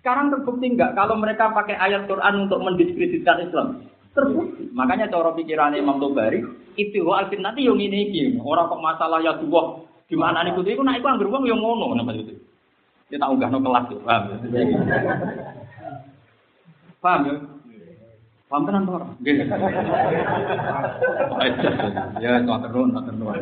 Sekarang 0.00 0.32
terbukti 0.32 0.66
enggak 0.72 0.96
kalau 0.96 1.14
mereka 1.20 1.52
pakai 1.52 1.76
ayat 1.76 2.08
Quran 2.08 2.48
untuk 2.48 2.58
mendiskreditkan 2.64 3.44
Islam 3.44 3.84
terbukti 4.16 4.64
makanya 4.74 5.10
cara 5.10 5.30
pikiran 5.34 5.78
Imam 5.78 6.02
Tobari 6.02 6.42
itu 6.78 7.02
alfin 7.10 7.42
nanti 7.42 7.66
yang 7.66 7.78
ini 7.78 8.38
orang 8.42 8.70
kok 8.70 8.82
masalah 8.82 9.22
ya 9.22 9.34
dua 9.38 9.90
Gimana 10.10 10.42
nih 10.42 10.58
putri? 10.58 10.74
Aku 10.74 10.82
naik 10.82 11.06
uang 11.06 11.46
yang 11.46 11.62
ngono 11.62 11.94
nama 11.94 12.10
itu. 12.10 12.34
Dia 13.06 13.22
tak 13.22 13.30
unggah 13.30 13.46
no 13.46 13.62
kelas 13.62 13.86
tuh, 13.86 14.02
paham 14.02 14.22
ya? 14.26 14.36
Paham 17.02 17.20
ya? 17.30 17.34
Paham 18.50 18.66
tenan 18.66 18.90
orang? 18.90 19.14
Gini. 19.22 19.46
Ya, 22.20 22.42
tuh 22.42 22.58
terus, 22.66 22.90
tuh 22.90 23.02
terus. 23.06 23.38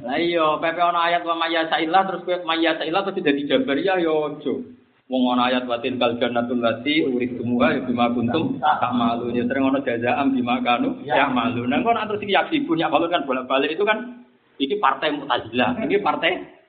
Lah 0.00 0.16
iya, 0.16 0.46
pepe 0.60 0.80
ana 0.80 1.00
ayat 1.08 1.24
wa 1.24 1.40
saila 1.44 2.00
terus 2.08 2.24
kowe 2.24 2.36
maya 2.44 2.76
saila 2.76 3.04
terus 3.04 3.24
dadi 3.24 3.48
jabariyah 3.48 3.96
ya 4.00 4.12
aja. 4.28 4.54
Wong 5.10 5.26
ana 5.34 5.50
ayat 5.50 5.66
watin 5.66 5.98
kal 5.98 6.14
jannatul 6.22 6.62
lati 6.62 7.02
urid 7.02 7.34
semua 7.34 7.74
ya 7.74 7.82
bima 7.82 8.14
kuntum 8.14 8.62
tak 8.62 8.94
malu 8.94 9.34
ya 9.34 9.42
sering 9.42 9.66
ana 9.66 9.82
jazaam 9.82 10.30
bima 10.30 10.62
kanu 10.62 11.02
ya 11.02 11.26
malu. 11.26 11.66
Nah 11.66 11.82
kok 11.82 12.14
terus 12.14 12.22
iki 12.22 12.38
yaksi 12.38 12.62
punya 12.62 12.86
malu 12.86 13.10
kan 13.10 13.26
bolak-balik 13.26 13.74
itu 13.74 13.82
kan 13.82 14.22
iki 14.62 14.78
partai 14.78 15.10
Mu'tazilah, 15.10 15.82
ini 15.82 15.98
partai 15.98 16.60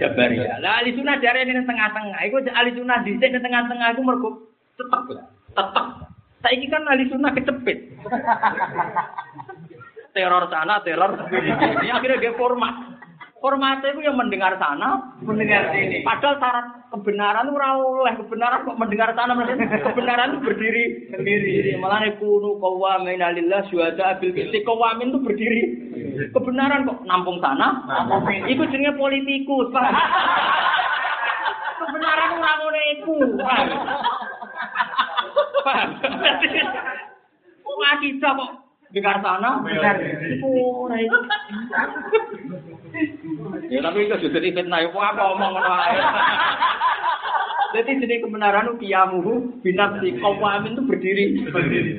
Jabariyah. 0.00 0.64
Lah 0.64 0.80
ahli 0.80 0.96
sunnah 0.96 1.20
dari 1.20 1.44
ini 1.44 1.60
tengah-tengah. 1.64 2.20
Iku 2.28 2.36
ahli 2.48 2.72
sunnah 2.72 3.04
di 3.04 3.20
tengah-tengah 3.20 3.88
iku 3.92 4.02
mergo 4.04 4.30
tetep 4.80 5.00
tetep. 5.52 5.86
Saiki 6.40 6.66
kan 6.72 6.88
ahli 6.88 7.04
sunnah 7.12 7.36
kecepit. 7.36 8.00
teror 10.16 10.48
sana, 10.48 10.80
teror 10.82 11.20
sini. 11.28 11.88
Akhirnya 11.92 12.16
dia 12.16 12.32
format. 12.32 12.99
Formatnya 13.40 13.96
itu 13.96 14.04
yang 14.04 14.20
mendengar 14.20 14.60
sana, 14.60 15.16
mendengar 15.24 15.72
sini. 15.72 16.04
Padahal 16.04 16.36
syarat 16.36 16.92
kebenaran 16.92 17.48
itu 17.48 17.56
oleh 17.56 18.14
kebenaran 18.20 18.68
kok 18.68 18.76
mendengar 18.76 19.16
sana, 19.16 19.32
kebenaran 19.80 20.36
itu 20.36 20.44
berdiri 20.44 20.84
sendiri. 21.08 21.72
Malah 21.80 22.04
kunu 22.20 22.60
kawamin 22.60 23.24
alillah 23.24 23.64
syuhada 23.72 24.20
bil 24.20 24.36
kisti 24.36 24.60
kawamin 24.60 25.16
itu 25.16 25.24
berdiri. 25.24 25.62
Kebenaran 26.36 26.84
kok 26.84 27.00
nampung 27.08 27.40
sana, 27.40 27.80
itu 28.44 28.60
jenenge 28.68 29.00
politikus. 29.00 29.72
Kebenaran 31.80 32.36
ora 32.36 32.52
ngene 32.60 32.82
iku. 32.92 33.16
Paham? 33.40 33.68
Paham? 35.64 35.88
Kok 37.64 37.88
akidah 37.88 38.32
kok 38.36 38.52
dengar 38.92 39.16
sana? 39.24 39.64
Ora 39.64 40.96
itu. 41.00 41.18
Ya 43.70 43.80
tapi 43.82 44.06
itu 44.06 44.16
juga 44.26 44.38
di 44.42 44.50
fitnah, 44.50 44.82
apa 44.82 45.00
apa 45.14 45.22
omong. 45.34 45.54
Jadi 47.70 48.02
jadi 48.02 48.26
kebenaran 48.26 48.66
itu 48.66 48.82
kiamuhu 48.82 49.62
binafsi 49.62 50.18
kawamin 50.18 50.74
itu 50.74 50.82
berdiri. 50.82 51.24
Berdiri. 51.54 51.92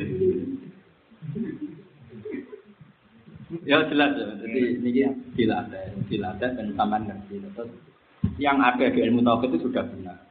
Ya 3.63 3.79
jelas 3.87 4.11
ya. 4.19 4.35
Jadi 4.43 4.83
ini 4.83 4.91
dilatih, 5.31 5.95
dilatih 6.11 6.49
dan 6.59 6.75
taman 6.75 7.07
ngerti. 7.07 7.39
Terus 7.55 7.71
yang 8.35 8.59
ada 8.59 8.83
di 8.83 8.99
ilmu 8.99 9.23
tauhid 9.23 9.55
itu 9.55 9.71
sudah 9.71 9.87
benar. 9.87 10.27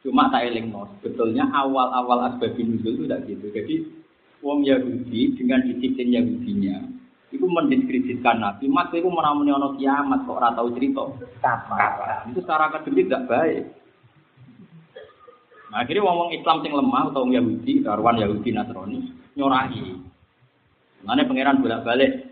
Cuma 0.00 0.32
tak 0.32 0.48
eling 0.48 0.72
no. 0.72 0.88
Sebetulnya 0.96 1.44
awal-awal 1.52 2.32
asbabun 2.32 2.80
nuzul 2.80 2.96
itu 2.96 3.04
tidak 3.04 3.20
gitu. 3.28 3.46
Jadi 3.52 3.74
wong 4.40 4.64
Yahudi 4.64 5.36
dengan 5.36 5.60
disiplin 5.68 6.08
Yahudinya 6.08 6.99
itu 7.30 7.46
mendiskreditkan 7.46 8.42
Nabi. 8.42 8.66
Mas 8.66 8.90
itu 8.90 9.06
menamuni 9.06 9.54
ono 9.54 9.78
kiamat 9.78 10.26
kok 10.26 10.38
ora 10.38 10.50
tahu 10.50 10.74
cerita. 10.74 11.06
Kapan? 11.38 12.34
Itu 12.34 12.42
secara 12.42 12.70
akademik 12.70 13.06
tidak 13.06 13.26
baik. 13.30 13.62
Nah, 15.70 15.86
akhirnya 15.86 16.02
wong 16.02 16.34
Islam 16.34 16.66
sing 16.66 16.74
lemah 16.74 17.14
atau 17.14 17.30
Yahudi, 17.30 17.86
karuan 17.86 18.18
Yahudi 18.18 18.50
Nasrani 18.50 18.98
nyorai. 19.38 19.86
Mana 21.06 21.22
pangeran 21.24 21.62
bolak-balik 21.62 22.26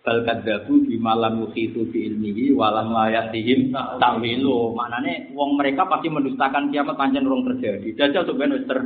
bal 0.00 0.24
kadzabu 0.24 0.88
di 0.88 0.96
malam 0.96 1.44
itu 1.52 1.84
fi 1.92 2.08
ilmihi 2.08 2.56
walam 2.56 2.96
layatihim 2.96 3.76
ta'wilu. 3.76 4.72
Maknane 4.72 5.36
wong 5.36 5.60
mereka 5.60 5.84
pasti 5.84 6.08
mendustakan 6.08 6.72
kiamat 6.72 6.96
pancen 6.96 7.28
urung 7.28 7.44
terjadi. 7.44 7.92
Dajjal 7.92 8.24
wis 8.32 8.64
ter 8.64 8.78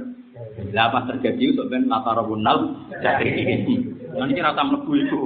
lah 0.74 0.90
pas 0.90 1.06
terjadi 1.06 1.54
ben 1.70 1.86
latarabunal 1.86 2.74
jadi. 2.98 4.01
Nanti 4.12 4.40
rasa 4.40 4.62
mlebu 4.64 4.92
iku. 4.96 5.18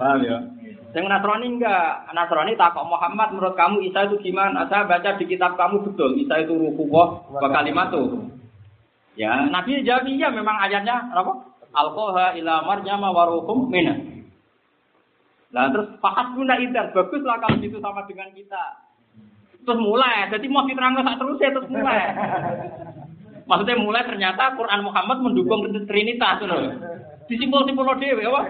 Paham 0.00 0.20
ya? 0.24 0.38
Yang 0.90 1.06
Nasrani 1.06 1.46
enggak, 1.46 2.10
Nasrani 2.10 2.58
takok 2.58 2.82
Muhammad 2.82 3.30
menurut 3.30 3.54
kamu 3.54 3.86
Isa 3.86 4.10
itu 4.10 4.18
gimana? 4.26 4.66
Saya 4.66 4.90
baca 4.90 5.14
di 5.14 5.24
kitab 5.30 5.54
kamu 5.54 5.86
betul, 5.86 6.18
Isa 6.18 6.42
itu 6.42 6.50
ruhullah 6.50 7.30
wa 7.30 7.48
kalimatu. 7.48 8.26
Ya, 9.14 9.46
Nabi 9.46 9.86
jawab 9.86 10.10
iya 10.10 10.34
memang 10.34 10.58
ayatnya 10.58 11.14
apa? 11.14 11.46
Alqaha 11.70 12.34
ila 12.42 12.66
marjama 12.66 13.14
wa 13.14 13.22
ruhum 13.30 13.70
minna. 13.70 13.94
Nah 15.54 15.70
terus 15.70 15.94
fahas 16.02 16.34
guna 16.34 16.58
idar, 16.58 16.90
baguslah 16.90 17.38
kalau 17.38 17.58
itu 17.62 17.78
sama 17.78 18.02
dengan 18.10 18.30
kita. 18.34 18.64
Terus 19.62 19.78
mulai, 19.78 20.26
jadi 20.30 20.46
mau 20.50 20.66
diterang 20.66 20.98
sak 20.98 21.18
terus 21.22 21.38
ya 21.38 21.50
terus 21.54 21.70
mulai. 21.70 22.00
Maksudnya 23.50 23.82
mulai 23.82 24.06
ternyata 24.06 24.54
Quran 24.54 24.86
Muhammad 24.86 25.18
mendukung 25.26 25.66
Trinitas 25.90 26.38
loh. 26.46 26.70
Disimpul-simpul 27.26 27.98
dhewe 27.98 28.22
apa? 28.30 28.40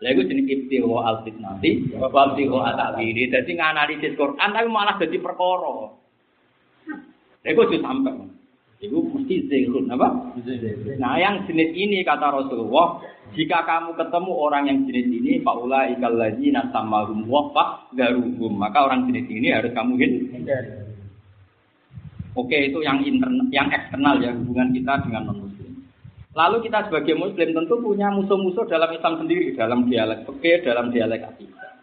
Lha 0.00 0.08
iku 0.16 0.22
jenenge 0.24 0.54
ibtiho 0.64 0.96
al 1.02 1.26
fitnati 1.26 1.90
wa 1.98 2.06
ibtiho 2.06 2.56
atawili. 2.62 3.26
Dadi 3.26 3.52
nganalisis 3.58 4.14
Quran 4.14 4.54
tapi 4.54 4.68
malah 4.70 4.94
jadi 5.02 5.18
perkara. 5.18 5.90
Lha 7.42 7.48
iku 7.50 7.62
sampai. 7.82 8.14
Iku 8.80 8.96
mesti 9.12 9.44
zikrun 9.44 9.92
apa? 9.92 10.40
Nah, 10.96 11.20
yang 11.20 11.44
jenis 11.44 11.76
ini 11.76 12.00
kata 12.00 12.32
Rasulullah, 12.32 13.04
jika 13.36 13.60
kamu 13.68 13.92
ketemu 13.92 14.32
orang 14.32 14.72
yang 14.72 14.78
jenis 14.88 15.04
ini, 15.20 15.32
faula 15.44 15.84
ikal 15.92 16.16
ladzina 16.16 16.64
samahum 16.72 17.28
wa 17.28 17.52
garuhum, 17.92 18.56
maka 18.56 18.88
orang 18.88 19.04
jenis 19.04 19.28
ini 19.28 19.52
harus 19.52 19.76
kamu 19.76 20.00
hindari. 20.00 20.89
Oke, 22.40 22.72
itu 22.72 22.80
yang 22.80 23.04
internal, 23.04 23.44
yang 23.52 23.68
eksternal 23.68 24.16
ya 24.24 24.32
hubungan 24.32 24.72
kita 24.72 25.04
dengan 25.04 25.28
non 25.28 25.50
Lalu 26.30 26.70
kita 26.70 26.86
sebagai 26.86 27.18
muslim 27.18 27.52
tentu 27.52 27.74
punya 27.82 28.06
musuh-musuh 28.14 28.62
dalam 28.70 28.94
Islam 28.94 29.18
sendiri, 29.18 29.50
dalam 29.58 29.90
dialek 29.90 30.24
fikih, 30.30 30.62
dalam 30.62 30.94
dialek 30.94 31.26
akidah. 31.26 31.74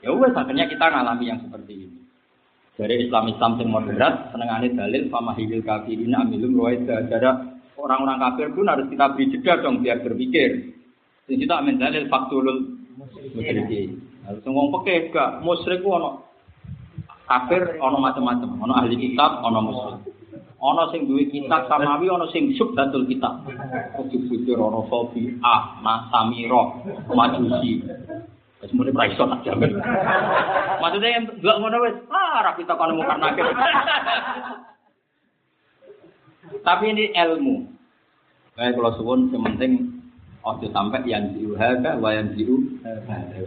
Ya 0.00 0.10
wes 0.16 0.32
akhirnya 0.32 0.64
kita 0.64 0.80
ngalami 0.88 1.24
yang 1.28 1.40
seperti 1.44 1.72
ini. 1.84 2.00
Dari 2.76 3.08
Islam-Islam 3.08 3.52
yang 3.60 3.70
moderat, 3.72 4.32
senengane 4.32 4.72
dalil 4.72 5.12
famahil 5.12 5.60
kafirin 5.60 6.12
amilum 6.12 6.56
ruwaida. 6.56 7.04
Jadi 7.08 7.30
orang-orang 7.76 8.20
kafir 8.20 8.48
pun 8.52 8.68
harus 8.68 8.88
kita 8.88 9.12
beri 9.12 9.24
jeda 9.32 9.52
dong 9.60 9.84
biar 9.84 10.00
berpikir. 10.00 10.72
Jadi 11.28 11.34
kita 11.44 11.54
amin 11.60 11.76
dalil 11.76 12.04
faktulul 12.08 12.80
musyrikin. 13.36 14.00
Harus 14.24 14.40
ngomong 14.44 14.72
pakai 14.80 15.12
gak 15.12 15.44
musyrik 15.44 15.84
ono 15.84 16.25
Kafir 17.26 17.82
ono 17.82 17.98
macam-macam, 17.98 18.54
ono 18.62 18.72
ahli 18.78 18.94
kitab, 18.94 19.42
ono 19.42 19.58
muslim. 19.66 19.98
Ono 20.62 20.82
sing 20.94 21.10
duwe 21.10 21.26
kitab 21.26 21.66
samawi, 21.66 22.06
ono 22.06 22.30
sing 22.30 22.54
subhatul 22.54 23.02
kitab. 23.10 23.42
Bujur-bujur 23.98 24.54
ono 24.54 24.86
sofi, 24.86 25.34
ah, 25.42 25.82
nasamiro, 25.82 26.86
majusi. 27.10 27.82
Wis 28.62 28.72
muni 28.72 28.94
ra 28.94 29.04
iso 29.10 29.26
tak 29.26 29.42
jamin. 29.44 29.74
Maksudnya 30.80 31.10
yang 31.12 31.24
delok 31.42 31.56
ngono 31.60 31.76
wis, 31.82 31.96
ah 32.08 32.40
ra 32.46 32.54
kita 32.54 32.72
kono 32.78 32.94
mukar 32.94 33.18
nakir. 33.20 33.44
Tapi 36.66 36.84
ini 36.94 37.10
ilmu. 37.12 37.68
Kayak 38.56 38.80
kalau 38.80 38.96
suwun 38.96 39.28
yang 39.34 39.44
penting 39.44 39.95
ojo 40.46 40.66
sampai 40.70 41.02
yang 41.10 41.34
hada 41.58 41.98
wa 41.98 42.14
yang 42.14 42.30
jiu 42.38 42.78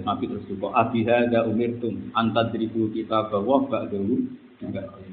Nabi 0.03 0.27
terus 0.27 0.43
juga 0.51 0.75
abi 0.75 1.07
hada 1.07 1.47
umirtum 1.47 2.11
anta 2.11 2.51
ribu 2.51 2.91
kita 2.91 3.31
bahwa 3.31 3.63
bak 3.71 3.87
dulu 3.87 4.27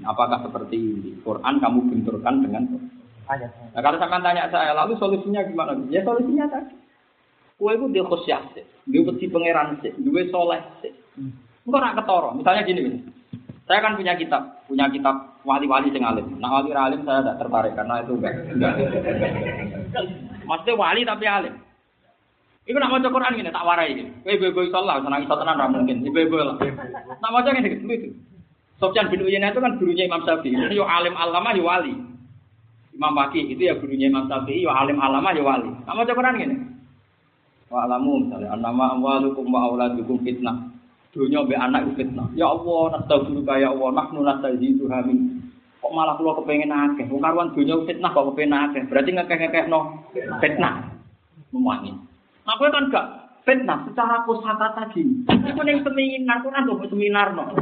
apakah 0.02 0.42
seperti 0.42 0.74
ini? 0.74 1.10
Quran 1.22 1.62
kamu 1.62 1.78
benturkan 1.90 2.42
dengan 2.42 2.64
Nah, 3.26 3.82
kalau 3.82 3.98
sampai 3.98 4.22
tanya 4.22 4.46
saya 4.54 4.70
lalu 4.70 4.94
solusinya 5.02 5.42
gimana? 5.42 5.74
Ya 5.90 5.98
solusinya 6.06 6.46
tadi. 6.46 6.78
Kue 7.58 7.74
itu 7.74 7.90
dia 7.90 8.06
khusyah 8.06 8.38
sih 8.54 8.62
dia 8.86 9.02
peti 9.02 9.26
pangeran 9.26 9.82
sih 9.82 9.90
dia 9.98 10.22
soleh 10.30 10.62
sih 10.78 10.94
enggak 11.66 11.80
nak 11.82 11.96
ketoro. 11.98 12.30
Misalnya 12.38 12.62
gini 12.62 12.80
gini 12.86 12.98
saya 13.66 13.82
kan 13.82 13.98
punya 13.98 14.14
kitab, 14.14 14.62
punya 14.70 14.86
kitab 14.86 15.42
wali-wali 15.42 15.90
sing 15.90 16.06
alim. 16.06 16.38
Nah 16.38 16.62
wali 16.62 16.70
alim 16.70 17.02
saya 17.02 17.26
tidak 17.26 17.38
tertarik 17.42 17.74
karena 17.74 17.94
itu 17.98 18.12
enggak. 18.14 18.34
enggak. 18.46 18.74
Maksudnya 20.48 20.78
wali 20.78 21.02
tapi 21.02 21.24
alim. 21.26 21.54
Iku 22.66 22.76
nak 22.82 22.90
maca 22.90 23.08
Quran 23.14 23.32
ngene 23.38 23.54
tak 23.54 23.62
warai 23.62 23.94
iki. 23.94 24.04
Kowe 24.26 24.32
ibu-ibu 24.34 24.60
iso 24.66 24.78
lah 24.82 24.98
senang 24.98 25.22
iso 25.22 25.34
tenan 25.38 25.54
ra 25.54 25.70
mungkin. 25.70 26.02
Ibu-ibu 26.02 26.34
lah. 26.34 26.58
Nak 27.22 27.30
maca 27.30 27.48
ngene 27.54 27.78
gitu 27.78 27.86
itu. 27.86 28.08
Sofyan 28.82 29.08
bin 29.08 29.22
Uyainah 29.22 29.54
itu 29.54 29.62
kan 29.62 29.78
gurunya 29.78 30.04
Imam 30.04 30.26
Syafi'i. 30.26 30.74
Yo 30.74 30.82
alim 30.84 31.14
alama 31.14 31.54
yo 31.54 31.64
wali. 31.64 31.94
Imam 32.92 33.14
Waqi 33.14 33.54
itu 33.54 33.62
ya 33.70 33.78
gurunya 33.78 34.10
Imam 34.10 34.26
Syafi'i 34.26 34.66
yo 34.66 34.74
alim 34.74 34.98
alama 34.98 35.30
yo 35.30 35.46
wali. 35.46 35.70
Nak 35.86 35.94
maca 35.94 36.12
Quran 36.12 36.36
ngene. 36.36 36.56
Wa 37.70 37.86
alamu 37.86 38.26
misalnya 38.26 38.50
annama 38.50 38.98
amwalukum 38.98 39.46
wa 39.46 39.70
auladukum 39.70 40.26
fitnah. 40.26 40.66
Dunia 41.14 41.46
be 41.46 41.54
anak 41.54 41.86
itu 41.86 42.02
fitnah. 42.02 42.28
Ya 42.36 42.50
Allah, 42.50 42.98
nastaghfiruka 42.98 43.56
ya 43.56 43.72
Allah, 43.72 43.88
nahnu 43.94 44.20
nastaghfiru 44.20 44.90
hamin. 44.92 45.38
Kok 45.80 45.92
malah 45.94 46.18
kula 46.18 46.36
kepengen 46.42 46.74
akeh. 46.74 47.06
Wong 47.08 47.22
karuan 47.22 47.54
dunia 47.54 47.78
fitnah 47.86 48.10
kok 48.10 48.26
kepengen 48.34 48.58
akeh. 48.58 48.82
Berarti 48.90 49.10
ngekeh-ngekehno 49.14 49.80
fitnah. 50.42 50.92
Memangi. 51.54 51.94
Nah, 52.46 52.54
kan 52.62 52.90
gak 52.94 53.06
fitnah 53.46 53.86
secara 53.86 54.26
kosakata 54.26 54.90
gini. 54.90 55.22
Iku 55.26 55.62
ning 55.62 55.82
seminar 55.86 56.42
Quran 56.42 56.66
tuh 56.66 56.90
seminar 56.90 57.30
no. 57.34 57.54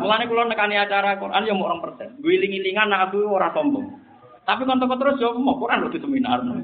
Mulane 0.00 0.24
kula 0.28 0.48
nekani 0.48 0.80
acara 0.80 1.20
Quran 1.20 1.48
ya 1.48 1.52
mau 1.52 1.68
orang 1.68 1.84
persen. 1.84 2.16
Guling-gilingan 2.20 2.88
nak 2.88 3.12
aku 3.12 3.24
ora 3.28 3.52
sombong. 3.52 4.00
Tapi 4.44 4.64
kan 4.64 4.80
terus 4.80 5.20
yo 5.20 5.36
mau 5.40 5.60
Quran 5.60 5.84
lho 5.84 5.92
di 5.92 6.00
seminar 6.00 6.40
no. 6.44 6.60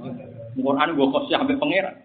Quran 0.56 0.96
gua 0.96 1.12
kok 1.12 1.32
sampai 1.32 1.60
pangeran. 1.60 1.96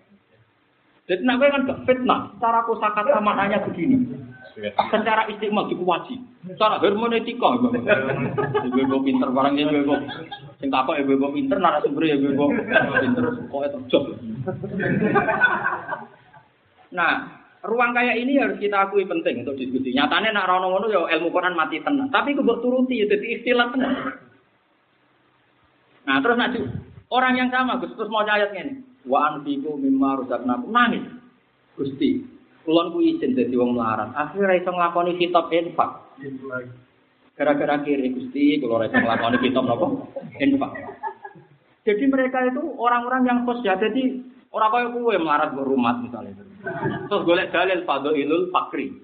Jadi 1.08 1.24
nak 1.24 1.40
kan 1.40 1.68
gak 1.72 1.82
fitnah. 1.88 2.20
Secara 2.36 2.60
kosakata 2.68 3.20
maknanya 3.24 3.64
begini. 3.64 4.08
Secara 4.54 5.26
istimewa 5.34 5.66
dikuwaji. 5.66 6.16
Secara 6.54 6.78
hermeneutika. 6.78 7.58
Ibu-ibu 8.70 8.98
pinter 9.02 9.30
barang 9.34 9.58
ibu-ibu. 9.58 9.94
Sing 10.62 10.70
takok 10.70 11.02
ibu-ibu 11.02 11.34
pinter 11.34 11.58
narasumber 11.58 12.06
ya 12.06 12.16
ibu-ibu 12.22 12.46
pinter 13.02 13.24
kok 13.50 13.64
terjog. 13.74 14.04
Nah, 16.94 17.12
ruang 17.66 17.92
kayak 17.98 18.22
ini 18.22 18.38
harus 18.38 18.62
kita 18.62 18.86
akui 18.86 19.10
penting 19.10 19.42
untuk 19.42 19.58
diskusi. 19.58 19.98
Nyatanya 19.98 20.30
nak 20.30 20.46
rono 20.46 20.70
ngono 20.70 20.86
ya 20.94 21.02
ilmu 21.18 21.34
Quran 21.34 21.58
mati 21.58 21.82
tenang. 21.82 22.14
Tapi 22.14 22.38
ku 22.38 22.46
mbok 22.46 22.62
turuti 22.62 23.02
ya 23.02 23.10
jadi 23.10 23.42
istilah 23.42 23.74
tenang. 23.74 24.22
Nah, 26.06 26.18
terus 26.22 26.38
nak 26.38 26.54
orang 27.10 27.34
yang 27.42 27.50
sama 27.50 27.82
Gus 27.82 27.98
terus 27.98 28.12
mau 28.14 28.22
ayat 28.22 28.54
ngene. 28.54 28.86
Wa 29.10 29.34
anfiqu 29.34 29.74
mimma 29.82 30.22
razaqnakum 30.22 30.70
nangis. 30.70 31.04
Gusti, 31.74 32.22
kulon 32.64 32.92
ku 32.96 33.00
izin 33.04 33.36
dadi 33.36 33.56
wong 33.56 33.76
melarat. 33.76 34.12
Akhirnya 34.16 34.60
iso 34.60 34.72
nglakoni 34.72 35.20
kitab 35.20 35.52
infak. 35.52 35.92
Gara-gara 37.34 37.82
kiri 37.84 38.14
Gusti, 38.16 38.62
kula 38.64 38.88
iso 38.88 38.98
nglakoni 38.98 39.38
kitab 39.44 39.64
napa? 39.68 39.88
Infak. 40.40 40.72
Jadi 41.84 42.04
mereka 42.08 42.48
itu 42.48 42.64
orang-orang 42.80 43.28
yang 43.28 43.40
kos 43.44 43.60
ya. 43.68 43.76
Jadi 43.76 44.24
orang 44.56 44.72
kaya 44.72 44.88
kue 44.96 45.16
melarat 45.20 45.52
ke 45.52 45.62
rumah 45.62 46.00
misalnya. 46.00 46.40
Terus 47.12 47.28
golek 47.28 47.52
dalil 47.52 47.84
fadhailul 47.84 48.48
fakri. 48.56 48.96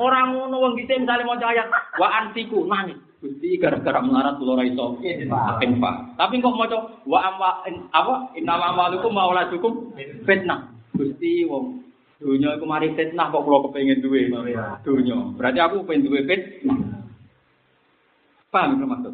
Orang 0.00 0.32
ngono 0.32 0.56
wong 0.64 0.72
gitu 0.80 0.96
misalnya 0.96 1.28
mau 1.28 1.36
ayat 1.36 1.68
wa 2.00 2.08
antiku 2.08 2.64
nangis. 2.64 2.96
Gusti 3.20 3.60
gara-gara 3.60 4.00
melarat 4.00 4.40
kula 4.40 4.56
ora 4.56 4.64
iso 4.64 4.96
infak. 5.60 5.94
Tapi 6.16 6.40
kok 6.40 6.56
maca 6.56 6.78
wa 7.04 7.18
amma 7.20 7.50
apa 7.92 8.14
innama 8.40 8.72
amalukum 8.72 9.12
wa 9.12 9.28
auladukum 9.28 9.92
fitnah. 10.24 10.72
Gusti 10.96 11.44
wong 11.44 11.84
dunya 12.22 12.54
iku 12.54 12.64
mari 12.64 12.94
fitnah 12.94 13.34
kok 13.34 13.42
kula 13.42 13.66
kepengin 13.68 13.98
duwe 13.98 14.30
dunya. 14.86 15.18
Berarti 15.34 15.58
aku 15.58 15.82
pengen 15.82 16.06
duwe 16.06 16.22
fitnah. 16.24 17.02
Paham 18.54 18.78
itu 18.78 18.86
maksud? 18.86 19.12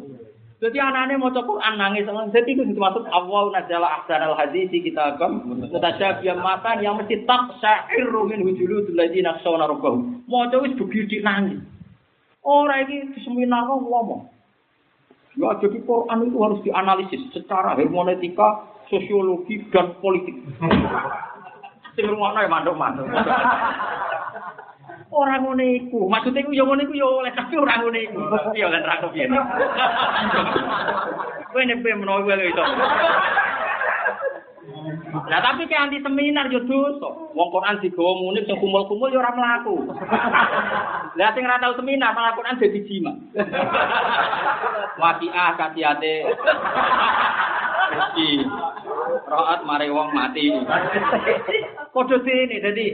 Jadi 0.59 0.75
anaknya 0.75 1.15
mau 1.15 1.31
Quran 1.31 1.79
nangis, 1.79 2.03
jadi 2.35 2.51
itu 2.51 2.67
dimaksud 2.75 3.07
awal 3.07 3.47
nazala 3.55 4.03
ahsan 4.03 4.19
al 4.19 4.35
hadisi 4.35 4.83
kita 4.83 5.15
kan, 5.15 5.39
mutasyabiyah 5.47 6.35
matan 6.35 6.83
yang 6.83 6.99
mesti 6.99 7.23
tak 7.23 7.55
syair 7.63 8.11
min 8.27 8.43
hujulu 8.43 8.83
tuladi 8.83 9.23
naksona 9.23 9.71
robbahum. 9.71 10.19
Mau 10.27 10.51
wis 10.51 10.75
begitu 10.75 11.23
nangis. 11.23 11.63
Orang 12.43 12.91
ini 12.91 13.15
seminar 13.23 13.71
ngomong. 13.71 14.27
Ya, 15.39 15.55
jadi 15.63 15.79
Quran 15.87 16.27
itu 16.27 16.37
harus 16.43 16.59
dianalisis 16.67 17.21
secara 17.31 17.79
hermeneutika, 17.79 18.67
sosiologi, 18.91 19.63
dan 19.71 19.95
politik. 20.03 20.43
Sing 21.99 22.07
ngono 22.07 22.39
ya 22.39 22.47
manduk-manduk. 22.47 23.11
Ora 25.11 25.35
ngene 25.35 25.83
iku. 25.83 26.07
Maksudnya 26.07 26.47
iku 26.47 26.55
ya 26.55 26.63
ngene 26.63 26.87
iku 26.87 26.95
ya 26.95 27.07
oleh 27.11 27.31
tapi 27.35 27.59
ora 27.59 27.75
ngene 27.83 27.99
iku. 28.07 28.19
Ya 28.55 28.71
kan 28.71 28.87
ra 28.87 29.03
kepiye. 29.03 29.27
Kowe 31.51 31.61
nek 31.65 31.81
pe 31.83 31.89
menawa 31.91 32.23
kowe 32.23 32.39
iso. 32.39 32.63
Lah 35.09 35.41
tapi 35.41 35.65
ke 35.65 35.73
anti 35.73 35.97
seminar 35.99 36.47
yo 36.53 36.61
dosa. 36.63 37.09
Wong 37.33 37.49
Quran 37.49 37.81
digawa 37.81 38.21
munib 38.21 38.45
sing 38.45 38.57
kumul-kumul 38.61 39.09
yo 39.09 39.19
ora 39.19 39.33
mlaku. 39.33 39.75
Lah 41.17 41.29
sing 41.33 41.43
ora 41.43 41.57
tau 41.57 41.75
seminar 41.75 42.13
malah 42.13 42.37
Quran 42.37 42.61
dadi 42.61 42.79
jima. 42.85 43.17
Waqiah 45.01 45.57
katiate. 45.57 46.15
Mesti 47.89 48.29
roat 49.27 49.59
mari 49.65 49.89
wong 49.89 50.13
mati. 50.13 50.53
Kodho 51.93 52.17
sini 52.21 52.61
dadi 52.61 52.85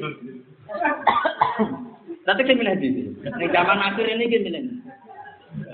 Nanti 2.25 2.41
kita 2.41 2.57
milih 2.57 2.75
di. 2.81 2.89
Di 3.21 3.45
zaman 3.53 3.79
akhir 3.85 4.05
ini 4.09 4.25
kita 4.25 4.49
milih. 4.49 4.63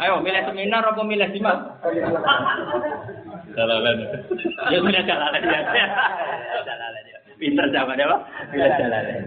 Ayo, 0.04 0.20
milih 0.20 0.44
seminar 0.46 0.84
apa 0.84 1.02
milih 1.02 1.30
simak? 1.32 1.58
Jalalan. 3.56 3.96
Ya 4.68 4.80
milih 4.84 5.04
jalalan 5.08 5.42
ya. 5.42 5.62
Jalalan 6.68 7.04
ya. 7.08 7.18
Pinter 7.40 7.66
zaman 7.72 7.98
ya, 7.98 8.12
Pak. 8.12 8.22
Milih 8.52 8.72
jalalan. 8.78 9.24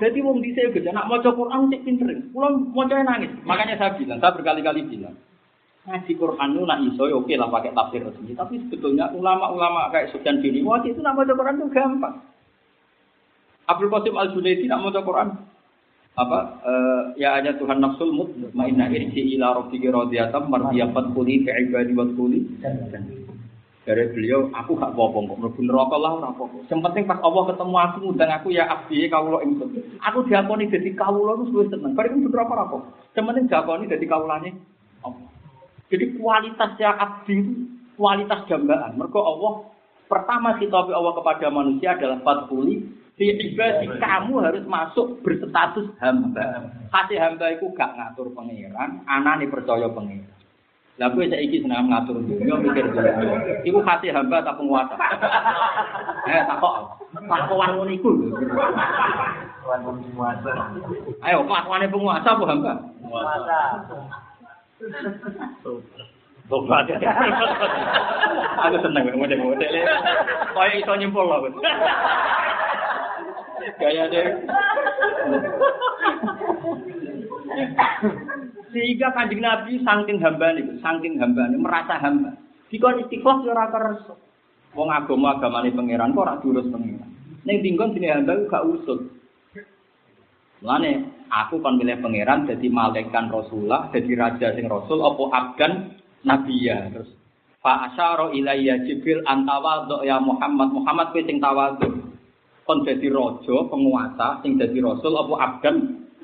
Jadi 0.00 0.18
wong 0.22 0.42
dhisik 0.42 0.74
gede 0.74 0.90
nak 0.90 1.06
maca 1.10 1.30
Quran 1.34 1.70
cek 1.70 1.82
pinter. 1.82 2.08
Kulo 2.30 2.48
maca 2.72 2.94
nangis. 3.02 3.30
Makanya 3.42 3.78
saya 3.78 3.98
bilang, 3.98 4.18
saya 4.22 4.34
berkali-kali 4.38 4.86
bilang. 4.86 5.14
Ngaji 5.84 6.12
Quran 6.16 6.48
itu 6.56 6.62
nak 6.64 6.80
iso 6.80 7.02
ya 7.04 7.16
oke 7.20 7.34
lah 7.36 7.48
pakai 7.52 7.76
tafsir 7.76 8.00
resmi. 8.00 8.32
Tapi 8.32 8.56
sebetulnya 8.64 9.12
ulama-ulama 9.12 9.92
kayak 9.92 10.16
Sufyan 10.16 10.40
bin 10.40 10.64
Wati 10.64 10.96
itu 10.96 11.04
nak 11.04 11.20
maca 11.20 11.36
Quran 11.36 11.60
itu 11.60 11.68
gampang. 11.76 12.24
Abdul 13.68 13.92
Qasim 13.92 14.16
Al 14.16 14.32
Junaidi 14.32 14.64
nak 14.64 14.80
maca 14.80 15.04
Quran. 15.04 15.28
Apa 16.14 16.38
eh, 16.62 17.02
ya 17.20 17.36
hanya 17.36 17.58
Tuhan 17.60 17.84
nafsul 17.84 18.16
mutmainnah 18.16 18.88
irji 18.88 19.34
ila 19.36 19.60
rabbika 19.60 19.92
radiyatan 19.92 20.46
mardiyatan 20.46 21.10
quli 21.12 21.42
fi 21.42 21.50
ibadi 21.52 21.92
wa 21.92 22.06
dari 23.84 24.08
beliau 24.16 24.48
aku 24.56 24.80
gak 24.80 24.96
apa-apa 24.96 25.28
kok. 25.28 25.36
Mlebu 25.44 25.60
neraka 25.60 25.96
lah 26.00 26.10
ora 26.16 26.28
apa-apa. 26.32 26.64
Pas 27.04 27.20
Allah 27.20 27.42
ketemu 27.52 27.74
aku 27.76 27.96
ngundang 28.00 28.32
aku 28.32 28.48
ya 28.56 28.64
abdi 28.64 29.04
kawula 29.12 29.44
ingsun 29.44 29.76
aku 30.00 30.18
diakoni 30.24 30.72
dadi 30.72 30.90
kawula 30.96 31.36
wis 31.44 31.68
seneng. 31.68 31.92
Bareng 31.92 32.24
bener 32.24 32.40
apa 32.48 32.54
apa 32.64 32.78
sing 33.12 33.28
penting 33.28 33.44
diakoni 33.44 33.84
dadi 33.84 34.06
kawulane 34.08 34.50
jadi 35.94 36.18
kualitasnya 36.18 36.90
abdi 36.98 37.38
itu 37.38 37.52
kualitas 37.94 38.42
dambaan 38.50 38.98
mergo 38.98 39.22
Allah 39.22 39.52
pertama 40.10 40.58
khitab 40.58 40.90
Allah 40.90 41.14
kepada 41.14 41.46
manusia 41.54 41.94
adalah 41.94 42.18
fatkuli 42.26 42.82
di 43.14 43.30
ibadi 43.30 43.86
kamu 44.02 44.42
harus 44.42 44.66
masuk 44.66 45.22
berstatus 45.22 45.86
hamba. 46.02 46.66
Kasih 46.90 47.22
hamba 47.22 47.46
itu 47.54 47.70
gak 47.70 47.94
ngatur 47.94 48.34
pangeran, 48.34 49.06
anane 49.06 49.46
percaya 49.46 49.86
pangeran. 49.86 50.34
Lah 50.98 51.10
kowe 51.10 51.26
saiki 51.26 51.62
seneng 51.62 51.90
ngatur 51.90 52.22
dunia 52.22 52.54
mikir 52.58 52.90
dunia. 52.90 53.62
Iku 53.66 53.82
kasih 53.82 54.14
hamba 54.14 54.42
atau 54.42 54.58
penguasa? 54.58 54.94
Eh 56.24 56.40
takok. 56.48 57.04
Takokan 57.14 57.70
ngono 57.76 57.92
iku. 57.92 58.10
Ayo 61.22 61.44
kelakuannya 61.44 61.92
penguasa 61.92 62.28
apa 62.34 62.44
hamba? 62.50 62.72
Penguasa. 62.98 63.58
Tobat. 66.44 66.84
Aku 68.68 68.76
seneng 68.84 69.08
ngomong-ngomong. 69.08 69.56
Kayak 70.52 70.76
iso 70.76 70.92
nyempol 71.00 71.24
lah. 71.24 71.40
Bos. 71.40 71.56
Gaya 73.80 74.04
deh. 74.12 74.26
Sehingga 78.74 79.08
kanjeng 79.14 79.40
Nabi 79.40 79.80
saking 79.86 80.18
hamba 80.20 80.52
nih, 80.52 80.66
saking 80.82 81.14
hamba 81.16 81.48
nih, 81.48 81.58
merasa 81.62 81.96
hamba. 81.96 82.34
Dikon 82.68 83.06
istiqomah 83.06 83.46
ya 83.46 83.54
ora 83.54 83.70
kersa. 83.70 84.14
Wong 84.74 84.90
agama 84.90 85.38
agamane 85.38 85.70
pangeran 85.70 86.10
kok 86.12 86.26
ora 86.26 86.42
diurus 86.42 86.66
pangeran. 86.68 87.08
Ning 87.46 87.62
dingkon 87.62 87.94
sini 87.94 88.10
hamba 88.10 88.34
gak 88.50 88.66
usut. 88.66 89.14
Mulane 90.60 91.06
aku 91.34 91.58
kon 91.58 91.82
milih 91.82 91.98
pangeran 91.98 92.46
dadi 92.46 92.70
malaikat 92.70 93.26
Rasulullah, 93.26 93.90
dadi 93.90 94.14
raja 94.14 94.54
sing 94.54 94.70
rasul 94.70 95.02
apa 95.02 95.22
abdan 95.34 95.72
nabiya. 96.22 96.94
Terus 96.94 97.10
fa 97.58 97.90
asyara 97.90 98.30
ilayya 98.30 98.86
jibril 98.86 99.26
antawadhu 99.26 100.06
ya 100.06 100.22
Muhammad. 100.22 100.70
Muhammad 100.70 101.10
kowe 101.10 101.22
sing 101.26 101.42
tawadhu. 101.42 101.90
Kon 102.64 102.86
dadi 102.86 103.10
raja 103.10 103.56
penguasa 103.66 104.28
sing 104.46 104.54
dadi 104.56 104.78
rasul 104.78 105.12
apa 105.18 105.34
abdan 105.42 105.76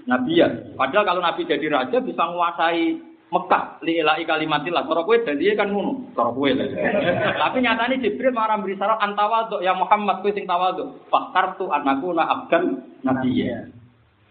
nabiya. 0.06 0.78
Padahal 0.78 1.04
kalau 1.04 1.20
nabi 1.20 1.42
jadi 1.42 1.66
raja 1.66 1.98
bisa 1.98 2.22
menguasai 2.30 3.10
Mekah. 3.30 3.78
Li 3.86 4.02
ilahi 4.02 4.26
kalimatillah. 4.26 4.86
Cara 4.86 5.02
kowe 5.06 5.18
dadi 5.22 5.54
kan 5.58 5.70
ngono. 5.70 6.14
Cara 6.14 6.30
kowe 6.30 6.50
tapi 7.42 7.58
nyatane 7.62 8.02
jibril 8.02 8.34
marah 8.34 8.58
beri 8.62 8.78
syarat 8.78 9.02
antawadhu 9.02 9.58
ya 9.62 9.74
Muhammad 9.74 10.22
kowe 10.22 10.30
sing 10.30 10.46
tawadhu. 10.46 11.02
Fakartu 11.10 11.66
anakuna 11.70 12.26
abdan 12.26 12.78
nabiya 13.02 13.79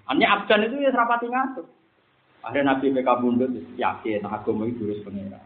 Hanya 0.10 0.42
abdan 0.42 0.66
itu 0.66 0.82
ya 0.82 0.90
serapati 0.90 1.30
ngatur. 1.30 1.66
Akhirnya 2.42 2.74
Nabi 2.76 2.96
PK 2.96 3.10
Bundut 3.22 3.52
yakin 3.78 4.26
agama 4.26 4.66
itu 4.66 4.82
terus 4.88 5.04
pengiran. 5.06 5.44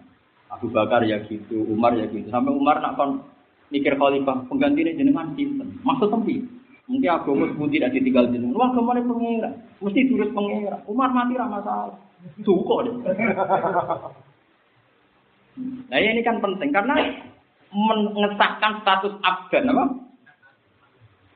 Abu 0.53 0.69
Bakar 0.69 1.01
ya 1.03 1.19
gitu, 1.25 1.65
Umar 1.67 1.97
ya 1.97 2.05
gitu. 2.07 2.29
Sampai 2.29 2.53
Umar 2.53 2.79
nak 2.79 2.95
kon 2.95 3.25
mikir 3.73 3.97
khalifah 3.97 4.45
penggantinya 4.47 4.93
jenengan 4.93 5.33
sinten. 5.33 5.81
Maksud 5.81 6.13
tempi. 6.13 6.45
Mungkin 6.85 7.09
agama 7.09 7.49
pun 7.57 7.71
tidak 7.73 7.95
ditinggal 7.95 8.29
jenengan. 8.29 8.55
Wah, 8.59 8.69
ini 8.71 9.01
pengira. 9.07 9.49
Mesti 9.81 10.01
terus 10.07 10.29
pengira. 10.31 10.77
Umar 10.85 11.09
mati 11.09 11.33
ramah 11.33 11.59
masalah. 11.59 11.97
Cukup 12.45 12.87
deh. 12.87 12.95
Nah 15.53 16.01
ini 16.01 16.25
kan 16.25 16.41
penting 16.41 16.73
karena 16.73 16.97
mengesahkan 17.69 18.81
status 18.81 19.13
abdan 19.21 19.69
apa? 19.69 19.85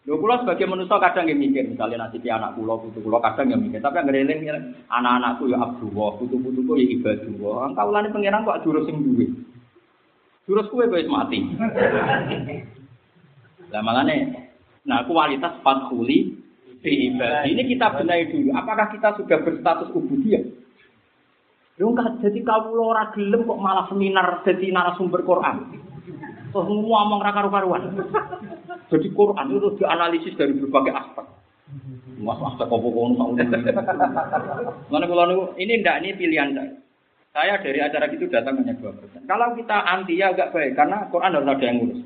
Lho 0.07 0.15
kula 0.23 0.39
sebagai 0.39 0.71
manusia 0.71 1.03
kadang 1.03 1.27
yang 1.27 1.35
mikir, 1.35 1.67
misalnya 1.67 2.07
nanti 2.07 2.23
anak 2.31 2.55
kula, 2.55 2.79
putu 2.79 3.03
kula 3.03 3.19
kadang 3.19 3.51
yang 3.51 3.59
mikir, 3.59 3.83
tapi 3.83 3.99
ngereling 4.07 4.39
anak-anakku 4.87 5.51
ya 5.51 5.59
Abdullah, 5.59 6.15
putu-putuku 6.15 6.79
ya 6.79 6.85
ibadullah. 6.95 7.75
Engkau 7.75 7.91
lani 7.91 8.15
pengiran 8.15 8.47
kok 8.47 8.63
jurus 8.63 8.87
sing 8.87 9.03
duwe. 9.03 9.27
Jurus 10.47 10.71
kue 10.71 10.87
wis 10.87 11.11
mati. 11.11 11.43
Lah 13.67 13.83
malane 13.83 14.47
nah 14.87 15.03
kualitas 15.03 15.59
fathuli 15.59 16.39
fi 16.79 17.11
ibadi. 17.11 17.51
Ini 17.51 17.67
kita 17.75 17.99
benahi 17.99 18.31
dulu. 18.31 18.55
Apakah 18.55 18.87
kita 18.95 19.11
sudah 19.19 19.43
berstatus 19.43 19.91
ubudiyah? 19.91 20.43
Lho 21.83 21.91
jadi 22.23 22.39
kawula 22.47 22.95
ora 22.95 23.03
gelem 23.11 23.43
kok 23.43 23.59
malah 23.59 23.91
seminar 23.91 24.39
jadi 24.47 24.71
narasumber 24.71 25.27
Quran. 25.27 25.83
Terus 26.51 26.67
ngomong 26.67 27.19
ra 27.19 27.31
karu-karuan. 27.35 27.93
Jadi 28.87 29.07
Quran 29.11 29.51
itu 29.51 29.69
dianalisis 29.83 30.33
dari 30.39 30.55
berbagai 30.55 30.95
aspek. 30.95 31.25
Mas 32.17 32.39
kono 32.39 32.55
tak 32.57 32.71
kalau 34.87 35.25
niku 35.27 35.43
ini 35.59 35.83
ndak 35.83 35.99
ini 36.01 36.15
pilihan 36.15 36.55
saya. 36.55 36.73
Saya 37.35 37.53
dari 37.61 37.79
acara 37.83 38.09
itu 38.09 38.25
datang 38.31 38.57
hanya 38.63 38.73
dua 38.79 38.95
persen. 38.97 39.21
Kalau 39.29 39.53
kita 39.53 39.77
anti 39.85 40.17
ya 40.17 40.33
agak 40.33 40.55
baik 40.55 40.73
karena 40.73 41.05
Quran 41.13 41.35
harus 41.37 41.51
ada 41.51 41.65
yang 41.67 41.77
ngurus. 41.77 42.01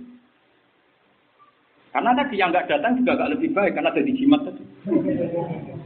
Karena 1.92 2.12
tadi 2.18 2.36
yang 2.36 2.50
nggak 2.52 2.68
datang 2.68 3.00
juga 3.00 3.16
nggak 3.16 3.32
lebih 3.38 3.50
baik 3.56 3.72
karena 3.78 3.90
ada 3.96 4.02
di 4.04 4.14
jimat 4.18 4.42
tadi. 4.44 4.64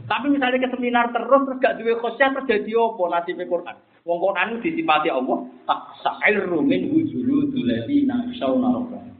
Tapi 0.06 0.26
misalnya 0.30 0.62
ke 0.62 0.70
seminar 0.74 1.10
terus 1.10 1.42
terus 1.46 1.58
gak 1.62 1.76
duwe 1.82 1.94
khosyah 1.98 2.30
terus 2.30 2.46
jadi 2.46 2.72
apa 2.78 3.02
nasibnya 3.10 3.50
Quran? 3.50 3.76
Wong 4.06 4.22
Quran 4.22 4.54
itu 4.54 4.70
disifati 4.70 5.10
Allah 5.10 5.50
tak 5.66 5.80
sa'irru 5.98 6.62
min 6.62 6.94
hujuludul 6.94 7.66
ladina 7.66 8.22
yakhshawna 8.30 8.70
rabbahum. 8.70 9.10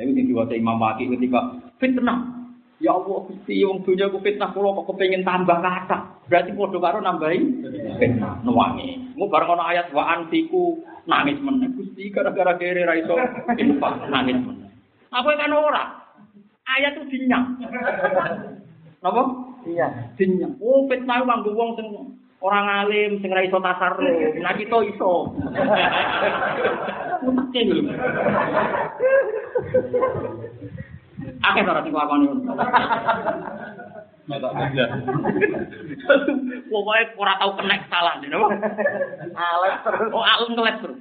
Jadi 0.00 0.10
sing 0.16 0.24
diwaca 0.32 0.56
Imam 0.56 0.80
Maki 0.80 1.12
ketika 1.12 1.60
fitnah. 1.76 2.40
Ya 2.80 2.96
Allah, 2.96 3.28
Gusti 3.28 3.60
wong 3.60 3.84
dunya 3.84 4.08
ku 4.08 4.24
fitnah 4.24 4.56
kula 4.56 4.72
kok 4.72 4.96
kepengin 4.96 5.28
tambah 5.28 5.60
kata. 5.60 6.24
Berarti 6.32 6.56
padha 6.56 6.78
karo 6.80 6.98
nambahi 7.04 7.40
fitnah 8.00 8.40
nuwangi. 8.40 9.12
Mu 9.12 9.28
bareng 9.28 9.60
ana 9.60 9.76
ayat 9.76 9.92
wa 9.92 10.08
antiku 10.08 10.80
nangis 11.04 11.36
meneh 11.44 11.68
Gusti 11.76 12.08
gara-gara 12.08 12.56
kere 12.56 12.88
ra 12.88 12.96
iso 12.96 13.20
infak 13.60 14.08
nangis 14.08 14.40
meneh. 14.40 14.72
Apa 15.12 15.36
kan 15.36 15.52
ora? 15.52 15.84
Ayat 16.64 16.96
itu 16.96 17.12
dinyang. 17.12 17.60
Napa? 19.04 19.22
Iya, 19.68 20.16
dinyang. 20.16 20.56
Oh, 20.64 20.88
fitnah 20.88 21.20
kanggo 21.28 21.52
wong 21.52 21.76
sing 21.76 21.92
orang 22.40 22.66
alim 22.84 23.20
sing 23.20 23.30
ra 23.30 23.44
iso 23.44 23.60
tasarruf. 23.60 24.34
Nah 24.40 24.56
kita 24.56 24.78
iso. 24.88 25.12
Mungkin 27.24 27.66
lho. 27.68 27.82
Akeh 31.44 31.62
ora 31.64 31.84
sing 31.84 31.92
lakoni. 31.92 32.26
Pokoknya 36.70 37.02
ora 37.18 37.34
tau 37.36 37.50
kena 37.60 37.76
salah 37.92 38.14
dene. 38.24 38.36
Alet 39.36 39.74
terus. 39.84 40.08
Oh, 40.16 40.24
alim 40.24 40.56
ngelet 40.56 40.76
terus. 40.80 41.00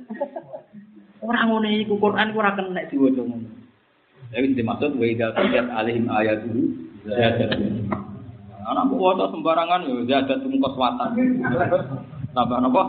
Ora 1.24 1.40
ngene 1.48 1.70
iku 1.88 1.95
Quran 1.99 2.36
ora 2.36 2.52
kena 2.56 2.84
diwaca 2.91 3.22
ngono. 3.24 3.48
Jadi 4.30 4.53
dimaksud 4.53 4.94
wa 4.94 5.06
idza 5.07 5.34
qiyat 5.34 5.68
alaihim 5.74 6.06
ayatuhu 6.06 6.61
zadatum. 7.07 8.09
Anak 8.70 8.94
waca 8.94 9.26
sembarangan 9.34 9.82
ya 9.82 10.22
zadatum 10.22 10.62
koswatan. 10.62 11.10
Tambah 12.38 12.58
napa? 12.62 12.84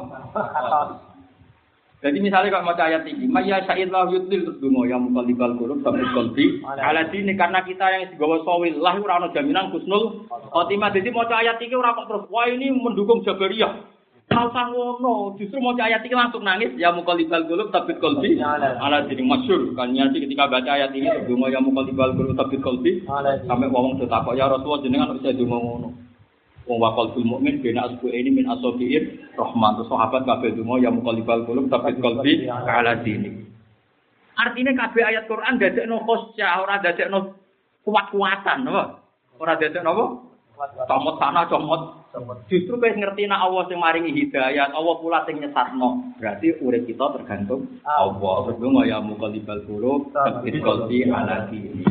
Jadi 2.01 2.17
misalnya 2.17 2.49
kalau 2.49 2.73
mau 2.73 2.81
ayat 2.81 3.05
ini, 3.05 3.29
Maya 3.29 3.61
Sa'id 3.69 3.93
lah 3.93 4.09
yudlil 4.09 4.49
terus 4.49 4.57
dungo 4.57 4.89
yang 4.89 5.05
mukallibal 5.05 5.53
qulub 5.61 5.85
sampai 5.85 6.09
qalbi. 6.17 6.65
Ala 6.65 7.05
dini 7.13 7.37
karena 7.37 7.61
kita 7.61 7.85
yang 7.93 8.09
digawa 8.17 8.41
sawil 8.41 8.81
lah 8.81 8.97
ora 8.97 9.21
ono 9.21 9.29
jaminan 9.37 9.69
kusnul 9.69 10.25
khotimah. 10.29 10.97
Jadi 10.97 11.13
mau 11.13 11.29
ayat 11.29 11.61
ini 11.61 11.77
ora 11.77 11.93
kok 11.93 12.09
terus 12.09 12.25
wah 12.33 12.49
ini 12.49 12.73
mendukung 12.73 13.21
Jabariyah. 13.21 14.00
Kalau 14.31 14.47
usah 14.47 14.71
ngono, 14.71 15.35
justru 15.43 15.59
mau 15.59 15.75
ayat 15.75 16.07
ini 16.07 16.15
langsung 16.15 16.47
nangis 16.47 16.71
ya 16.79 16.95
mukallibal 16.95 17.43
qulub 17.51 17.75
tapi 17.75 17.99
qalbi. 17.99 18.39
Ala 18.39 19.03
dini 19.11 19.27
masyhur 19.27 19.75
kan 19.75 19.91
nyati 19.91 20.23
ketika 20.23 20.47
baca 20.47 20.71
ayat 20.71 20.95
ini 20.95 21.11
terus 21.11 21.27
dungo 21.27 21.51
yang 21.51 21.67
mukallibal 21.67 22.15
qulub 22.15 22.39
tapi 22.39 22.63
qalbi. 22.63 23.03
Sampai 23.51 23.67
ngomong 23.67 23.99
tetakok 23.99 24.39
ya 24.39 24.47
Rasulullah 24.47 24.87
jenengan 24.87 25.19
bisa 25.19 25.35
dungo 25.35 25.59
ngono. 25.59 25.89
Wong 26.71 26.79
wakal 26.79 27.11
tul 27.11 27.27
mukmin 27.27 27.59
bena 27.59 27.91
asbu 27.91 28.07
ini 28.15 28.31
min 28.31 28.47
asofiir 28.47 29.19
rahman 29.35 29.83
terus 29.83 29.91
sahabat 29.91 30.23
kabeh 30.23 30.55
donga 30.55 30.79
ya 30.79 30.95
muqallibal 30.95 31.43
qulub 31.43 31.67
tapi 31.67 31.99
qalbi 31.99 32.47
ala 32.47 33.03
dini. 33.03 33.35
Artinya 34.39 34.73
kabeh 34.79 35.11
ayat 35.11 35.27
Quran 35.27 35.59
dadekno 35.59 36.07
khosyah 36.07 36.63
ora 36.63 36.79
dadekno 36.79 37.35
kuat-kuatan 37.83 38.63
apa? 38.63 39.03
Ora 39.43 39.59
dadekno 39.59 39.91
apa? 39.91 40.07
Comot 40.87 41.19
sana 41.19 41.51
comot. 41.51 42.00
Justru 42.51 42.75
kowe 42.75 42.91
ngerti 42.91 43.31
nek 43.31 43.39
Allah 43.39 43.63
sing 43.71 43.79
maringi 43.79 44.11
hidayat, 44.11 44.75
Allah 44.75 44.95
pula 44.99 45.23
sing 45.31 45.39
nyesatno. 45.39 46.19
Berarti 46.19 46.59
urip 46.59 46.83
kita 46.91 47.07
tergantung 47.15 47.71
Allah. 47.87 48.51
Donga 48.59 48.83
ya 48.83 48.99
muqallibal 48.99 49.63
qulub 49.63 50.11
tapi 50.11 50.59
qalbi 50.59 51.07
ala 51.07 51.47
dini. 51.47 51.87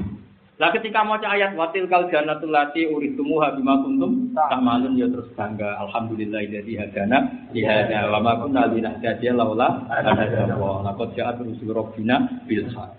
Lah 0.60 0.76
ketika 0.76 1.08
mau 1.08 1.16
ayat 1.16 1.56
watil 1.56 1.88
kal 1.88 2.12
jannatul 2.12 2.52
lati 2.52 2.84
uritumuha 2.84 3.56
bima 3.56 3.80
kuntum 3.80 4.36
tamalun 4.36 5.00
ya 5.00 5.08
terus 5.08 5.32
bangga 5.32 5.80
alhamdulillah 5.88 6.44
jadi 6.52 6.84
hadana 6.84 7.48
di 7.56 7.64
hada 7.64 8.12
wa 8.12 8.20
ma 8.20 8.44
kunna 8.44 8.68
linahtadiya 8.68 9.40
laula 9.40 9.88
hadana 9.88 10.60
wa 10.60 10.84
laqad 10.84 11.16
ja'at 11.16 11.40
rusul 11.40 11.72
rabbina 11.72 12.44
bil 12.44 12.68
haq. 12.76 12.92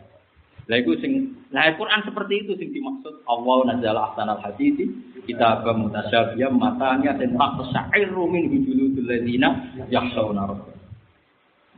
Lah 0.72 0.76
iku 0.80 0.96
sing 1.04 1.36
nah 1.52 1.68
Quran 1.76 2.00
seperti 2.00 2.48
itu 2.48 2.56
sing 2.56 2.72
dimaksud. 2.72 3.28
Allah 3.28 3.76
nazala 3.76 4.08
ahsanal 4.08 4.40
hadisi 4.40 4.88
kita 5.24 5.64
mutasyabiyah 5.64 6.50
matanya 6.52 7.16
dan 7.16 7.36
tak 7.36 7.50
tasairu 7.60 8.24
min 8.28 8.48
hujuludul 8.48 9.06
ladzina 9.06 9.48
yakhshawna 9.88 10.48
rabbahum. 10.48 10.78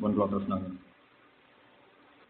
Mun 0.00 0.10
terus 0.14 0.46
nang. 0.50 0.62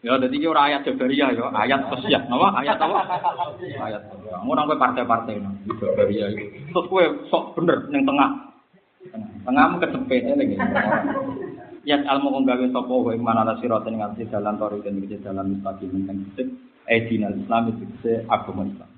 Ya, 0.02 0.18
jadi 0.18 0.34
ini 0.34 0.50
orang 0.50 0.66
ayat 0.66 0.80
Jabariyah 0.82 1.30
ya, 1.30 1.46
ayat 1.54 1.86
kesiak, 1.86 2.26
nama 2.26 2.50
ayat 2.58 2.74
apa? 2.74 3.06
Ayat. 3.78 4.02
Kamu 4.18 4.50
nang 4.50 4.66
partai-partai 4.74 5.38
nang 5.38 5.54
Jabariyah 5.62 6.28
itu. 6.34 6.58
Terus 6.74 6.86
kue 6.90 7.04
sok 7.30 7.54
bener 7.54 7.86
neng 7.86 8.02
tengah. 8.02 8.30
Tengahmu 9.46 9.82
kecepet 9.82 10.26
ya 10.26 10.34
lagi. 10.34 10.56
Ya 11.82 11.98
almu 12.06 12.30
kong 12.30 12.46
gawe 12.46 12.66
sapa 12.70 12.94
wae 12.94 13.18
mana 13.18 13.42
la 13.42 13.58
sirat 13.58 13.82
ning 13.90 13.98
ati 13.98 14.30
dalan 14.30 14.54
tori 14.54 14.78
dan 14.86 15.02
iki 15.02 15.18
dalan 15.18 15.58
mustaqim 15.58 16.06
teng 16.06 16.18
sik 16.38 16.46
edina 16.86 17.26
Islam 17.34 17.74
itu 17.74 17.82
agama 18.30 18.62
Islam. 18.70 18.90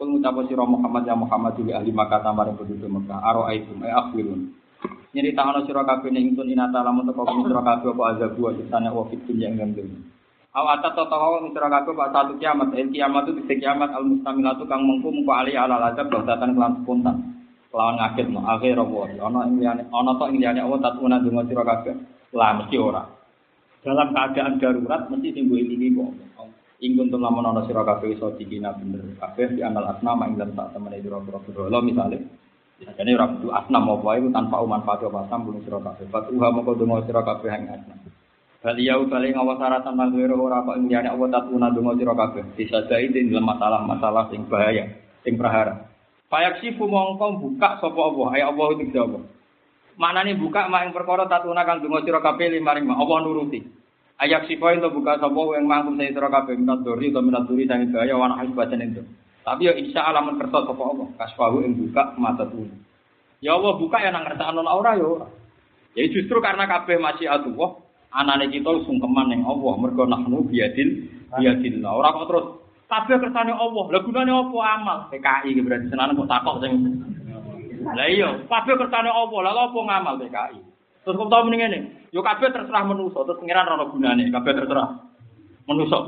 Kul 0.00 0.16
ngucap 0.16 0.32
sira 0.48 0.64
Muhammad 0.64 1.04
ya 1.04 1.12
Muhammad 1.12 1.60
juga 1.60 1.76
ahli 1.76 1.92
Makkah 1.92 2.24
tamaring 2.24 2.56
penduduk 2.56 2.88
Mekah. 2.88 3.20
Aro 3.20 3.44
aitum 3.44 3.84
e 3.84 3.92
akhirun. 3.92 4.48
Nyerita 5.12 5.44
ana 5.44 5.60
sira 5.68 5.84
kabeh 5.84 6.08
ning 6.08 6.32
ingsun 6.32 6.48
inata 6.48 6.80
lamun 6.80 7.04
teko 7.04 7.20
kene 7.28 7.44
sira 7.44 7.60
kabeh 7.60 7.92
apa 7.92 8.02
azab 8.16 8.32
wa 8.40 8.48
sisane 8.56 8.88
wa 8.88 9.04
fit 9.12 9.20
dunya 9.28 9.52
ing 9.52 9.76
dunya. 9.76 10.00
Aw 10.56 10.64
atat 10.72 10.96
to 10.96 11.04
tawa 11.04 11.44
ing 11.44 11.52
sira 11.52 11.68
kabeh 11.68 11.92
pak 11.92 12.16
satu 12.16 12.32
kiamat, 12.40 12.72
el 12.80 12.88
kiamat 12.88 13.28
itu 13.28 13.44
di 13.44 13.54
kiamat 13.60 13.92
al 13.92 14.08
mustamilatu 14.08 14.64
kang 14.64 14.88
mengku 14.88 15.12
mengku 15.12 15.32
ali 15.36 15.52
ala 15.52 15.92
azab 15.92 16.08
datan 16.08 16.56
kelan 16.56 16.80
spontan. 16.80 17.16
Kelawan 17.68 18.00
ngaget 18.00 18.26
no 18.32 18.40
akhir 18.48 18.80
wa 18.80 19.04
ana 19.04 19.40
ing 19.52 19.60
liyane 19.60 19.84
ana 19.84 20.16
to 20.16 20.24
ing 20.32 20.40
liyane 20.40 20.64
Allah 20.64 20.80
tatuna 20.80 21.20
donga 21.20 21.44
sira 21.44 21.60
kabeh. 21.60 21.94
Lah 22.32 22.56
mesti 22.56 22.76
ora. 22.80 23.04
Dalam 23.84 24.16
keadaan 24.16 24.56
darurat 24.56 25.12
mesti 25.12 25.44
mbok 25.44 25.60
ilingi 25.60 25.92
kok. 25.92 26.10
Ingkun 26.80 27.12
tuh 27.12 27.20
lamun 27.20 27.44
ana 27.44 27.68
sira 27.68 27.84
kabeh 27.84 28.16
iso 28.16 28.32
dikina 28.40 28.72
bener 28.72 29.04
kabeh 29.20 29.52
di 29.52 29.60
amal 29.60 29.84
asnama 29.84 30.24
ing 30.32 30.40
dalam 30.40 30.56
sak 30.56 30.72
temene 30.72 31.04
sira-sira 31.04 31.36
berhala 31.44 31.84
misale 31.84 32.24
Jadi 32.80 33.12
ora 33.12 33.28
kudu 33.36 33.52
asnam 33.52 33.92
apa 33.92 34.16
iku 34.16 34.32
tanpa 34.32 34.64
manfaat 34.64 35.04
apa 35.04 35.28
asnam 35.28 35.44
bunuh 35.44 35.60
sira 35.60 35.76
kabeh. 35.84 36.08
Fatuha 36.08 36.48
moko 36.48 36.72
donga 36.72 37.04
sira 37.04 37.20
kabeh 37.20 37.52
ing 37.52 37.68
asnam. 37.68 37.98
Bali 38.64 38.88
yau 38.88 39.04
bali 39.04 39.36
ngawas 39.36 39.60
syaratan 39.60 39.94
lan 40.00 40.16
wiro 40.16 40.40
ora 40.40 40.64
kok 40.64 40.80
ing 40.80 40.88
liyane 40.88 41.12
apa 41.12 41.24
tatuna 41.28 41.68
donga 41.68 41.92
sira 42.00 42.16
kabeh. 42.16 42.42
Disadai 42.56 43.12
ing 43.12 43.28
dalam 43.28 43.44
masalah-masalah 43.44 44.32
sing 44.32 44.48
bahaya, 44.48 44.88
sing 45.20 45.36
prahara. 45.36 45.92
Payak 46.32 46.64
sifu 46.64 46.88
mongko 46.88 47.36
buka 47.36 47.76
sapa 47.84 48.00
Allah, 48.00 48.28
ayo 48.40 48.44
Allah 48.56 48.66
itu 48.80 48.84
jawab. 48.96 49.28
Manane 50.00 50.32
buka 50.40 50.64
mak 50.72 50.88
ing 50.88 50.96
perkara 50.96 51.28
tatuna 51.28 51.68
kang 51.68 51.84
donga 51.84 52.00
sira 52.00 52.24
kabeh 52.24 52.48
limaring 52.48 52.88
Allah 52.88 53.18
nuruti. 53.20 53.60
Ayak 54.20 54.52
sifa 54.52 54.76
itu 54.76 54.84
buka 54.92 55.16
sapa 55.16 55.40
yang 55.56 55.64
mangkum 55.64 55.96
sing 55.96 56.12
sira 56.12 56.28
kabeh 56.28 56.52
minat 56.52 56.84
duri 56.84 57.08
utawa 57.08 57.24
minat 57.24 57.48
duri 57.48 57.64
sing 57.64 57.88
bahaya 57.88 58.20
wana 58.20 58.36
hasbatan 58.36 58.84
itu. 58.84 59.00
Tapi 59.40 59.64
ya 59.64 59.72
insya 59.72 60.04
Allah 60.04 60.28
men 60.28 60.36
kersa 60.36 60.68
sapa 60.68 60.82
Allah, 60.84 61.08
kasfahu 61.16 61.64
ing 61.64 61.72
buka 61.80 62.12
mata 62.20 62.44
tuna. 62.44 62.76
Ya 63.40 63.56
Allah 63.56 63.80
buka 63.80 63.96
ya 63.96 64.12
nang 64.12 64.28
ngersakno 64.28 64.60
ora 64.60 64.92
ya 65.00 65.06
ora. 65.08 65.28
Ya 65.96 66.04
justru 66.12 66.36
karena 66.44 66.68
kabeh 66.68 67.00
masih 67.00 67.32
Allah, 67.32 67.80
anane 68.12 68.52
kita 68.52 68.68
sungkeman 68.84 69.32
ning 69.32 69.40
Allah, 69.48 69.72
mergo 69.80 70.04
nahnu 70.04 70.44
biadil 70.52 71.08
biadil. 71.40 71.80
Ora 71.80 72.12
kok 72.12 72.28
terus 72.28 72.46
kabeh 72.92 73.16
kersane 73.24 73.56
Allah. 73.56 73.84
Lah 73.88 74.02
gunane 74.04 74.32
apa 74.36 74.58
amal? 74.76 74.98
PKI 75.08 75.64
berarti 75.64 75.88
senane 75.88 76.12
kok 76.12 76.28
takok 76.28 76.60
sing 76.60 76.72
Lah 77.88 78.04
iya, 78.04 78.36
kabeh 78.44 78.74
kersane 78.76 79.08
Allah. 79.08 79.38
Lah 79.48 79.52
apa 79.64 79.78
ngamal 79.80 80.14
PKI? 80.20 80.69
Terus 81.00 81.16
kok 81.16 81.30
tau 81.32 81.44
mending 81.48 81.60
ngene, 81.64 81.78
yo 82.12 82.20
kabeh 82.20 82.52
terserah 82.52 82.84
manusa, 82.84 83.24
terus 83.24 83.40
pengiran 83.40 83.72
ora 83.72 83.88
gunane, 83.88 84.28
kabeh 84.28 84.52
terserah 84.52 84.88
manusa. 85.64 85.98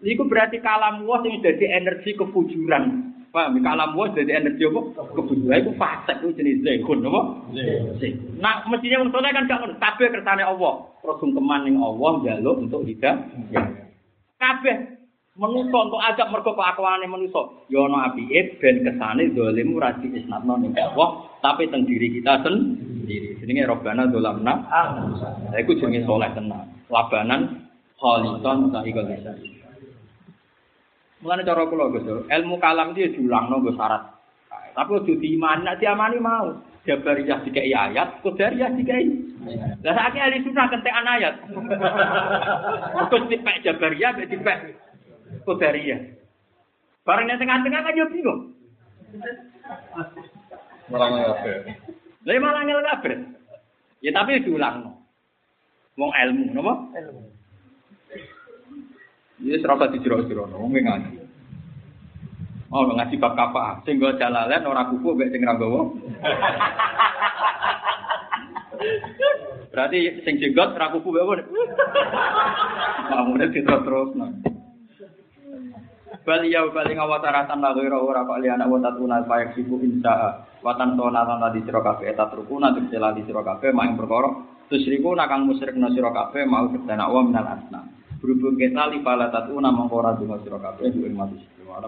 Iku 0.00 0.28
berarti 0.28 0.60
kalam 0.60 1.04
wa 1.08 1.20
sing 1.24 1.40
dadi 1.40 1.64
energi 1.68 2.16
kefujuran. 2.16 3.12
Paham? 3.32 3.56
Kalam 3.64 3.96
wa 3.96 4.12
dadi 4.12 4.32
energi 4.32 4.64
apa? 4.68 4.80
Kefujuran 5.16 5.60
iku 5.64 5.72
fasik 5.80 6.20
iku 6.20 6.36
jenis 6.36 6.60
zekun 6.60 7.04
apa? 7.04 7.20
Zek. 8.00 8.12
Nah, 8.40 8.64
mestinya 8.68 9.08
saleh 9.08 9.30
kan 9.32 9.48
gak 9.48 9.58
ngono. 9.60 9.74
Kabeh 9.80 10.08
kersane 10.12 10.44
Allah. 10.44 10.74
Terus 11.00 11.16
sungkeman 11.20 11.64
ning 11.64 11.76
Allah 11.80 12.10
njaluk 12.20 12.60
untuk 12.60 12.84
hidup. 12.84 13.16
Kabeh 14.36 14.99
manusa 15.38 15.78
untuk 15.86 16.02
ajak 16.02 16.30
mergo 16.32 16.52
kelakuane 16.58 17.06
manusa. 17.06 17.42
Ya 17.70 17.86
ana 17.86 18.10
apike 18.10 18.58
ben 18.58 18.82
kesane 18.82 19.30
zalim 19.36 19.76
ora 19.78 19.94
diisnatno 19.94 20.58
ning 20.58 20.74
Allah, 20.74 21.30
tapi 21.44 21.70
teng 21.70 21.86
diri 21.86 22.10
kita 22.18 22.42
sendiri. 22.42 23.38
Jenenge 23.38 23.70
Robbana 23.70 24.10
dolamna. 24.10 24.54
Lah 24.66 25.58
iku 25.60 25.78
jenenge 25.78 26.02
saleh 26.02 26.30
tenan. 26.34 26.66
Labanan 26.90 27.70
khaliton 28.00 28.74
sahikal 28.74 29.06
lisan. 29.06 29.36
Mulane 31.20 31.44
cara 31.44 31.68
kula 31.68 31.92
Gus, 31.92 32.08
ilmu 32.08 32.56
kalam 32.56 32.96
itu 32.96 33.04
ya 33.04 33.08
diulangno 33.12 33.60
nggo 33.60 33.76
syarat. 33.76 34.08
Tapi 34.72 34.90
ojo 34.96 35.12
diimani, 35.20 35.68
nek 35.68 35.76
diamani 35.76 36.16
mau. 36.16 36.48
Jabariyah 36.88 37.44
dikai 37.44 37.76
ayat, 37.76 38.24
Qadariyah 38.24 38.72
dikai. 38.72 39.04
Lah 39.84 39.92
saiki 39.92 40.16
ahli 40.16 40.40
sunnah 40.40 40.72
kentekan 40.72 41.04
ayat. 41.04 41.44
Terus 43.12 43.28
dipek 43.28 43.60
Jabariyah, 43.68 44.16
dipek 44.16 44.58
Qadariyah. 45.46 46.00
Bareng 47.06 47.26
nek 47.26 47.40
tengah-tengah 47.40 47.80
kan 47.80 47.98
yo 47.98 48.06
bingung. 48.12 48.40
Malah 50.90 51.08
kabeh. 51.38 51.56
Lah 52.26 52.32
ya 52.34 52.40
malah 52.42 52.62
ngel 52.66 52.82
kabeh. 52.84 53.16
Ya 54.04 54.10
tapi 54.12 54.42
diulangno. 54.44 55.00
Wong 55.98 56.12
ilmu, 56.12 56.44
napa? 56.56 56.74
Ilmu. 56.96 57.22
Ya 59.40 59.56
serasa 59.60 59.88
dijero-jero, 59.92 60.48
wong 60.52 60.72
ngaji. 60.76 61.20
Oh, 62.70 62.86
ngaji 62.86 63.18
bab 63.18 63.34
kapal. 63.34 63.82
Sing 63.82 63.98
nggo 63.98 64.14
jalalen 64.14 64.62
ora 64.62 64.86
kuku 64.86 65.10
mek 65.18 65.34
sing 65.34 65.42
nggawa. 65.42 65.90
Berarti 69.74 70.22
sing 70.22 70.38
jenggot 70.38 70.78
ra 70.78 70.94
kuku 70.94 71.10
mek 71.10 71.24
apa? 71.26 71.34
Mamune 73.10 73.50
terus 73.50 74.14
nah. 74.14 74.30
Bal 76.20 76.44
ya 76.44 76.68
bali 76.68 76.92
ngawataratan 76.92 77.64
la 77.64 77.72
ghira 77.72 77.96
ora 77.96 78.28
kok 78.28 78.44
liana 78.44 78.68
wa 78.68 78.76
tatuna 78.76 79.24
payak 79.24 79.56
sibu 79.56 79.80
insya 79.80 80.44
watan 80.60 80.92
sona 80.92 81.24
lan 81.24 81.48
di 81.56 81.64
sira 81.64 81.80
kabeh 81.80 82.12
eta 82.12 82.28
trukuna 82.28 82.76
tegese 82.76 83.00
lali 83.00 83.24
sira 83.24 83.40
kabeh 83.40 83.72
mak 83.72 83.96
perkara 83.96 84.28
tusriku 84.68 85.16
nakang 85.16 85.48
musyrikna 85.48 85.88
sira 85.96 86.12
kabeh 86.12 86.44
mau 86.44 86.68
kedana 86.68 87.08
wa 87.08 87.24
minal 87.24 87.48
asna. 87.48 87.80
Berhubung 88.20 88.60
kita 88.60 88.92
li 88.92 89.00
pala 89.00 89.32
tatuna 89.32 89.72
mongko 89.72 89.96
ora 89.96 90.12
donga 90.12 90.36
sira 90.44 90.60
kabeh 90.60 90.92
ing 90.92 91.16
mati 91.16 91.40
sira 91.56 91.80